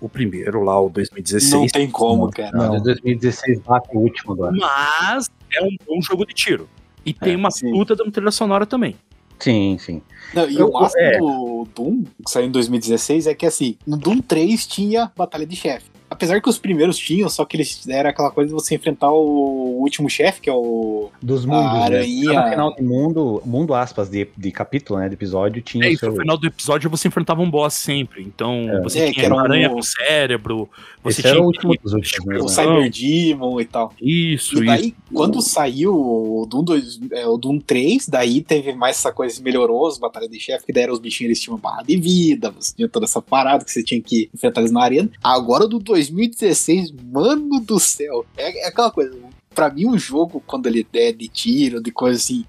o 0.00 0.08
primeiro 0.08 0.62
lá, 0.64 0.80
o 0.80 0.88
2016, 0.90 1.52
Não 1.52 1.66
tem 1.68 1.88
como, 1.90 2.28
cara. 2.30 2.50
Não, 2.56 2.76
de 2.76 2.82
2016 2.82 3.60
bate 3.60 3.88
o 3.96 4.00
último 4.00 4.42
ano. 4.42 4.58
mas 4.58 5.30
é 5.54 5.62
um 5.62 5.76
bom 5.86 6.00
jogo 6.02 6.26
de 6.26 6.34
tiro. 6.34 6.68
E 7.06 7.12
tem 7.14 7.34
É, 7.34 7.36
uma 7.36 7.50
sim. 7.50 7.70
puta 7.70 7.94
de 7.94 8.02
uma 8.02 8.10
trilha 8.10 8.30
sonora 8.32 8.66
também. 8.66 8.96
Sim, 9.38 9.76
sim. 9.78 10.02
Não, 10.34 10.50
e 10.50 10.56
Eu- 10.56 10.66
o 10.68 10.72
máximo 10.72 11.00
é. 11.00 11.16
do 11.18 11.68
Doom, 11.74 12.02
que 12.24 12.30
saiu 12.30 12.46
em 12.48 12.50
2016, 12.50 13.28
é 13.28 13.34
que 13.34 13.46
assim, 13.46 13.78
no 13.86 13.96
Doom 13.96 14.18
3 14.20 14.66
tinha 14.66 15.12
batalha 15.16 15.46
de 15.46 15.54
chefe. 15.54 15.86
Apesar 16.10 16.40
que 16.40 16.48
os 16.48 16.58
primeiros 16.58 16.96
tinham, 16.98 17.28
só 17.28 17.44
que 17.44 17.56
eles 17.56 17.86
era 17.88 18.08
aquela 18.10 18.30
coisa 18.30 18.48
de 18.48 18.54
você 18.54 18.74
enfrentar 18.74 19.10
o 19.12 19.76
último 19.80 20.08
chefe, 20.08 20.40
que 20.40 20.48
é 20.50 20.52
o. 20.52 21.10
Dos 21.22 21.44
mundos, 21.44 21.72
né? 21.72 21.84
aranha. 21.84 22.32
Cada 22.34 22.50
final 22.50 22.74
de 22.74 22.82
mundo, 22.82 23.42
mundo 23.44 23.74
aspas, 23.74 24.08
de, 24.08 24.26
de 24.36 24.50
capítulo, 24.50 24.98
né, 25.00 25.08
de 25.08 25.14
episódio, 25.14 25.60
tinha 25.62 25.86
É, 25.86 25.92
o 25.92 25.98
seu... 25.98 26.10
no 26.12 26.20
final 26.20 26.38
do 26.38 26.46
episódio 26.46 26.88
você 26.90 27.08
enfrentava 27.08 27.42
um 27.42 27.50
boss 27.50 27.74
sempre. 27.74 28.22
Então, 28.22 28.68
É. 28.70 28.80
você 28.82 29.00
É, 29.00 29.06
que 29.08 29.12
tinha 29.14 29.26
era 29.26 29.34
uma 29.34 29.42
aranha 29.42 29.70
um- 29.70 29.74
com 29.74 29.82
cérebro, 29.82 30.68
você 31.02 31.20
Esse 31.20 31.26
era 31.28 31.36
tinha 31.36 31.42
o 31.44 31.46
último 31.46 31.74
dos 31.82 31.92
últimos, 31.92 32.26
né? 32.26 32.38
o 32.38 32.48
Cyber 32.48 32.90
Demon 32.90 33.60
e 33.60 33.64
tal. 33.64 33.92
Isso, 34.00 34.62
E 34.62 34.66
daí, 34.66 34.86
isso. 34.88 34.94
quando 35.12 35.40
saiu 35.42 35.94
o 35.94 36.46
Doom, 36.48 36.64
2, 36.64 37.00
é, 37.12 37.26
o 37.26 37.36
Doom 37.36 37.58
3, 37.60 38.08
daí 38.08 38.40
teve 38.40 38.72
mais 38.74 38.96
essa 38.96 39.12
coisa, 39.12 39.40
melhorou 39.42 39.86
as 39.86 39.98
batalhas 39.98 40.30
de 40.30 40.40
chefe, 40.40 40.66
que 40.66 40.72
daí 40.72 40.84
eram 40.84 40.94
os 40.94 41.00
bichinhos, 41.00 41.28
eles 41.28 41.40
tinham 41.40 41.58
barra 41.58 41.82
de 41.82 41.96
vida, 41.98 42.50
você 42.50 42.74
tinha 42.74 42.88
toda 42.88 43.04
essa 43.04 43.20
parada 43.20 43.64
que 43.64 43.70
você 43.70 43.82
tinha 43.82 44.00
que 44.00 44.30
enfrentar 44.34 44.60
eles 44.62 44.72
na 44.72 44.82
arena. 44.82 45.10
Agora 45.22 45.64
o 45.64 45.68
do 45.68 45.78
2016, 45.98 46.92
mano 46.92 47.60
do 47.60 47.78
céu. 47.80 48.24
É, 48.36 48.64
é 48.64 48.68
aquela 48.68 48.90
coisa. 48.90 49.16
Pra 49.54 49.70
mim, 49.70 49.86
um 49.86 49.98
jogo, 49.98 50.42
quando 50.46 50.66
ele 50.66 50.86
é 50.94 51.12
de 51.12 51.28
tiro, 51.28 51.82
de 51.82 51.90
coisa 51.90 52.16
assim, 52.18 52.44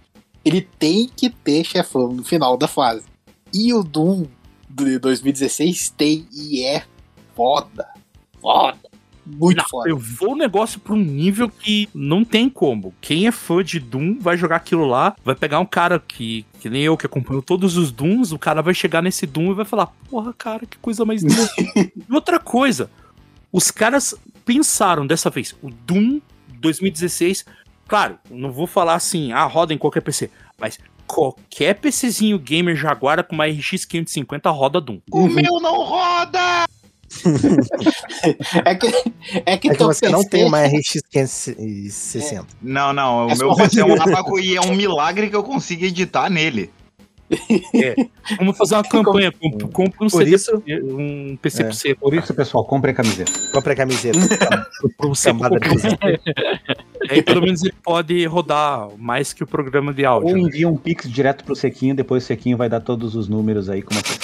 ele 0.45 0.61
tem 0.61 1.07
que 1.07 1.29
ter 1.29 1.63
chefão 1.63 2.13
no 2.13 2.23
final 2.23 2.55
da 2.55 2.67
fase. 2.67 3.03
E 3.53 3.73
o 3.73 3.83
Doom 3.83 4.25
de 4.69 4.99
2016 4.99 5.89
tem 5.97 6.27
e 6.31 6.63
é 6.63 6.83
foda. 7.35 7.87
Foda. 8.39 8.77
Muito 9.25 9.57
Não, 9.57 9.65
foda. 9.65 9.89
eu 9.89 9.97
vou 9.97 10.31
o 10.31 10.35
negócio 10.35 10.79
pra 10.79 10.93
um 10.93 11.03
nível 11.03 11.49
que 11.49 11.87
não 11.93 12.23
tem 12.25 12.49
como. 12.49 12.93
Quem 12.99 13.27
é 13.27 13.31
fã 13.31 13.63
de 13.63 13.79
Doom 13.79 14.17
vai 14.19 14.35
jogar 14.35 14.55
aquilo 14.55 14.85
lá, 14.85 15.15
vai 15.23 15.35
pegar 15.35 15.59
um 15.59 15.65
cara 15.65 15.99
que, 15.99 16.45
que 16.59 16.69
nem 16.69 16.83
eu, 16.83 16.97
que 16.97 17.05
acompanhou 17.05 17.41
todos 17.41 17.77
os 17.77 17.91
Dooms, 17.91 18.31
o 18.31 18.39
cara 18.39 18.61
vai 18.61 18.73
chegar 18.73 19.03
nesse 19.03 19.27
Doom 19.27 19.51
e 19.51 19.55
vai 19.55 19.65
falar, 19.65 19.87
porra, 20.09 20.33
cara, 20.33 20.65
que 20.65 20.77
coisa 20.77 21.05
mais 21.05 21.21
linda. 21.21 21.47
e 22.09 22.13
outra 22.13 22.39
coisa, 22.39 22.89
os 23.51 23.71
caras 23.71 24.15
pensaram 24.45 25.05
dessa 25.05 25.29
vez, 25.29 25.55
o 25.61 25.69
Doom 25.69 26.19
2016, 26.59 27.45
claro, 27.87 28.17
não 28.29 28.51
vou 28.51 28.67
falar 28.67 28.95
assim, 28.95 29.31
ah, 29.31 29.45
roda 29.45 29.73
em 29.73 29.77
qualquer 29.77 30.01
PC, 30.01 30.29
mas 30.57 30.77
qualquer 31.07 31.75
PCzinho 31.75 32.37
gamer 32.37 32.75
Jaguar 32.75 33.23
com 33.23 33.33
uma 33.33 33.47
RX 33.47 33.85
550 33.85 34.49
roda 34.51 34.79
Doom. 34.79 34.99
O 35.11 35.27
meu 35.27 35.59
não 35.59 35.83
roda! 35.83 36.65
É 38.65 38.75
que, 38.75 38.87
é 39.45 39.57
que, 39.57 39.69
É 39.69 39.75
que 39.75 39.83
você 39.83 40.09
não 40.09 40.19
PC 40.19 40.29
tem 40.29 40.45
uma 40.45 40.61
RX 40.63 41.01
560. 41.09 42.45
Não, 42.61 42.93
não, 42.93 43.25
o 43.25 43.31
É 43.31 43.35
meu 43.35 43.55
PC 43.55 43.81
é 43.81 43.85
um 43.85 44.39
e 44.39 44.55
é 44.55 44.61
um 44.61 44.75
milagre 44.75 45.29
que 45.29 45.35
eu 45.35 45.43
consiga 45.43 45.87
editar 45.87 46.29
nele. 46.29 46.71
Vamos 48.37 48.57
fazer 48.57 48.75
uma 48.75 48.83
campanha, 48.83 49.31
comp- 49.31 49.71
compra 49.71 50.05
um 50.05 50.09
Por 50.09 50.23
CD, 50.23 50.35
isso- 50.35 50.61
um 50.83 51.37
PC 51.41 51.61
É. 51.61 51.65
pro 51.65 51.73
você. 51.73 51.95
Por 51.95 52.13
isso, 52.13 52.33
pessoal, 52.33 52.65
comprem 52.65 52.91
a 52.93 52.95
camiseta. 52.95 53.31
Compre 53.53 53.73
a 53.73 53.75
camiseta. 53.75 54.19
Pro 54.97 55.11
Camada. 55.23 55.57
Aí 57.09 57.21
pelo 57.21 57.41
menos 57.41 57.61
ele 57.63 57.73
pode 57.83 58.25
rodar 58.25 58.87
mais 58.97 59.33
que 59.33 59.43
o 59.43 59.47
programa 59.47 59.93
de 59.93 60.03
Ou 60.05 60.11
áudio. 60.13 60.35
né? 60.35 60.41
envia 60.41 60.67
um 60.69 60.77
pix 60.77 61.09
direto 61.11 61.43
pro 61.43 61.55
Sequinho, 61.55 61.95
depois 61.95 62.23
o 62.23 62.27
Sequinho 62.27 62.55
vai 62.57 62.69
dar 62.69 62.79
todos 62.79 63.15
os 63.15 63.27
números 63.27 63.69
aí. 63.69 63.81
Como 63.81 63.99
é 63.99 64.03
que 64.03 64.11
é. 64.11 64.15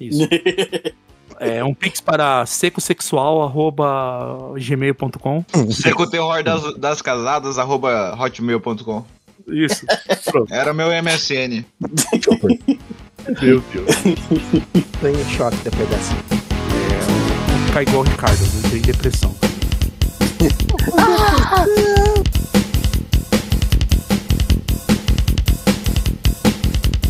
Isso. 0.00 0.28
É 1.38 1.62
um 1.62 1.74
pix 1.74 2.00
para 2.00 2.46
secosexual.gmail.com. 2.46 5.44
Seco 5.70 6.04
o 6.04 6.10
terror 6.10 6.42
das, 6.42 6.74
das 6.78 7.02
casadas, 7.02 7.58
arroba 7.58 8.16
hotmail.com. 8.18 9.04
Isso. 9.48 9.86
Era 10.50 10.74
meu 10.74 10.88
MSN. 10.88 11.64
Meu 13.40 13.62
Deus. 13.72 13.96
Tô 15.00 15.06
em 15.08 15.24
choque 15.36 15.56
depois 15.64 15.88
dessa. 15.88 16.14
Vou 16.14 17.66
ficar 17.66 17.82
igual 17.82 18.00
o 18.00 18.02
Ricardo, 18.02 18.42
eu 18.42 18.70
tenho 18.70 18.82
depressão. 18.82 19.34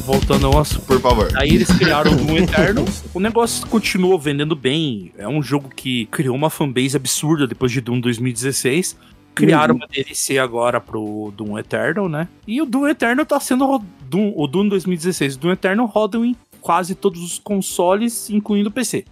Voltando 0.05 0.47
ao 0.47 0.59
assunto. 0.61 0.87
Por 0.87 1.01
favor. 1.01 1.29
Aí 1.35 1.49
eles 1.51 1.69
criaram 1.69 2.13
o 2.13 2.17
Doom 2.17 2.37
Eterno. 2.39 2.85
O 3.13 3.19
negócio 3.19 3.67
continuou 3.67 4.19
vendendo 4.19 4.55
bem. 4.55 5.13
É 5.19 5.27
um 5.27 5.43
jogo 5.43 5.69
que 5.75 6.07
criou 6.07 6.37
uma 6.37 6.49
fanbase 6.49 6.97
absurda 6.97 7.47
depois 7.47 7.73
de 7.73 7.81
Doom 7.81 8.01
2016. 8.01 8.97
Criaram 9.37 9.77
uma 9.77 9.87
DLC 9.87 10.39
agora 10.39 10.81
pro 10.81 11.33
Doom 11.37 11.59
Eternal, 11.59 12.09
né? 12.09 12.27
E 12.47 12.61
o 12.61 12.67
Doom 12.67 12.89
Eternal 12.89 13.27
tá 13.27 13.39
sendo 13.39 13.79
Doom, 14.09 14.33
o 14.35 14.47
Doom 14.47 14.69
2016. 14.69 15.37
O 15.37 15.39
Doom 15.39 15.53
Eternal 15.53 15.87
roda 15.87 16.19
em 16.19 16.35
quase 16.61 16.95
todos 16.95 17.23
os 17.23 17.39
consoles, 17.39 18.31
incluindo 18.31 18.71
o 18.71 18.73
PC. 18.73 19.05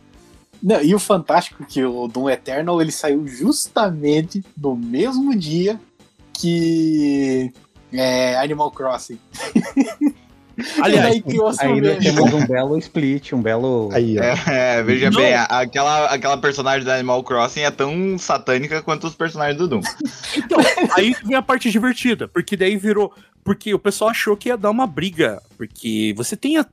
Não, 0.62 0.82
e 0.82 0.94
o 0.94 0.98
fantástico 0.98 1.62
é 1.62 1.66
que 1.66 1.84
o 1.84 2.08
Doom 2.08 2.30
Eternal 2.30 2.80
ele 2.80 2.90
saiu 2.90 3.26
justamente 3.26 4.42
no 4.56 4.74
mesmo 4.74 5.36
dia 5.36 5.78
que 6.32 7.52
é, 7.92 8.36
Animal 8.38 8.70
Crossing. 8.70 9.18
Aliás, 10.82 11.20
meme. 11.24 11.98
temos 12.00 12.32
um 12.32 12.46
belo 12.46 12.78
split, 12.78 13.32
um 13.32 13.42
belo. 13.42 13.90
Aí, 13.92 14.16
ó. 14.18 14.22
É, 14.22 14.78
é, 14.78 14.82
veja 14.82 15.10
Não. 15.10 15.20
bem, 15.20 15.34
a- 15.34 15.44
aquela, 15.44 16.06
aquela 16.06 16.36
personagem 16.36 16.84
da 16.84 16.94
Animal 16.94 17.22
Crossing 17.24 17.60
é 17.62 17.70
tão 17.70 18.16
satânica 18.18 18.82
quanto 18.82 19.06
os 19.06 19.14
personagens 19.14 19.58
do 19.58 19.68
Doom. 19.68 19.80
Então, 20.36 20.58
aí 20.96 21.14
vem 21.24 21.36
a 21.36 21.42
parte 21.42 21.70
divertida, 21.70 22.26
porque 22.28 22.56
daí 22.56 22.76
virou. 22.76 23.12
Porque 23.44 23.72
o 23.74 23.78
pessoal 23.78 24.10
achou 24.10 24.36
que 24.36 24.48
ia 24.48 24.56
dar 24.56 24.70
uma 24.70 24.86
briga. 24.86 25.40
Porque 25.56 26.12
você 26.16 26.36
tem 26.36 26.56
a. 26.58 26.66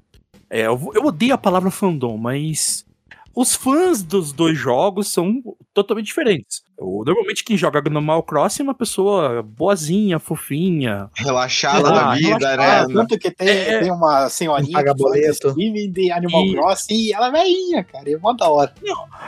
é, 0.49 0.67
eu, 0.67 0.91
eu 0.95 1.05
odeio 1.05 1.33
a 1.33 1.37
palavra 1.37 1.69
fandom, 1.71 2.17
mas. 2.17 2.85
Os 3.33 3.55
fãs 3.55 4.03
dos 4.03 4.33
dois 4.33 4.57
jogos 4.57 5.07
são 5.07 5.41
totalmente 5.73 6.07
diferentes. 6.07 6.63
Normalmente 6.81 7.43
quem 7.43 7.55
joga 7.55 7.79
Animal 7.85 8.23
Crossing 8.23 8.63
é 8.63 8.65
uma 8.65 8.73
pessoa 8.73 9.43
boazinha, 9.43 10.17
fofinha. 10.17 11.09
Relaxada 11.15 11.89
Ah, 11.89 11.91
da 11.91 12.13
vida, 12.15 12.53
Ah, 12.53 12.87
né? 12.87 12.93
tanto 12.93 13.17
que 13.19 13.29
tem, 13.29 13.47
É, 13.47 13.69
é. 13.75 13.79
tem 13.81 13.91
uma 13.91 14.27
senhorinha 14.29 14.71
Paga 14.73 14.93
que 14.95 15.01
faz 15.01 15.11
boleto. 15.13 15.47
streaming 15.47 15.91
de 15.91 16.11
Animal 16.11 16.43
E- 16.45 16.53
Crossing 16.55 16.93
e 16.95 17.13
ela 17.13 17.27
é 17.27 17.31
velhinha, 17.31 17.83
cara. 17.83 18.09
É 18.11 18.17
mó 18.17 18.33
da 18.33 18.49
hora. 18.49 18.73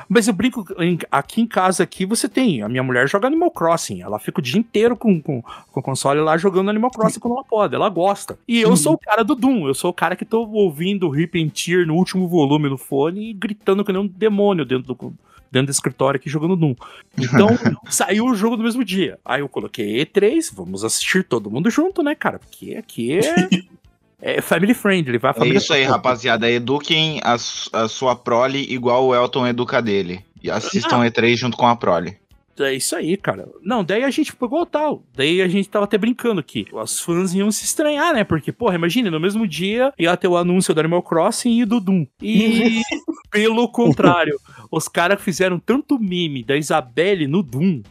Mas 0.09 0.27
eu 0.27 0.33
brinco, 0.33 0.65
aqui 1.11 1.41
em 1.41 1.47
casa 1.47 1.83
aqui 1.83 2.05
você 2.05 2.27
tem. 2.27 2.61
A 2.63 2.69
minha 2.69 2.83
mulher 2.83 3.07
joga 3.07 3.27
Animal 3.27 3.51
Crossing. 3.51 4.01
Ela 4.01 4.17
fica 4.19 4.39
o 4.39 4.43
dia 4.43 4.59
inteiro 4.59 4.95
com, 4.97 5.21
com, 5.21 5.41
com 5.41 5.79
o 5.79 5.83
console 5.83 6.19
lá 6.21 6.35
jogando 6.37 6.69
Animal 6.69 6.91
Crossing 6.91 7.19
quando 7.19 7.33
ela 7.35 7.43
pode. 7.43 7.75
Ela 7.75 7.89
gosta. 7.89 8.37
E 8.47 8.59
eu 8.61 8.75
sou 8.75 8.93
o 8.93 8.97
cara 8.97 9.23
do 9.23 9.35
Doom. 9.35 9.67
Eu 9.67 9.73
sou 9.73 9.91
o 9.91 9.93
cara 9.93 10.15
que 10.15 10.25
tô 10.25 10.47
ouvindo 10.49 11.09
Rip 11.09 11.41
and 11.41 11.49
Tear 11.49 11.85
no 11.85 11.95
último 11.95 12.27
volume 12.27 12.69
no 12.69 12.77
fone 12.77 13.29
e 13.29 13.33
gritando 13.33 13.83
que 13.85 13.91
nem 13.93 14.01
um 14.01 14.07
demônio 14.07 14.65
dentro 14.65 14.93
do, 14.95 15.13
dentro 15.53 15.67
do 15.67 15.71
escritório 15.71 16.17
aqui 16.17 16.29
jogando 16.29 16.55
Doom. 16.55 16.75
Então, 17.17 17.47
saiu 17.89 18.25
o 18.25 18.35
jogo 18.35 18.57
no 18.57 18.63
mesmo 18.63 18.83
dia. 18.83 19.17
Aí 19.23 19.41
eu 19.41 19.47
coloquei 19.47 20.03
E3, 20.03 20.53
vamos 20.53 20.83
assistir 20.83 21.23
todo 21.23 21.49
mundo 21.49 21.69
junto, 21.69 22.03
né, 22.03 22.15
cara? 22.15 22.39
Porque 22.39 22.75
aqui 22.75 23.19
é. 23.19 23.23
É 24.25 24.39
family 24.39 24.73
friendly, 24.73 25.17
vai 25.17 25.31
É 25.31 25.33
família. 25.33 25.57
isso 25.57 25.73
aí, 25.73 25.83
rapaziada. 25.83 26.49
Eduquem 26.49 27.19
a, 27.25 27.33
a 27.33 27.87
sua 27.89 28.15
prole 28.15 28.65
igual 28.73 29.05
o 29.05 29.13
Elton 29.13 29.45
educa 29.45 29.81
dele. 29.81 30.23
E 30.41 30.49
assistam 30.49 31.01
E3 31.03 31.35
junto 31.35 31.57
com 31.57 31.67
a 31.67 31.75
prole. 31.75 32.17
É 32.59 32.73
isso 32.73 32.95
aí, 32.95 33.17
cara. 33.17 33.47
Não, 33.63 33.83
daí 33.83 34.03
a 34.03 34.09
gente 34.11 34.35
pegou 34.35 34.63
tal. 34.65 35.03
Daí 35.15 35.41
a 35.41 35.47
gente 35.47 35.67
tava 35.69 35.85
até 35.85 35.97
brincando 35.97 36.39
aqui. 36.39 36.67
Os 36.71 36.99
fãs 36.99 37.33
iam 37.33 37.51
se 37.51 37.65
estranhar, 37.65 38.13
né? 38.13 38.23
Porque, 38.23 38.51
porra, 38.51 38.75
imagina, 38.75 39.09
no 39.09 39.19
mesmo 39.19 39.47
dia 39.47 39.91
ia 39.97 40.15
ter 40.15 40.27
o 40.27 40.37
anúncio 40.37 40.73
do 40.73 40.79
Animal 40.79 41.01
Crossing 41.01 41.61
e 41.61 41.65
do 41.65 41.79
Doom. 41.79 42.05
E, 42.21 42.81
pelo 43.31 43.67
contrário, 43.69 44.39
os 44.71 44.87
caras 44.87 45.19
fizeram 45.21 45.57
tanto 45.57 45.97
meme 45.99 46.43
da 46.43 46.55
Isabelle 46.55 47.25
no 47.27 47.41
Doom. 47.41 47.81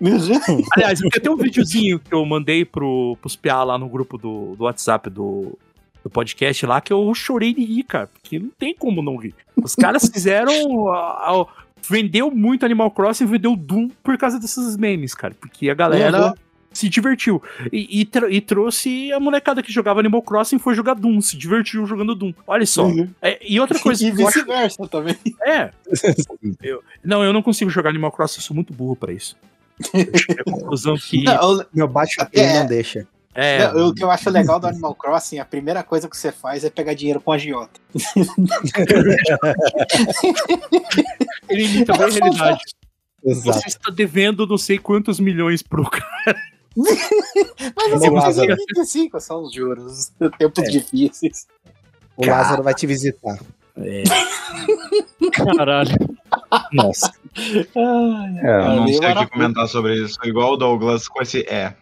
Aliás, 0.74 0.98
tenho 0.98 1.10
até 1.14 1.30
um 1.30 1.36
videozinho 1.36 1.98
que 2.00 2.12
eu 2.14 2.24
mandei 2.24 2.64
pro, 2.64 3.16
pros 3.20 3.36
PA 3.36 3.62
lá 3.62 3.78
no 3.78 3.88
grupo 3.88 4.16
do, 4.18 4.56
do 4.56 4.64
WhatsApp 4.64 5.10
do, 5.10 5.56
do 6.02 6.08
podcast 6.10 6.64
lá 6.66 6.80
que 6.80 6.92
eu 6.92 7.14
chorei 7.14 7.52
de 7.54 7.62
rir, 7.64 7.84
cara. 7.84 8.06
Porque 8.08 8.38
não 8.38 8.50
tem 8.58 8.74
como 8.74 9.02
não 9.02 9.16
rir. 9.16 9.34
Os 9.62 9.74
caras 9.74 10.08
fizeram. 10.12 10.88
a- 10.88 11.30
a- 11.42 11.46
vendeu 11.88 12.30
muito 12.30 12.64
Animal 12.64 12.90
Crossing 12.90 13.24
e 13.24 13.26
vendeu 13.26 13.54
Doom 13.56 13.88
por 14.02 14.16
causa 14.18 14.38
desses 14.38 14.76
memes, 14.76 15.14
cara. 15.14 15.34
Porque 15.40 15.68
a 15.70 15.74
galera 15.74 16.26
Uhum. 16.28 16.34
se 16.72 16.88
divertiu. 16.88 17.42
E, 17.72 18.00
e 18.02 18.08
e 18.36 18.40
trouxe 18.40 19.12
a 19.12 19.18
molecada 19.20 19.62
que 19.62 19.72
jogava 19.72 20.00
Animal 20.00 20.22
Crossing 20.22 20.58
foi 20.58 20.74
jogar 20.74 20.94
Doom, 20.94 21.20
se 21.20 21.36
divertiu 21.36 21.84
jogando 21.86 22.14
Doom. 22.14 22.32
Olha 22.46 22.66
só. 22.66 22.86
Uhum. 22.86 23.08
É, 23.20 23.38
e 23.44 23.58
outra 23.60 23.78
coisa 23.80 24.06
E 24.06 24.12
que 24.12 24.22
eu 24.22 24.28
acho. 24.28 24.38
vice-versa 24.38 24.86
também. 24.88 25.16
É. 25.44 25.70
Eu- 26.62 26.82
não, 27.04 27.22
eu 27.24 27.32
não 27.32 27.42
consigo 27.42 27.70
jogar 27.70 27.90
Animal 27.90 28.12
Crossing, 28.12 28.38
eu 28.38 28.42
sou 28.42 28.54
muito 28.54 28.72
burro 28.72 28.96
pra 28.96 29.12
isso. 29.12 29.36
Eu 29.94 30.18
cheguei 30.18 30.36
à 30.40 30.44
conclusão 30.44 30.94
que. 30.96 31.22
Não, 31.24 31.64
Meu 31.72 31.88
baixo 31.88 32.16
Até 32.20 32.40
é. 32.42 32.60
não 32.60 32.66
deixa. 32.66 33.06
É, 33.34 33.72
não, 33.72 33.88
o 33.88 33.94
que 33.94 34.02
eu 34.02 34.10
acho 34.10 34.28
legal 34.28 34.58
do 34.58 34.66
Animal 34.66 34.94
Crossing, 34.94 35.38
a 35.38 35.44
primeira 35.44 35.84
coisa 35.84 36.08
que 36.08 36.16
você 36.16 36.32
faz 36.32 36.64
é 36.64 36.70
pegar 36.70 36.94
dinheiro 36.94 37.20
com 37.20 37.30
a 37.30 37.36
agiota. 37.36 37.80
ele 41.48 41.64
imita 41.64 41.92
bem 41.92 42.06
a 42.06 42.08
realidade. 42.08 42.60
Exato. 43.24 43.58
Você 43.58 43.68
está 43.68 43.90
devendo 43.90 44.46
não 44.46 44.58
sei 44.58 44.78
quantos 44.78 45.20
milhões 45.20 45.62
pro 45.62 45.88
cara. 45.88 46.36
Mas 46.76 47.90
você 47.90 48.10
precisa 48.10 48.46
de 48.46 48.56
25, 48.76 49.20
são 49.20 49.42
os 49.42 49.54
juros. 49.54 50.12
Tempos 50.38 50.70
difíceis. 50.70 51.46
O 52.16 52.26
Lázaro 52.26 52.62
vai 52.62 52.74
te 52.74 52.86
visitar. 52.86 53.38
Caralho. 55.32 55.96
Nossa. 56.72 57.12
É, 57.36 57.66
Eu 57.74 58.76
não 58.76 58.88
sei 58.88 59.12
o 59.12 59.18
que 59.18 59.26
comentar 59.28 59.68
sobre 59.68 60.02
isso. 60.02 60.18
Igual 60.24 60.54
o 60.54 60.56
Douglas 60.56 61.06
com 61.08 61.22
esse 61.22 61.42
é. 61.48 61.74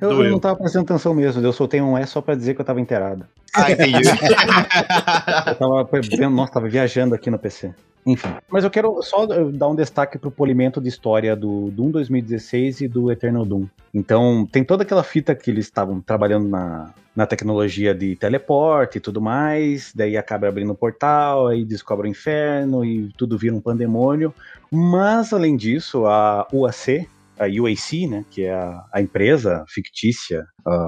Eu, 0.00 0.24
eu 0.24 0.30
não 0.30 0.38
tava 0.38 0.56
prestando 0.56 0.84
atenção 0.84 1.14
mesmo, 1.14 1.42
eu 1.42 1.52
soltei 1.52 1.80
um 1.80 1.96
é 1.96 2.06
só 2.06 2.20
pra 2.20 2.34
dizer 2.34 2.54
que 2.54 2.60
eu 2.60 2.64
tava 2.64 2.80
inteirado. 2.80 3.26
Ah, 3.54 3.70
entendi. 3.70 3.98
Eu 5.46 5.54
tava 5.56 5.88
vendo, 5.92 6.30
nossa, 6.30 6.52
tava 6.52 6.68
viajando 6.68 7.16
aqui 7.16 7.28
no 7.30 7.38
PC. 7.38 7.74
Enfim. 8.06 8.28
Mas 8.48 8.64
eu 8.64 8.70
quero 8.70 9.02
só 9.02 9.24
eh, 9.24 9.44
dar 9.52 9.68
um 9.68 9.74
destaque 9.74 10.18
pro 10.18 10.30
polimento 10.30 10.80
de 10.80 10.88
história 10.88 11.36
do 11.36 11.70
Doom 11.70 11.90
2016 11.90 12.82
e 12.82 12.88
do 12.88 13.10
Eternal 13.10 13.44
Doom. 13.44 13.66
Então, 13.92 14.48
tem 14.50 14.64
toda 14.64 14.84
aquela 14.84 15.02
fita 15.02 15.34
que 15.34 15.50
eles 15.50 15.66
estavam 15.66 16.00
trabalhando 16.00 16.48
na, 16.48 16.94
na 17.14 17.26
tecnologia 17.26 17.94
de 17.94 18.16
teleporte 18.16 18.98
e 18.98 19.00
tudo 19.00 19.20
mais, 19.20 19.92
daí 19.94 20.16
acaba 20.16 20.48
abrindo 20.48 20.72
o 20.72 20.76
portal, 20.76 21.48
aí 21.48 21.64
descobre 21.64 22.08
o 22.08 22.10
inferno 22.10 22.84
e 22.84 23.10
tudo 23.16 23.36
vira 23.36 23.54
um 23.54 23.60
pandemônio. 23.60 24.32
Mas, 24.70 25.32
além 25.32 25.56
disso, 25.56 26.06
a 26.06 26.46
UAC, 26.52 27.08
a 27.40 27.46
UAC, 27.46 28.06
né, 28.06 28.24
que 28.30 28.42
é 28.44 28.52
a, 28.52 28.84
a 28.94 29.00
empresa 29.00 29.64
fictícia, 29.68 30.44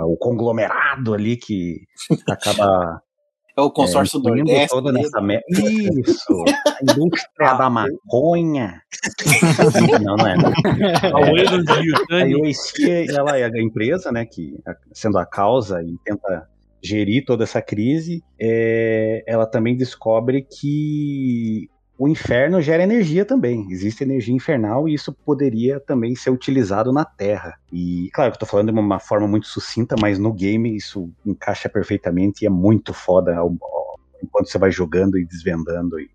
o 0.07 0.17
conglomerado 0.19 1.15
ali 1.15 1.37
que 1.37 1.81
acaba 2.29 3.01
É 3.57 3.61
o 3.61 3.71
consórcio 3.71 4.19
é, 4.19 4.21
incluindo 4.21 4.47
Nordeste. 4.49 4.69
toda 4.69 4.93
dele. 4.93 5.05
nessa 5.05 5.21
me... 5.21 5.41
Isso! 5.49 6.45
A 6.67 6.83
indústria 6.83 7.55
da 7.55 7.69
maconha. 7.71 8.83
não, 10.05 10.17
não 10.17 10.27
é. 10.27 10.37
A 11.07 11.21
Wayland 11.21 11.71
A. 11.71 12.39
UAC, 12.39 13.11
ela 13.15 13.39
é 13.39 13.45
a 13.45 13.63
empresa, 13.63 14.13
né, 14.13 14.27
que 14.27 14.55
sendo 14.93 15.19
a 15.19 15.27
causa 15.27 15.83
e 15.83 15.97
tenta 16.05 16.47
gerir 16.83 17.25
toda 17.25 17.45
essa 17.45 17.63
crise, 17.63 18.25
é, 18.41 19.23
ela 19.27 19.47
também 19.47 19.77
descobre 19.77 20.43
que 20.43 21.69
o 22.03 22.09
inferno 22.09 22.61
gera 22.61 22.83
energia 22.83 23.25
também. 23.25 23.71
Existe 23.71 24.03
energia 24.03 24.35
infernal 24.35 24.89
e 24.89 24.95
isso 24.95 25.13
poderia 25.13 25.79
também 25.79 26.17
ser 26.17 26.31
utilizado 26.31 26.93
na 26.93 27.05
Terra. 27.05 27.55
E 27.73 28.11
claro 28.13 28.33
que 28.33 28.37
eu 28.37 28.41
tô 28.41 28.47
falando 28.47 28.73
de 28.73 28.79
uma 28.81 28.99
forma 28.99 29.29
muito 29.29 29.47
sucinta, 29.47 29.95
mas 30.01 30.19
no 30.19 30.33
game 30.33 30.75
isso 30.77 31.09
encaixa 31.25 31.69
perfeitamente 31.69 32.43
e 32.43 32.47
é 32.47 32.51
muito 32.51 32.93
foda 32.93 33.37
ao- 33.37 33.57
ao- 33.63 34.01
enquanto 34.21 34.49
você 34.49 34.59
vai 34.59 34.73
jogando 34.73 35.17
e 35.17 35.25
desvendando. 35.25 36.01
E 36.01 36.11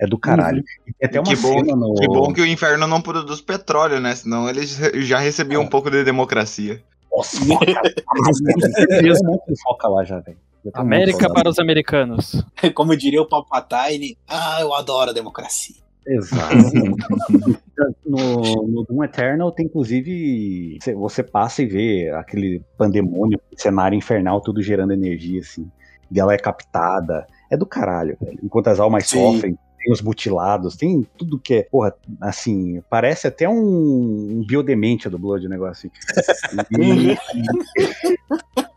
é 0.00 0.06
do 0.06 0.18
caralho. 0.18 0.64
E 0.86 0.92
tem 0.94 1.06
até 1.06 1.20
uma 1.20 1.26
Que 1.28 1.36
bom, 1.36 1.58
cena 1.58 1.76
no... 1.76 1.94
que 1.96 2.06
bom 2.06 2.32
que 2.32 2.40
o 2.40 2.46
inferno 2.46 2.86
não 2.86 3.02
produz 3.02 3.42
petróleo, 3.42 4.00
né? 4.00 4.14
Senão 4.14 4.48
eles 4.48 4.78
já 5.06 5.18
recebiam 5.18 5.60
um 5.62 5.68
pouco 5.68 5.90
de 5.90 6.02
democracia. 6.02 6.82
Nossa, 7.14 7.44
foca, 7.44 7.66
foca 9.64 9.88
lá 9.88 10.02
já, 10.02 10.18
velho. 10.20 10.38
Um 10.74 10.80
América 10.80 11.32
para 11.32 11.48
os 11.48 11.58
americanos. 11.58 12.44
Como 12.74 12.96
diria 12.96 13.20
o 13.22 13.28
Palpatine, 13.28 14.16
ah, 14.28 14.58
eu 14.60 14.72
adoro 14.74 15.10
a 15.10 15.14
democracia. 15.14 15.76
Exato. 16.06 16.54
no, 18.06 18.66
no 18.68 18.84
Doom 18.84 19.04
Eternal 19.04 19.50
tem 19.50 19.66
inclusive. 19.66 20.78
cê- 20.80 20.94
Você 20.94 21.22
passa 21.22 21.62
e 21.62 21.66
vê 21.66 22.10
aquele 22.14 22.62
pandemônio, 22.78 23.40
cenário 23.56 23.96
infernal, 23.96 24.40
tudo 24.40 24.62
gerando 24.62 24.92
energia, 24.92 25.40
assim. 25.40 25.68
E 26.10 26.20
ela 26.20 26.32
é 26.32 26.38
captada. 26.38 27.26
É 27.50 27.56
do 27.56 27.66
caralho, 27.66 28.16
velho. 28.20 28.38
Enquanto 28.42 28.68
as 28.68 28.78
almas 28.78 29.06
Sim. 29.08 29.18
sofrem, 29.18 29.58
tem 29.78 29.92
os 29.92 30.00
mutilados, 30.00 30.76
tem 30.76 31.04
tudo 31.18 31.38
que 31.40 31.54
é. 31.54 31.62
Porra, 31.64 31.92
assim, 32.20 32.80
parece 32.88 33.26
até 33.26 33.48
um, 33.48 33.54
um 33.58 34.44
biodemente 34.46 35.08
do 35.08 35.18
Blood 35.18 35.46
o 35.46 35.50
negócio. 35.50 35.90
assim. 36.16 36.66
E, 36.78 37.16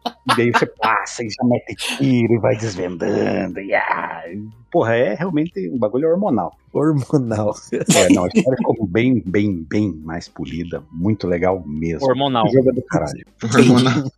e 0.05 0.35
daí 0.37 0.51
você 0.51 0.65
passa 0.65 1.23
e 1.23 1.29
já 1.29 1.43
mete 1.45 1.75
tiro 1.75 2.33
e 2.33 2.39
vai 2.39 2.55
desvendando. 2.55 3.59
E, 3.59 3.73
ah, 3.73 4.23
porra, 4.71 4.95
é 4.95 5.13
realmente 5.15 5.69
um 5.69 5.77
bagulho 5.77 6.09
hormonal. 6.09 6.53
Hormonal. 6.71 7.55
É, 7.95 8.13
não, 8.13 8.25
a 8.25 8.27
história 8.27 8.57
ficou 8.57 8.85
bem, 8.87 9.23
bem, 9.25 9.65
bem 9.67 9.91
mais 10.03 10.27
polida. 10.29 10.83
Muito 10.91 11.25
legal 11.27 11.63
mesmo. 11.65 12.07
Hormonal. 12.07 12.45
O 12.45 12.49
jogo 12.49 12.69
é 12.69 12.73
do 12.73 12.81
caralho. 12.83 13.25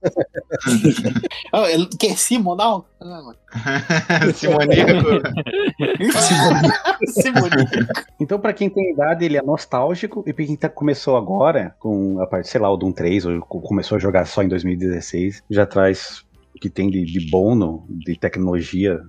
Ah, 1.53 1.69
ele- 1.71 1.87
que 1.87 2.07
é 2.07 2.15
Simonal? 2.15 2.85
Simoníaco. 4.35 5.09
Simonal. 7.07 7.67
Então, 8.19 8.39
pra 8.39 8.53
quem 8.53 8.69
tem 8.69 8.91
idade, 8.91 9.25
ele 9.25 9.37
é 9.37 9.41
nostálgico. 9.41 10.23
E 10.27 10.33
pra 10.33 10.45
quem 10.45 10.55
tá, 10.55 10.69
começou 10.69 11.17
agora, 11.17 11.75
com 11.79 12.19
a 12.21 12.27
parte, 12.27 12.47
sei 12.49 12.61
lá, 12.61 12.69
o 12.71 12.77
Doom 12.77 12.91
3, 12.91 13.25
ou 13.25 13.39
co- 13.41 13.61
começou 13.61 13.95
a 13.95 13.99
jogar 13.99 14.25
só 14.25 14.43
em 14.43 14.47
2016, 14.47 15.43
já 15.49 15.65
traz 15.71 16.23
o 16.55 16.59
que 16.59 16.69
tem 16.69 16.89
de, 16.89 17.03
de 17.05 17.29
bom 17.29 17.55
no, 17.55 17.85
de 17.89 18.15
tecnologia 18.15 19.01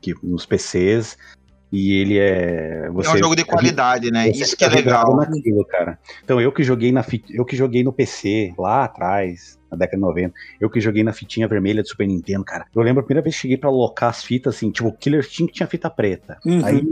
que, 0.00 0.14
nos 0.22 0.44
PCs. 0.44 1.16
E 1.72 1.92
ele 1.92 2.18
é. 2.18 2.86
É 2.86 2.90
um 2.90 3.16
jogo 3.16 3.36
de 3.36 3.44
qualidade, 3.44 4.10
né? 4.10 4.28
Isso 4.28 4.56
que 4.56 4.64
é 4.64 4.68
vidrado 4.68 5.12
legal. 5.12 5.30
naquilo, 5.30 5.64
cara. 5.64 5.98
Então, 6.24 6.40
eu 6.40 6.50
que 6.50 6.64
joguei 6.64 6.90
na 6.90 7.04
eu 7.30 7.44
que 7.44 7.54
joguei 7.54 7.84
no 7.84 7.92
PC 7.92 8.52
lá 8.58 8.84
atrás, 8.84 9.56
na 9.70 9.76
década 9.76 9.96
de 9.96 10.02
90, 10.02 10.34
eu 10.60 10.68
que 10.70 10.80
joguei 10.80 11.02
na 11.02 11.12
fitinha 11.12 11.46
vermelha 11.48 11.82
do 11.82 11.88
Super 11.88 12.06
Nintendo, 12.06 12.44
cara. 12.44 12.66
Eu 12.74 12.82
lembro 12.82 13.00
a 13.02 13.04
primeira 13.04 13.22
vez 13.22 13.34
que 13.34 13.42
cheguei 13.42 13.56
pra 13.56 13.68
alocar 13.70 14.10
as 14.10 14.22
fitas 14.24 14.54
assim, 14.56 14.70
tipo, 14.70 14.88
o 14.88 14.92
Killer 14.92 15.20
Instinct 15.20 15.52
tinha 15.54 15.66
fita 15.66 15.88
preta. 15.90 16.38
Uhum. 16.44 16.64
Aí, 16.64 16.82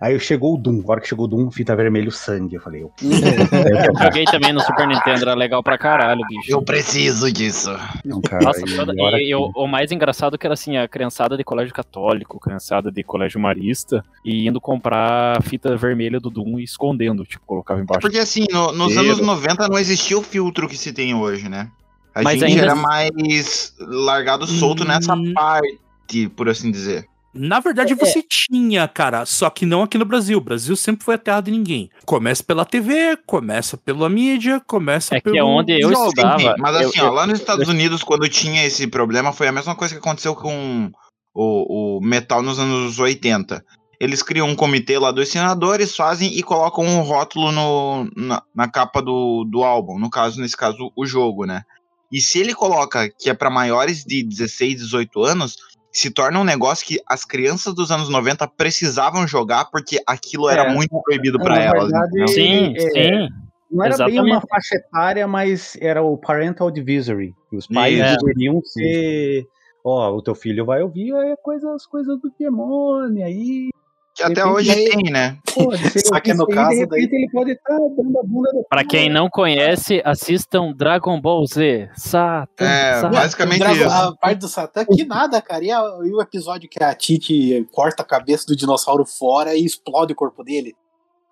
aí 0.00 0.20
chegou 0.20 0.54
o 0.54 0.58
Doom, 0.58 0.82
a 0.86 0.90
hora 0.92 1.00
que 1.00 1.08
chegou 1.08 1.24
o 1.26 1.28
Doom, 1.28 1.50
fita 1.50 1.74
vermelho, 1.76 2.10
sangue. 2.10 2.56
Eu 2.56 2.60
falei, 2.60 2.82
eu, 2.82 2.92
Eu 3.02 4.04
joguei 4.04 4.24
também 4.24 4.52
no 4.52 4.60
Super 4.60 4.86
Nintendo, 4.86 5.22
era 5.22 5.34
legal 5.34 5.62
pra 5.62 5.78
caralho, 5.78 6.20
bicho. 6.28 6.50
Eu 6.52 6.62
preciso 6.62 7.30
disso. 7.32 7.70
não, 8.04 8.20
cara. 8.20 8.44
Nossa, 8.44 8.60
e 8.60 8.76
toda- 8.76 8.92
e, 9.20 9.26
que- 9.26 9.34
o, 9.34 9.66
mais 9.66 9.92
engraçado 9.92 10.38
que 10.38 10.46
era 10.46 10.54
assim, 10.54 10.76
a 10.76 10.88
criançada 10.88 11.36
de 11.36 11.44
colégio 11.44 11.74
católico, 11.74 12.38
criançada 12.40 12.90
de 12.90 13.02
colégio 13.02 13.40
marista, 13.40 14.04
e 14.24 14.46
indo 14.48 14.60
comprar 14.60 15.42
fita 15.42 15.76
vermelha 15.76 16.18
do 16.20 16.30
Doom 16.30 16.58
e 16.58 16.64
escondendo, 16.64 17.24
tipo, 17.24 17.44
colocava 17.46 17.80
embaixo. 17.80 18.00
Porque 18.00 18.18
assim, 18.18 18.46
no- 18.50 18.72
nos 18.72 18.96
anos 18.96 19.20
90 19.20 19.68
não 19.68 19.78
existia 19.78 20.18
o 20.18 20.22
filtro 20.22 20.68
que 20.68 20.76
se 20.76 20.92
tem 20.92 21.14
hoje, 21.14 21.48
né? 21.48 21.68
A 22.16 22.22
Mas 22.22 22.40
gente 22.40 22.52
ainda- 22.52 22.62
era 22.62 22.74
mais 22.74 23.74
largado 23.78 24.46
solto 24.46 24.86
nessa 24.86 25.14
Hum. 25.14 25.34
parte, 25.34 26.28
por 26.34 26.48
assim 26.48 26.70
dizer. 26.70 27.06
Na 27.34 27.60
verdade, 27.60 27.92
você 27.94 28.22
tinha, 28.22 28.88
cara, 28.88 29.26
só 29.26 29.50
que 29.50 29.66
não 29.66 29.82
aqui 29.82 29.98
no 29.98 30.06
Brasil. 30.06 30.38
O 30.38 30.40
Brasil 30.40 30.74
sempre 30.74 31.04
foi 31.04 31.16
a 31.16 31.18
terra 31.18 31.42
de 31.42 31.50
ninguém. 31.50 31.90
Começa 32.06 32.42
pela 32.42 32.64
TV, 32.64 33.18
começa 33.26 33.76
pela 33.76 34.08
mídia, 34.08 34.58
começa 34.66 35.14
É 35.14 35.18
que 35.20 35.24
pelo 35.24 35.36
é 35.36 35.44
onde 35.44 35.72
eu 35.78 35.90
jogo. 35.90 36.06
estudava. 36.08 36.38
Sim, 36.40 36.54
mas 36.58 36.80
eu- 36.80 36.88
assim, 36.88 36.98
eu- 37.00 37.06
ó, 37.08 37.10
lá 37.10 37.26
nos 37.26 37.38
Estados 37.38 37.68
Unidos, 37.68 38.02
quando 38.02 38.26
tinha 38.30 38.64
esse 38.64 38.86
problema, 38.86 39.34
foi 39.34 39.48
a 39.48 39.52
mesma 39.52 39.74
coisa 39.74 39.92
que 39.92 40.00
aconteceu 40.00 40.34
com 40.34 40.90
o, 41.34 41.98
o 41.98 42.00
metal 42.00 42.42
nos 42.42 42.58
anos 42.58 42.98
80. 42.98 43.62
Eles 44.00 44.22
criam 44.22 44.48
um 44.48 44.56
comitê 44.56 44.98
lá 44.98 45.10
dos 45.10 45.28
senadores, 45.28 45.94
fazem 45.94 46.32
e 46.38 46.42
colocam 46.42 46.84
um 46.86 47.00
rótulo 47.02 47.52
no, 47.52 48.10
na, 48.16 48.42
na 48.54 48.66
capa 48.68 49.02
do, 49.02 49.44
do 49.44 49.62
álbum. 49.62 49.98
No 49.98 50.08
caso, 50.08 50.40
nesse 50.40 50.56
caso, 50.56 50.90
o 50.96 51.04
jogo, 51.06 51.44
né? 51.44 51.62
E 52.10 52.20
se 52.20 52.38
ele 52.38 52.54
coloca 52.54 53.08
que 53.18 53.28
é 53.30 53.34
pra 53.34 53.50
maiores 53.50 54.04
de 54.04 54.22
16, 54.22 54.76
18 54.76 55.22
anos, 55.24 55.56
se 55.92 56.10
torna 56.10 56.38
um 56.40 56.44
negócio 56.44 56.86
que 56.86 57.00
as 57.08 57.24
crianças 57.24 57.74
dos 57.74 57.90
anos 57.90 58.08
90 58.08 58.46
precisavam 58.48 59.26
jogar 59.26 59.66
porque 59.66 59.98
aquilo 60.06 60.48
era 60.48 60.64
É, 60.64 60.74
muito 60.74 61.00
proibido 61.02 61.38
pra 61.38 61.54
na 61.56 61.62
elas. 61.62 61.90
verdade? 61.90 62.32
Sim, 62.32 62.74
É, 62.76 62.80
sim. 62.90 63.28
Não 63.70 63.84
era 63.84 63.96
bem 63.96 64.14
uma 64.20 64.26
Exatamente. 64.26 64.48
faixa 64.48 64.76
etária, 64.76 65.26
mas 65.26 65.76
era 65.80 66.00
o 66.02 66.16
parental 66.16 66.68
advisory. 66.68 67.34
Os 67.52 67.66
pais 67.66 67.98
Isso. 67.98 68.18
deveriam 68.24 68.60
ser. 68.62 69.44
Ó, 69.84 70.16
o 70.16 70.22
teu 70.22 70.34
filho 70.34 70.64
vai 70.64 70.82
ouvir 70.82 71.12
é 71.14 71.34
coisa, 71.42 71.72
as 71.74 71.84
coisas 71.86 72.20
do 72.20 72.30
demônio 72.38 73.24
aí. 73.24 73.70
Que 74.16 74.22
até 74.22 74.34
repente- 74.42 74.48
hoje 74.54 74.74
tem, 74.74 75.12
né? 75.12 75.36
Pô, 75.54 75.76
se 75.76 75.82
ele 75.98 76.06
Só 76.06 76.20
que 76.20 76.32
no 76.32 76.46
caso 76.46 76.70
de 76.70 76.76
repente 76.80 77.14
ele 77.14 77.28
pode 77.30 77.50
estar 77.52 77.76
dando 77.76 78.18
a 78.18 78.22
bunda 78.24 78.50
do 78.52 78.64
Pra 78.68 78.82
quem 78.84 79.10
não 79.10 79.28
conhece, 79.28 80.00
assistam 80.04 80.72
Dragon 80.72 81.20
Ball 81.20 81.46
Z. 81.46 81.90
Satan. 81.94 82.64
É, 82.64 82.94
Satan. 82.94 83.10
basicamente 83.10 83.58
Drago- 83.58 83.74
isso. 83.76 83.88
A 83.88 84.16
parte 84.16 84.38
do 84.38 84.48
Satã, 84.48 84.84
que 84.86 85.04
nada, 85.04 85.42
cara. 85.42 85.62
E, 85.64 85.70
a- 85.70 85.82
e 86.04 86.10
o 86.12 86.20
episódio 86.22 86.68
que 86.68 86.82
a 86.82 86.94
Titi 86.94 87.66
corta 87.72 88.02
a 88.02 88.06
cabeça 88.06 88.46
do 88.46 88.56
dinossauro 88.56 89.04
fora 89.04 89.54
e 89.54 89.64
explode 89.66 90.12
o 90.14 90.16
corpo 90.16 90.42
dele? 90.42 90.74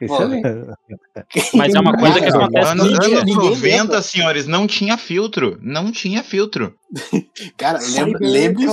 Excelente. 0.01 0.43
Mas 1.55 1.72
é 1.74 1.80
uma 1.80 1.97
coisa 1.97 2.20
que 2.20 2.26
acontece 2.28 2.70
Anos, 2.72 2.85
ninguém- 2.91 3.12
anos 3.14 3.24
ninguém 3.24 3.51
90, 3.51 3.82
lembra. 3.82 4.03
senhores, 4.03 4.47
não 4.47 4.66
tinha 4.66 4.99
filtro. 4.99 5.57
Não 5.62 5.91
tinha 5.91 6.22
filtro. 6.22 6.74
Cara, 7.57 7.78
lembra- 7.95 8.18
lembre-se. 8.20 8.72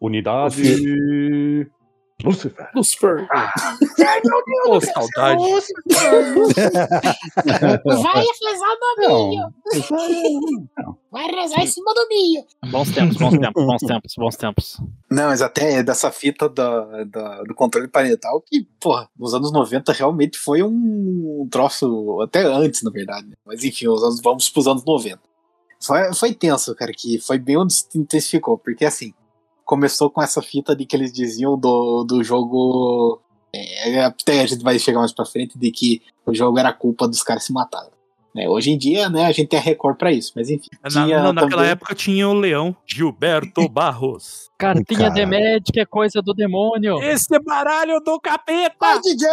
Unidade. 0.00 1.66
Lucifer. 2.24 2.68
Lucifer. 2.74 3.28
Ô, 4.66 4.80
saudade. 4.80 5.42
Vai 7.84 8.24
rezar 8.24 8.76
no 8.80 9.30
milho. 9.30 9.54
Vai 11.10 11.26
rezar 11.30 11.62
em 11.62 11.66
cima 11.66 11.92
do 11.94 12.08
milho. 12.08 12.44
Bons 12.70 12.90
tempos, 12.92 13.16
bons 13.16 13.38
tempos, 13.38 13.64
bons 13.64 13.80
tempos, 13.82 14.14
bons 14.16 14.36
tempos. 14.36 14.80
Não, 15.10 15.24
mas 15.26 15.42
até 15.42 15.82
dessa 15.82 16.10
fita 16.10 16.48
da, 16.48 17.04
da- 17.04 17.42
do 17.42 17.54
controle 17.54 17.88
parental 17.88 18.40
que, 18.46 18.66
porra, 18.80 19.08
nos 19.18 19.34
anos 19.34 19.52
90 19.52 19.92
realmente 19.92 20.38
foi 20.38 20.62
um 20.62 21.46
troço, 21.50 22.20
até 22.22 22.42
antes, 22.44 22.82
na 22.82 22.90
verdade. 22.90 23.26
né? 23.28 23.34
Mas 23.44 23.64
enfim, 23.64 23.88
os 23.88 24.02
anos, 24.02 24.20
vamos 24.22 24.48
pros 24.48 24.66
anos 24.66 24.84
90. 24.84 25.18
Foi, 25.82 26.14
foi 26.14 26.34
tenso, 26.34 26.74
cara, 26.74 26.92
que 26.94 27.18
foi 27.18 27.38
bem 27.38 27.56
onde 27.56 27.72
se 27.72 27.86
intensificou, 27.98 28.58
porque 28.58 28.84
assim, 28.84 29.14
começou 29.70 30.10
com 30.10 30.20
essa 30.20 30.42
fita 30.42 30.74
de 30.74 30.84
que 30.84 30.96
eles 30.96 31.12
diziam 31.12 31.56
do, 31.56 32.02
do 32.02 32.24
jogo. 32.24 33.20
é, 33.54 34.02
até 34.02 34.40
a 34.40 34.46
gente 34.46 34.64
vai 34.64 34.76
chegar 34.80 34.98
mais 34.98 35.12
pra 35.12 35.24
frente, 35.24 35.56
de 35.56 35.70
que 35.70 36.02
o 36.26 36.34
jogo 36.34 36.58
era 36.58 36.72
culpa 36.72 37.06
dos 37.06 37.22
caras 37.22 37.44
se 37.44 37.52
matarem. 37.52 37.90
né? 38.34 38.48
Hoje 38.48 38.72
em 38.72 38.76
dia, 38.78 39.08
né, 39.08 39.26
a 39.26 39.32
gente 39.32 39.46
tem 39.48 39.60
a 39.60 39.62
Record 39.62 39.96
pra 39.96 40.10
isso, 40.12 40.32
mas 40.34 40.50
enfim. 40.50 40.68
Na- 40.92 41.06
não, 41.06 41.32
naquela 41.32 41.50
também- 41.62 41.70
época 41.70 41.94
tinha 41.94 42.28
o 42.28 42.32
leão 42.34 42.74
Gilberto 42.84 43.66
Barros. 43.70 44.50
Cartinha 44.58 45.08
de 45.08 45.24
médica 45.24 45.80
é 45.82 45.86
coisa 45.86 46.20
do 46.20 46.34
demônio. 46.34 47.00
Esse 47.02 47.38
baralho 47.38 48.00
do 48.00 48.18
capeta! 48.20 48.74
Ai, 48.82 49.00
DJ! 49.00 49.28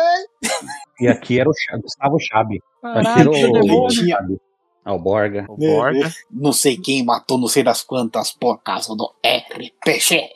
E 1.02 1.08
aqui 1.08 1.40
era 1.40 1.50
o 1.50 1.54
Gustavo 1.82 2.18
Chabe. 2.20 2.62
Aqui 2.84 3.22
era 3.22 3.30
o. 3.30 3.34
Ah, 3.34 4.24
o 4.24 4.40
Borga. 5.00 5.46
O 5.50 5.58
Borga. 5.58 6.14
Não 6.32 6.54
sei 6.54 6.78
quem 6.78 7.04
matou 7.04 7.38
não 7.38 7.48
sei 7.48 7.64
das 7.64 7.82
quantas 7.82 8.32
por 8.32 8.58
causa 8.60 8.96
do 8.96 9.12
RPG. 9.26 10.30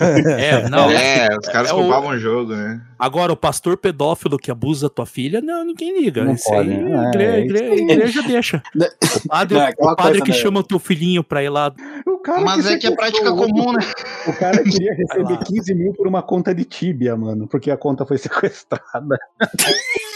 É, 0.00 0.68
não. 0.68 0.90
É, 0.90 1.28
os 1.40 1.46
caras 1.48 1.70
É 1.70 1.72
o- 1.72 1.76
roubavam 1.76 2.10
o 2.10 2.18
jogo, 2.18 2.54
né? 2.56 2.80
Agora, 2.98 3.32
o 3.32 3.36
pastor 3.36 3.76
pedófilo 3.76 4.36
que 4.38 4.50
abusa 4.50 4.88
tua 4.90 5.06
filha, 5.06 5.40
não, 5.40 5.64
ninguém 5.64 6.00
liga. 6.02 6.24
Não 6.24 6.32
Isso 6.32 6.44
pode, 6.48 6.70
aí, 6.70 6.76
né? 6.82 6.98
a 6.98 7.08
igre- 7.08 7.24
É, 7.24 7.30
a 7.30 7.38
igre- 7.38 7.60
a 7.60 7.74
igreja 7.94 8.22
deixa. 8.22 8.62
O 9.24 9.28
padre, 9.28 9.58
Não, 9.58 9.68
o 9.92 9.96
padre 9.96 10.22
que 10.22 10.30
né? 10.30 10.36
chama 10.36 10.60
o 10.60 10.62
teu 10.62 10.78
filhinho 10.78 11.22
pra 11.24 11.42
ir 11.42 11.48
lá. 11.50 11.72
O 12.06 12.18
cara 12.18 12.40
Mas 12.42 12.66
é 12.66 12.76
que 12.78 12.86
é 12.86 12.90
prática 12.94 13.30
comum, 13.30 13.72
né? 13.72 13.80
O 14.26 14.32
cara 14.32 14.62
queria 14.62 14.94
receber 14.94 15.32
lá. 15.34 15.38
15 15.44 15.74
mil 15.74 15.92
por 15.94 16.06
uma 16.06 16.22
conta 16.22 16.54
de 16.54 16.64
Tibia, 16.64 17.14
mano, 17.16 17.46
porque 17.46 17.70
a 17.70 17.76
conta 17.76 18.06
foi 18.06 18.16
sequestrada. 18.18 19.18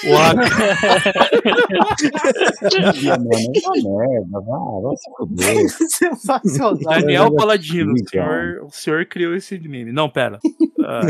O 0.04 0.16
a- 0.16 0.34
Tibia, 2.70 3.18
mano, 3.18 3.30
é 3.30 3.80
uma 3.80 4.06
merda, 4.08 4.40
vai, 4.40 4.82
vai 4.82 4.96
se 4.96 5.10
fuder. 5.16 5.68
Sensacional. 5.90 6.76
Daniel 6.78 7.34
Paladino, 7.34 7.92
o 7.92 8.08
senhor, 8.08 8.62
o 8.64 8.70
senhor 8.70 9.04
criou 9.06 9.34
esse 9.34 9.58
meme. 9.68 9.92
Não, 9.92 10.08
pera. 10.08 10.38
Ah, 10.82 11.02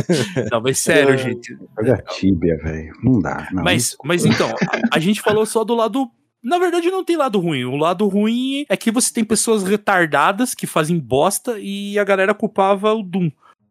não, 0.51 0.61
mas 0.61 0.81
sério, 0.81 1.15
É. 1.15 1.17
gente. 1.17 1.57
Joga 1.79 2.03
Tibia, 2.11 2.57
velho. 2.59 2.93
Não 3.05 3.21
dá, 3.21 3.47
não. 3.53 3.63
Mas, 3.63 3.97
mas 4.05 4.25
então, 4.25 4.49
a, 4.51 4.97
a 4.97 4.99
gente 4.99 5.21
falou 5.23 5.47
só 5.47 5.63
do 5.63 5.77
lado. 5.77 6.11
Na 6.43 6.59
verdade, 6.59 6.91
não 6.91 7.05
tem 7.05 7.17
lado 7.17 7.39
ruim. 7.39 7.65
O 7.65 7.77
lado 7.77 8.07
ruim 8.09 8.65
é 8.69 8.77
que 8.77 8.91
você 8.91 9.13
tem 9.15 9.25
pessoas 9.25 9.63
retardadas 9.63 10.55
que 10.57 10.67
fazem 10.67 10.99
bosta 10.99 11.57
e 11.61 11.97
a 12.01 12.05
galera 12.05 12.35
culpava 12.35 12.93
o 12.93 13.01
Doom. 13.03 13.31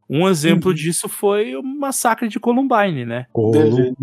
Um 0.10 0.28
exemplo 0.28 0.74
disso 0.74 1.08
foi 1.10 1.54
o 1.56 1.62
massacre 1.62 2.30
de 2.30 2.40
Columbine, 2.40 3.06
né? 3.06 3.26
Columbine. 3.34 3.96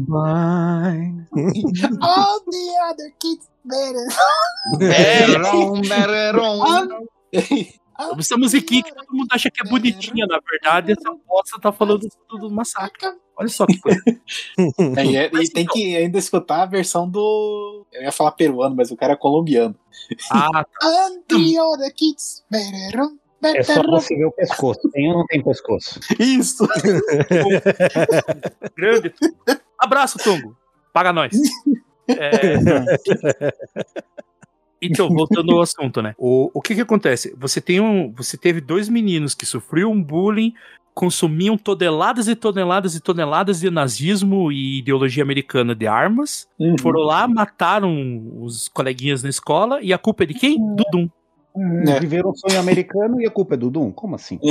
All 2.01 2.41
the 2.45 2.91
other 2.91 3.11
kids 3.19 3.49
better. 3.65 4.07
Bereron. 4.79 5.81
Essa 8.19 8.37
musiquinha 8.37 8.83
que 8.83 8.95
todo 8.95 9.07
mundo 9.11 9.29
acha 9.31 9.51
que 9.51 9.67
é 9.67 9.69
bonitinha, 9.69 10.27
na 10.27 10.39
verdade, 10.39 10.93
essa 10.93 11.11
bosta 11.27 11.59
tá 11.61 11.73
falando 11.73 12.07
tudo 12.29 12.49
do 12.49 12.55
massacre. 12.55 13.09
Olha 13.39 13.49
só 13.49 13.67
que 13.67 13.79
coisa. 13.79 14.01
É, 14.97 15.05
e, 15.05 15.17
é- 15.17 15.31
Mas 15.33 15.49
e 15.49 15.53
tem 15.53 15.63
então. 15.65 15.75
que 15.75 15.97
ainda 15.97 16.19
escutar 16.19 16.63
a 16.63 16.67
versão 16.67 17.09
do. 17.09 17.87
Eu 17.93 18.03
ia 18.03 18.13
falar 18.13 18.33
peruano, 18.33 18.75
mas 18.75 18.91
o 18.91 18.97
cara 18.97 19.13
é 19.13 19.17
colombiano. 19.17 19.75
Ah, 20.31 20.65
better. 23.41 23.61
É 23.61 23.63
só 23.63 23.83
você 23.83 24.17
ver 24.17 24.27
o 24.27 24.33
pescoço. 24.33 24.89
Tem 24.91 25.09
ou 25.09 25.19
não 25.19 25.27
tem 25.27 25.43
pescoço? 25.43 26.01
Isso! 26.19 26.67
grande. 28.77 29.15
Abraço, 29.79 30.19
Tongo. 30.19 30.57
Paga 30.93 31.13
nós. 31.13 31.33
É, 32.09 32.55
Então, 34.81 35.09
voltando 35.15 35.53
ao 35.53 35.61
assunto, 35.63 36.01
né? 36.03 36.15
O, 36.19 36.51
o 36.55 36.61
que 36.63 36.75
que 36.75 36.81
acontece? 36.81 37.35
Você 37.39 37.61
tem 37.61 37.81
um, 37.81 38.13
você 38.13 38.37
teve 38.37 38.61
dois 38.61 38.89
meninos 38.89 39.35
que 39.35 39.47
sofriam 39.47 39.91
um 39.93 40.03
bullying, 40.03 40.53
consumiam 40.95 41.59
toneladas 41.59 42.27
e 42.29 42.35
toneladas 42.35 42.95
e 42.95 43.01
toneladas 43.01 43.61
de 43.61 43.71
nazismo 43.71 44.51
e 44.51 44.79
ideologia 44.79 45.23
americana 45.23 45.75
de 45.75 45.87
armas, 45.87 46.49
Uhum. 46.59 46.77
foram 46.81 47.01
lá, 47.03 47.29
mataram 47.29 48.23
os 48.41 48.69
coleguinhas 48.69 49.23
na 49.23 49.29
escola 49.29 49.81
e 49.83 49.93
a 49.93 49.99
culpa 49.99 50.23
é 50.23 50.27
de 50.27 50.35
quem? 50.35 50.57
Do 50.75 50.85
Doom. 50.91 51.09
É. 51.89 52.01
Viveram 52.01 52.31
um 52.31 52.35
sonho 52.37 52.61
americano 52.61 53.21
e 53.21 53.27
a 53.27 53.31
culpa 53.31 53.55
é 53.55 53.57
do 53.57 53.71
Doom? 53.71 53.91
Como 53.93 54.15
assim? 54.15 54.39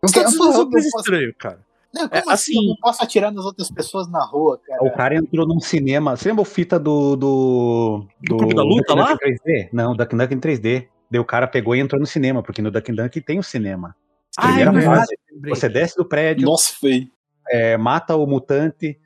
Eu 0.00 0.06
Estados 0.06 0.36
posso- 0.36 0.42
Unidos 0.42 0.56
é 0.56 0.60
eu 0.60 0.66
um 0.66 0.70
país 0.70 0.90
posso- 0.90 0.98
estranho, 1.04 1.34
cara. 1.38 1.60
Não, 1.98 2.08
como 2.08 2.30
É, 2.30 2.32
assim, 2.32 2.52
assim- 2.52 2.64
eu 2.64 2.68
não 2.70 2.76
posso 2.76 3.02
atirar 3.02 3.32
nas 3.32 3.44
outras 3.44 3.70
pessoas 3.70 4.08
na 4.10 4.24
rua, 4.24 4.58
cara. 4.66 4.84
O 4.84 4.90
cara 4.92 5.16
entrou 5.16 5.46
num 5.46 5.60
cinema. 5.60 6.16
Você 6.16 6.28
lembra 6.28 6.42
o 6.42 6.44
fita 6.44 6.78
do. 6.78 7.16
Do, 7.16 8.06
Do 8.22 8.36
Clube 8.36 8.54
da 8.54 8.62
Luta 8.62 8.94
lá? 8.94 9.12
Duck 9.12 9.24
em 9.28 9.34
3D? 9.36 9.68
Não, 9.72 9.94
Duck 9.96 10.16
Duck 10.16 10.34
em 10.34 10.38
3D. 10.40 10.88
Daí 11.10 11.20
o 11.20 11.24
cara 11.24 11.46
pegou 11.46 11.74
e 11.74 11.80
entrou 11.80 11.98
no 12.00 12.06
cinema, 12.06 12.42
porque 12.42 12.60
no 12.62 12.70
Duck 12.70 12.92
Duck 12.92 13.20
tem 13.22 13.38
o 13.38 13.42
cinema. 13.42 13.94
Ah, 14.38 14.44
é 14.44 14.46
Primeira 14.48 14.72
verdade, 14.72 14.96
fase. 14.96 15.16
Você 15.48 15.68
desce 15.68 15.96
do 15.96 16.04
prédio, 16.04 16.44
Nossa, 16.46 16.72
feio. 16.78 17.08
é, 17.50 17.76
mata 17.76 18.14
o 18.14 18.26
mutante, 18.26 18.88
é, 18.88 18.96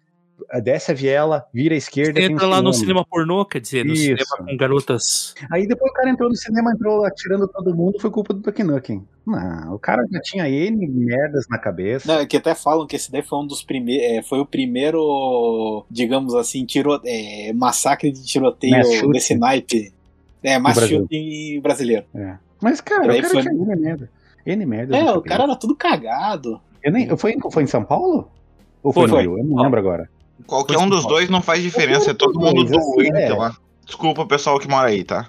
desce 0.62 0.90
a 0.90 0.94
viela, 0.94 1.44
vira 1.52 1.74
à 1.74 1.78
esquerda. 1.78 2.12
Você 2.14 2.26
tem 2.26 2.30
um 2.30 2.32
entra 2.32 2.46
lá 2.46 2.62
no 2.62 2.72
cinema 2.72 3.04
pornô, 3.04 3.44
quer 3.44 3.60
dizer, 3.60 3.84
no 3.84 3.92
Isso. 3.92 4.02
cinema 4.02 4.24
com 4.50 4.56
garotas. 4.56 5.34
Aí 5.50 5.66
depois 5.66 5.90
o 5.90 5.94
cara 5.94 6.10
entrou 6.10 6.28
no 6.28 6.36
cinema, 6.36 6.72
entrou 6.72 7.04
atirando 7.04 7.46
todo 7.48 7.74
mundo, 7.74 7.98
foi 8.00 8.10
culpa 8.10 8.32
do 8.34 8.42
Nukem. 8.64 9.04
Não, 9.26 9.74
o 9.74 9.78
cara 9.78 10.04
já 10.10 10.20
tinha 10.20 10.48
N 10.48 10.86
merdas 10.88 11.46
na 11.48 11.58
cabeça. 11.58 12.12
Não, 12.12 12.20
é 12.20 12.26
que 12.26 12.36
até 12.36 12.54
falam 12.54 12.86
que 12.86 12.96
esse 12.96 13.10
daí 13.12 13.22
foi 13.22 13.38
um 13.38 13.46
dos 13.46 13.62
primeiros. 13.62 14.28
foi 14.28 14.40
o 14.40 14.46
primeiro, 14.46 15.84
digamos 15.90 16.34
assim, 16.34 16.64
tiro, 16.64 17.00
é, 17.04 17.52
massacre 17.52 18.10
de 18.10 18.24
tiroteio 18.24 18.76
Mass 18.76 18.92
shooting. 18.94 19.12
desse 19.12 19.34
naipe. 19.34 19.92
É, 20.42 20.58
mass 20.58 20.74
Brasil. 20.76 20.98
shooting 21.00 21.60
brasileiro. 21.60 22.04
É. 22.14 22.34
Mas, 22.60 22.80
cara, 22.80 23.06
Daí 23.06 23.18
o 23.18 23.22
cara 23.22 23.34
foi- 23.34 23.42
tinha 23.42 23.54
N 23.54 23.76
merda. 23.76 24.10
N 24.44 24.66
merda. 24.66 24.96
É, 24.96 25.12
o 25.12 25.22
cara 25.22 25.44
era 25.44 25.56
tudo 25.56 25.74
cagado. 25.76 26.60
Eu 26.82 26.90
nem, 26.90 27.16
foi, 27.16 27.36
foi 27.52 27.62
em 27.62 27.66
São 27.68 27.84
Paulo? 27.84 28.28
Ou 28.82 28.92
foi, 28.92 29.06
Foi, 29.06 29.10
no 29.10 29.14
foi. 29.14 29.22
Rio? 29.22 29.38
Eu 29.38 29.44
não 29.44 29.62
lembro 29.62 29.78
agora. 29.78 30.10
Qualquer 30.46 30.78
um 30.78 30.88
dos 30.88 31.06
dois 31.06 31.28
não 31.30 31.40
faz 31.42 31.62
diferença, 31.62 32.10
é 32.10 32.14
todo 32.14 32.38
mundo 32.38 32.64
doente 32.64 33.16
É. 33.16 33.32
lá. 33.34 33.56
Desculpa 33.86 34.22
o 34.22 34.26
pessoal 34.26 34.58
que 34.58 34.68
mora 34.68 34.88
aí, 34.88 35.04
tá? 35.04 35.28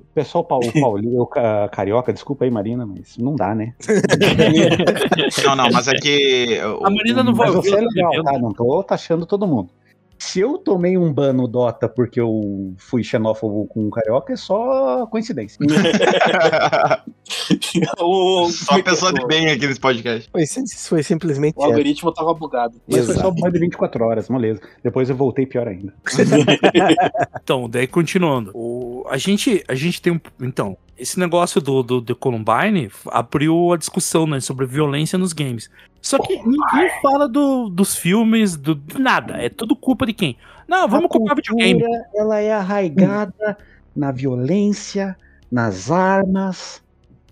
O 0.00 0.14
pessoal 0.14 0.44
Paulo, 0.44 0.70
Paulinho, 0.80 1.26
carioca, 1.72 2.12
desculpa 2.12 2.44
aí, 2.44 2.50
Marina, 2.50 2.86
mas 2.86 3.16
não 3.18 3.34
dá, 3.34 3.52
né? 3.54 3.74
Não, 5.44 5.56
não, 5.56 5.70
mas 5.72 5.88
é 5.88 5.92
que. 5.94 6.58
A 6.60 6.90
Marina 6.90 7.22
não 7.24 7.34
vai 7.34 7.48
Mas 7.48 7.56
ouvir. 7.56 7.70
você 7.70 7.76
é 7.76 7.80
legal, 7.80 8.22
tá? 8.22 8.38
Não 8.38 8.52
tô 8.52 8.82
taxando 8.82 9.26
todo 9.26 9.46
mundo. 9.46 9.70
Se 10.24 10.40
eu 10.40 10.56
tomei 10.56 10.96
um 10.96 11.12
ban 11.12 11.34
no 11.34 11.46
Dota 11.46 11.86
porque 11.86 12.18
eu 12.18 12.72
fui 12.78 13.04
xenófobo 13.04 13.66
com 13.66 13.86
um 13.86 13.90
carioca, 13.90 14.32
é 14.32 14.36
só 14.36 15.06
coincidência. 15.06 15.58
o, 18.00 18.48
Só 18.48 18.82
pessoa 18.82 19.12
de 19.12 19.24
bem 19.26 19.50
aqui 19.50 19.66
nesse 19.66 19.78
podcast. 19.78 20.30
Foi, 20.32 20.44
foi 20.88 21.02
simplesmente. 21.02 21.58
o 21.58 21.62
algoritmo 21.62 22.10
tava 22.10 22.32
bugado. 22.32 22.80
Mas 22.88 23.04
foi 23.04 23.16
só 23.16 23.30
ban 23.30 23.50
de 23.50 23.58
24 23.58 24.02
horas, 24.04 24.30
moleza. 24.30 24.62
Depois 24.82 25.10
eu 25.10 25.16
voltei 25.16 25.44
pior 25.46 25.68
ainda. 25.68 25.92
Então, 27.42 27.68
daí 27.68 27.86
continuando. 27.86 28.50
O, 28.54 29.04
a, 29.08 29.18
gente, 29.18 29.62
a 29.68 29.74
gente 29.74 30.00
tem 30.00 30.14
um. 30.14 30.20
Então, 30.40 30.78
esse 30.96 31.18
negócio 31.18 31.60
do, 31.60 31.82
do, 31.82 32.00
do 32.00 32.16
Columbine 32.16 32.90
abriu 33.08 33.72
a 33.72 33.76
discussão 33.76 34.26
né, 34.26 34.40
sobre 34.40 34.64
violência 34.64 35.18
nos 35.18 35.34
games. 35.34 35.68
Só 36.04 36.18
que 36.18 36.36
ninguém 36.36 36.90
fala 37.00 37.26
do, 37.26 37.70
dos 37.70 37.96
filmes, 37.96 38.56
do, 38.56 38.74
de 38.74 38.98
nada. 39.00 39.38
É 39.42 39.48
tudo 39.48 39.74
culpa 39.74 40.04
de 40.04 40.12
quem? 40.12 40.36
Não, 40.68 40.86
vamos 40.86 41.06
A 41.06 41.08
culpar 41.08 41.34
videogame. 41.34 41.82
Ela 42.14 42.40
é 42.40 42.52
arraigada 42.52 43.56
na 43.96 44.12
violência, 44.12 45.16
nas 45.50 45.90
armas. 45.90 46.82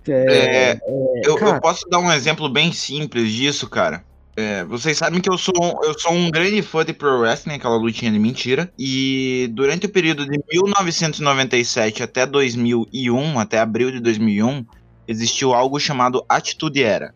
É, 0.09 0.71
É, 0.73 0.81
eu, 1.23 1.37
cara. 1.37 1.57
eu 1.57 1.61
posso 1.61 1.87
dar 1.91 1.99
um 1.99 2.11
exemplo 2.11 2.49
bem 2.49 2.73
simples 2.73 3.31
disso, 3.31 3.69
cara. 3.69 4.03
É, 4.35 4.65
vocês 4.65 4.97
sabem 4.97 5.21
que 5.21 5.29
eu 5.31 5.37
sou, 5.37 5.53
um- 5.63 5.85
eu 5.85 5.99
sou 5.99 6.11
um 6.11 6.31
grande 6.31 6.63
fã 6.63 6.83
de 6.83 6.95
Pro 6.95 7.21
Wrestling, 7.21 7.57
aquela 7.57 7.77
lutinha 7.77 8.11
de 8.11 8.19
mentira. 8.19 8.73
E 8.79 9.51
durante 9.53 9.85
o 9.85 9.91
período 9.91 10.25
de 10.25 10.39
1997 10.51 12.03
até 12.03 12.25
2001, 12.25 13.39
até 13.39 13.59
abril 13.59 13.91
de 13.91 14.01
2001, 14.01 14.65
existiu 15.07 15.53
algo 15.53 15.79
chamado 15.79 16.25
Atitude 16.27 16.83
Era. 16.83 17.15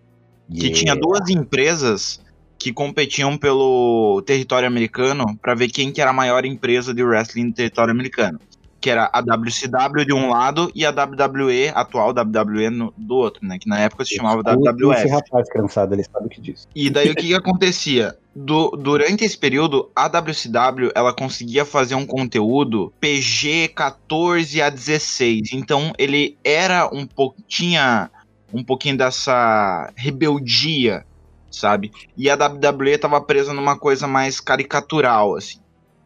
Que 0.53 0.71
tinha 0.71 0.95
duas 0.95 1.29
empresas 1.29 2.21
que 2.59 2.73
competiam 2.73 3.37
pelo 3.37 4.23
território 4.27 4.67
americano 4.67 5.37
para 5.43 5.55
ver 5.55 5.69
quem 5.69 5.93
que 5.93 6.01
era 6.01 6.11
a 6.11 6.15
maior 6.15 6.45
empresa 6.45 6.95
de 6.95 7.03
wrestling 7.03 7.45
no 7.47 7.53
território 7.53 7.91
americano. 7.93 8.41
Que 8.81 8.91
era 8.91 9.11
a 9.13 9.21
WCW 9.21 10.05
de 10.05 10.13
um 10.13 10.29
lado 10.29 10.71
e 10.75 10.85
a 10.87 10.91
WWE, 10.91 11.71
atual 11.75 12.11
WWE, 12.13 12.71
no- 12.71 12.95
do 12.97 13.17
outro, 13.17 13.45
né? 13.45 13.59
Que 13.59 13.69
na 13.69 13.81
época 13.81 14.05
se 14.05 14.15
chamava 14.15 14.43
Esse 14.47 14.57
WWF. 14.57 15.09
rapaz 15.09 15.49
criançado, 15.51 15.95
ele 15.95 16.05
sabe 16.05 16.27
o 16.27 16.29
que 16.29 16.41
diz. 16.41 16.69
E 16.75 16.89
daí 16.89 17.11
o 17.11 17.15
que, 17.15 17.27
que 17.29 17.35
acontecia? 17.35 18.17
Du- 18.35 18.71
durante 18.77 19.25
esse 19.25 19.37
período, 19.37 19.91
a 19.97 20.07
WCW 20.09 20.93
ela 20.95 21.13
conseguia 21.13 21.65
fazer 21.65 21.95
um 21.95 22.07
conteúdo 22.07 22.93
PG 23.01 23.69
14 23.75 24.63
a 24.63 24.69
16. 24.71 25.53
Então 25.55 25.93
ele 25.99 26.37
era 26.45 26.89
um 26.93 27.07
pouco. 27.07 27.37
tinha 27.49 28.11
um 28.53 28.63
pouquinho 28.63 28.97
dessa 28.97 29.93
rebeldia, 29.97 31.05
sabe? 31.51 31.93
E 32.17 32.31
a 32.31 32.35
WWE 32.35 32.99
tava 32.99 33.21
presa 33.21 33.53
numa 33.53 33.79
coisa 33.79 34.07
mais 34.07 34.41
caricatural, 34.41 35.37
assim. 35.37 35.59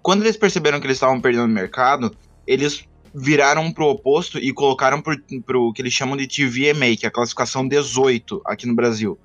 Quando 0.02 0.22
eles 0.22 0.36
perceberam 0.36 0.80
que 0.80 0.86
eles 0.86 0.96
estavam 0.96 1.20
perdendo 1.20 1.44
o 1.44 1.48
mercado, 1.48 2.14
eles 2.46 2.84
viraram 3.14 3.70
pro 3.72 3.86
oposto 3.86 4.38
e 4.38 4.52
colocaram 4.52 5.02
pro, 5.02 5.16
pro 5.44 5.72
que 5.72 5.82
eles 5.82 5.92
chamam 5.92 6.16
de 6.16 6.26
TVMA, 6.26 6.96
que 6.96 7.04
é 7.04 7.08
a 7.08 7.12
classificação 7.12 7.66
18 7.66 8.40
aqui 8.46 8.66
no 8.66 8.74
Brasil. 8.74 9.18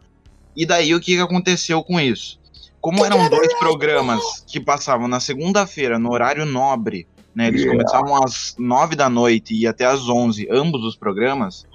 E 0.55 0.65
daí 0.65 0.93
o 0.93 0.99
que 0.99 1.15
que 1.15 1.21
aconteceu 1.21 1.83
com 1.83 1.99
isso? 1.99 2.39
como 2.85 3.03
eram 3.03 3.27
dois 3.27 3.51
programas 3.57 4.21
que 4.45 4.59
passavam 4.59 5.07
na 5.07 5.19
segunda-feira, 5.19 5.97
no 5.97 6.11
horário 6.11 6.45
nobre, 6.45 7.07
né? 7.35 7.47
Eles 7.47 7.65
começavam 7.65 8.23
às 8.23 8.55
nove 8.57 8.95
da 8.95 9.09
noite 9.09 9.53
e 9.53 9.67
até 9.67 9.85
às 9.85 10.07
onze, 10.07 10.47
ambos 10.49 10.83
os 10.83 10.95
programas. 10.95 11.65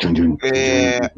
É, 0.42 1.12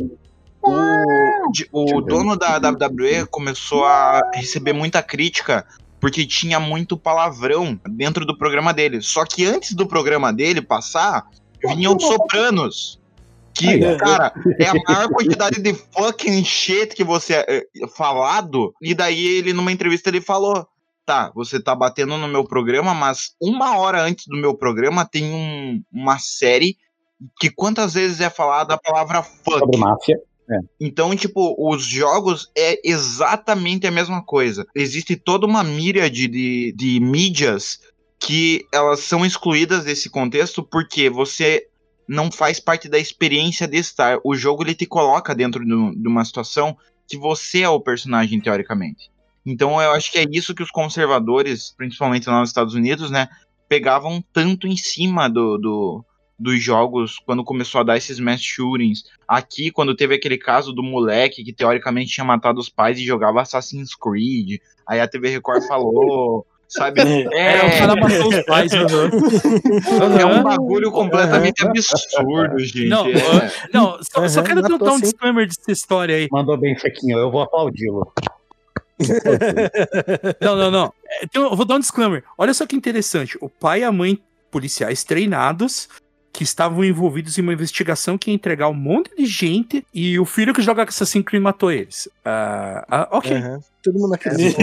o, 0.62 1.96
o 1.96 2.00
dono 2.00 2.36
da 2.36 2.56
WWE 2.56 3.26
começou 3.30 3.84
a 3.84 4.20
receber 4.34 4.72
muita 4.72 5.02
crítica 5.02 5.64
porque 6.00 6.26
tinha 6.26 6.58
muito 6.58 6.96
palavrão 6.96 7.78
dentro 7.88 8.26
do 8.26 8.36
programa 8.36 8.74
dele. 8.74 9.00
Só 9.00 9.24
que 9.24 9.46
antes 9.46 9.72
do 9.72 9.86
programa 9.86 10.32
dele 10.32 10.60
passar, 10.60 11.28
vinham 11.64 11.98
Sopranos. 11.98 13.00
Que, 13.54 13.96
cara, 13.96 14.32
é 14.58 14.66
a 14.66 14.74
maior 14.74 15.08
quantidade 15.10 15.60
de 15.60 15.74
fucking 15.74 16.42
shit 16.42 16.94
que 16.96 17.04
você 17.04 17.34
é 17.46 17.62
falado. 17.94 18.74
E 18.80 18.94
daí 18.94 19.24
ele, 19.24 19.52
numa 19.52 19.70
entrevista, 19.70 20.08
ele 20.08 20.22
falou: 20.22 20.66
Tá, 21.04 21.32
você 21.34 21.60
tá 21.60 21.74
batendo 21.74 22.16
no 22.16 22.28
meu 22.28 22.44
programa, 22.44 22.94
mas 22.94 23.34
uma 23.40 23.76
hora 23.76 24.02
antes 24.02 24.26
do 24.26 24.36
meu 24.36 24.56
programa 24.56 25.04
tem 25.04 25.24
um- 25.24 25.82
uma 25.92 26.18
série 26.18 26.76
que 27.40 27.50
quantas 27.50 27.94
vezes 27.94 28.20
é 28.20 28.30
falada 28.30 28.74
a 28.74 28.78
palavra 28.78 29.22
fuck. 29.22 29.58
Sobre 29.58 29.78
máfia. 29.78 30.20
Então, 30.80 31.14
tipo, 31.16 31.54
os 31.58 31.84
jogos 31.84 32.50
é 32.56 32.78
exatamente 32.84 33.86
a 33.86 33.90
mesma 33.90 34.22
coisa. 34.24 34.66
Existe 34.74 35.16
toda 35.16 35.46
uma 35.46 35.64
míriade 35.64 36.28
de, 36.28 36.72
de 36.76 37.00
mídias 37.00 37.78
que 38.20 38.64
elas 38.72 39.00
são 39.00 39.24
excluídas 39.24 39.84
desse 39.84 40.10
contexto 40.10 40.62
porque 40.62 41.08
você 41.10 41.66
não 42.08 42.30
faz 42.30 42.60
parte 42.60 42.88
da 42.88 42.98
experiência 42.98 43.66
de 43.66 43.78
estar. 43.78 44.18
O 44.24 44.34
jogo 44.34 44.62
ele 44.62 44.74
te 44.74 44.86
coloca 44.86 45.34
dentro 45.34 45.64
de, 45.64 46.00
de 46.00 46.08
uma 46.08 46.24
situação 46.24 46.76
que 47.08 47.16
você 47.16 47.62
é 47.62 47.68
o 47.68 47.80
personagem, 47.80 48.40
teoricamente. 48.40 49.10
Então 49.44 49.80
eu 49.82 49.90
acho 49.92 50.10
que 50.12 50.18
é 50.18 50.24
isso 50.30 50.54
que 50.54 50.62
os 50.62 50.70
conservadores, 50.70 51.74
principalmente 51.76 52.28
lá 52.28 52.40
nos 52.40 52.50
Estados 52.50 52.74
Unidos, 52.74 53.10
né, 53.10 53.28
pegavam 53.68 54.22
tanto 54.32 54.66
em 54.66 54.76
cima 54.76 55.28
do, 55.28 55.58
do- 55.58 56.04
dos 56.38 56.60
jogos 56.62 57.18
quando 57.24 57.44
começou 57.44 57.80
a 57.80 57.84
dar 57.84 57.96
esses 57.96 58.18
mass 58.18 58.42
shootings. 58.42 59.04
Aqui, 59.28 59.70
quando 59.70 59.94
teve 59.94 60.14
aquele 60.14 60.36
caso 60.38 60.72
do 60.72 60.82
moleque 60.82 61.44
que 61.44 61.52
teoricamente 61.52 62.10
tinha 62.12 62.24
matado 62.24 62.58
os 62.60 62.68
pais 62.68 62.98
e 62.98 63.04
jogava 63.04 63.40
Assassin's 63.42 63.94
Creed, 63.94 64.60
aí 64.86 65.00
a 65.00 65.06
TV 65.08 65.28
Record 65.30 65.62
falou, 65.68 66.44
sabe? 66.68 67.00
É, 67.00 67.66
o 67.66 67.78
cara 67.78 67.94
matou 67.96 68.28
os 68.28 68.44
pais. 68.44 68.72
aham. 68.72 69.10
É 70.20 70.26
um 70.26 70.42
bagulho 70.42 70.90
completamente 70.90 71.64
absurdo, 71.64 72.58
gente. 72.58 72.88
Não, 72.88 73.06
É. 73.06 73.52
não, 73.72 73.98
só, 74.02 74.26
só 74.28 74.42
quero 74.42 74.62
dar 74.62 74.74
um 74.74 75.00
disclaimer 75.00 75.46
dessa 75.46 75.70
história 75.70 76.16
aí. 76.16 76.28
Mandou 76.30 76.56
bem, 76.56 76.76
Fequinho. 76.76 77.18
Eu 77.18 77.30
vou 77.30 77.42
aplaudi-lo. 77.42 78.12
Não, 80.40 80.56
não, 80.56 80.70
não. 80.70 80.92
Então, 81.22 81.44
eu 81.44 81.56
vou 81.56 81.64
dar 81.64 81.76
um 81.76 81.80
disclaimer. 81.80 82.22
Olha 82.36 82.54
só 82.54 82.66
que 82.66 82.76
interessante. 82.76 83.36
O 83.40 83.48
pai 83.48 83.80
e 83.80 83.84
a 83.84 83.92
mãe 83.92 84.18
policiais 84.50 85.02
treinados 85.04 85.88
que 86.32 86.44
estavam 86.44 86.82
envolvidos 86.84 87.36
em 87.36 87.42
uma 87.42 87.52
investigação 87.52 88.16
que 88.16 88.30
ia 88.30 88.34
entregar 88.34 88.68
um 88.68 88.74
monte 88.74 89.14
de 89.14 89.26
gente 89.26 89.86
e 89.92 90.18
o 90.18 90.24
filho 90.24 90.54
que 90.54 90.62
joga 90.62 90.82
Assassin's 90.84 91.24
Creed 91.24 91.42
matou 91.42 91.70
eles. 91.70 92.08
Ah, 92.24 92.84
ah, 92.88 93.08
ok, 93.12 93.32
Aham. 93.36 93.60
Todo 93.82 93.98
mundo 93.98 94.14
acredita 94.14 94.56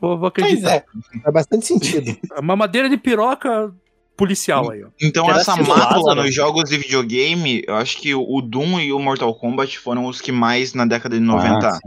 vou, 0.00 0.18
vou 0.18 0.30
Pois 0.30 0.44
acreditar. 0.46 0.74
é. 0.76 0.84
Faz 1.22 1.34
bastante 1.34 1.66
sentido. 1.66 2.16
Uma 2.38 2.56
madeira 2.56 2.88
de 2.88 2.96
piroca 2.96 3.72
policial 4.16 4.70
aí, 4.70 4.82
ó. 4.82 4.88
Então 5.00 5.30
essa 5.30 5.54
mácula 5.56 6.14
nos 6.14 6.34
jogos 6.34 6.70
de 6.70 6.78
videogame, 6.78 7.62
eu 7.66 7.74
acho 7.76 7.98
que 7.98 8.14
o 8.14 8.40
Doom 8.40 8.80
e 8.80 8.92
o 8.92 8.98
Mortal 8.98 9.34
Kombat 9.34 9.78
foram 9.78 10.06
os 10.06 10.20
que 10.20 10.32
mais 10.32 10.72
na 10.74 10.86
década 10.86 11.16
de 11.16 11.22
90 11.22 11.68
Ah, 11.68 11.78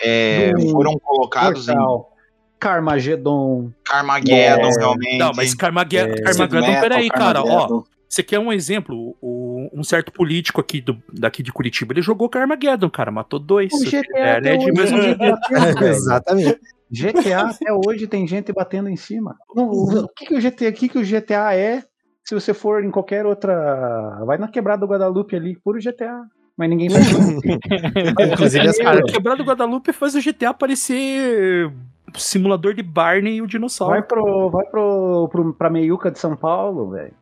é, 0.00 0.52
foram 0.70 0.98
colocados 0.98 1.68
em 1.68 1.74
Mortal, 1.74 2.12
Carmageddon. 2.58 3.70
Carmageddon, 3.84 4.68
É. 4.68 4.78
realmente. 4.78 5.18
Não, 5.18 5.32
mas 5.34 5.54
Carmageddon, 5.54 6.14
É. 6.14 6.22
Carmageddon 6.22 6.80
peraí, 6.80 7.08
cara, 7.10 7.42
ó. 7.42 7.82
Você 8.12 8.22
quer 8.22 8.38
um 8.38 8.52
exemplo? 8.52 9.16
O- 9.22 9.70
um 9.72 9.82
certo 9.82 10.12
político 10.12 10.60
aqui 10.60 10.82
do, 10.82 11.02
daqui 11.10 11.42
de 11.42 11.50
Curitiba, 11.50 11.94
ele 11.94 12.02
jogou 12.02 12.28
Carmageddon, 12.28 12.90
cara, 12.90 13.10
matou 13.10 13.38
dois. 13.38 13.72
O 13.72 13.78
GTA 13.86 14.36
até 14.36 14.52
é 14.54 14.56
de 14.58 14.64
hoje 14.70 14.72
mesmo 14.72 14.98
tem 14.98 15.02
jeito. 15.06 15.18
gente 15.24 15.30
batendo, 15.30 15.72
velho. 15.80 15.92
Exatamente. 15.94 16.60
GTA 16.90 17.40
até 17.40 17.72
hoje 17.72 18.06
tem 18.06 18.26
gente 18.28 18.52
batendo 18.52 18.90
em 18.90 18.96
cima. 18.96 19.34
Não, 19.56 19.64
o 19.70 20.08
que, 20.08 20.26
que 20.26 20.34
o 20.34 20.40
GTA, 20.42 20.68
o 20.68 20.72
que, 20.74 20.88
que 20.90 20.98
o 20.98 21.02
GTA 21.02 21.54
é? 21.56 21.82
Se 22.22 22.34
você 22.34 22.52
for 22.52 22.84
em 22.84 22.90
qualquer 22.90 23.24
outra. 23.24 24.22
Vai 24.26 24.36
na 24.36 24.46
quebrada 24.46 24.80
do 24.86 24.92
Guadalupe 24.92 25.34
ali, 25.34 25.56
puro 25.64 25.80
GTA. 25.80 26.20
Mas 26.54 26.68
ninguém 26.68 26.90
faz. 26.90 27.06
Inclusive 28.30 28.68
as 28.68 28.76
Cara, 28.76 28.90
partes. 28.98 29.14
Quebrado 29.14 29.42
Guadalupe 29.42 29.90
faz 29.90 30.14
o 30.14 30.20
GTA 30.20 30.52
parecer 30.52 31.72
simulador 32.14 32.74
de 32.74 32.82
Barney 32.82 33.36
e 33.36 33.42
o 33.42 33.46
dinossauro. 33.46 33.94
vai 33.94 34.02
pro, 34.02 34.50
vai 34.50 34.66
pro, 34.66 35.28
pro, 35.32 35.54
pra 35.54 35.70
Meiuca 35.70 36.10
de 36.10 36.18
São 36.18 36.36
Paulo, 36.36 36.90
velho. 36.90 37.14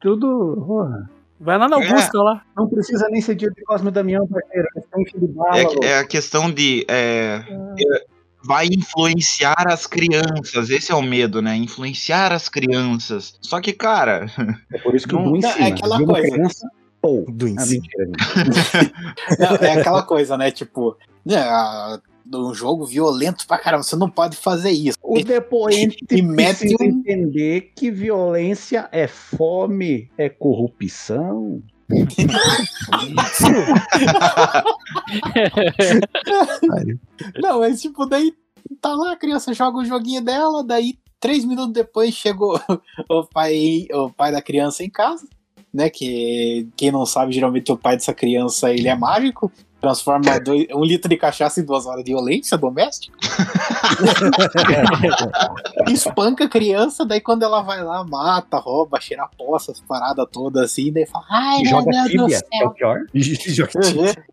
Tudo. 0.00 0.62
porra. 0.66 1.10
Vai 1.38 1.58
lá 1.58 1.68
na 1.68 1.76
Augusta 1.76 2.18
lá. 2.22 2.42
Não 2.56 2.66
precisa 2.66 3.08
nem 3.10 3.20
ser 3.20 3.34
dia 3.34 3.50
de 3.50 3.62
Cosme 3.64 3.90
Damião, 3.90 4.26
parceiro. 4.26 4.68
É 4.74 4.80
só 4.80 5.18
de 5.18 5.26
bala. 5.26 5.58
É, 5.58 5.86
é 5.86 5.98
a 5.98 6.04
questão 6.06 6.50
de. 6.50 6.86
é, 6.88 7.42
é, 7.78 8.04
vai 8.42 8.66
influenciar 8.66 9.66
as 9.68 9.86
crianças. 9.86 10.70
Esse 10.70 10.92
é 10.92 10.94
o 10.94 11.02
medo, 11.02 11.42
né? 11.42 11.54
Influenciar 11.56 12.32
as 12.32 12.48
crianças. 12.48 13.34
Só 13.42 13.60
que, 13.60 13.74
cara, 13.74 14.26
É 14.72 14.78
por 14.78 14.94
isso 14.94 15.06
que 15.06 15.14
o 15.14 15.18
não- 15.18 15.32
Doom 15.32 15.36
é 15.36 15.38
ensina. 15.50 15.68
aquela 15.68 15.96
Viu 15.98 16.06
uma 16.06 16.14
coisa. 16.14 16.30
criança? 16.32 16.68
Pô. 17.02 17.24
Do 17.28 17.46
Ah, 17.46 17.50
ensino. 17.50 17.82
mentira. 17.82 18.06
mentira. 18.46 18.92
Não, 19.38 19.56
é 19.68 19.72
aquela 19.80 20.02
coisa, 20.04 20.38
né? 20.38 20.50
Tipo, 20.50 20.96
né, 21.24 21.36
a- 21.36 22.00
um 22.34 22.52
jogo 22.54 22.84
violento 22.84 23.46
pra 23.46 23.58
caramba, 23.58 23.82
você 23.82 23.96
não 23.96 24.10
pode 24.10 24.36
fazer 24.36 24.70
isso. 24.70 24.96
O 25.02 25.22
depoente 25.22 25.98
E 26.10 26.22
mete 26.22 26.58
precisa 26.58 26.76
um- 26.82 26.86
entender 26.86 27.72
que 27.76 27.90
violência 27.90 28.88
é 28.92 29.06
fome, 29.06 30.10
é 30.18 30.28
corrupção. 30.28 31.62
Não, 37.40 37.60
mas 37.60 37.80
tipo, 37.80 38.06
daí 38.06 38.32
tá 38.80 38.94
lá, 38.94 39.12
a 39.12 39.16
criança 39.16 39.52
joga 39.54 39.78
o 39.78 39.84
joguinho 39.84 40.22
dela, 40.22 40.64
daí 40.64 40.98
três 41.20 41.44
minutos 41.44 41.72
depois 41.72 42.14
chegou 42.14 42.60
o 43.08 43.24
pai, 43.24 43.86
o 43.92 44.10
pai 44.10 44.32
da 44.32 44.42
criança 44.42 44.82
em 44.84 44.90
casa, 44.90 45.26
né? 45.72 45.88
Que 45.90 46.68
quem 46.76 46.90
não 46.90 47.06
sabe, 47.06 47.32
geralmente 47.32 47.70
o 47.72 47.76
pai 47.78 47.96
dessa 47.96 48.14
criança 48.14 48.72
ele 48.72 48.88
é 48.88 48.94
mágico, 48.96 49.50
transforma 49.86 50.40
dois- 50.40 50.66
um 50.74 50.82
litro 50.84 51.08
de 51.08 51.16
cachaça 51.16 51.60
em 51.60 51.64
duas 51.64 51.86
horas 51.86 52.02
de 52.04 52.10
violência 52.10 52.58
doméstica. 52.58 53.16
Espanca 55.88 56.44
a 56.44 56.48
criança, 56.48 57.04
daí 57.04 57.20
quando 57.20 57.42
ela 57.44 57.62
vai 57.62 57.82
lá, 57.82 58.04
mata, 58.04 58.58
rouba, 58.58 59.00
cheira 59.00 59.24
a 59.24 59.28
poça, 59.28 59.72
as 59.72 59.80
paradas 59.80 60.26
todas 60.32 60.64
assim, 60.64 60.92
daí 60.92 61.06
fala, 61.06 61.24
ai 61.30 61.62
meu 61.62 61.70
Joga 61.70 61.90
Deus 61.90 62.12
do 62.12 62.26
é 62.34 62.38
céu. 62.38 62.66
o 62.66 62.70
pior. 62.70 63.00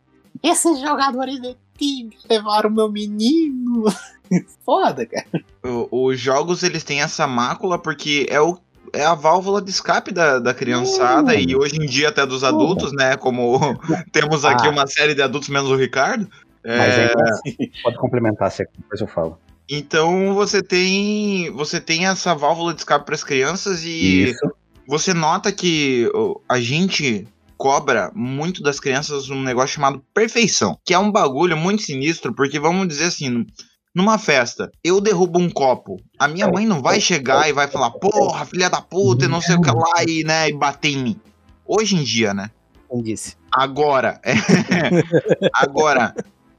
Esses 0.44 0.80
jogadores 0.82 1.40
de 1.40 1.56
time 1.78 2.18
levaram 2.30 2.70
meu 2.70 2.92
menino. 2.92 3.86
Foda, 4.66 5.06
cara. 5.06 5.26
o- 5.64 6.08
os 6.08 6.20
jogos 6.20 6.64
eles 6.64 6.84
têm 6.84 7.02
essa 7.02 7.28
mácula 7.28 7.78
porque 7.78 8.26
é 8.30 8.42
o. 8.42 8.58
É 8.94 9.04
a 9.04 9.16
válvula 9.16 9.60
de 9.60 9.72
escape 9.72 10.12
da, 10.14 10.38
da 10.38 10.54
criançada 10.54 11.34
e 11.36 11.56
hoje 11.56 11.78
em 11.78 11.86
dia 11.88 12.10
até 12.10 12.26
dos 12.26 12.44
adultos, 12.44 12.94
né? 12.94 13.18
Como 13.18 13.60
temos 14.14 14.46
aqui 14.46 14.68
Ah. 14.68 14.70
uma 14.70 14.86
série 14.86 15.16
de 15.16 15.22
adultos 15.22 15.50
menos 15.50 15.70
o 15.72 15.76
Ricardo. 15.76 16.30
É, 16.64 16.78
Mas 16.78 16.96
ainda 16.98 17.24
assim, 17.32 17.72
pode 17.82 17.98
complementar, 17.98 18.52
se 18.52 18.66
depois 18.78 19.02
eu 19.02 19.08
falo. 19.08 19.38
Então 19.70 20.34
você 20.34 20.62
tem 20.62 21.52
você 21.52 21.82
tem 21.82 22.06
essa 22.06 22.36
válvula 22.36 22.74
de 22.74 22.82
escape 22.82 23.06
para 23.06 23.16
as 23.16 23.24
crianças 23.24 23.84
e 23.84 24.26
Isso. 24.30 24.52
você 24.88 25.14
nota 25.14 25.52
que 25.52 26.10
a 26.48 26.60
gente 26.60 27.28
cobra 27.58 28.12
muito 28.14 28.62
das 28.62 28.80
crianças 28.80 29.30
um 29.30 29.42
negócio 29.42 29.76
chamado 29.76 30.04
perfeição, 30.14 30.78
que 30.86 30.94
é 30.94 31.00
um 31.00 31.12
bagulho 31.12 31.56
muito 31.58 31.82
sinistro, 31.82 32.34
porque 32.34 32.60
vamos 32.60 32.88
dizer 32.88 33.06
assim, 33.06 33.46
numa 33.94 34.18
festa, 34.18 34.72
eu 34.84 35.00
derrubo 35.00 35.40
um 35.40 35.50
copo, 35.50 36.02
a 36.18 36.28
minha 36.28 36.48
mãe 36.48 36.66
não 36.66 36.82
vai 36.82 37.00
chegar 37.00 37.48
e 37.48 37.54
vai 37.54 37.68
falar, 37.68 37.92
porra, 37.92 38.46
filha 38.46 38.70
da 38.70 38.82
puta, 38.82 39.26
e 39.26 39.28
não 39.28 39.40
sei 39.40 39.56
o 39.56 39.62
que 39.62 39.70
lá, 39.70 40.04
e, 40.08 40.24
né, 40.24 40.50
e 40.50 40.54
bater 40.54 40.94
em 40.94 41.04
mim. 41.04 41.22
Hoje 41.66 41.96
em 41.96 42.04
dia, 42.04 42.34
né? 42.34 42.50
Quem 42.90 43.02
disse? 43.02 43.38
Agora, 43.52 44.20
agora, 45.54 46.16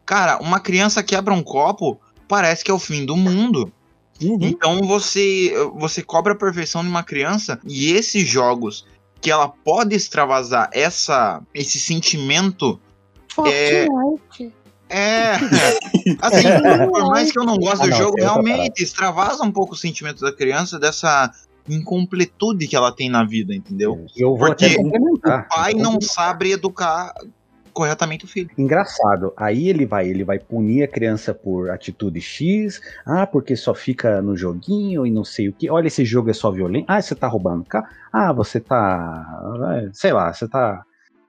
cara, 0.06 0.38
uma 0.38 0.60
criança 0.60 1.02
quebra 1.02 1.34
um 1.34 1.42
copo, 1.42 2.00
parece 2.28 2.64
que 2.64 2.70
é 2.70 2.74
o 2.74 2.78
fim 2.78 3.04
do 3.04 3.16
mundo. 3.16 3.72
Então 4.20 4.80
você 4.82 5.52
você 5.74 6.00
cobra 6.00 6.34
a 6.34 6.36
perfeição 6.36 6.82
de 6.82 6.88
uma 6.88 7.02
criança 7.02 7.58
e 7.66 7.92
esses 7.92 8.26
jogos 8.26 8.86
que 9.20 9.28
ela 9.28 9.48
pode 9.48 9.94
extravasar 9.94 10.70
essa 10.72 11.42
esse 11.52 11.80
sentimento 11.80 12.80
é 13.44 13.86
é 14.94 15.32
assim, 16.22 16.46
por 16.90 17.08
mais 17.08 17.32
que 17.32 17.38
eu 17.38 17.44
não 17.44 17.56
goste 17.56 17.82
Ah, 17.82 17.84
do 17.84 17.90
não, 17.90 17.96
jogo, 17.98 18.16
realmente 18.16 18.82
extravasa 18.82 19.42
um 19.42 19.50
pouco 19.50 19.74
o 19.74 19.76
sentimento 19.76 20.20
da 20.20 20.32
criança 20.32 20.78
dessa 20.78 21.32
incompletude 21.68 22.68
que 22.68 22.76
ela 22.76 22.92
tem 22.92 23.08
na 23.08 23.24
vida, 23.24 23.54
entendeu? 23.54 24.06
Eu 24.16 24.36
vou 24.36 24.48
Porque. 24.48 24.76
O 24.76 25.48
pai 25.48 25.74
não 25.74 26.00
sabe 26.00 26.52
educar 26.52 27.12
corretamente 27.72 28.24
o 28.24 28.28
filho. 28.28 28.50
Engraçado. 28.56 29.32
Aí 29.36 29.68
ele 29.68 29.84
vai, 29.84 30.08
ele 30.08 30.22
vai 30.22 30.38
punir 30.38 30.84
a 30.84 30.88
criança 30.88 31.34
por 31.34 31.70
atitude 31.70 32.20
X. 32.20 32.80
Ah, 33.04 33.26
porque 33.26 33.56
só 33.56 33.74
fica 33.74 34.22
no 34.22 34.36
joguinho 34.36 35.04
e 35.04 35.10
não 35.10 35.24
sei 35.24 35.48
o 35.48 35.52
que. 35.52 35.68
Olha, 35.68 35.88
esse 35.88 36.04
jogo 36.04 36.30
é 36.30 36.32
só 36.32 36.50
violento. 36.50 36.86
Ah, 36.86 37.02
você 37.02 37.14
tá 37.14 37.26
roubando. 37.26 37.66
Ah, 38.12 38.32
você 38.32 38.60
tá. 38.60 39.26
é, 39.82 39.90
Sei 39.92 40.12
lá, 40.12 40.32
você 40.32 40.46
tá 40.46 40.84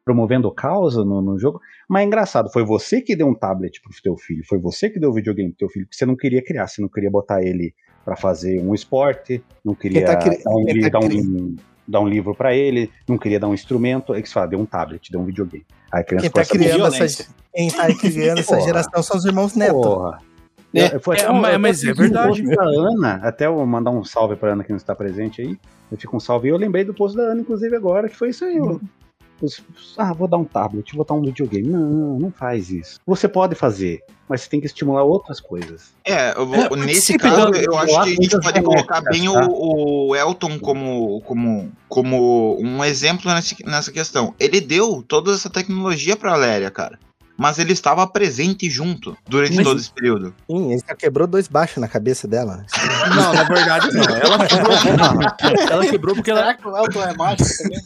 promovendo 0.10 0.52
causa 0.52 1.04
no, 1.04 1.20
no 1.22 1.38
jogo. 1.40 1.60
Mas 1.90 2.04
é 2.04 2.06
engraçado, 2.06 2.50
foi 2.54 2.64
você 2.64 3.02
que 3.02 3.16
deu 3.16 3.28
um 3.28 3.34
tablet 3.34 3.82
pro 3.82 3.92
teu 4.04 4.16
filho, 4.16 4.44
foi 4.48 4.60
você 4.60 4.88
que 4.90 5.00
deu 5.00 5.10
o 5.10 5.14
videogame 5.14 5.50
pro 5.50 5.58
teu 5.58 5.70
filho, 5.70 5.86
porque 5.88 5.98
você 5.98 6.06
não 6.06 6.16
queria 6.16 6.44
criar, 6.44 6.68
você 6.68 6.80
não 6.82 6.88
queria 6.88 7.10
botar 7.10 7.42
ele 7.44 7.74
pra 8.06 8.16
fazer 8.16 8.62
um 8.62 8.74
esporte, 8.76 9.44
não 9.66 9.74
queria 9.74 10.06
tá 10.06 10.16
cri- 10.18 10.44
dar, 10.44 10.52
um, 10.52 10.66
tá 10.66 10.90
dar 10.90 11.00
um- 11.00 11.56
dar 11.88 12.00
um 12.02 12.08
livro 12.08 12.36
pra 12.36 12.54
ele, 12.56 12.90
não 13.08 13.18
queria 13.18 13.40
dar 13.40 13.48
um 13.48 13.54
instrumento, 13.54 14.14
aí 14.14 14.22
que 14.22 14.28
você 14.30 14.34
fala, 14.36 14.48
deu 14.48 14.60
um 14.60 14.66
tablet, 14.66 15.12
deu 15.12 15.20
um 15.20 15.26
videogame. 15.26 15.66
Aí 15.92 16.02
a 16.02 16.04
criança 16.04 16.30
Quem 16.30 16.32
tá 16.32 16.44
ficou 16.44 16.60
essa 16.62 16.70
criando 16.94 17.04
essa, 17.04 17.28
quem 17.54 17.70
tá 17.70 17.96
criando 17.96 18.40
essa 18.40 18.62
geração 18.62 19.04
são 19.04 19.18
os 19.18 19.26
irmãos 19.26 19.56
Neto. 19.56 19.74
Porra. 19.74 20.20
É, 20.74 21.00
foi 21.00 21.16
é, 21.16 21.22
até 21.22 21.32
um- 21.32 21.60
mas- 21.60 21.84
é 21.84 21.94
verdade. 21.94 22.44
Da 22.44 22.64
Ana, 22.64 23.14
até 23.24 23.46
eu 23.48 23.66
mandar 23.66 23.92
um 23.92 24.04
salve 24.04 24.36
pra 24.36 24.52
Ana 24.54 24.64
que 24.64 24.72
não 24.72 24.78
está 24.78 24.94
presente 24.94 25.42
aí. 25.42 25.58
Eu 25.92 25.98
fico 25.98 26.18
um 26.18 26.20
salve. 26.20 26.50
E 26.50 26.52
eu 26.52 26.58
lembrei 26.58 26.84
do 26.84 26.94
post 26.94 27.16
da 27.16 27.24
Ana, 27.24 27.40
inclusive, 27.42 27.74
agora, 27.76 28.10
que 28.10 28.16
foi 28.16 28.30
isso 28.30 28.44
aí. 28.44 28.60
ó. 28.60 28.78
Os- 29.42 29.62
Ah, 29.98 30.14
vou 30.14 30.28
dar 30.28 30.38
um 30.38 30.44
tablet, 30.46 30.96
vou 30.96 31.06
dar 31.06 31.14
um 31.14 31.22
videogame. 31.22 31.68
Não, 31.68 32.20
não 32.20 32.32
faz 32.32 32.70
isso. 32.70 33.00
Você 33.06 33.28
pode 33.28 33.54
fazer, 33.56 34.02
mas 34.30 34.42
você 34.42 34.50
tem 34.50 34.60
que 34.60 34.66
estimular 34.66 35.04
outras 35.04 35.40
coisas. 35.40 35.94
É, 36.04 36.38
eu 36.38 36.46
vou- 36.46 36.56
É, 36.56 36.76
nesse 36.86 37.18
caso, 37.18 37.52
dá- 37.52 37.60
eu 37.60 37.78
acho 37.78 37.94
que 37.94 38.00
a 38.00 38.06
gente 38.06 38.40
pode 38.40 38.62
colocar 38.62 39.02
bem 39.02 39.26
tá? 39.26 39.48
o, 39.50 40.10
o 40.10 40.16
Elton 40.16 40.58
como, 40.60 41.22
como, 41.22 41.72
como 41.90 42.58
um 42.62 42.84
exemplo 42.84 43.34
nesse- 43.34 43.64
nessa 43.66 43.92
questão. 43.92 44.34
Ele 44.40 44.62
deu 44.62 45.04
toda 45.06 45.34
essa 45.34 45.50
tecnologia 45.50 46.16
pra 46.16 46.36
Léria, 46.36 46.72
cara. 46.72 46.98
Mas 47.38 47.60
ele 47.60 47.74
estava 47.74 48.06
presente 48.08 48.70
junto 48.70 49.18
durante 49.28 49.56
Mas- 49.56 49.66
todo 49.66 49.80
esse 49.80 49.92
período. 49.92 50.34
Sim, 50.50 50.72
ele 50.72 50.80
só 50.88 50.96
quebrou 50.96 51.28
dois 51.28 51.48
baixos 51.48 51.78
na 51.78 51.88
cabeça 51.88 52.28
dela. 52.28 52.66
Não, 53.16 53.34
na 53.34 53.44
verdade 53.44 53.92
não. 53.94 54.04
Ela 54.04 54.48
quebrou, 54.48 54.74
ela 55.72 55.86
quebrou 55.88 56.16
porque 56.16 56.32
ela. 56.32 56.40
Será 56.42 56.54
que 56.56 56.68
o 56.68 56.78
Elton 56.78 57.04
é 57.04 57.14
mágico 57.16 57.50
também? 57.64 57.80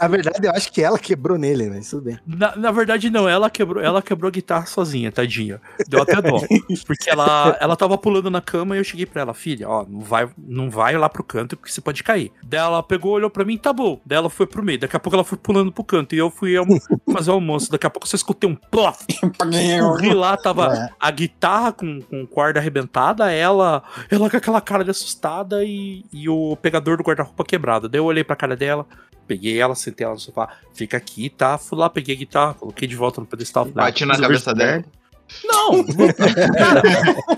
Na 0.00 0.08
verdade, 0.08 0.46
eu 0.46 0.50
acho 0.52 0.70
que 0.72 0.82
ela 0.82 0.98
quebrou 0.98 1.38
nele, 1.38 1.70
mas 1.70 1.88
tudo 1.88 2.02
bem. 2.02 2.18
Na, 2.26 2.54
na 2.56 2.70
verdade, 2.70 3.08
não, 3.10 3.28
ela 3.28 3.48
quebrou, 3.48 3.82
ela 3.82 4.02
quebrou 4.02 4.28
a 4.28 4.32
guitarra 4.32 4.66
sozinha, 4.66 5.10
tadinha. 5.10 5.60
Deu 5.88 6.02
até 6.02 6.20
dó. 6.20 6.40
Porque 6.86 7.08
ela, 7.10 7.56
ela 7.60 7.76
tava 7.76 7.96
pulando 7.96 8.30
na 8.30 8.40
cama 8.40 8.76
e 8.76 8.80
eu 8.80 8.84
cheguei 8.84 9.06
pra 9.06 9.22
ela, 9.22 9.34
filha, 9.34 9.68
ó, 9.68 9.86
não 9.88 10.00
vai, 10.00 10.28
não 10.38 10.70
vai 10.70 10.96
lá 10.96 11.08
pro 11.08 11.24
canto 11.24 11.56
porque 11.56 11.72
você 11.72 11.80
pode 11.80 12.02
cair. 12.02 12.30
Daí 12.42 12.60
ela 12.60 12.82
pegou, 12.82 13.12
olhou 13.12 13.30
pra 13.30 13.44
mim, 13.44 13.56
tá 13.56 13.72
bom. 13.72 14.00
Daí 14.04 14.18
ela 14.18 14.28
foi 14.30 14.46
pro 14.46 14.62
meio. 14.62 14.78
Daqui 14.78 14.96
a 14.96 15.00
pouco 15.00 15.16
ela 15.16 15.24
foi 15.24 15.38
pulando 15.38 15.72
pro 15.72 15.82
canto 15.84 16.14
e 16.14 16.18
eu 16.18 16.30
fui 16.30 16.56
almo- 16.56 16.80
fazer 17.12 17.30
o 17.30 17.34
almoço. 17.34 17.70
Daqui 17.70 17.86
a 17.86 17.90
pouco 17.90 18.06
eu 18.06 18.10
só 18.10 18.16
escutei 18.16 18.48
um 18.50 18.56
plof. 18.70 19.04
Corri 19.80 20.14
lá, 20.14 20.36
tava 20.36 20.74
É. 20.74 20.88
a 20.98 21.10
guitarra 21.10 21.72
com, 21.72 22.00
com 22.02 22.26
corda 22.26 22.60
arrebentada, 22.60 23.30
ela, 23.30 23.82
ela 24.10 24.30
com 24.30 24.36
aquela 24.36 24.60
cara 24.60 24.84
de 24.84 24.90
assustada 24.90 25.64
e, 25.64 26.04
e 26.12 26.28
o 26.28 26.56
pegador 26.56 26.96
do 26.96 27.02
guarda-roupa 27.02 27.44
quebrado. 27.44 27.88
Daí 27.88 28.00
eu 28.00 28.04
olhei 28.04 28.24
pra 28.24 28.36
cara 28.36 28.56
dela, 28.56 28.86
peguei 29.26 29.58
ela, 29.58 29.74
sentei 29.74 30.04
ela 30.04 30.14
no 30.14 30.20
sofá, 30.20 30.48
fica 30.74 30.96
aqui, 30.96 31.28
tá? 31.28 31.58
Fui 31.58 31.78
lá, 31.78 31.88
peguei 31.90 32.14
a 32.14 32.18
guitarra, 32.18 32.54
coloquei 32.54 32.86
de 32.86 32.96
volta 32.96 33.20
no 33.20 33.26
pedestal. 33.26 33.64
Bati 33.64 34.04
ah, 34.04 34.06
na 34.06 34.14
o 34.14 34.20
cabeça 34.20 34.54
dela. 34.54 34.84
Não! 35.44 35.84
cara, 35.84 36.82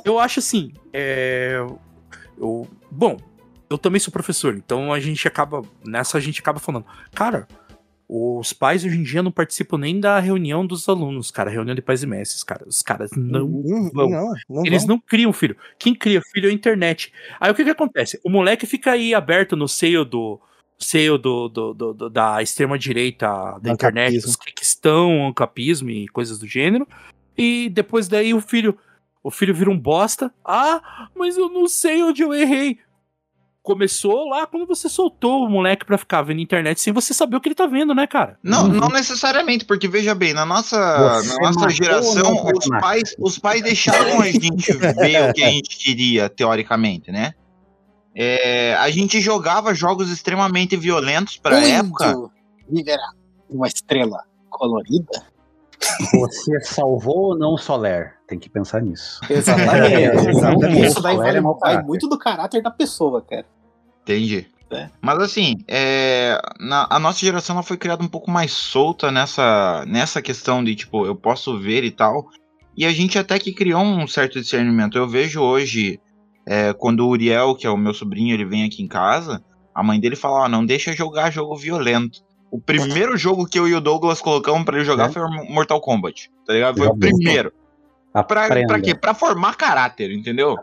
eu 0.05 0.19
acho 0.19 0.41
assim, 0.41 0.73
é, 0.93 1.57
eu, 2.37 2.69
bom, 2.91 3.17
eu 3.71 3.79
também 3.79 3.99
sou 3.99 4.13
professor, 4.13 4.55
então 4.55 4.93
a 4.93 5.01
gente 5.01 5.27
acaba, 5.27 5.63
nessa 5.85 6.19
a 6.19 6.21
gente 6.21 6.41
acaba 6.41 6.59
falando, 6.59 6.85
cara, 7.15 7.49
os 8.09 8.53
pais 8.55 8.85
hoje 8.85 8.97
em 8.97 9.03
dia 9.03 9.23
não 9.23 9.31
participam 9.31 9.77
nem 9.79 10.01
da 10.01 10.19
reunião 10.19 10.67
dos 10.67 10.89
alunos, 10.89 11.31
cara, 11.31 11.51
reunião 11.51 11.75
de 11.75 11.83
pais 11.83 12.03
e 12.03 12.07
mestres, 12.07 12.43
cara, 12.43 12.65
os 12.67 12.81
caras 12.81 13.11
não 13.15 13.47
Não, 13.47 13.91
vão. 13.93 14.09
não, 14.11 14.33
não 14.49 14.65
eles 14.67 14.87
vão. 14.87 14.97
não 14.97 15.01
criam 15.07 15.33
filho. 15.33 15.57
Quem 15.79 15.95
cria 15.95 16.23
filho 16.33 16.47
é 16.49 16.51
a 16.51 16.55
internet. 16.55 17.13
Aí 17.39 17.51
o 17.51 17.55
que 17.55 17.65
que 17.65 17.71
acontece? 17.71 18.19
O 18.25 18.31
moleque 18.31 18.65
fica 18.67 18.93
aí 18.93 19.15
aberto 19.15 19.55
no 19.57 19.69
seio 19.69 20.05
do 20.05 20.41
seio 20.79 21.19
do, 21.19 21.49
do- 21.49 21.75
do- 21.75 21.93
do- 21.93 22.09
da 22.11 22.41
extrema 22.43 22.79
direita 22.79 23.27
da 23.61 23.73
internet, 23.73 24.09
Ancapismo. 24.11 24.31
os 24.31 24.37
que, 24.37 24.53
que 24.53 24.63
estão, 24.65 25.27
ancapismo 25.27 25.91
e 25.91 26.07
coisas 26.09 26.39
do 26.39 26.47
gênero. 26.47 26.87
E 27.37 27.69
depois 27.69 28.07
daí 28.09 28.33
o 28.33 28.41
filho, 28.41 28.79
o 29.23 29.31
filho 29.31 29.53
vira 29.55 29.71
um 29.71 29.79
bosta. 29.79 30.33
Ah, 30.45 31.09
mas 31.17 31.37
eu 31.37 31.49
não 31.49 31.67
sei 31.69 32.03
onde 32.03 32.23
eu 32.23 32.33
errei. 32.33 32.79
Começou 33.69 34.31
lá 34.31 34.47
quando 34.47 34.67
você 34.67 34.89
soltou 34.89 35.45
o 35.45 35.51
moleque 35.51 35.85
pra 35.85 35.99
ficar 35.99 36.23
vendo 36.23 36.41
internet 36.41 36.81
sem 36.81 36.91
você 36.91 37.13
saber 37.13 37.37
o 37.37 37.41
que 37.41 37.49
ele 37.49 37.55
tá 37.55 37.67
vendo, 37.67 37.95
né, 37.95 38.07
cara? 38.07 38.39
Não, 38.43 38.65
Uhum. 38.65 38.73
não 38.73 38.89
necessariamente, 38.89 39.67
porque 39.67 39.87
veja 39.87 40.15
bem, 40.15 40.33
na 40.33 40.47
nossa, 40.47 41.21
Você 41.21 41.39
na 41.39 41.51
nossa 41.51 41.69
geração, 41.69 42.23
não, 42.23 42.47
os 42.47 42.67
pais, 42.81 43.15
os 43.19 43.39
pais 43.39 43.61
deixavam 43.61 44.23
a 44.23 44.25
gente 44.25 44.73
ver 44.73 45.29
o 45.29 45.35
que 45.35 45.45
a 45.45 45.51
gente 45.51 45.77
queria, 45.77 46.31
teoricamente, 46.31 47.13
né? 47.13 47.35
É, 48.17 48.75
a 48.77 48.89
gente 48.89 49.21
jogava 49.21 49.75
jogos 49.75 50.11
extremamente 50.11 50.75
violentos 50.75 51.37
pra 51.37 51.63
época. 51.63 52.31
Viverá 52.71 53.11
uma 53.51 53.67
estrela 53.67 54.25
colorida. 54.49 55.27
Você 56.15 56.59
salvou 56.63 57.19
ou 57.19 57.39
não 57.39 57.53
o 57.53 57.59
Soler? 57.59 58.15
Tem 58.27 58.39
que 58.39 58.49
pensar 58.49 58.81
nisso. 58.81 59.21
Exatamente. 59.29 59.95
É, 59.95 60.15
exatamente. 60.31 60.87
Isso 60.87 61.03
daí 61.03 61.17
vai, 61.19 61.37
é 61.37 61.41
vai 61.41 61.83
muito 61.83 62.09
do 62.09 62.19
caráter 62.19 62.63
da 62.63 62.71
pessoa, 62.71 63.21
cara. 63.21 63.45
Entendi. 64.13 64.47
É. 64.71 64.89
Mas 65.01 65.19
assim, 65.21 65.57
é, 65.67 66.39
na- 66.61 66.87
a 66.91 66.99
nossa 66.99 67.19
geração 67.21 67.57
ela 67.57 67.63
foi 67.63 67.77
criada 67.79 68.03
um 68.03 68.09
pouco 68.09 68.31
mais 68.31 68.53
solta 68.53 69.11
nessa, 69.11 69.85
nessa 69.87 70.21
questão 70.21 70.63
de, 70.63 70.75
tipo, 70.75 71.07
eu 71.07 71.15
posso 71.17 71.59
ver 71.59 71.85
e 71.85 71.91
tal. 71.91 72.29
E 72.77 72.85
a 72.85 72.91
gente 72.93 73.19
até 73.19 73.39
que 73.39 73.53
criou 73.53 73.81
um 73.83 74.07
certo 74.07 74.41
discernimento. 74.41 74.97
Eu 74.99 75.09
vejo 75.09 75.41
hoje, 75.41 75.99
é, 76.47 76.73
quando 76.75 77.01
o 77.01 77.09
Uriel, 77.09 77.55
que 77.55 77.67
é 77.67 77.71
o 77.71 77.77
meu 77.79 77.95
sobrinho, 77.95 78.35
ele 78.35 78.45
vem 78.45 78.65
aqui 78.65 78.83
em 78.83 78.87
casa, 78.89 79.43
a 79.75 79.83
mãe 79.83 79.99
dele 79.99 80.17
fala, 80.17 80.45
ó, 80.45 80.49
não 80.49 80.65
deixa 80.67 80.93
jogar 80.93 81.31
jogo 81.31 81.57
violento. 81.57 82.21
O 82.51 82.61
primeiro 82.61 83.17
jogo 83.17 83.47
que 83.47 83.59
eu 83.59 83.67
e 83.69 83.75
o 83.75 83.81
Douglas 83.81 84.21
colocamos 84.21 84.65
pra 84.65 84.77
ele 84.77 84.85
jogar 84.85 85.09
É. 85.11 85.13
foi 85.13 85.23
Mortal 85.51 85.81
Kombat, 85.81 86.31
tá 86.47 86.53
ligado? 86.53 86.79
Foi 86.79 86.87
o 86.89 86.97
primeiro. 86.97 87.53
Pra, 88.23 88.49
pra 88.49 88.81
quê? 88.81 88.95
Pra 88.95 89.15
formar 89.15 89.57
caráter, 89.57 90.11
entendeu? 90.11 90.57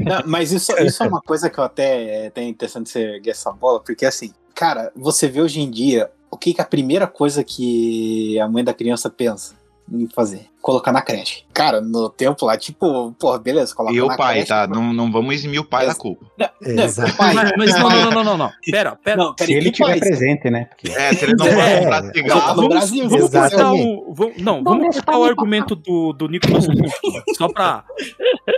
Não, 0.00 0.22
mas 0.26 0.52
isso, 0.52 0.72
isso 0.80 1.02
é 1.02 1.06
uma 1.06 1.20
coisa 1.20 1.48
que 1.50 1.58
eu 1.58 1.64
até 1.64 2.30
é 2.34 2.42
interessante 2.42 2.90
você 2.90 3.00
erguer 3.00 3.30
essa 3.30 3.52
bola, 3.52 3.80
porque 3.80 4.06
assim, 4.06 4.32
cara, 4.54 4.92
você 4.94 5.28
vê 5.28 5.40
hoje 5.40 5.60
em 5.60 5.70
dia 5.70 6.10
o 6.30 6.36
que, 6.36 6.54
que 6.54 6.60
a 6.62 6.66
primeira 6.66 7.06
coisa 7.06 7.44
que 7.44 8.38
a 8.40 8.48
mãe 8.48 8.64
da 8.64 8.72
criança 8.72 9.10
pensa 9.10 9.54
em 9.92 10.08
fazer? 10.08 10.51
Colocar 10.62 10.92
na 10.92 11.02
creche. 11.02 11.42
Cara, 11.52 11.80
no 11.80 12.08
tempo 12.08 12.46
lá, 12.46 12.56
tipo, 12.56 13.12
porra, 13.18 13.38
beleza, 13.38 13.74
coloca 13.74 13.92
E 13.94 14.00
o 14.00 14.06
na 14.06 14.16
pai, 14.16 14.34
creche. 14.36 14.48
tá? 14.48 14.66
Não, 14.66 14.92
não 14.92 15.10
vamos 15.10 15.34
eximir 15.34 15.58
o 15.58 15.64
pai 15.64 15.86
da 15.86 15.94
culpa. 15.94 16.24
Não, 16.38 16.48
não, 16.74 16.84
Exato. 16.84 17.10
o 17.12 17.16
pai, 17.16 17.34
Mas, 17.34 17.74
não, 17.74 17.90
não, 17.90 18.10
não, 18.12 18.24
não, 18.24 18.38
não. 18.38 18.50
Pera, 18.70 18.94
pera. 18.96 19.16
Não, 19.16 19.30
Se 19.30 19.34
peraí, 19.38 19.54
ele 19.56 19.72
tiver 19.72 19.88
pai? 19.90 19.98
presente, 19.98 20.48
né? 20.50 20.66
Porque 20.66 20.88
É, 20.92 21.12
se 21.14 21.24
ele 21.24 21.34
não 21.36 21.46
É. 21.50 21.54
vai 21.56 21.78
comprar 21.80 22.02
Tá 22.02 22.12
cigarro. 22.12 22.48
no 22.48 22.54
Vamos, 22.54 22.68
Brasil, 22.68 23.08
vamos 23.08 23.30
cortar 23.30 23.72
o. 23.74 24.14
vamos- 24.14 24.36
não, 24.42 24.62
vamos 24.62 24.94
cortar 24.96 25.18
o 25.18 25.24
argumento 25.24 25.74
do, 25.74 26.12
do 26.12 26.28
Nicolas 26.28 26.64
Só 27.36 27.48
pra. 27.52 27.84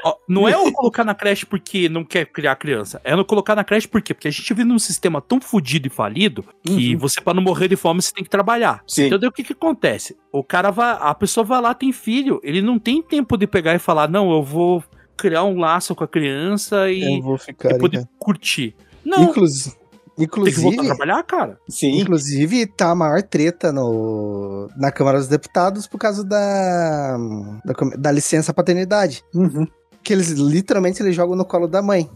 Ó, 0.05 0.15
não 0.29 0.47
é 0.49 0.57
o 0.57 0.71
colocar 0.73 1.05
na 1.05 1.15
creche 1.15 1.47
porque 1.47 1.89
não 1.89 2.05
quer 2.05 2.27
criar 2.27 2.57
criança. 2.57 3.01
É 3.03 3.17
no 3.17 3.25
colocar 3.25 3.55
na 3.57 3.65
creche 3.65 3.89
por 3.89 4.03
quê? 4.03 4.13
Porque 4.13 4.29
a 4.29 4.31
gente 4.31 4.53
vive 4.53 4.65
num 4.69 4.79
sistema 4.79 5.21
tão 5.23 5.41
fodido 5.41 5.87
e 5.87 5.91
falido 5.91 6.45
que 6.63 6.95
você, 6.97 7.21
pra 7.21 7.33
não 7.35 7.43
morrer 7.43 7.69
de 7.69 7.77
fome, 7.77 8.03
você 8.03 8.13
tem 8.13 8.23
que 8.25 8.31
trabalhar. 8.31 8.83
Sim. 8.87 9.07
Então, 9.07 9.19
daí 9.19 9.29
o 9.29 9.33
que 9.33 9.43
que 9.43 9.53
acontece? 9.55 10.17
O 10.31 10.45
cara 10.45 10.71
vai. 10.71 10.97
A 11.01 11.15
pessoa 11.15 11.45
vai 11.45 11.61
lá, 11.61 11.73
tem 11.75 11.93
filho. 11.95 12.41
Ele 12.43 12.61
não 12.61 12.79
tem 12.79 13.01
tempo 13.03 13.37
de 13.37 13.47
pegar 13.47 13.75
e 13.75 13.79
falar, 13.79 14.09
não, 14.09 14.31
eu 14.31 14.43
vou 14.43 14.85
criar 15.17 15.45
um 15.45 15.59
laço 15.59 15.95
com 15.95 16.05
a 16.05 16.09
criança 16.09 16.91
e, 16.91 17.19
Eu 17.19 17.23
vou 17.23 17.39
ficar. 17.39 17.71
e 17.71 17.79
poder 17.79 17.99
cara. 17.99 18.11
curtir. 18.19 18.75
Não, 19.05 19.25
Inclusive, 19.25 19.77
tem 20.17 20.27
que 20.29 20.37
voltar 20.37 20.49
a 20.49 20.51
inclusive, 20.51 20.87
trabalhar, 20.87 21.23
cara. 21.25 21.59
Sim. 21.69 22.01
inclusive, 22.01 22.67
tá 22.67 22.91
a 22.91 22.95
maior 22.95 23.23
treta 23.23 23.73
no, 23.73 24.69
na 24.77 24.91
Câmara 24.91 25.19
dos 25.19 25.29
Deputados 25.29 25.87
por 25.87 25.99
causa 25.99 26.25
da, 26.25 27.17
da, 27.65 27.75
da 27.97 28.13
licença 28.13 28.53
paternidade. 28.55 29.23
Uhum. 29.35 29.67
Que 30.03 30.13
eles 30.13 30.31
literalmente 30.31 31.03
eles 31.03 31.15
jogam 31.17 31.37
no 31.37 31.45
colo 31.45 31.67
da 31.67 31.81
mãe. 31.81 32.11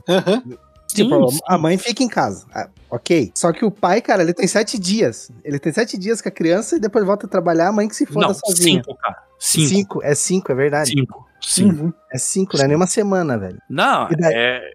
Aham. 1.03 1.11
Tipo, 1.19 1.33
Sim, 1.33 1.39
a 1.47 1.59
mãe 1.59 1.79
fica 1.79 2.03
em 2.03 2.09
casa. 2.09 2.47
Ah, 2.55 2.69
ok. 2.91 3.31
Só 3.35 3.53
que 3.53 3.65
o 3.65 3.71
pai, 3.71 4.01
cara, 4.01 4.23
ele 4.23 4.33
tem 4.35 4.47
sete 4.47 4.79
dias. 4.79 5.31
Ele 5.45 5.59
tem 5.59 5.73
sete 5.73 5.97
dias 5.99 6.21
com 6.21 6.29
a 6.29 6.33
criança 6.33 6.77
e 6.77 6.81
depois 6.81 7.05
volta 7.05 7.27
a 7.27 7.29
trabalhar, 7.29 7.69
a 7.69 7.73
mãe 7.73 7.89
que 7.89 7.97
se 7.97 8.07
foda 8.07 8.27
Não, 8.29 8.35
sozinha. 8.35 8.83
cinco, 8.83 8.97
cara. 8.97 9.23
Cinco. 9.39 9.69
Cinco. 9.69 10.03
É 10.03 10.15
cinco, 10.15 10.53
é 10.53 10.55
verdade. 10.55 10.91
Cinco. 10.91 11.29
Cinco. 11.41 11.85
Uhum. 11.85 11.93
É 12.13 12.19
cinco, 12.19 12.57
não 12.57 12.65
é 12.65 12.67
nem 12.69 12.77
uma 12.77 12.87
semana, 12.87 13.39
velho. 13.39 13.59
Não, 13.71 14.09
daí? 14.09 14.33
é. 14.35 14.71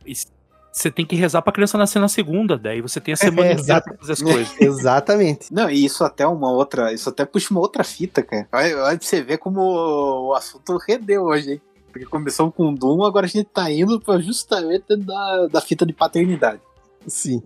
Você 0.71 0.89
tem 0.89 1.05
que 1.05 1.15
rezar 1.15 1.41
pra 1.43 1.53
criança 1.53 1.77
nascer 1.77 1.99
na 1.99 2.07
segunda, 2.07 2.57
daí 2.57 2.81
você 2.81 2.99
tem 2.99 3.13
a 3.13 3.17
semana 3.17 3.49
É, 3.49 3.51
inteira 3.53 3.61
exato. 3.61 3.89
pra 3.89 3.97
fazer 3.99 4.13
as 4.13 4.21
coisas. 4.23 4.55
Exatamente. 4.59 5.53
Não, 5.53 5.69
e 5.69 5.85
isso 5.85 6.03
até 6.03 6.25
uma 6.25 6.51
outra. 6.51 6.91
Isso 6.91 7.09
até 7.09 7.25
puxa 7.25 7.49
uma 7.51 7.59
outra 7.59 7.83
fita, 7.83 8.23
cara. 8.23 8.47
Olha, 8.51 8.77
olha 8.83 8.97
pra 8.97 9.05
você 9.07 9.21
ver 9.21 9.37
como 9.37 9.59
o 10.29 10.33
assunto 10.33 10.77
rendeu 10.87 11.23
hoje, 11.25 11.51
hein? 11.53 11.61
Porque 11.93 12.07
começou 12.07 12.51
com 12.51 12.69
o 12.69 12.75
Doom, 12.75 13.03
agora 13.03 13.27
a 13.27 13.29
gente 13.29 13.45
tá 13.45 13.71
indo 13.71 14.01
pra 14.01 14.17
justamente 14.17 14.97
da, 14.97 15.47
da 15.47 15.61
fita 15.61 15.85
de 15.85 15.93
paternidade. 15.93 16.59
Sim. 17.05 17.43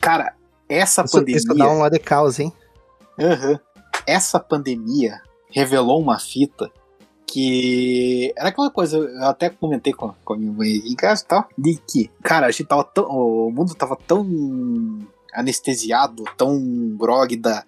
Cara, 0.00 0.34
essa 0.66 1.04
Isso, 1.04 1.12
pandemia. 1.12 1.36
isso 1.36 1.54
dá 1.54 1.70
um 1.70 1.80
lado 1.80 1.92
de 1.92 1.98
caos, 1.98 2.40
hein? 2.40 2.50
Aham. 3.20 3.60
Essa 4.06 4.40
pandemia, 4.40 5.20
revelou 5.50 6.00
uma 6.00 6.18
fita 6.18 6.72
que 7.26 8.32
era 8.34 8.48
aquela 8.48 8.70
coisa, 8.70 8.96
eu 8.96 9.24
até 9.24 9.50
comentei 9.50 9.92
com, 9.92 10.14
com 10.24 10.32
a 10.32 10.36
minha 10.38 10.52
mãe 10.52 10.68
em 10.68 10.94
casa 10.94 11.22
e 11.22 11.26
tal, 11.26 11.48
de 11.56 11.76
que, 11.86 12.10
cara, 12.22 12.46
a 12.46 12.50
gente 12.50 12.64
tava 12.64 12.84
tão, 12.84 13.04
o 13.04 13.50
mundo 13.50 13.74
tava 13.74 13.96
tão 13.96 14.26
anestesiado, 15.34 16.24
tão 16.36 16.58
grog 16.96 17.36
da, 17.36 17.64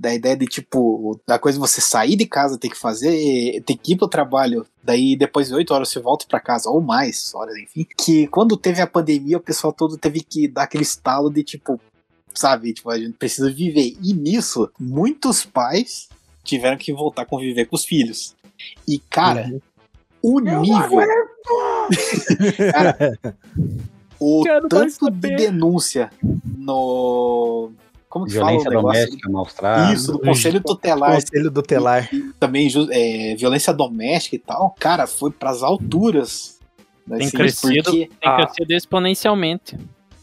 da 0.00 0.14
ideia 0.14 0.34
de 0.34 0.46
tipo, 0.46 1.20
da 1.26 1.38
coisa 1.38 1.58
de 1.58 1.60
você 1.60 1.78
sair 1.78 2.16
de 2.16 2.24
casa, 2.24 2.56
ter 2.56 2.70
que 2.70 2.78
fazer, 2.78 3.62
ter 3.66 3.76
que 3.76 3.92
ir 3.92 3.96
pro 3.98 4.08
trabalho, 4.08 4.66
daí 4.82 5.14
depois 5.14 5.48
de 5.48 5.54
oito 5.54 5.74
horas 5.74 5.90
você 5.90 6.00
volta 6.00 6.24
para 6.26 6.40
casa, 6.40 6.70
ou 6.70 6.80
mais 6.80 7.34
horas, 7.34 7.54
enfim, 7.58 7.86
que 7.98 8.26
quando 8.28 8.56
teve 8.56 8.80
a 8.80 8.86
pandemia 8.86 9.36
o 9.36 9.42
pessoal 9.42 9.74
todo 9.74 9.98
teve 9.98 10.20
que 10.20 10.48
dar 10.48 10.62
aquele 10.62 10.84
estalo 10.84 11.30
de 11.30 11.42
tipo, 11.44 11.78
sabe, 12.34 12.72
tipo, 12.72 12.88
a 12.90 12.98
gente 12.98 13.12
precisa 13.18 13.52
viver. 13.52 13.94
E 14.02 14.14
nisso, 14.14 14.70
muitos 14.80 15.44
pais 15.44 16.08
tiveram 16.42 16.78
que 16.78 16.94
voltar 16.94 17.22
a 17.22 17.26
conviver 17.26 17.66
com 17.66 17.76
os 17.76 17.84
filhos. 17.84 18.34
E, 18.88 18.98
cara, 18.98 19.52
o 20.22 20.40
nível. 20.40 21.06
cara, 22.72 23.18
o 24.18 24.44
tanto 24.66 25.10
de 25.10 25.36
denúncia 25.36 26.10
no. 26.56 27.70
Como 28.10 28.26
que 28.26 28.32
Violência 28.32 28.68
fala 28.70 28.82
doméstica 28.82 29.28
na 29.30 29.38
Austrália. 29.38 29.94
Isso, 29.94 30.12
do 30.12 30.18
Conselho 30.18 30.60
Tutelar. 30.60 31.14
Conselho 31.14 31.50
tutelar. 31.52 32.10
Também 32.40 32.68
é, 32.90 33.36
violência 33.36 33.72
doméstica 33.72 34.34
e 34.34 34.38
tal. 34.40 34.74
Cara, 34.80 35.06
foi 35.06 35.30
pras 35.30 35.62
alturas. 35.62 36.58
Tem 37.08 37.26
assim, 37.28 37.36
crescido, 37.36 37.84
porque- 37.84 37.98
tem 38.08 38.08
Ah. 38.24 38.36
crescido 38.46 38.72
exponencialmente. 38.72 39.78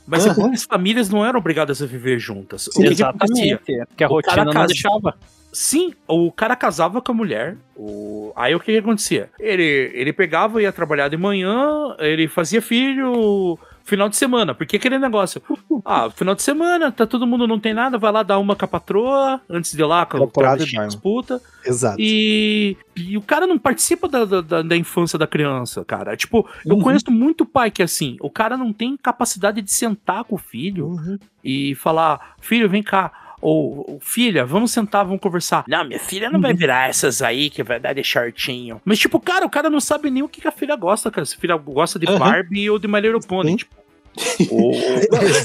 Mas 0.06 0.26
é 0.26 0.30
Aham. 0.30 0.36
porque 0.42 0.56
as 0.56 0.64
famílias 0.64 1.10
não 1.10 1.26
eram 1.26 1.40
obrigadas 1.40 1.82
a 1.82 1.86
viver 1.86 2.20
juntas. 2.20 2.68
O 2.68 2.72
que 2.72 2.94
que? 2.94 3.86
Porque 3.88 4.04
a 4.04 4.08
O 4.08 4.22
cara 4.22 4.42
rotina 4.42 4.46
não 4.46 4.52
casa- 4.54 4.68
deixava. 4.68 5.16
Sim, 5.54 5.94
o 6.08 6.30
cara 6.32 6.56
casava 6.58 7.02
com 7.02 7.12
a 7.14 7.16
mulher. 7.16 7.56
O... 7.76 8.32
Aí 8.36 8.54
o 8.54 8.60
que, 8.60 8.74
que 8.74 8.78
acontecia? 8.78 9.30
Ele, 9.40 9.92
ele 9.94 10.12
pegava, 10.14 10.62
ia 10.62 10.72
trabalhar 10.74 11.08
de 11.08 11.18
manhã, 11.18 11.96
ele 12.00 12.28
fazia 12.28 12.62
filho 12.62 13.58
final 13.88 14.08
de 14.10 14.16
semana. 14.16 14.54
Porque 14.54 14.76
aquele 14.76 15.00
negócio. 15.00 15.42
Ah, 15.90 16.10
final 16.10 16.36
de 16.36 16.42
semana, 16.42 16.92
tá 16.92 17.06
todo 17.08 17.26
mundo 17.26 17.48
não 17.48 17.58
tem 17.60 17.74
nada, 17.74 17.98
vai 17.98 18.12
lá 18.12 18.22
dar 18.22 18.40
uma 18.40 18.58
com 18.58 18.66
a 18.66 18.68
patroa, 18.68 19.40
antes 19.50 19.72
de 19.72 19.82
ir 19.82 19.86
lá 19.86 20.06
com 20.06 20.18
a 20.18 20.86
disputa. 20.88 21.42
Exato. 21.66 21.96
E, 21.98 22.76
e 22.96 23.16
o 23.16 23.22
cara 23.22 23.48
não 23.48 23.58
participa 23.58 24.10
da, 24.10 24.26
da, 24.26 24.62
da- 24.64 24.76
infância 24.76 25.18
da 25.18 25.26
criança, 25.26 25.86
cara. 25.86 26.18
Tipo, 26.18 26.46
eu 26.66 26.76
Uhum. 26.76 26.82
conheço 26.82 27.10
muito 27.10 27.46
pai 27.46 27.72
que 27.72 27.82
é 27.82 27.86
assim, 27.86 28.18
o 28.20 28.30
cara 28.30 28.58
não 28.58 28.74
tem 28.74 28.98
capacidade 28.98 29.62
de 29.62 29.72
sentar 29.72 30.26
com 30.26 30.36
o 30.36 30.40
filho 30.40 30.88
Uhum. 30.88 31.18
e 31.42 31.74
falar, 31.76 32.36
filho, 32.42 32.68
vem 32.70 32.84
cá. 32.84 33.12
Ou, 33.42 34.00
filha, 34.02 34.46
vamos 34.46 34.72
sentar, 34.72 35.06
vamos 35.06 35.22
conversar. 35.22 35.64
Não, 35.68 35.84
minha 35.86 36.00
filha 36.00 36.30
não 36.30 36.42
vai 36.42 36.54
virar 36.54 36.90
essas 36.90 37.22
aí 37.22 37.50
que 37.50 37.62
vai 37.64 37.80
dar 37.80 37.94
de 37.94 38.04
shortinho. 38.04 38.82
Mas, 38.84 38.98
tipo, 39.00 39.20
cara, 39.20 39.46
o 39.46 39.50
cara 39.50 39.70
não 39.70 39.80
sabe 39.80 40.10
nem 40.10 40.24
o 40.24 40.28
que 40.28 40.42
que 40.42 40.48
a 40.48 40.52
filha 40.52 40.76
gosta, 40.76 41.12
cara. 41.12 41.26
Se 41.26 41.36
a 41.36 41.40
filha 41.40 41.56
gosta 41.56 42.00
de. 42.00 42.06
Barbie 42.08 42.70
ou 42.70 42.80
de 42.80 42.88
My 42.88 43.00
Little 43.00 43.20
Pony. 43.22 43.52
Sim. 43.52 43.58
Tipo, 43.58 43.76
o- 44.56 44.74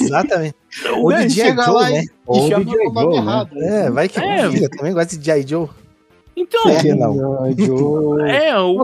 Exatamente. 0.01 0.55
Ou 0.95 1.11
Né, 1.11 1.27
de 1.27 1.35
G.I. 1.35 1.49
Joe, 1.55 1.75
lá 1.75 1.91
né? 1.91 2.03
e, 2.05 2.11
Ou 2.27 2.47
e 2.47 2.49
chama 2.49 2.65
de 2.65 2.71
G.I. 2.71 2.87
o 2.87 2.93
Joe, 2.95 3.11
né? 3.11 3.17
errado. 3.19 3.63
É, 3.63 3.91
vai 3.91 4.09
que 4.09 4.19
É. 4.21 4.51
filha 4.51 4.71
também 4.71 4.93
gosta 4.95 5.17
de 5.19 5.25
G.I. 5.25 5.47
Joe. 5.47 5.69
Então, 6.37 6.63
Por 6.63 6.81
que 6.81 6.95
não? 6.95 7.47
é, 8.27 8.59
o, 8.59 8.77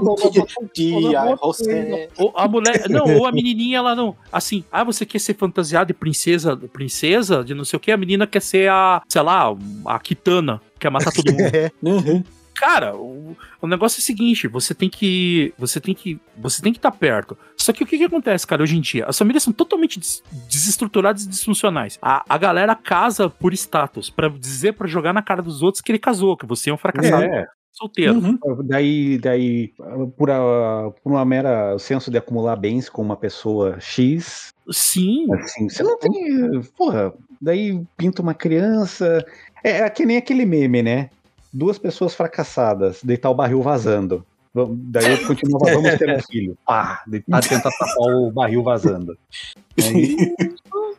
a 2.34 2.48
mulher, 2.48 2.88
não, 2.88 3.18
ou 3.18 3.26
a 3.26 3.32
menininha, 3.32 3.78
ela 3.78 3.94
não, 3.94 4.14
assim, 4.32 4.64
ah, 4.70 4.84
você 4.84 5.06
quer 5.06 5.18
ser 5.18 5.34
fantasiada 5.34 5.86
de 5.86 5.94
princesa, 5.94 6.56
princesa, 6.56 7.42
de 7.42 7.54
não 7.54 7.64
sei 7.64 7.76
o 7.76 7.80
que, 7.80 7.90
a 7.90 7.96
menina 7.96 8.26
quer 8.26 8.42
ser 8.42 8.70
a, 8.70 9.02
sei 9.08 9.22
lá, 9.22 9.54
a 9.86 9.98
Kitana, 9.98 10.60
quer 10.78 10.90
matar 10.90 11.12
todo 11.12 11.32
mundo. 11.32 11.38
É, 11.48 11.70
Uhum. 11.82 12.22
Cara, 12.58 12.96
o, 12.96 13.36
o 13.62 13.66
negócio 13.66 13.98
é 13.98 14.00
o 14.00 14.02
seguinte, 14.02 14.48
você 14.48 14.74
tem 14.74 14.88
que, 14.90 15.52
você 15.56 15.80
tem 15.80 15.94
que, 15.94 16.18
você 16.36 16.60
tem 16.60 16.72
que 16.72 16.78
estar 16.78 16.90
perto. 16.90 17.36
Só 17.56 17.72
que 17.72 17.82
o 17.84 17.86
que 17.86 17.96
que 17.98 18.04
acontece, 18.04 18.46
cara, 18.46 18.62
hoje 18.62 18.76
em 18.76 18.80
dia? 18.80 19.04
As 19.06 19.16
famílias 19.16 19.42
são 19.42 19.52
totalmente 19.52 19.98
des- 19.98 20.22
desestruturadas 20.48 21.24
e 21.24 21.28
disfuncionais. 21.28 21.98
A, 22.02 22.24
a 22.28 22.36
galera 22.38 22.74
casa 22.74 23.28
por 23.30 23.52
status, 23.52 24.10
pra 24.10 24.28
dizer, 24.28 24.72
pra 24.74 24.86
jogar 24.88 25.12
na 25.12 25.22
cara 25.22 25.42
dos 25.42 25.62
outros 25.62 25.80
que 25.80 25.92
ele 25.92 25.98
casou, 25.98 26.36
que 26.36 26.46
você 26.46 26.70
é 26.70 26.74
um 26.74 26.76
fracassado 26.78 27.22
É, 27.22 27.46
solteiro. 27.72 28.14
Uhum. 28.18 28.38
daí, 28.64 29.18
daí 29.18 29.72
por, 30.16 30.30
a- 30.30 30.90
por 31.02 31.12
uma 31.12 31.24
mera 31.24 31.78
senso 31.78 32.10
de 32.10 32.18
acumular 32.18 32.56
bens 32.56 32.88
com 32.88 33.02
uma 33.02 33.16
pessoa 33.16 33.78
X, 33.80 34.52
Sim, 34.70 35.26
assim, 35.34 35.68
você 35.68 35.82
não 35.82 35.98
tem. 35.98 36.60
Porra, 36.76 37.14
daí 37.40 37.80
pinta 37.96 38.20
uma 38.20 38.34
criança. 38.34 39.24
É, 39.64 39.78
é 39.80 39.90
que 39.90 40.04
nem 40.04 40.18
aquele 40.18 40.44
meme, 40.44 40.82
né? 40.82 41.08
Duas 41.52 41.78
pessoas 41.78 42.14
fracassadas, 42.14 43.02
deitar 43.02 43.30
o 43.30 43.34
barril 43.34 43.62
vazando. 43.62 44.24
Daí 44.54 45.12
eu 45.12 45.26
continuava, 45.26 45.74
vamos 45.74 45.98
ter 45.98 46.16
um 46.16 46.22
filho. 46.30 46.58
Pá, 46.64 47.02
daí 47.06 47.20
tá, 47.20 47.40
tenta 47.40 47.70
tapar 47.70 48.14
o 48.14 48.30
barril 48.30 48.62
vazando. 48.62 49.16
Aí, 49.78 50.34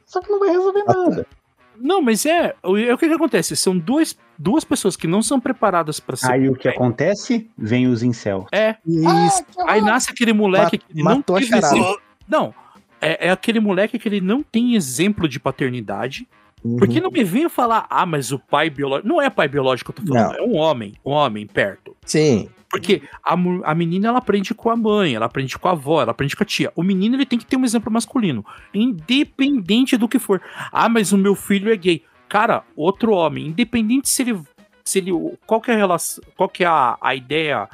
só 0.05 0.21
que 0.21 0.29
não 0.29 0.39
vai 0.39 0.49
resolver 0.49 0.83
nada. 0.85 1.27
Não, 1.75 2.01
mas 2.01 2.25
é. 2.25 2.55
O, 2.63 2.77
é 2.77 2.93
o 2.93 2.97
que, 2.97 3.07
que 3.07 3.13
acontece? 3.13 3.55
São 3.55 3.77
duas, 3.77 4.17
duas 4.37 4.63
pessoas 4.63 4.95
que 4.95 5.07
não 5.07 5.21
são 5.21 5.39
preparadas 5.39 5.99
pra 5.99 6.15
ser. 6.15 6.31
Aí 6.31 6.49
o 6.49 6.55
que 6.55 6.67
acontece? 6.67 7.49
Vem 7.57 7.87
os 7.87 8.03
incel. 8.03 8.47
É. 8.51 8.75
Isso. 8.85 9.43
Aí 9.67 9.81
nasce 9.81 10.09
aquele 10.09 10.33
moleque 10.33 10.77
que 10.77 10.95
não 10.95 11.03
matou 11.15 11.37
a 11.37 11.39
teve 11.39 11.49
charada. 11.49 11.97
Não. 12.27 12.53
É, 13.01 13.27
é 13.27 13.31
aquele 13.31 13.59
moleque 13.61 13.97
que 13.97 14.09
ele 14.09 14.19
não 14.19 14.43
tem 14.43 14.75
exemplo 14.75 15.27
de 15.27 15.39
paternidade. 15.39 16.27
Uhum. 16.63 16.77
Porque 16.77 16.99
não 16.99 17.09
me 17.09 17.23
venha 17.23 17.49
falar, 17.49 17.87
ah, 17.89 18.05
mas 18.05 18.31
o 18.31 18.39
pai 18.39 18.69
biológico. 18.69 19.07
Não 19.07 19.21
é 19.21 19.29
pai 19.29 19.47
biológico 19.47 19.93
que 19.93 20.01
eu 20.01 20.05
tô 20.05 20.13
falando, 20.13 20.33
Não. 20.33 20.39
é 20.39 20.47
um 20.47 20.55
homem, 20.55 20.93
um 21.05 21.11
homem 21.11 21.47
perto. 21.47 21.95
Sim. 22.05 22.49
Porque 22.69 23.01
a, 23.23 23.33
a 23.33 23.75
menina 23.75 24.09
ela 24.09 24.19
aprende 24.19 24.53
com 24.53 24.69
a 24.69 24.75
mãe, 24.75 25.15
ela 25.15 25.25
aprende 25.25 25.57
com 25.57 25.67
a 25.67 25.71
avó, 25.71 26.01
ela 26.01 26.11
aprende 26.11 26.35
com 26.35 26.43
a 26.43 26.45
tia. 26.45 26.71
O 26.75 26.83
menino 26.83 27.15
ele 27.15 27.25
tem 27.25 27.39
que 27.39 27.45
ter 27.45 27.57
um 27.57 27.65
exemplo 27.65 27.91
masculino, 27.91 28.45
independente 28.73 29.97
do 29.97 30.07
que 30.07 30.19
for. 30.19 30.41
Ah, 30.71 30.87
mas 30.87 31.11
o 31.11 31.17
meu 31.17 31.33
filho 31.33 31.71
é 31.71 31.75
gay. 31.75 32.03
Cara, 32.27 32.63
outro 32.75 33.11
homem, 33.11 33.47
independente 33.47 34.07
se 34.07 34.21
ele 34.21 34.39
se 34.83 34.99
ele 34.99 35.11
qual 35.45 35.61
que 35.61 35.71
é 35.71 35.73
a 35.73 35.77
relação, 35.77 36.23
qual 36.35 36.49
que 36.49 36.63
é 36.63 36.67
a, 36.67 36.97
a 37.01 37.15
ideia, 37.15 37.67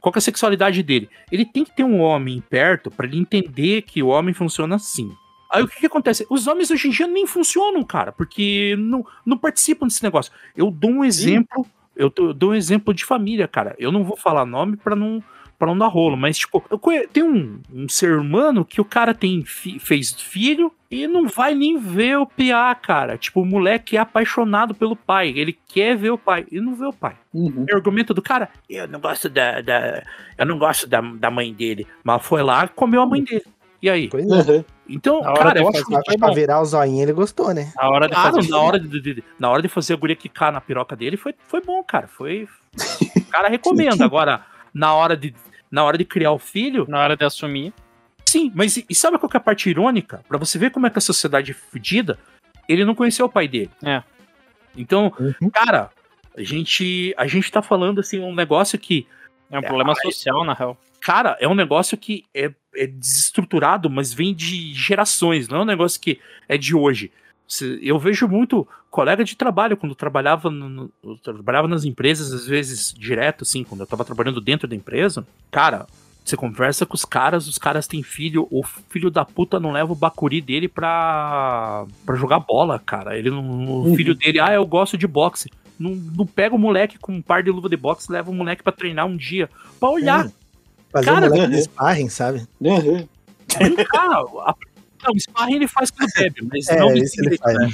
qual 0.00 0.12
que 0.12 0.18
é 0.18 0.20
a 0.20 0.22
sexualidade 0.22 0.82
dele, 0.82 1.10
ele 1.30 1.44
tem 1.44 1.64
que 1.64 1.74
ter 1.74 1.84
um 1.84 2.00
homem 2.00 2.42
perto 2.48 2.90
pra 2.90 3.06
ele 3.06 3.18
entender 3.18 3.82
que 3.82 4.02
o 4.02 4.08
homem 4.08 4.32
funciona 4.34 4.76
assim. 4.76 5.12
Aí 5.50 5.62
o 5.62 5.68
que, 5.68 5.80
que 5.80 5.86
acontece? 5.86 6.26
Os 6.28 6.46
homens 6.46 6.70
hoje 6.70 6.88
em 6.88 6.90
dia 6.90 7.06
nem 7.06 7.26
funcionam, 7.26 7.82
cara, 7.82 8.12
porque 8.12 8.76
não, 8.78 9.04
não 9.24 9.38
participam 9.38 9.86
desse 9.86 10.02
negócio. 10.02 10.32
Eu 10.56 10.70
dou 10.70 10.90
um 10.90 11.04
exemplo, 11.04 11.66
eu, 11.96 12.10
tô- 12.10 12.28
eu 12.28 12.34
dou 12.34 12.50
um 12.50 12.54
exemplo 12.54 12.92
de 12.92 13.04
família, 13.04 13.48
cara. 13.48 13.74
Eu 13.78 13.90
não 13.90 14.04
vou 14.04 14.16
falar 14.16 14.44
nome 14.44 14.76
pra 14.76 14.94
não 14.94 15.22
para 15.58 15.66
não 15.66 15.78
dar 15.78 15.88
rolo, 15.88 16.16
mas 16.16 16.38
tipo, 16.38 16.64
eu 16.70 16.78
conhe- 16.78 17.08
tem 17.08 17.20
um, 17.24 17.58
um 17.74 17.88
ser 17.88 18.16
humano 18.16 18.64
que 18.64 18.80
o 18.80 18.84
cara 18.84 19.12
tem 19.12 19.44
fi- 19.44 19.80
fez 19.80 20.12
filho 20.12 20.72
e 20.88 21.08
não 21.08 21.26
vai 21.26 21.52
nem 21.52 21.76
ver 21.76 22.16
o 22.16 22.24
PA, 22.26 22.72
cara. 22.76 23.18
Tipo, 23.18 23.40
o 23.42 23.44
moleque 23.44 23.96
é 23.96 24.00
apaixonado 24.00 24.72
pelo 24.72 24.94
pai, 24.94 25.30
ele 25.34 25.58
quer 25.66 25.96
ver 25.96 26.10
o 26.10 26.16
pai 26.18 26.46
e 26.52 26.60
não 26.60 26.76
vê 26.76 26.84
o 26.86 26.92
pai. 26.92 27.16
Uhum. 27.34 27.66
O 27.68 27.74
argumento 27.74 28.14
do 28.14 28.22
cara, 28.22 28.48
eu 28.70 28.86
não 28.86 29.00
gosto 29.00 29.28
da, 29.28 29.60
da- 29.60 30.04
eu 30.38 30.46
não 30.46 30.58
gosto 30.60 30.86
da, 30.86 31.00
da 31.00 31.28
mãe 31.28 31.52
dele, 31.52 31.88
mas 32.04 32.24
foi 32.24 32.40
lá 32.44 32.64
e 32.66 32.68
comeu 32.68 33.02
a 33.02 33.06
mãe 33.06 33.24
dele. 33.24 33.42
E 33.82 33.90
aí? 33.90 34.08
Pois 34.08 34.24
é. 34.48 34.52
Uhum. 34.58 34.64
Então, 34.88 35.20
Na 35.20 35.30
hora 35.30 35.38
cara, 35.38 35.52
de 35.54 35.60
eu 35.60 35.68
acho 35.68 35.84
que 35.84 35.90
Pra, 35.90 36.18
pra 36.18 36.34
virar 36.34 36.60
o 36.60 36.64
zoinho, 36.64 37.02
ele 37.02 37.12
gostou, 37.12 37.52
né? 37.52 37.72
A 37.76 37.90
hora 37.90 38.06
de 38.08 38.14
Claro, 38.14 38.36
fazer 38.36 38.48
na 38.48 38.58
hora 38.58 38.80
de, 38.80 38.88
de- 38.88 39.14
de- 39.14 39.24
na 39.38 39.50
hora 39.50 39.60
de 39.60 39.68
fazer 39.68 39.92
a 39.92 39.96
guria 39.96 40.16
quicar 40.16 40.50
na 40.52 40.60
piroca 40.60 40.96
dele 40.96 41.16
foi, 41.16 41.34
foi 41.46 41.60
bom, 41.60 41.82
cara. 41.84 42.08
Foi. 42.08 42.48
O 43.16 43.30
cara 43.30 43.48
recomenda. 43.48 44.02
Agora, 44.06 44.44
na 44.72 44.94
hora 44.94 45.16
de, 45.16 45.34
na 45.70 45.84
hora 45.84 45.98
de 45.98 46.04
criar 46.04 46.32
o 46.32 46.38
filho, 46.38 46.86
na 46.88 47.00
hora 47.00 47.16
de 47.16 47.24
assumir. 47.24 47.72
sim, 48.26 48.50
mas 48.54 48.76
e, 48.78 48.86
e 48.88 48.94
sabe 48.94 49.18
qual 49.18 49.28
que 49.28 49.36
é 49.36 49.40
a 49.40 49.42
parte 49.42 49.68
irônica? 49.68 50.22
Pra 50.26 50.38
você 50.38 50.58
ver 50.58 50.70
como 50.70 50.86
é 50.86 50.90
que 50.90 50.98
a 50.98 51.02
sociedade 51.02 51.50
é 51.50 51.54
fodida, 51.54 52.18
ele 52.68 52.84
não 52.84 52.94
conheceu 52.94 53.26
o 53.26 53.30
pai 53.30 53.46
dele. 53.46 53.70
É. 53.84 54.02
Então, 54.76 55.12
Uhum. 55.20 55.50
cara, 55.50 55.90
a 56.36 56.42
gente, 56.42 57.14
a 57.18 57.26
gente 57.26 57.50
tá 57.50 57.60
falando 57.60 58.00
assim, 58.00 58.20
um 58.20 58.34
negócio 58.34 58.78
que 58.78 59.06
É 59.50 59.58
um 59.58 59.62
problema 59.62 59.94
social, 59.94 60.44
na 60.44 60.52
real. 60.54 60.76
Cara, 61.00 61.36
é 61.40 61.48
um 61.48 61.54
negócio 61.54 61.96
que 61.96 62.24
é, 62.34 62.52
é 62.74 62.86
desestruturado, 62.86 63.88
mas 63.90 64.12
vem 64.12 64.34
de 64.34 64.72
gerações, 64.74 65.48
não 65.48 65.58
é 65.58 65.62
um 65.62 65.66
negócio 65.66 66.00
que 66.00 66.18
é 66.48 66.56
de 66.58 66.74
hoje. 66.74 67.10
Eu 67.80 67.98
vejo 67.98 68.28
muito 68.28 68.68
colega 68.90 69.24
de 69.24 69.34
trabalho, 69.36 69.76
quando 69.76 69.92
eu 69.92 69.96
trabalhava, 69.96 70.50
no- 70.50 70.90
eu 71.02 71.16
trabalhava 71.16 71.66
nas 71.66 71.84
empresas, 71.84 72.32
às 72.32 72.46
vezes 72.46 72.92
direto, 72.92 73.42
assim, 73.42 73.64
quando 73.64 73.80
eu 73.80 73.86
tava 73.86 74.04
trabalhando 74.04 74.40
dentro 74.40 74.68
da 74.68 74.76
empresa, 74.76 75.26
cara, 75.50 75.86
você 76.24 76.36
conversa 76.36 76.84
com 76.84 76.94
os 76.94 77.06
caras, 77.06 77.48
os 77.48 77.56
caras 77.56 77.86
têm 77.86 78.02
filho, 78.02 78.46
o 78.50 78.62
filho 78.62 79.10
da 79.10 79.24
puta 79.24 79.58
não 79.58 79.72
leva 79.72 79.90
o 79.92 79.96
bacuri 79.96 80.42
dele 80.42 80.68
pra, 80.68 81.86
pra 82.04 82.16
jogar 82.16 82.40
bola, 82.40 82.78
cara. 82.78 83.16
Ele 83.16 83.30
não, 83.30 83.80
o 83.82 83.96
filho 83.96 84.14
dele, 84.14 84.38
ah, 84.40 84.52
eu 84.52 84.66
gosto 84.66 84.98
de 84.98 85.06
boxe. 85.06 85.50
Não, 85.78 85.92
não 85.94 86.26
pega 86.26 86.54
o 86.54 86.58
moleque 86.58 86.98
com 86.98 87.12
um 87.14 87.22
par 87.22 87.42
de 87.42 87.50
luva 87.50 87.68
de 87.68 87.76
boxe, 87.76 88.10
leva 88.12 88.30
o 88.30 88.34
moleque 88.34 88.62
pra 88.62 88.72
treinar 88.72 89.06
um 89.06 89.16
dia, 89.16 89.48
pra 89.80 89.88
olhar. 89.88 90.24
Fazer 90.92 91.06
Cara, 91.06 91.26
um 91.26 91.28
moleque 91.30 91.44
uhum. 91.44 91.50
de 91.50 91.62
sparring, 91.62 92.08
sabe? 92.08 92.46
Uhum. 92.60 93.08
Não, 95.04 95.12
o 95.14 95.20
sparring 95.20 95.54
ele 95.54 95.68
faz 95.68 95.90
quando 95.92 96.10
bebe, 96.16 96.40
mas 96.50 96.68
É, 96.68 96.78
não 96.80 96.92
isso 96.92 97.14
ele 97.24 97.38
faz. 97.38 97.56
né? 97.56 97.68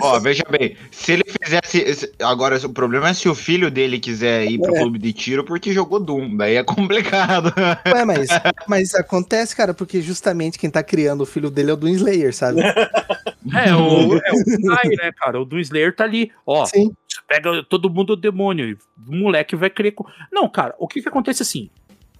Ó, 0.00 0.18
veja 0.18 0.42
bem, 0.50 0.76
se 0.90 1.12
ele 1.12 1.22
fizesse. 1.40 1.94
se- 1.94 2.12
Agora, 2.20 2.56
o 2.66 2.72
problema 2.72 3.10
é 3.10 3.14
se 3.14 3.28
o 3.28 3.34
filho 3.34 3.70
dele 3.70 4.00
quiser 4.00 4.44
ir 4.50 4.58
pro 4.58 4.74
É. 4.74 4.80
clube 4.80 4.98
de 4.98 5.12
tiro 5.12 5.44
porque 5.44 5.72
jogou 5.72 6.00
Doom. 6.00 6.36
Daí 6.36 6.56
é 6.56 6.64
complicado. 6.64 7.54
Ué, 7.94 8.04
mas, 8.04 8.28
mas 8.66 8.94
acontece, 8.94 9.54
cara, 9.54 9.72
porque 9.72 10.02
justamente 10.02 10.58
quem 10.58 10.68
tá 10.68 10.82
criando 10.82 11.20
o 11.20 11.26
filho 11.26 11.48
dele 11.50 11.70
é 11.70 11.74
o 11.74 11.76
Doom 11.76 11.90
Slayer, 11.90 12.34
sabe? 12.34 12.60
É, 12.60 13.74
o, 13.74 14.16
é 14.18 14.32
o 14.32 14.66
Kai, 14.74 14.88
né, 14.90 15.12
cara? 15.16 15.40
O 15.40 15.44
do 15.44 15.60
Slayer 15.60 15.94
tá 15.94 16.02
ali. 16.04 16.32
Ó, 16.44 16.66
Sim. 16.66 16.92
pega 17.28 17.62
todo 17.68 17.88
mundo 17.88 18.14
o 18.14 18.16
demônio 18.16 18.68
e 18.68 18.72
o 19.08 19.14
moleque 19.14 19.54
vai 19.54 19.70
querer. 19.70 19.94
Não, 20.32 20.48
cara, 20.48 20.74
o 20.76 20.88
que 20.88 21.00
que 21.00 21.08
acontece 21.08 21.42
assim? 21.42 21.70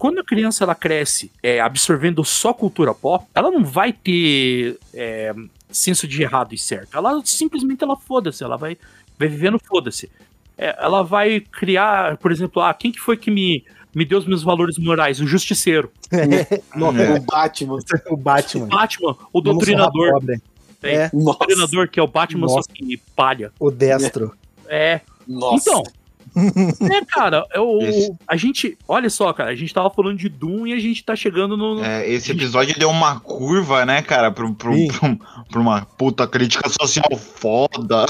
Quando 0.01 0.17
a 0.17 0.23
criança 0.23 0.63
ela 0.63 0.73
cresce 0.73 1.31
é, 1.43 1.59
absorvendo 1.59 2.25
só 2.25 2.55
cultura 2.55 2.91
pop, 2.91 3.23
ela 3.35 3.51
não 3.51 3.63
vai 3.63 3.93
ter 3.93 4.79
é, 4.95 5.31
senso 5.69 6.07
de 6.07 6.23
errado 6.23 6.55
e 6.55 6.57
certo. 6.57 6.97
Ela 6.97 7.21
simplesmente 7.23 7.83
ela 7.83 7.95
foda-se, 7.95 8.43
ela 8.43 8.57
vai, 8.57 8.79
vai 9.19 9.27
vivendo 9.27 9.59
foda-se. 9.63 10.09
É, 10.57 10.75
ela 10.83 11.03
vai 11.03 11.39
criar, 11.39 12.17
por 12.17 12.31
exemplo, 12.31 12.63
ah, 12.63 12.73
quem 12.73 12.91
que 12.91 12.99
foi 12.99 13.15
que 13.15 13.29
me, 13.29 13.63
me 13.93 14.03
deu 14.03 14.17
os 14.17 14.25
meus 14.25 14.41
valores 14.41 14.79
morais? 14.79 15.21
O 15.21 15.27
Justiceiro. 15.27 15.91
É. 16.11 17.19
O 17.19 17.21
Batman. 17.21 17.77
o 18.09 18.17
Batman. 18.17 18.65
O 18.65 18.67
Batman, 18.69 19.15
o 19.31 19.39
Doutrinador. 19.39 20.19
É, 20.81 20.95
É, 21.03 21.09
O. 21.13 21.25
Doutrinador, 21.25 21.87
que 21.87 21.99
é 21.99 22.03
o 22.03 22.07
Batman, 22.07 22.47
só 22.47 22.55
Nossa. 22.55 22.69
que 22.73 22.97
palha. 23.15 23.51
o 23.59 23.69
destro. 23.69 24.33
É, 24.67 25.01
Nossa. 25.27 25.69
Então, 25.69 25.83
é, 26.35 27.05
cara, 27.05 27.45
eu, 27.53 27.79
Esse- 27.81 28.11
a 28.27 28.35
gente, 28.35 28.77
olha 28.87 29.09
só, 29.09 29.31
cara, 29.33 29.49
a 29.51 29.55
gente 29.55 29.73
tava 29.73 29.89
falando 29.89 30.17
de 30.17 30.29
Doom 30.29 30.67
e 30.67 30.73
a 30.73 30.79
gente 30.79 31.03
tá 31.03 31.15
chegando 31.15 31.57
no. 31.57 31.83
É, 31.83 32.09
esse 32.09 32.31
episódio 32.31 32.77
deu 32.79 32.89
uma 32.89 33.19
curva, 33.19 33.85
né, 33.85 34.01
cara, 34.01 34.31
pro, 34.31 34.53
pro, 34.55 34.71
pro- 34.87 35.19
pra 35.49 35.59
uma 35.59 35.85
puta 35.85 36.27
crítica 36.27 36.69
social 36.69 37.15
foda. 37.17 38.05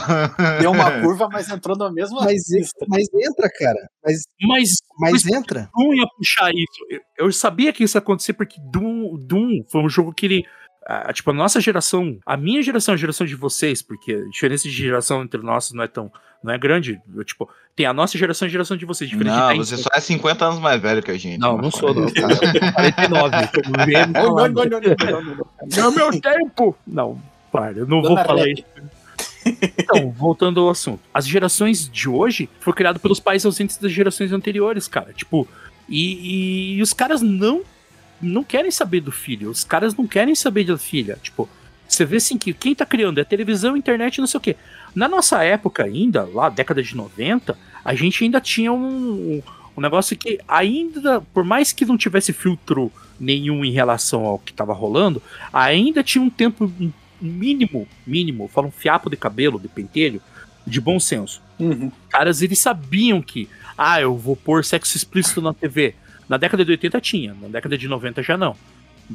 Deu 0.59 0.71
uma 0.71 0.91
curva, 1.01 1.27
mas 1.31 1.49
entrou 1.49 1.77
na 1.77 1.91
mesma 1.91 2.21
Mas, 2.23 2.43
mas 2.87 3.07
entra, 3.13 3.49
cara. 3.57 3.89
Mas, 4.05 4.21
Mas 4.41 4.69
mas 4.99 5.25
entra. 5.25 5.69
Doom 5.75 5.93
ia 5.93 6.05
puxar 6.17 6.51
isso. 6.51 6.85
Eu, 7.17 7.25
eu 7.27 7.31
sabia 7.31 7.71
que 7.73 7.83
isso 7.83 7.97
ia 7.97 7.99
acontecer 7.99 8.33
porque 8.33 8.59
Doom, 8.71 9.17
Doom 9.17 9.63
foi 9.69 9.81
um 9.81 9.89
jogo 9.89 10.13
que 10.13 10.25
ele. 10.25 10.45
ah, 10.85 11.11
tipo, 11.13 11.29
a 11.31 11.33
nossa 11.33 11.59
geração, 11.59 12.17
a 12.25 12.35
minha 12.37 12.61
geração, 12.61 12.93
a 12.93 12.97
geração 12.97 13.25
de 13.25 13.35
vocês, 13.35 13.81
porque 13.81 14.13
a 14.13 14.29
diferença 14.29 14.63
de 14.63 14.71
geração 14.71 15.23
entre 15.23 15.41
nós 15.41 15.71
não 15.71 15.83
é 15.83 15.87
tão. 15.87 16.11
não 16.43 16.53
é 16.53 16.57
grande. 16.57 16.99
Eu, 17.15 17.23
tipo, 17.23 17.49
tem 17.75 17.85
a 17.85 17.93
nossa 17.93 18.17
geração 18.17 18.47
e 18.47 18.49
a 18.49 18.51
geração 18.51 18.77
de 18.77 18.85
vocês. 18.85 19.09
Diferente 19.09 19.33
Não, 19.33 19.53
de 19.53 19.57
você 19.59 19.77
só 19.77 19.89
é 19.93 19.99
50 19.99 20.45
anos 20.45 20.59
mais 20.59 20.81
velho 20.81 21.01
que 21.01 21.11
a 21.11 21.17
gente. 21.17 21.39
Não, 21.39 21.57
não 21.57 21.71
sou, 21.71 21.93
não. 21.93 22.05
isso. 22.05 22.15
49. 22.15 23.47
como 23.63 23.85
vê, 23.85 24.05
me 24.05 24.13
Não, 24.13 24.35
não, 24.35 24.47
não, 24.47 24.65
não, 24.65 24.79
não, 24.79 25.23
não, 25.77 25.87
é 25.87 25.95
meu 25.95 26.21
tempo! 26.21 26.77
Não, 26.85 27.21
para, 27.51 27.77
eu 27.77 27.87
não 27.87 28.01
vou 28.01 28.15
falar 28.17 28.47
isso. 28.47 28.63
Então, 29.77 30.11
voltando 30.11 30.61
ao 30.61 30.69
assunto. 30.69 30.99
As 31.13 31.27
gerações 31.27 31.89
de 31.89 32.07
hoje 32.07 32.49
foram 32.59 32.75
criadas 32.75 33.01
pelos 33.01 33.19
pais 33.19 33.45
ausentes 33.45 33.77
das 33.77 33.91
gerações 33.91 34.31
anteriores, 34.31 34.87
cara. 34.87 35.13
Tipo, 35.13 35.47
e, 35.89 36.75
e 36.77 36.81
os 36.81 36.93
caras 36.93 37.21
não 37.21 37.61
não 38.21 38.43
querem 38.43 38.69
saber 38.69 39.01
do 39.01 39.11
filho. 39.11 39.49
Os 39.49 39.63
caras 39.63 39.95
não 39.95 40.05
querem 40.05 40.35
saber 40.35 40.65
da 40.65 40.77
filha. 40.77 41.17
Tipo, 41.21 41.49
você 41.87 42.05
vê 42.05 42.17
assim 42.17 42.37
que 42.37 42.53
quem 42.53 42.75
tá 42.75 42.85
criando 42.85 43.19
é 43.19 43.23
televisão, 43.23 43.75
internet, 43.75 44.19
não 44.19 44.27
sei 44.27 44.37
o 44.37 44.41
quê. 44.41 44.55
Na 44.93 45.07
nossa 45.07 45.43
época 45.43 45.83
ainda, 45.83 46.23
lá, 46.23 46.49
década 46.49 46.83
de 46.83 46.95
90, 46.95 47.57
a 47.83 47.95
gente 47.95 48.23
ainda 48.23 48.41
tinha 48.41 48.71
um, 48.71 49.41
um 49.75 49.81
negócio 49.81 50.17
que 50.17 50.39
ainda, 50.47 51.21
por 51.33 51.43
mais 51.43 51.71
que 51.71 51.85
não 51.85 51.97
tivesse 51.97 52.33
filtro 52.33 52.91
nenhum 53.19 53.63
em 53.63 53.71
relação 53.71 54.25
ao 54.25 54.39
que 54.39 54.53
tava 54.53 54.73
rolando, 54.73 55.21
ainda 55.53 56.03
tinha 56.03 56.23
um 56.23 56.29
tempo 56.29 56.71
mínimo, 57.21 57.87
mínimo, 58.05 58.47
fala 58.47 58.67
um 58.67 58.71
fiapo 58.71 59.09
de 59.09 59.15
cabelo, 59.15 59.59
de 59.59 59.67
pentelho, 59.67 60.21
de 60.65 60.81
bom 60.81 60.99
senso. 60.99 61.41
Uhum. 61.59 61.91
Caras, 62.09 62.41
eles 62.41 62.59
sabiam 62.59 63.21
que, 63.21 63.47
ah, 63.77 64.01
eu 64.01 64.15
vou 64.17 64.35
pôr 64.35 64.65
sexo 64.65 64.97
explícito 64.97 65.41
na 65.41 65.53
TV. 65.53 65.95
Na 66.27 66.37
década 66.37 66.65
de 66.65 66.71
80 66.71 67.01
tinha, 67.01 67.35
na 67.39 67.47
década 67.47 67.77
de 67.77 67.87
90 67.87 68.23
já 68.23 68.37
não. 68.37 68.55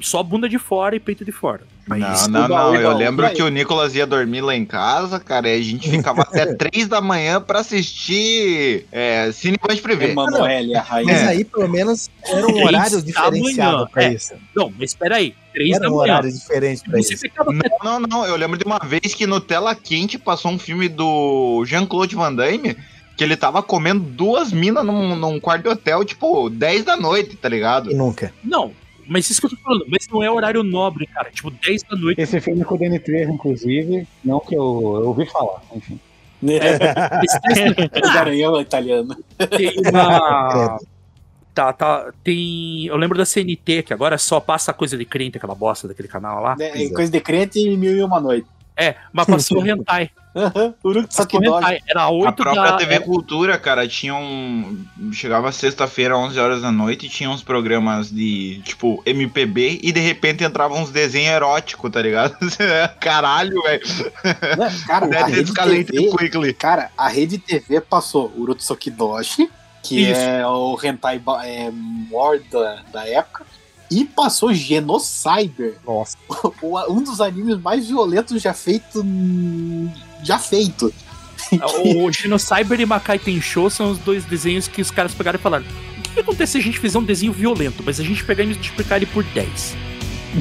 Só 0.03 0.23
bunda 0.23 0.49
de 0.49 0.59
fora 0.59 0.95
e 0.97 1.01
peito 1.01 1.25
de 1.25 1.33
fora. 1.33 1.63
Mas 1.89 2.27
Não, 2.27 2.41
não, 2.43 2.49
não. 2.49 2.69
uba, 2.71 2.81
Eu 2.81 2.97
lembro 2.97 3.27
aí. 3.27 3.35
que 3.35 3.43
o 3.43 3.49
Nicolas 3.49 3.95
ia 3.95 4.05
dormir 4.07 4.41
lá 4.41 4.57
em 4.57 4.65
casa, 4.65 5.21
cara, 5.21 5.49
e 5.49 5.59
a 5.61 5.63
gente 5.63 5.89
ficava 5.89 6.23
até 6.23 6.45
3 6.57 6.89
da 6.89 7.01
manhã 7.01 7.41
pra 7.41 7.61
assistir 7.61 8.87
é, 8.91 9.31
Cine 9.33 9.57
Band 9.57 9.77
Privé. 9.77 10.11
Emanuele, 10.11 10.75
a 10.75 10.83
rainha. 10.83 11.13
Mas 11.13 11.29
aí, 11.29 11.45
pelo 11.45 11.69
menos, 11.69 12.11
era 12.25 12.45
um 12.47 12.53
Três 12.53 12.67
horário 12.67 13.03
diferenciado 13.03 13.89
pra 13.89 14.05
é. 14.05 14.13
isso. 14.15 14.35
Não, 14.55 14.73
mas 14.79 14.91
espera 14.91 15.17
aí. 15.17 15.35
Três 15.53 15.71
Era 15.77 15.81
da 15.81 15.89
um 15.89 15.97
manhã. 15.97 16.13
horário 16.15 16.33
diferente 16.33 16.83
pra 16.89 17.01
Você 17.01 17.15
isso. 17.15 17.23
ficava 17.23 17.53
Não, 17.53 18.01
não, 18.01 18.01
não. 18.01 18.27
Eu 18.27 18.37
lembro 18.37 18.59
de 18.59 18.65
uma 18.65 18.79
vez 18.81 19.15
que 19.15 19.27
no 19.27 19.41
Tela 19.41 19.75
Quente 19.75 20.19
passou 20.19 20.51
um 20.51 20.59
filme 20.59 20.89
do 20.89 21.65
Jean-Claude 21.67 22.15
Van 22.17 22.35
Damme 22.35 22.77
que 23.17 23.25
ele 23.25 23.35
tava 23.35 23.63
comendo 23.63 24.01
duas 24.01 24.53
minas 24.53 24.85
num, 24.85 25.17
num 25.17 25.41
quarto 25.41 25.63
de 25.63 25.69
hotel, 25.71 26.05
tipo, 26.05 26.51
10 26.51 26.85
da 26.85 26.99
noite, 26.99 27.35
tá 27.35 27.49
ligado? 27.49 27.91
E 27.91 27.95
nunca. 27.95 28.31
Não, 28.45 28.73
mas 29.09 29.29
isso 29.31 29.41
que 29.41 29.47
eu 29.47 29.51
tô 29.51 29.57
falando, 29.57 29.87
mas 29.89 30.07
não 30.11 30.23
é 30.23 30.31
horário 30.31 30.63
nobre, 30.63 31.07
cara. 31.07 31.31
Tipo, 31.31 31.51
10 31.51 31.83
da 31.85 31.97
noite. 31.97 32.21
Esse 32.21 32.41
filme 32.41 32.65
com 32.65 32.75
o 32.75 32.79
Danny 32.79 32.99
Trejo, 32.99 33.33
inclusive, 33.33 34.07
não 34.25 34.41
que 34.41 34.55
eu, 34.55 34.63
eu 35.01 35.09
ouvi 35.09 35.27
falar, 35.27 35.63
enfim. 35.75 35.99
o 36.43 38.13
garanhão 38.13 38.61
italiano. 38.61 39.17
Tem 39.57 39.73
uma. 39.89 40.79
Tá, 41.55 41.73
tá. 41.73 42.13
Tem. 42.23 42.87
Eu 42.87 42.97
lembro 42.97 43.17
da 43.17 43.25
CNT, 43.25 43.85
que 43.85 43.95
agora 43.95 44.19
só 44.19 44.39
passa 44.39 44.73
coisa 44.73 44.97
de 44.99 45.05
crente, 45.05 45.39
aquela 45.39 45.55
bosta 45.55 45.89
daquele 45.89 46.09
canal 46.09 46.43
lá. 46.43 46.57
É, 46.61 46.89
coisa 46.91 47.11
de 47.11 47.21
crente 47.21 47.59
e 47.59 47.77
mil 47.77 47.97
e 47.97 48.03
uma 48.03 48.21
noite. 48.21 48.47
É, 48.77 48.95
mas 49.13 49.27
passou 49.27 49.65
hentai. 49.67 50.11
Aham, 50.37 50.75
Uruk 50.85 51.07
Passou 51.07 51.23
Sakidogi. 51.23 51.57
hentai. 51.57 51.81
Era 51.89 52.03
A 52.03 52.11
8 52.11 52.35
própria 52.37 52.73
da. 52.73 52.77
TV 52.77 53.01
Cultura, 53.01 53.57
cara, 53.59 53.89
tinha 53.89 54.15
um. 54.15 54.85
Chegava 55.11 55.51
sexta-feira, 55.51 56.17
11 56.19 56.39
horas 56.39 56.61
da 56.61 56.71
noite, 56.71 57.07
e 57.07 57.09
tinha 57.09 57.31
uns 57.31 57.43
programas 57.43 58.11
de, 58.11 58.61
tipo, 58.63 59.03
MPB, 59.07 59.81
e 59.83 59.91
de 59.93 60.01
repente 60.01 60.45
entravam 60.45 60.83
uns 60.83 60.91
desenhos 60.91 61.33
eróticos, 61.33 61.91
tá 61.91 62.03
ligado? 62.03 62.37
Caralho, 63.01 63.63
velho. 63.63 63.83
Né? 64.59 64.73
Cara, 64.87 65.07
a 65.25 65.27
rede 65.27 65.55
TV, 65.55 66.11
quickly. 66.19 66.53
cara, 66.53 66.91
a 66.99 67.09
rede 67.09 67.39
TV 67.39 67.81
passou 67.81 68.31
Urutsukidoshi, 68.37 69.51
que 69.83 70.01
Isso. 70.11 70.21
é 70.21 70.47
o 70.47 70.79
hentai 70.83 71.19
é, 71.45 71.71
more 71.73 72.41
da, 72.53 72.83
da 72.93 73.09
época, 73.09 73.47
e 73.91 74.05
passou 74.05 74.53
Genocyber, 74.53 75.77
Nossa. 75.87 76.17
um 76.89 77.03
dos 77.03 77.21
animes 77.21 77.59
mais 77.59 77.87
violentos 77.87 78.43
já 78.43 78.55
feito 78.55 79.05
já 80.23 80.39
feito. 80.39 80.93
O 81.85 82.11
Genocyber 82.11 82.81
e 82.81 82.87
Makai 82.87 83.19
Tenshou 83.19 83.71
são 83.71 83.93
os 83.93 83.99
dois 83.99 84.25
desenhos 84.25 84.67
que 84.67 84.83
os 84.83 84.91
caras 84.91 85.15
pegaram 85.15 85.39
e 85.39 85.43
falaram: 85.43 85.65
o 85.65 86.03
que, 86.03 86.11
que 86.15 86.21
acontece 86.21 86.53
se 86.53 86.59
a 86.59 86.61
gente 86.61 86.79
fizer 86.79 86.99
um 86.99 87.05
desenho 87.05 87.33
violento, 87.33 87.83
mas 87.85 88.01
a 88.01 88.05
gente 88.05 88.25
pegar 88.25 88.43
e 88.43 88.49
multiplicar 88.49 88.97
ele 88.97 89.07
por 89.07 89.23
10? 89.23 89.77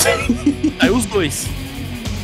Aí 0.79 0.89
os 0.89 1.05
dois. 1.05 1.47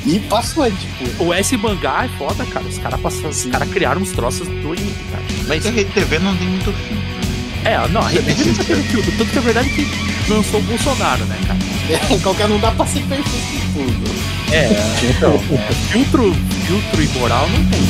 E 0.05 0.19
passou, 0.21 0.65
tipo, 0.65 1.23
O 1.25 1.33
S 1.33 1.55
mangá 1.57 2.05
é 2.05 2.17
foda, 2.17 2.43
cara. 2.45 2.65
Os 2.65 2.77
caras 2.79 2.99
os 3.23 3.45
cara 3.45 3.65
criaram 3.67 4.01
uns 4.01 4.11
troços 4.11 4.47
doidos, 4.47 4.93
cara. 5.11 5.23
Mas 5.47 5.65
a 5.65 5.69
Rede 5.69 5.91
TV 5.91 6.17
não 6.17 6.35
tem 6.35 6.47
muito 6.47 6.71
fim. 6.73 7.20
É, 7.63 7.87
não, 7.89 8.01
a 8.01 8.09
TV 8.09 8.53
tá 8.53 8.63
tendo 8.63 8.91
tudo. 8.91 9.17
Tanto 9.17 9.31
que 9.31 9.37
é 9.37 9.41
verdade 9.41 9.69
que 9.69 10.31
lançou 10.31 10.59
o 10.59 10.63
Bolsonaro, 10.63 11.25
né, 11.25 11.37
cara? 11.45 11.59
é, 11.93 12.19
qualquer 12.19 12.47
não 12.47 12.59
dá 12.59 12.71
pra 12.71 12.85
ser 12.85 13.03
perfeito 13.03 13.55
em 13.55 13.73
tudo. 13.73 14.11
É, 14.51 14.67
então, 15.09 15.33
é, 15.33 15.73
filtro, 15.91 16.33
filtro 16.65 17.03
e 17.03 17.07
moral 17.19 17.47
não 17.49 17.65
tem. 17.69 17.81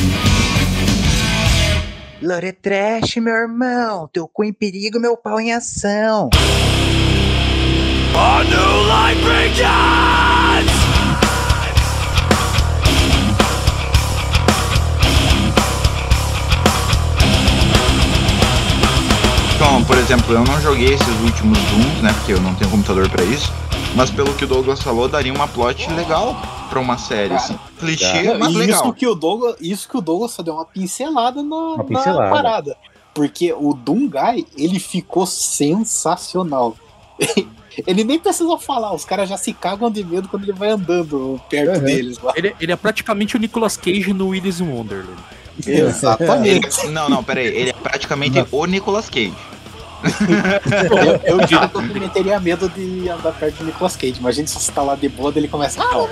Lore 2.22 2.52
Trash, 2.52 3.16
meu 3.16 3.34
irmão. 3.34 4.08
Teu 4.12 4.28
cu 4.28 4.44
em 4.44 4.52
perigo, 4.52 5.00
meu 5.00 5.16
pau 5.16 5.40
em 5.40 5.52
ação. 5.52 6.30
Então, 19.64 19.84
por 19.84 19.96
exemplo, 19.96 20.34
eu 20.34 20.42
não 20.42 20.60
joguei 20.60 20.92
esses 20.92 21.20
últimos 21.20 21.56
Dooms, 21.56 22.02
né? 22.02 22.12
Porque 22.14 22.32
eu 22.32 22.40
não 22.40 22.52
tenho 22.56 22.68
computador 22.68 23.08
pra 23.08 23.22
isso. 23.22 23.52
Mas 23.94 24.10
pelo 24.10 24.34
que 24.34 24.44
o 24.44 24.46
Douglas 24.48 24.82
falou, 24.82 25.06
daria 25.08 25.32
uma 25.32 25.46
plot 25.46 25.88
legal 25.92 26.34
pra 26.68 26.80
uma 26.80 26.98
série, 26.98 27.32
assim. 27.34 27.56
Clichê, 27.78 28.34
mas 28.36 28.52
E 28.52 28.56
legal. 28.58 28.82
isso 28.82 28.92
que 28.92 29.06
o 29.06 29.14
Douglas, 29.14 29.54
isso 29.60 29.88
que 29.88 29.96
o 29.96 30.00
Douglas 30.00 30.32
só 30.32 30.42
deu 30.42 30.54
uma 30.54 30.64
pincelada 30.64 31.44
na, 31.44 31.54
Uma 31.56 31.76
na 31.76 31.84
pincelada. 31.84 32.28
parada. 32.30 32.76
Porque 33.14 33.52
o 33.52 33.72
Dungai, 33.72 34.44
ele 34.58 34.80
ficou 34.80 35.26
sensacional. 35.26 36.74
ele 37.86 38.02
nem 38.02 38.18
precisa 38.18 38.58
falar, 38.58 38.92
os 38.92 39.04
caras 39.04 39.28
já 39.28 39.36
se 39.36 39.52
cagam 39.52 39.92
de 39.92 40.02
medo 40.02 40.26
quando 40.26 40.42
ele 40.42 40.52
vai 40.54 40.70
andando 40.70 41.40
perto 41.48 41.78
Uhum. 41.78 41.84
deles 41.84 42.18
lá. 42.20 42.32
Ele, 42.34 42.52
ele 42.58 42.72
é 42.72 42.76
praticamente 42.76 43.36
o 43.36 43.38
Nicolas 43.38 43.76
Cage 43.76 44.12
no 44.12 44.28
Willis 44.28 44.60
Wonderland. 44.60 45.22
Exatamente. 45.66 46.80
Ele- 46.82 46.92
não, 46.92 47.08
não, 47.08 47.22
peraí. 47.24 47.46
Ele 47.46 47.70
é 47.70 47.72
praticamente 47.72 48.44
o 48.50 48.66
Nicolas 48.66 49.08
Cage. 49.08 49.32
Eu, 51.24 51.36
eu 51.38 51.46
digo 51.46 51.60
que 51.70 51.76
eu 51.76 51.82
também 51.82 52.08
teria 52.08 52.40
medo 52.40 52.68
de 52.68 53.08
andar 53.08 53.32
perto 53.32 53.58
do 53.58 53.64
Nicolas 53.64 53.94
Cage. 53.96 54.14
Imagina 54.18 54.46
se 54.48 54.54
você 54.54 54.72
tá 54.72 54.82
lá 54.82 54.94
de 54.96 55.08
boa, 55.08 55.32
ele 55.36 55.46
começa 55.48 55.80
a. 55.82 55.86
Não, 55.86 56.08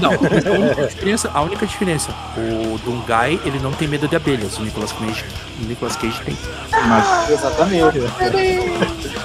Não, 0.00 0.10
a 0.12 0.56
única 0.56 0.86
diferença, 0.86 1.30
a 1.34 1.40
única 1.42 1.66
diferença, 1.66 2.14
o 2.36 2.78
Dungai, 2.78 3.40
ele 3.44 3.58
não 3.58 3.72
tem 3.72 3.88
medo 3.88 4.06
de 4.06 4.14
abelhas, 4.14 4.56
o 4.58 4.62
Nicolas 4.62 4.92
Cage, 4.92 5.24
o 5.60 5.64
Nicolas 5.64 5.96
Cage 5.96 6.20
tem. 6.24 6.36
Mas, 6.70 7.30
Exatamente. 7.30 7.98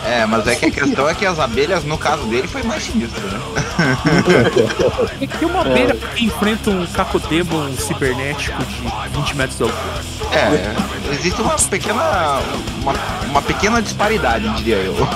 É, 0.09 0.25
mas 0.25 0.47
é 0.47 0.55
que 0.55 0.65
a 0.65 0.71
questão 0.71 1.07
é 1.07 1.13
que 1.13 1.25
as 1.25 1.39
abelhas, 1.39 1.83
no 1.83 1.97
caso 1.97 2.23
dele, 2.25 2.47
foi 2.47 2.63
mais 2.63 2.83
sinistro, 2.83 3.21
né? 3.27 3.39
É 5.21 5.27
que 5.27 5.45
uma 5.45 5.61
abelha 5.61 5.95
que 5.95 6.25
enfrenta 6.25 6.69
um 6.69 6.85
cacodemon 6.85 7.71
cibernético 7.77 8.61
de 8.65 8.81
20 9.17 9.35
metros 9.35 9.57
de 9.57 9.63
altura. 9.63 10.01
É, 10.31 11.13
existe 11.13 11.41
uma 11.41 11.55
pequena. 11.55 12.41
Uma, 12.81 12.93
uma 13.29 13.41
pequena 13.41 13.81
disparidade, 13.81 14.49
diria 14.55 14.77
eu. 14.77 14.95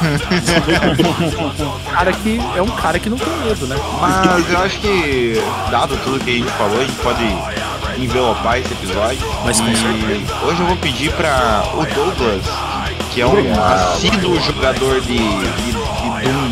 Cara 1.92 2.14
que 2.14 2.40
é 2.56 2.62
um 2.62 2.68
cara 2.68 3.00
que 3.00 3.10
não 3.10 3.18
tem 3.18 3.34
medo, 3.38 3.68
né? 3.68 3.76
Mas 4.00 4.50
eu 4.50 4.60
acho 4.60 4.80
que, 4.80 5.34
dado 5.70 5.98
tudo 5.98 6.24
que 6.24 6.30
a 6.30 6.34
gente 6.34 6.52
falou, 6.52 6.80
a 6.80 6.84
gente 6.84 7.00
pode 7.00 7.24
envelopar 7.98 8.60
esse 8.60 8.72
episódio. 8.74 9.20
Mas 9.46 9.60
com 9.60 9.70
e 9.70 9.76
certeza. 9.76 10.46
hoje 10.46 10.60
eu 10.62 10.68
vou 10.68 10.78
pedir 10.78 11.12
para 11.14 11.64
o 11.74 11.86
Douglas, 11.86 12.44
que 13.14 13.22
é 13.22 13.28
um 13.28 13.64
assíduo 13.64 14.42
jogador 14.42 15.00
de, 15.02 15.18
de, 15.18 15.52
de 15.62 15.72
Doom 15.72 16.52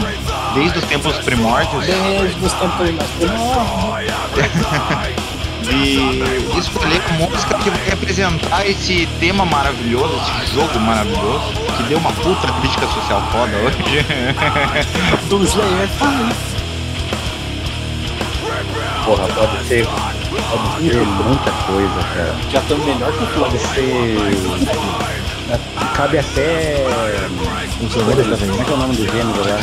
desde 0.54 0.78
os 0.78 0.86
tempos 0.86 1.18
primórdios, 1.18 1.86
Desde 1.86 2.46
os 2.46 2.54
tempos 2.54 2.92
mais 2.92 3.10
de 5.62 6.60
escolher 6.60 7.02
a 7.10 7.14
música 7.14 7.56
que 7.56 7.70
vai 7.70 7.84
representar 7.86 8.68
esse 8.68 9.08
tema 9.20 9.46
maravilhoso, 9.46 10.14
esse 10.44 10.56
jogo 10.56 10.80
maravilhoso, 10.80 11.54
que 11.78 11.84
deu 11.84 11.98
uma 11.98 12.12
puta 12.12 12.52
crítica 12.60 12.88
social 12.88 13.24
foda 13.32 13.58
hoje. 13.58 14.06
do 15.30 15.44
Slayer. 15.44 15.90
Porra, 19.06 19.28
pode 19.28 19.68
ser. 19.68 19.88
Pode 19.88 20.90
ser 20.90 21.06
muita 21.06 21.52
coisa, 21.52 22.04
cara. 22.14 22.36
Já 22.52 22.60
estamos 22.60 22.86
melhor 22.86 23.12
que 23.14 23.24
o 23.24 23.28
Pode 23.28 23.58
ser. 23.60 25.31
Cabe 25.96 26.20
até. 26.20 26.86
Como 27.94 28.12
é 28.12 28.64
que 28.64 28.72
é 28.72 28.74
o 28.74 28.78
nome 28.78 28.96
do 28.96 29.06
gênero 29.06 29.42
lá? 29.48 29.60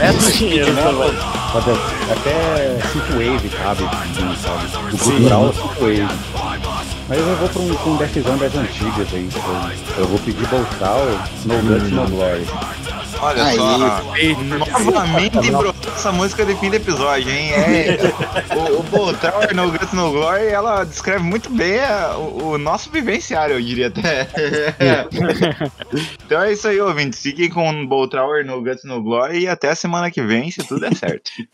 É 0.00 0.12
do 0.12 0.32
dinheiro 0.32 0.74
também. 0.74 1.14
Pode 1.52 1.70
até 2.10 2.78
Synthwave 2.92 3.48
cabe? 3.50 3.84
Do 4.90 4.98
cultural 4.98 5.52
Synthwave. 5.52 6.08
Mas 7.08 7.18
eu 7.18 7.36
vou 7.36 7.48
pra 7.48 7.60
um, 7.60 7.74
pra 7.74 7.90
um 7.92 7.96
das 8.38 8.54
antigas 8.54 9.08
aí. 9.12 9.28
Eu, 9.96 10.02
eu 10.02 10.08
vou 10.08 10.18
pedir 10.20 10.46
Boltal, 10.48 11.00
No 11.44 11.58
Guts, 11.62 11.90
No 11.90 12.08
Glory. 12.08 12.46
Olha 13.20 13.44
Aí. 13.44 13.56
só, 13.56 13.78
novamente 14.80 15.50
brotou 15.50 15.92
essa 15.92 16.12
música 16.12 16.44
de 16.44 16.54
fim 16.56 16.68
do 16.68 16.76
episódio, 16.76 17.30
hein? 17.30 17.52
É, 17.52 17.98
o, 18.56 18.80
o 18.80 18.82
no 19.54 19.70
Guts 19.70 19.92
No 19.92 20.10
Glory, 20.10 20.46
ela 20.48 20.84
descreve 20.84 21.22
muito 21.22 21.48
bem 21.48 21.78
a- 21.80 22.16
o, 22.18 22.52
o 22.52 22.58
nosso 22.58 22.90
vivenciário, 22.90 23.54
eu 23.56 23.62
diria 23.62 23.86
até. 23.86 24.28
então 26.26 26.42
é 26.42 26.52
isso 26.52 26.68
aí, 26.68 26.80
ouvintes. 26.80 27.20
Fiquem 27.20 27.48
com 27.48 27.70
o 27.70 27.86
Boltrauer 27.86 28.44
no 28.44 28.62
Guts 28.62 28.84
No 28.84 29.02
Glory 29.02 29.40
e 29.40 29.48
até 29.48 29.70
a 29.70 29.76
semana 29.76 30.10
que 30.10 30.22
vem, 30.22 30.50
se 30.50 30.62
tudo 30.66 30.80
der 30.80 30.94
certo. 30.94 31.30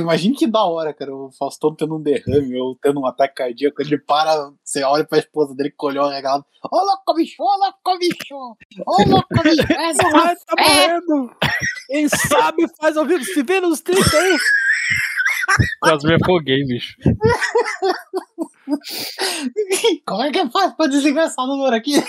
Imagina 0.00 0.36
que 0.36 0.46
da 0.46 0.64
hora, 0.64 0.92
cara, 0.92 1.14
o 1.14 1.30
Faustão 1.38 1.74
tendo 1.74 1.96
um 1.96 2.02
derrame 2.02 2.56
ou 2.56 2.76
tendo 2.76 3.00
um 3.00 3.06
ataque 3.06 3.36
cardíaco, 3.36 3.80
ele 3.80 3.98
para, 3.98 4.50
você 4.62 4.82
olha 4.82 5.04
pra 5.04 5.18
esposa 5.18 5.54
dele 5.54 5.70
com 5.70 5.86
o 5.86 5.90
olhão 5.90 6.08
regalado. 6.08 6.44
Ô 6.70 6.76
louco, 6.76 7.14
bicho, 7.14 7.42
ô 7.42 7.56
louco, 7.56 7.98
bicho! 7.98 8.56
Ô 8.86 9.02
louco, 9.08 9.42
bicho! 9.42 9.66
Essa 9.72 10.10
tá 10.10 10.34
é 10.58 10.62
morrendo! 10.62 11.34
Quem 11.88 12.08
sabe 12.08 12.66
faz 12.78 12.96
ouvido 12.96 13.24
se 13.24 13.42
vê 13.42 13.60
nos 13.60 13.80
30 13.80 14.16
aí. 14.16 14.36
Quase 15.80 16.06
me 16.06 16.14
afoguei, 16.14 16.64
bicho. 16.64 16.96
Como 20.06 20.22
é 20.22 20.30
que 20.30 20.38
eu 20.38 20.50
faço 20.50 20.74
pra 20.76 20.86
desligar 20.86 21.26
essa 21.26 21.44
número 21.46 21.76
aqui? 21.76 21.92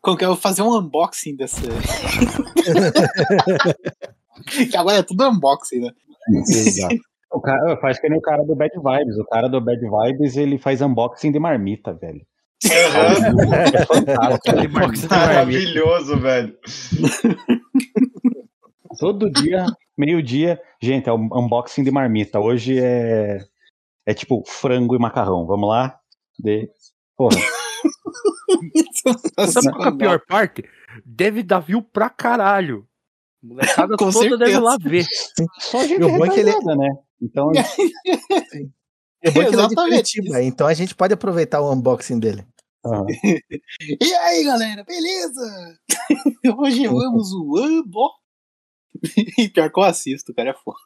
Como 0.00 0.16
que 0.16 0.24
eu 0.24 0.28
vou 0.28 0.36
fazer 0.36 0.62
um 0.62 0.76
unboxing 0.76 1.36
dessa. 1.36 1.60
que 4.70 4.76
agora 4.76 4.98
é 4.98 5.02
tudo 5.02 5.28
unboxing, 5.28 5.80
né? 5.80 5.90
Exato. 6.48 6.96
O 7.32 7.40
cara 7.40 7.76
faz 7.80 8.00
que 8.00 8.08
nem 8.08 8.18
o 8.18 8.22
cara 8.22 8.44
do 8.44 8.56
Bad 8.56 8.72
Vibes. 8.74 9.16
O 9.18 9.24
cara 9.24 9.48
do 9.48 9.60
Bad 9.60 9.80
Vibes, 9.80 10.36
ele 10.36 10.58
faz 10.58 10.80
unboxing 10.80 11.30
de 11.30 11.38
marmita, 11.38 11.92
velho. 11.94 12.26
É 12.64 13.86
fantástico. 13.86 14.56
Maravilhoso, 15.10 16.18
velho. 16.18 16.56
Todo 18.98 19.30
dia, 19.30 19.64
meio-dia, 19.96 20.60
gente, 20.82 21.08
é 21.08 21.12
um 21.12 21.28
unboxing 21.32 21.84
de 21.84 21.90
marmita. 21.90 22.40
Hoje 22.40 22.78
é 22.78 23.38
é 24.06 24.14
tipo 24.14 24.42
frango 24.46 24.96
e 24.96 24.98
macarrão. 24.98 25.46
Vamos 25.46 25.68
lá? 25.68 25.98
De... 26.38 26.68
Porra. 27.16 27.36
Sabe 29.48 29.70
qual 29.72 29.84
é 29.84 29.88
a 29.88 29.92
pior 29.96 30.20
parte? 30.26 30.64
Deve 31.04 31.42
dar 31.42 31.60
view 31.60 31.82
pra 31.82 32.08
caralho. 32.10 32.86
Molecada 33.42 33.96
Com 33.98 34.10
toda 34.10 34.36
deve 34.36 34.52
certeza. 34.52 34.60
lá 34.60 34.76
ver. 34.80 35.04
Só 35.60 35.86
gente 35.86 36.02
o 36.02 36.08
bom 36.18 36.24
é 36.26 36.28
que 36.30 36.40
ele- 36.40 36.50
retardada, 36.50 36.76
né? 36.76 36.88
Então, 37.22 37.48
o 37.52 37.52
bom 37.52 37.60
é 39.22 39.30
que 39.32 39.38
ele 39.54 39.62
é 39.62 39.68
de. 39.68 39.74
Curitiba, 39.74 40.42
então 40.42 40.66
a 40.66 40.74
gente 40.74 40.94
pode 40.94 41.14
aproveitar 41.14 41.60
o 41.60 41.72
unboxing 41.72 42.18
dele. 42.18 42.44
aham. 42.84 43.06
E 44.02 44.14
aí, 44.14 44.44
galera, 44.44 44.84
beleza? 44.84 45.78
Hoje 46.58 46.86
vamos 46.86 47.32
o 47.32 47.58
unboxing. 47.58 48.20
E 49.38 49.48
pior 49.48 49.70
que 49.72 49.78
eu 49.78 49.84
assisto, 49.84 50.34
cara, 50.34 50.50
é 50.50 50.54
foda. 50.54 50.78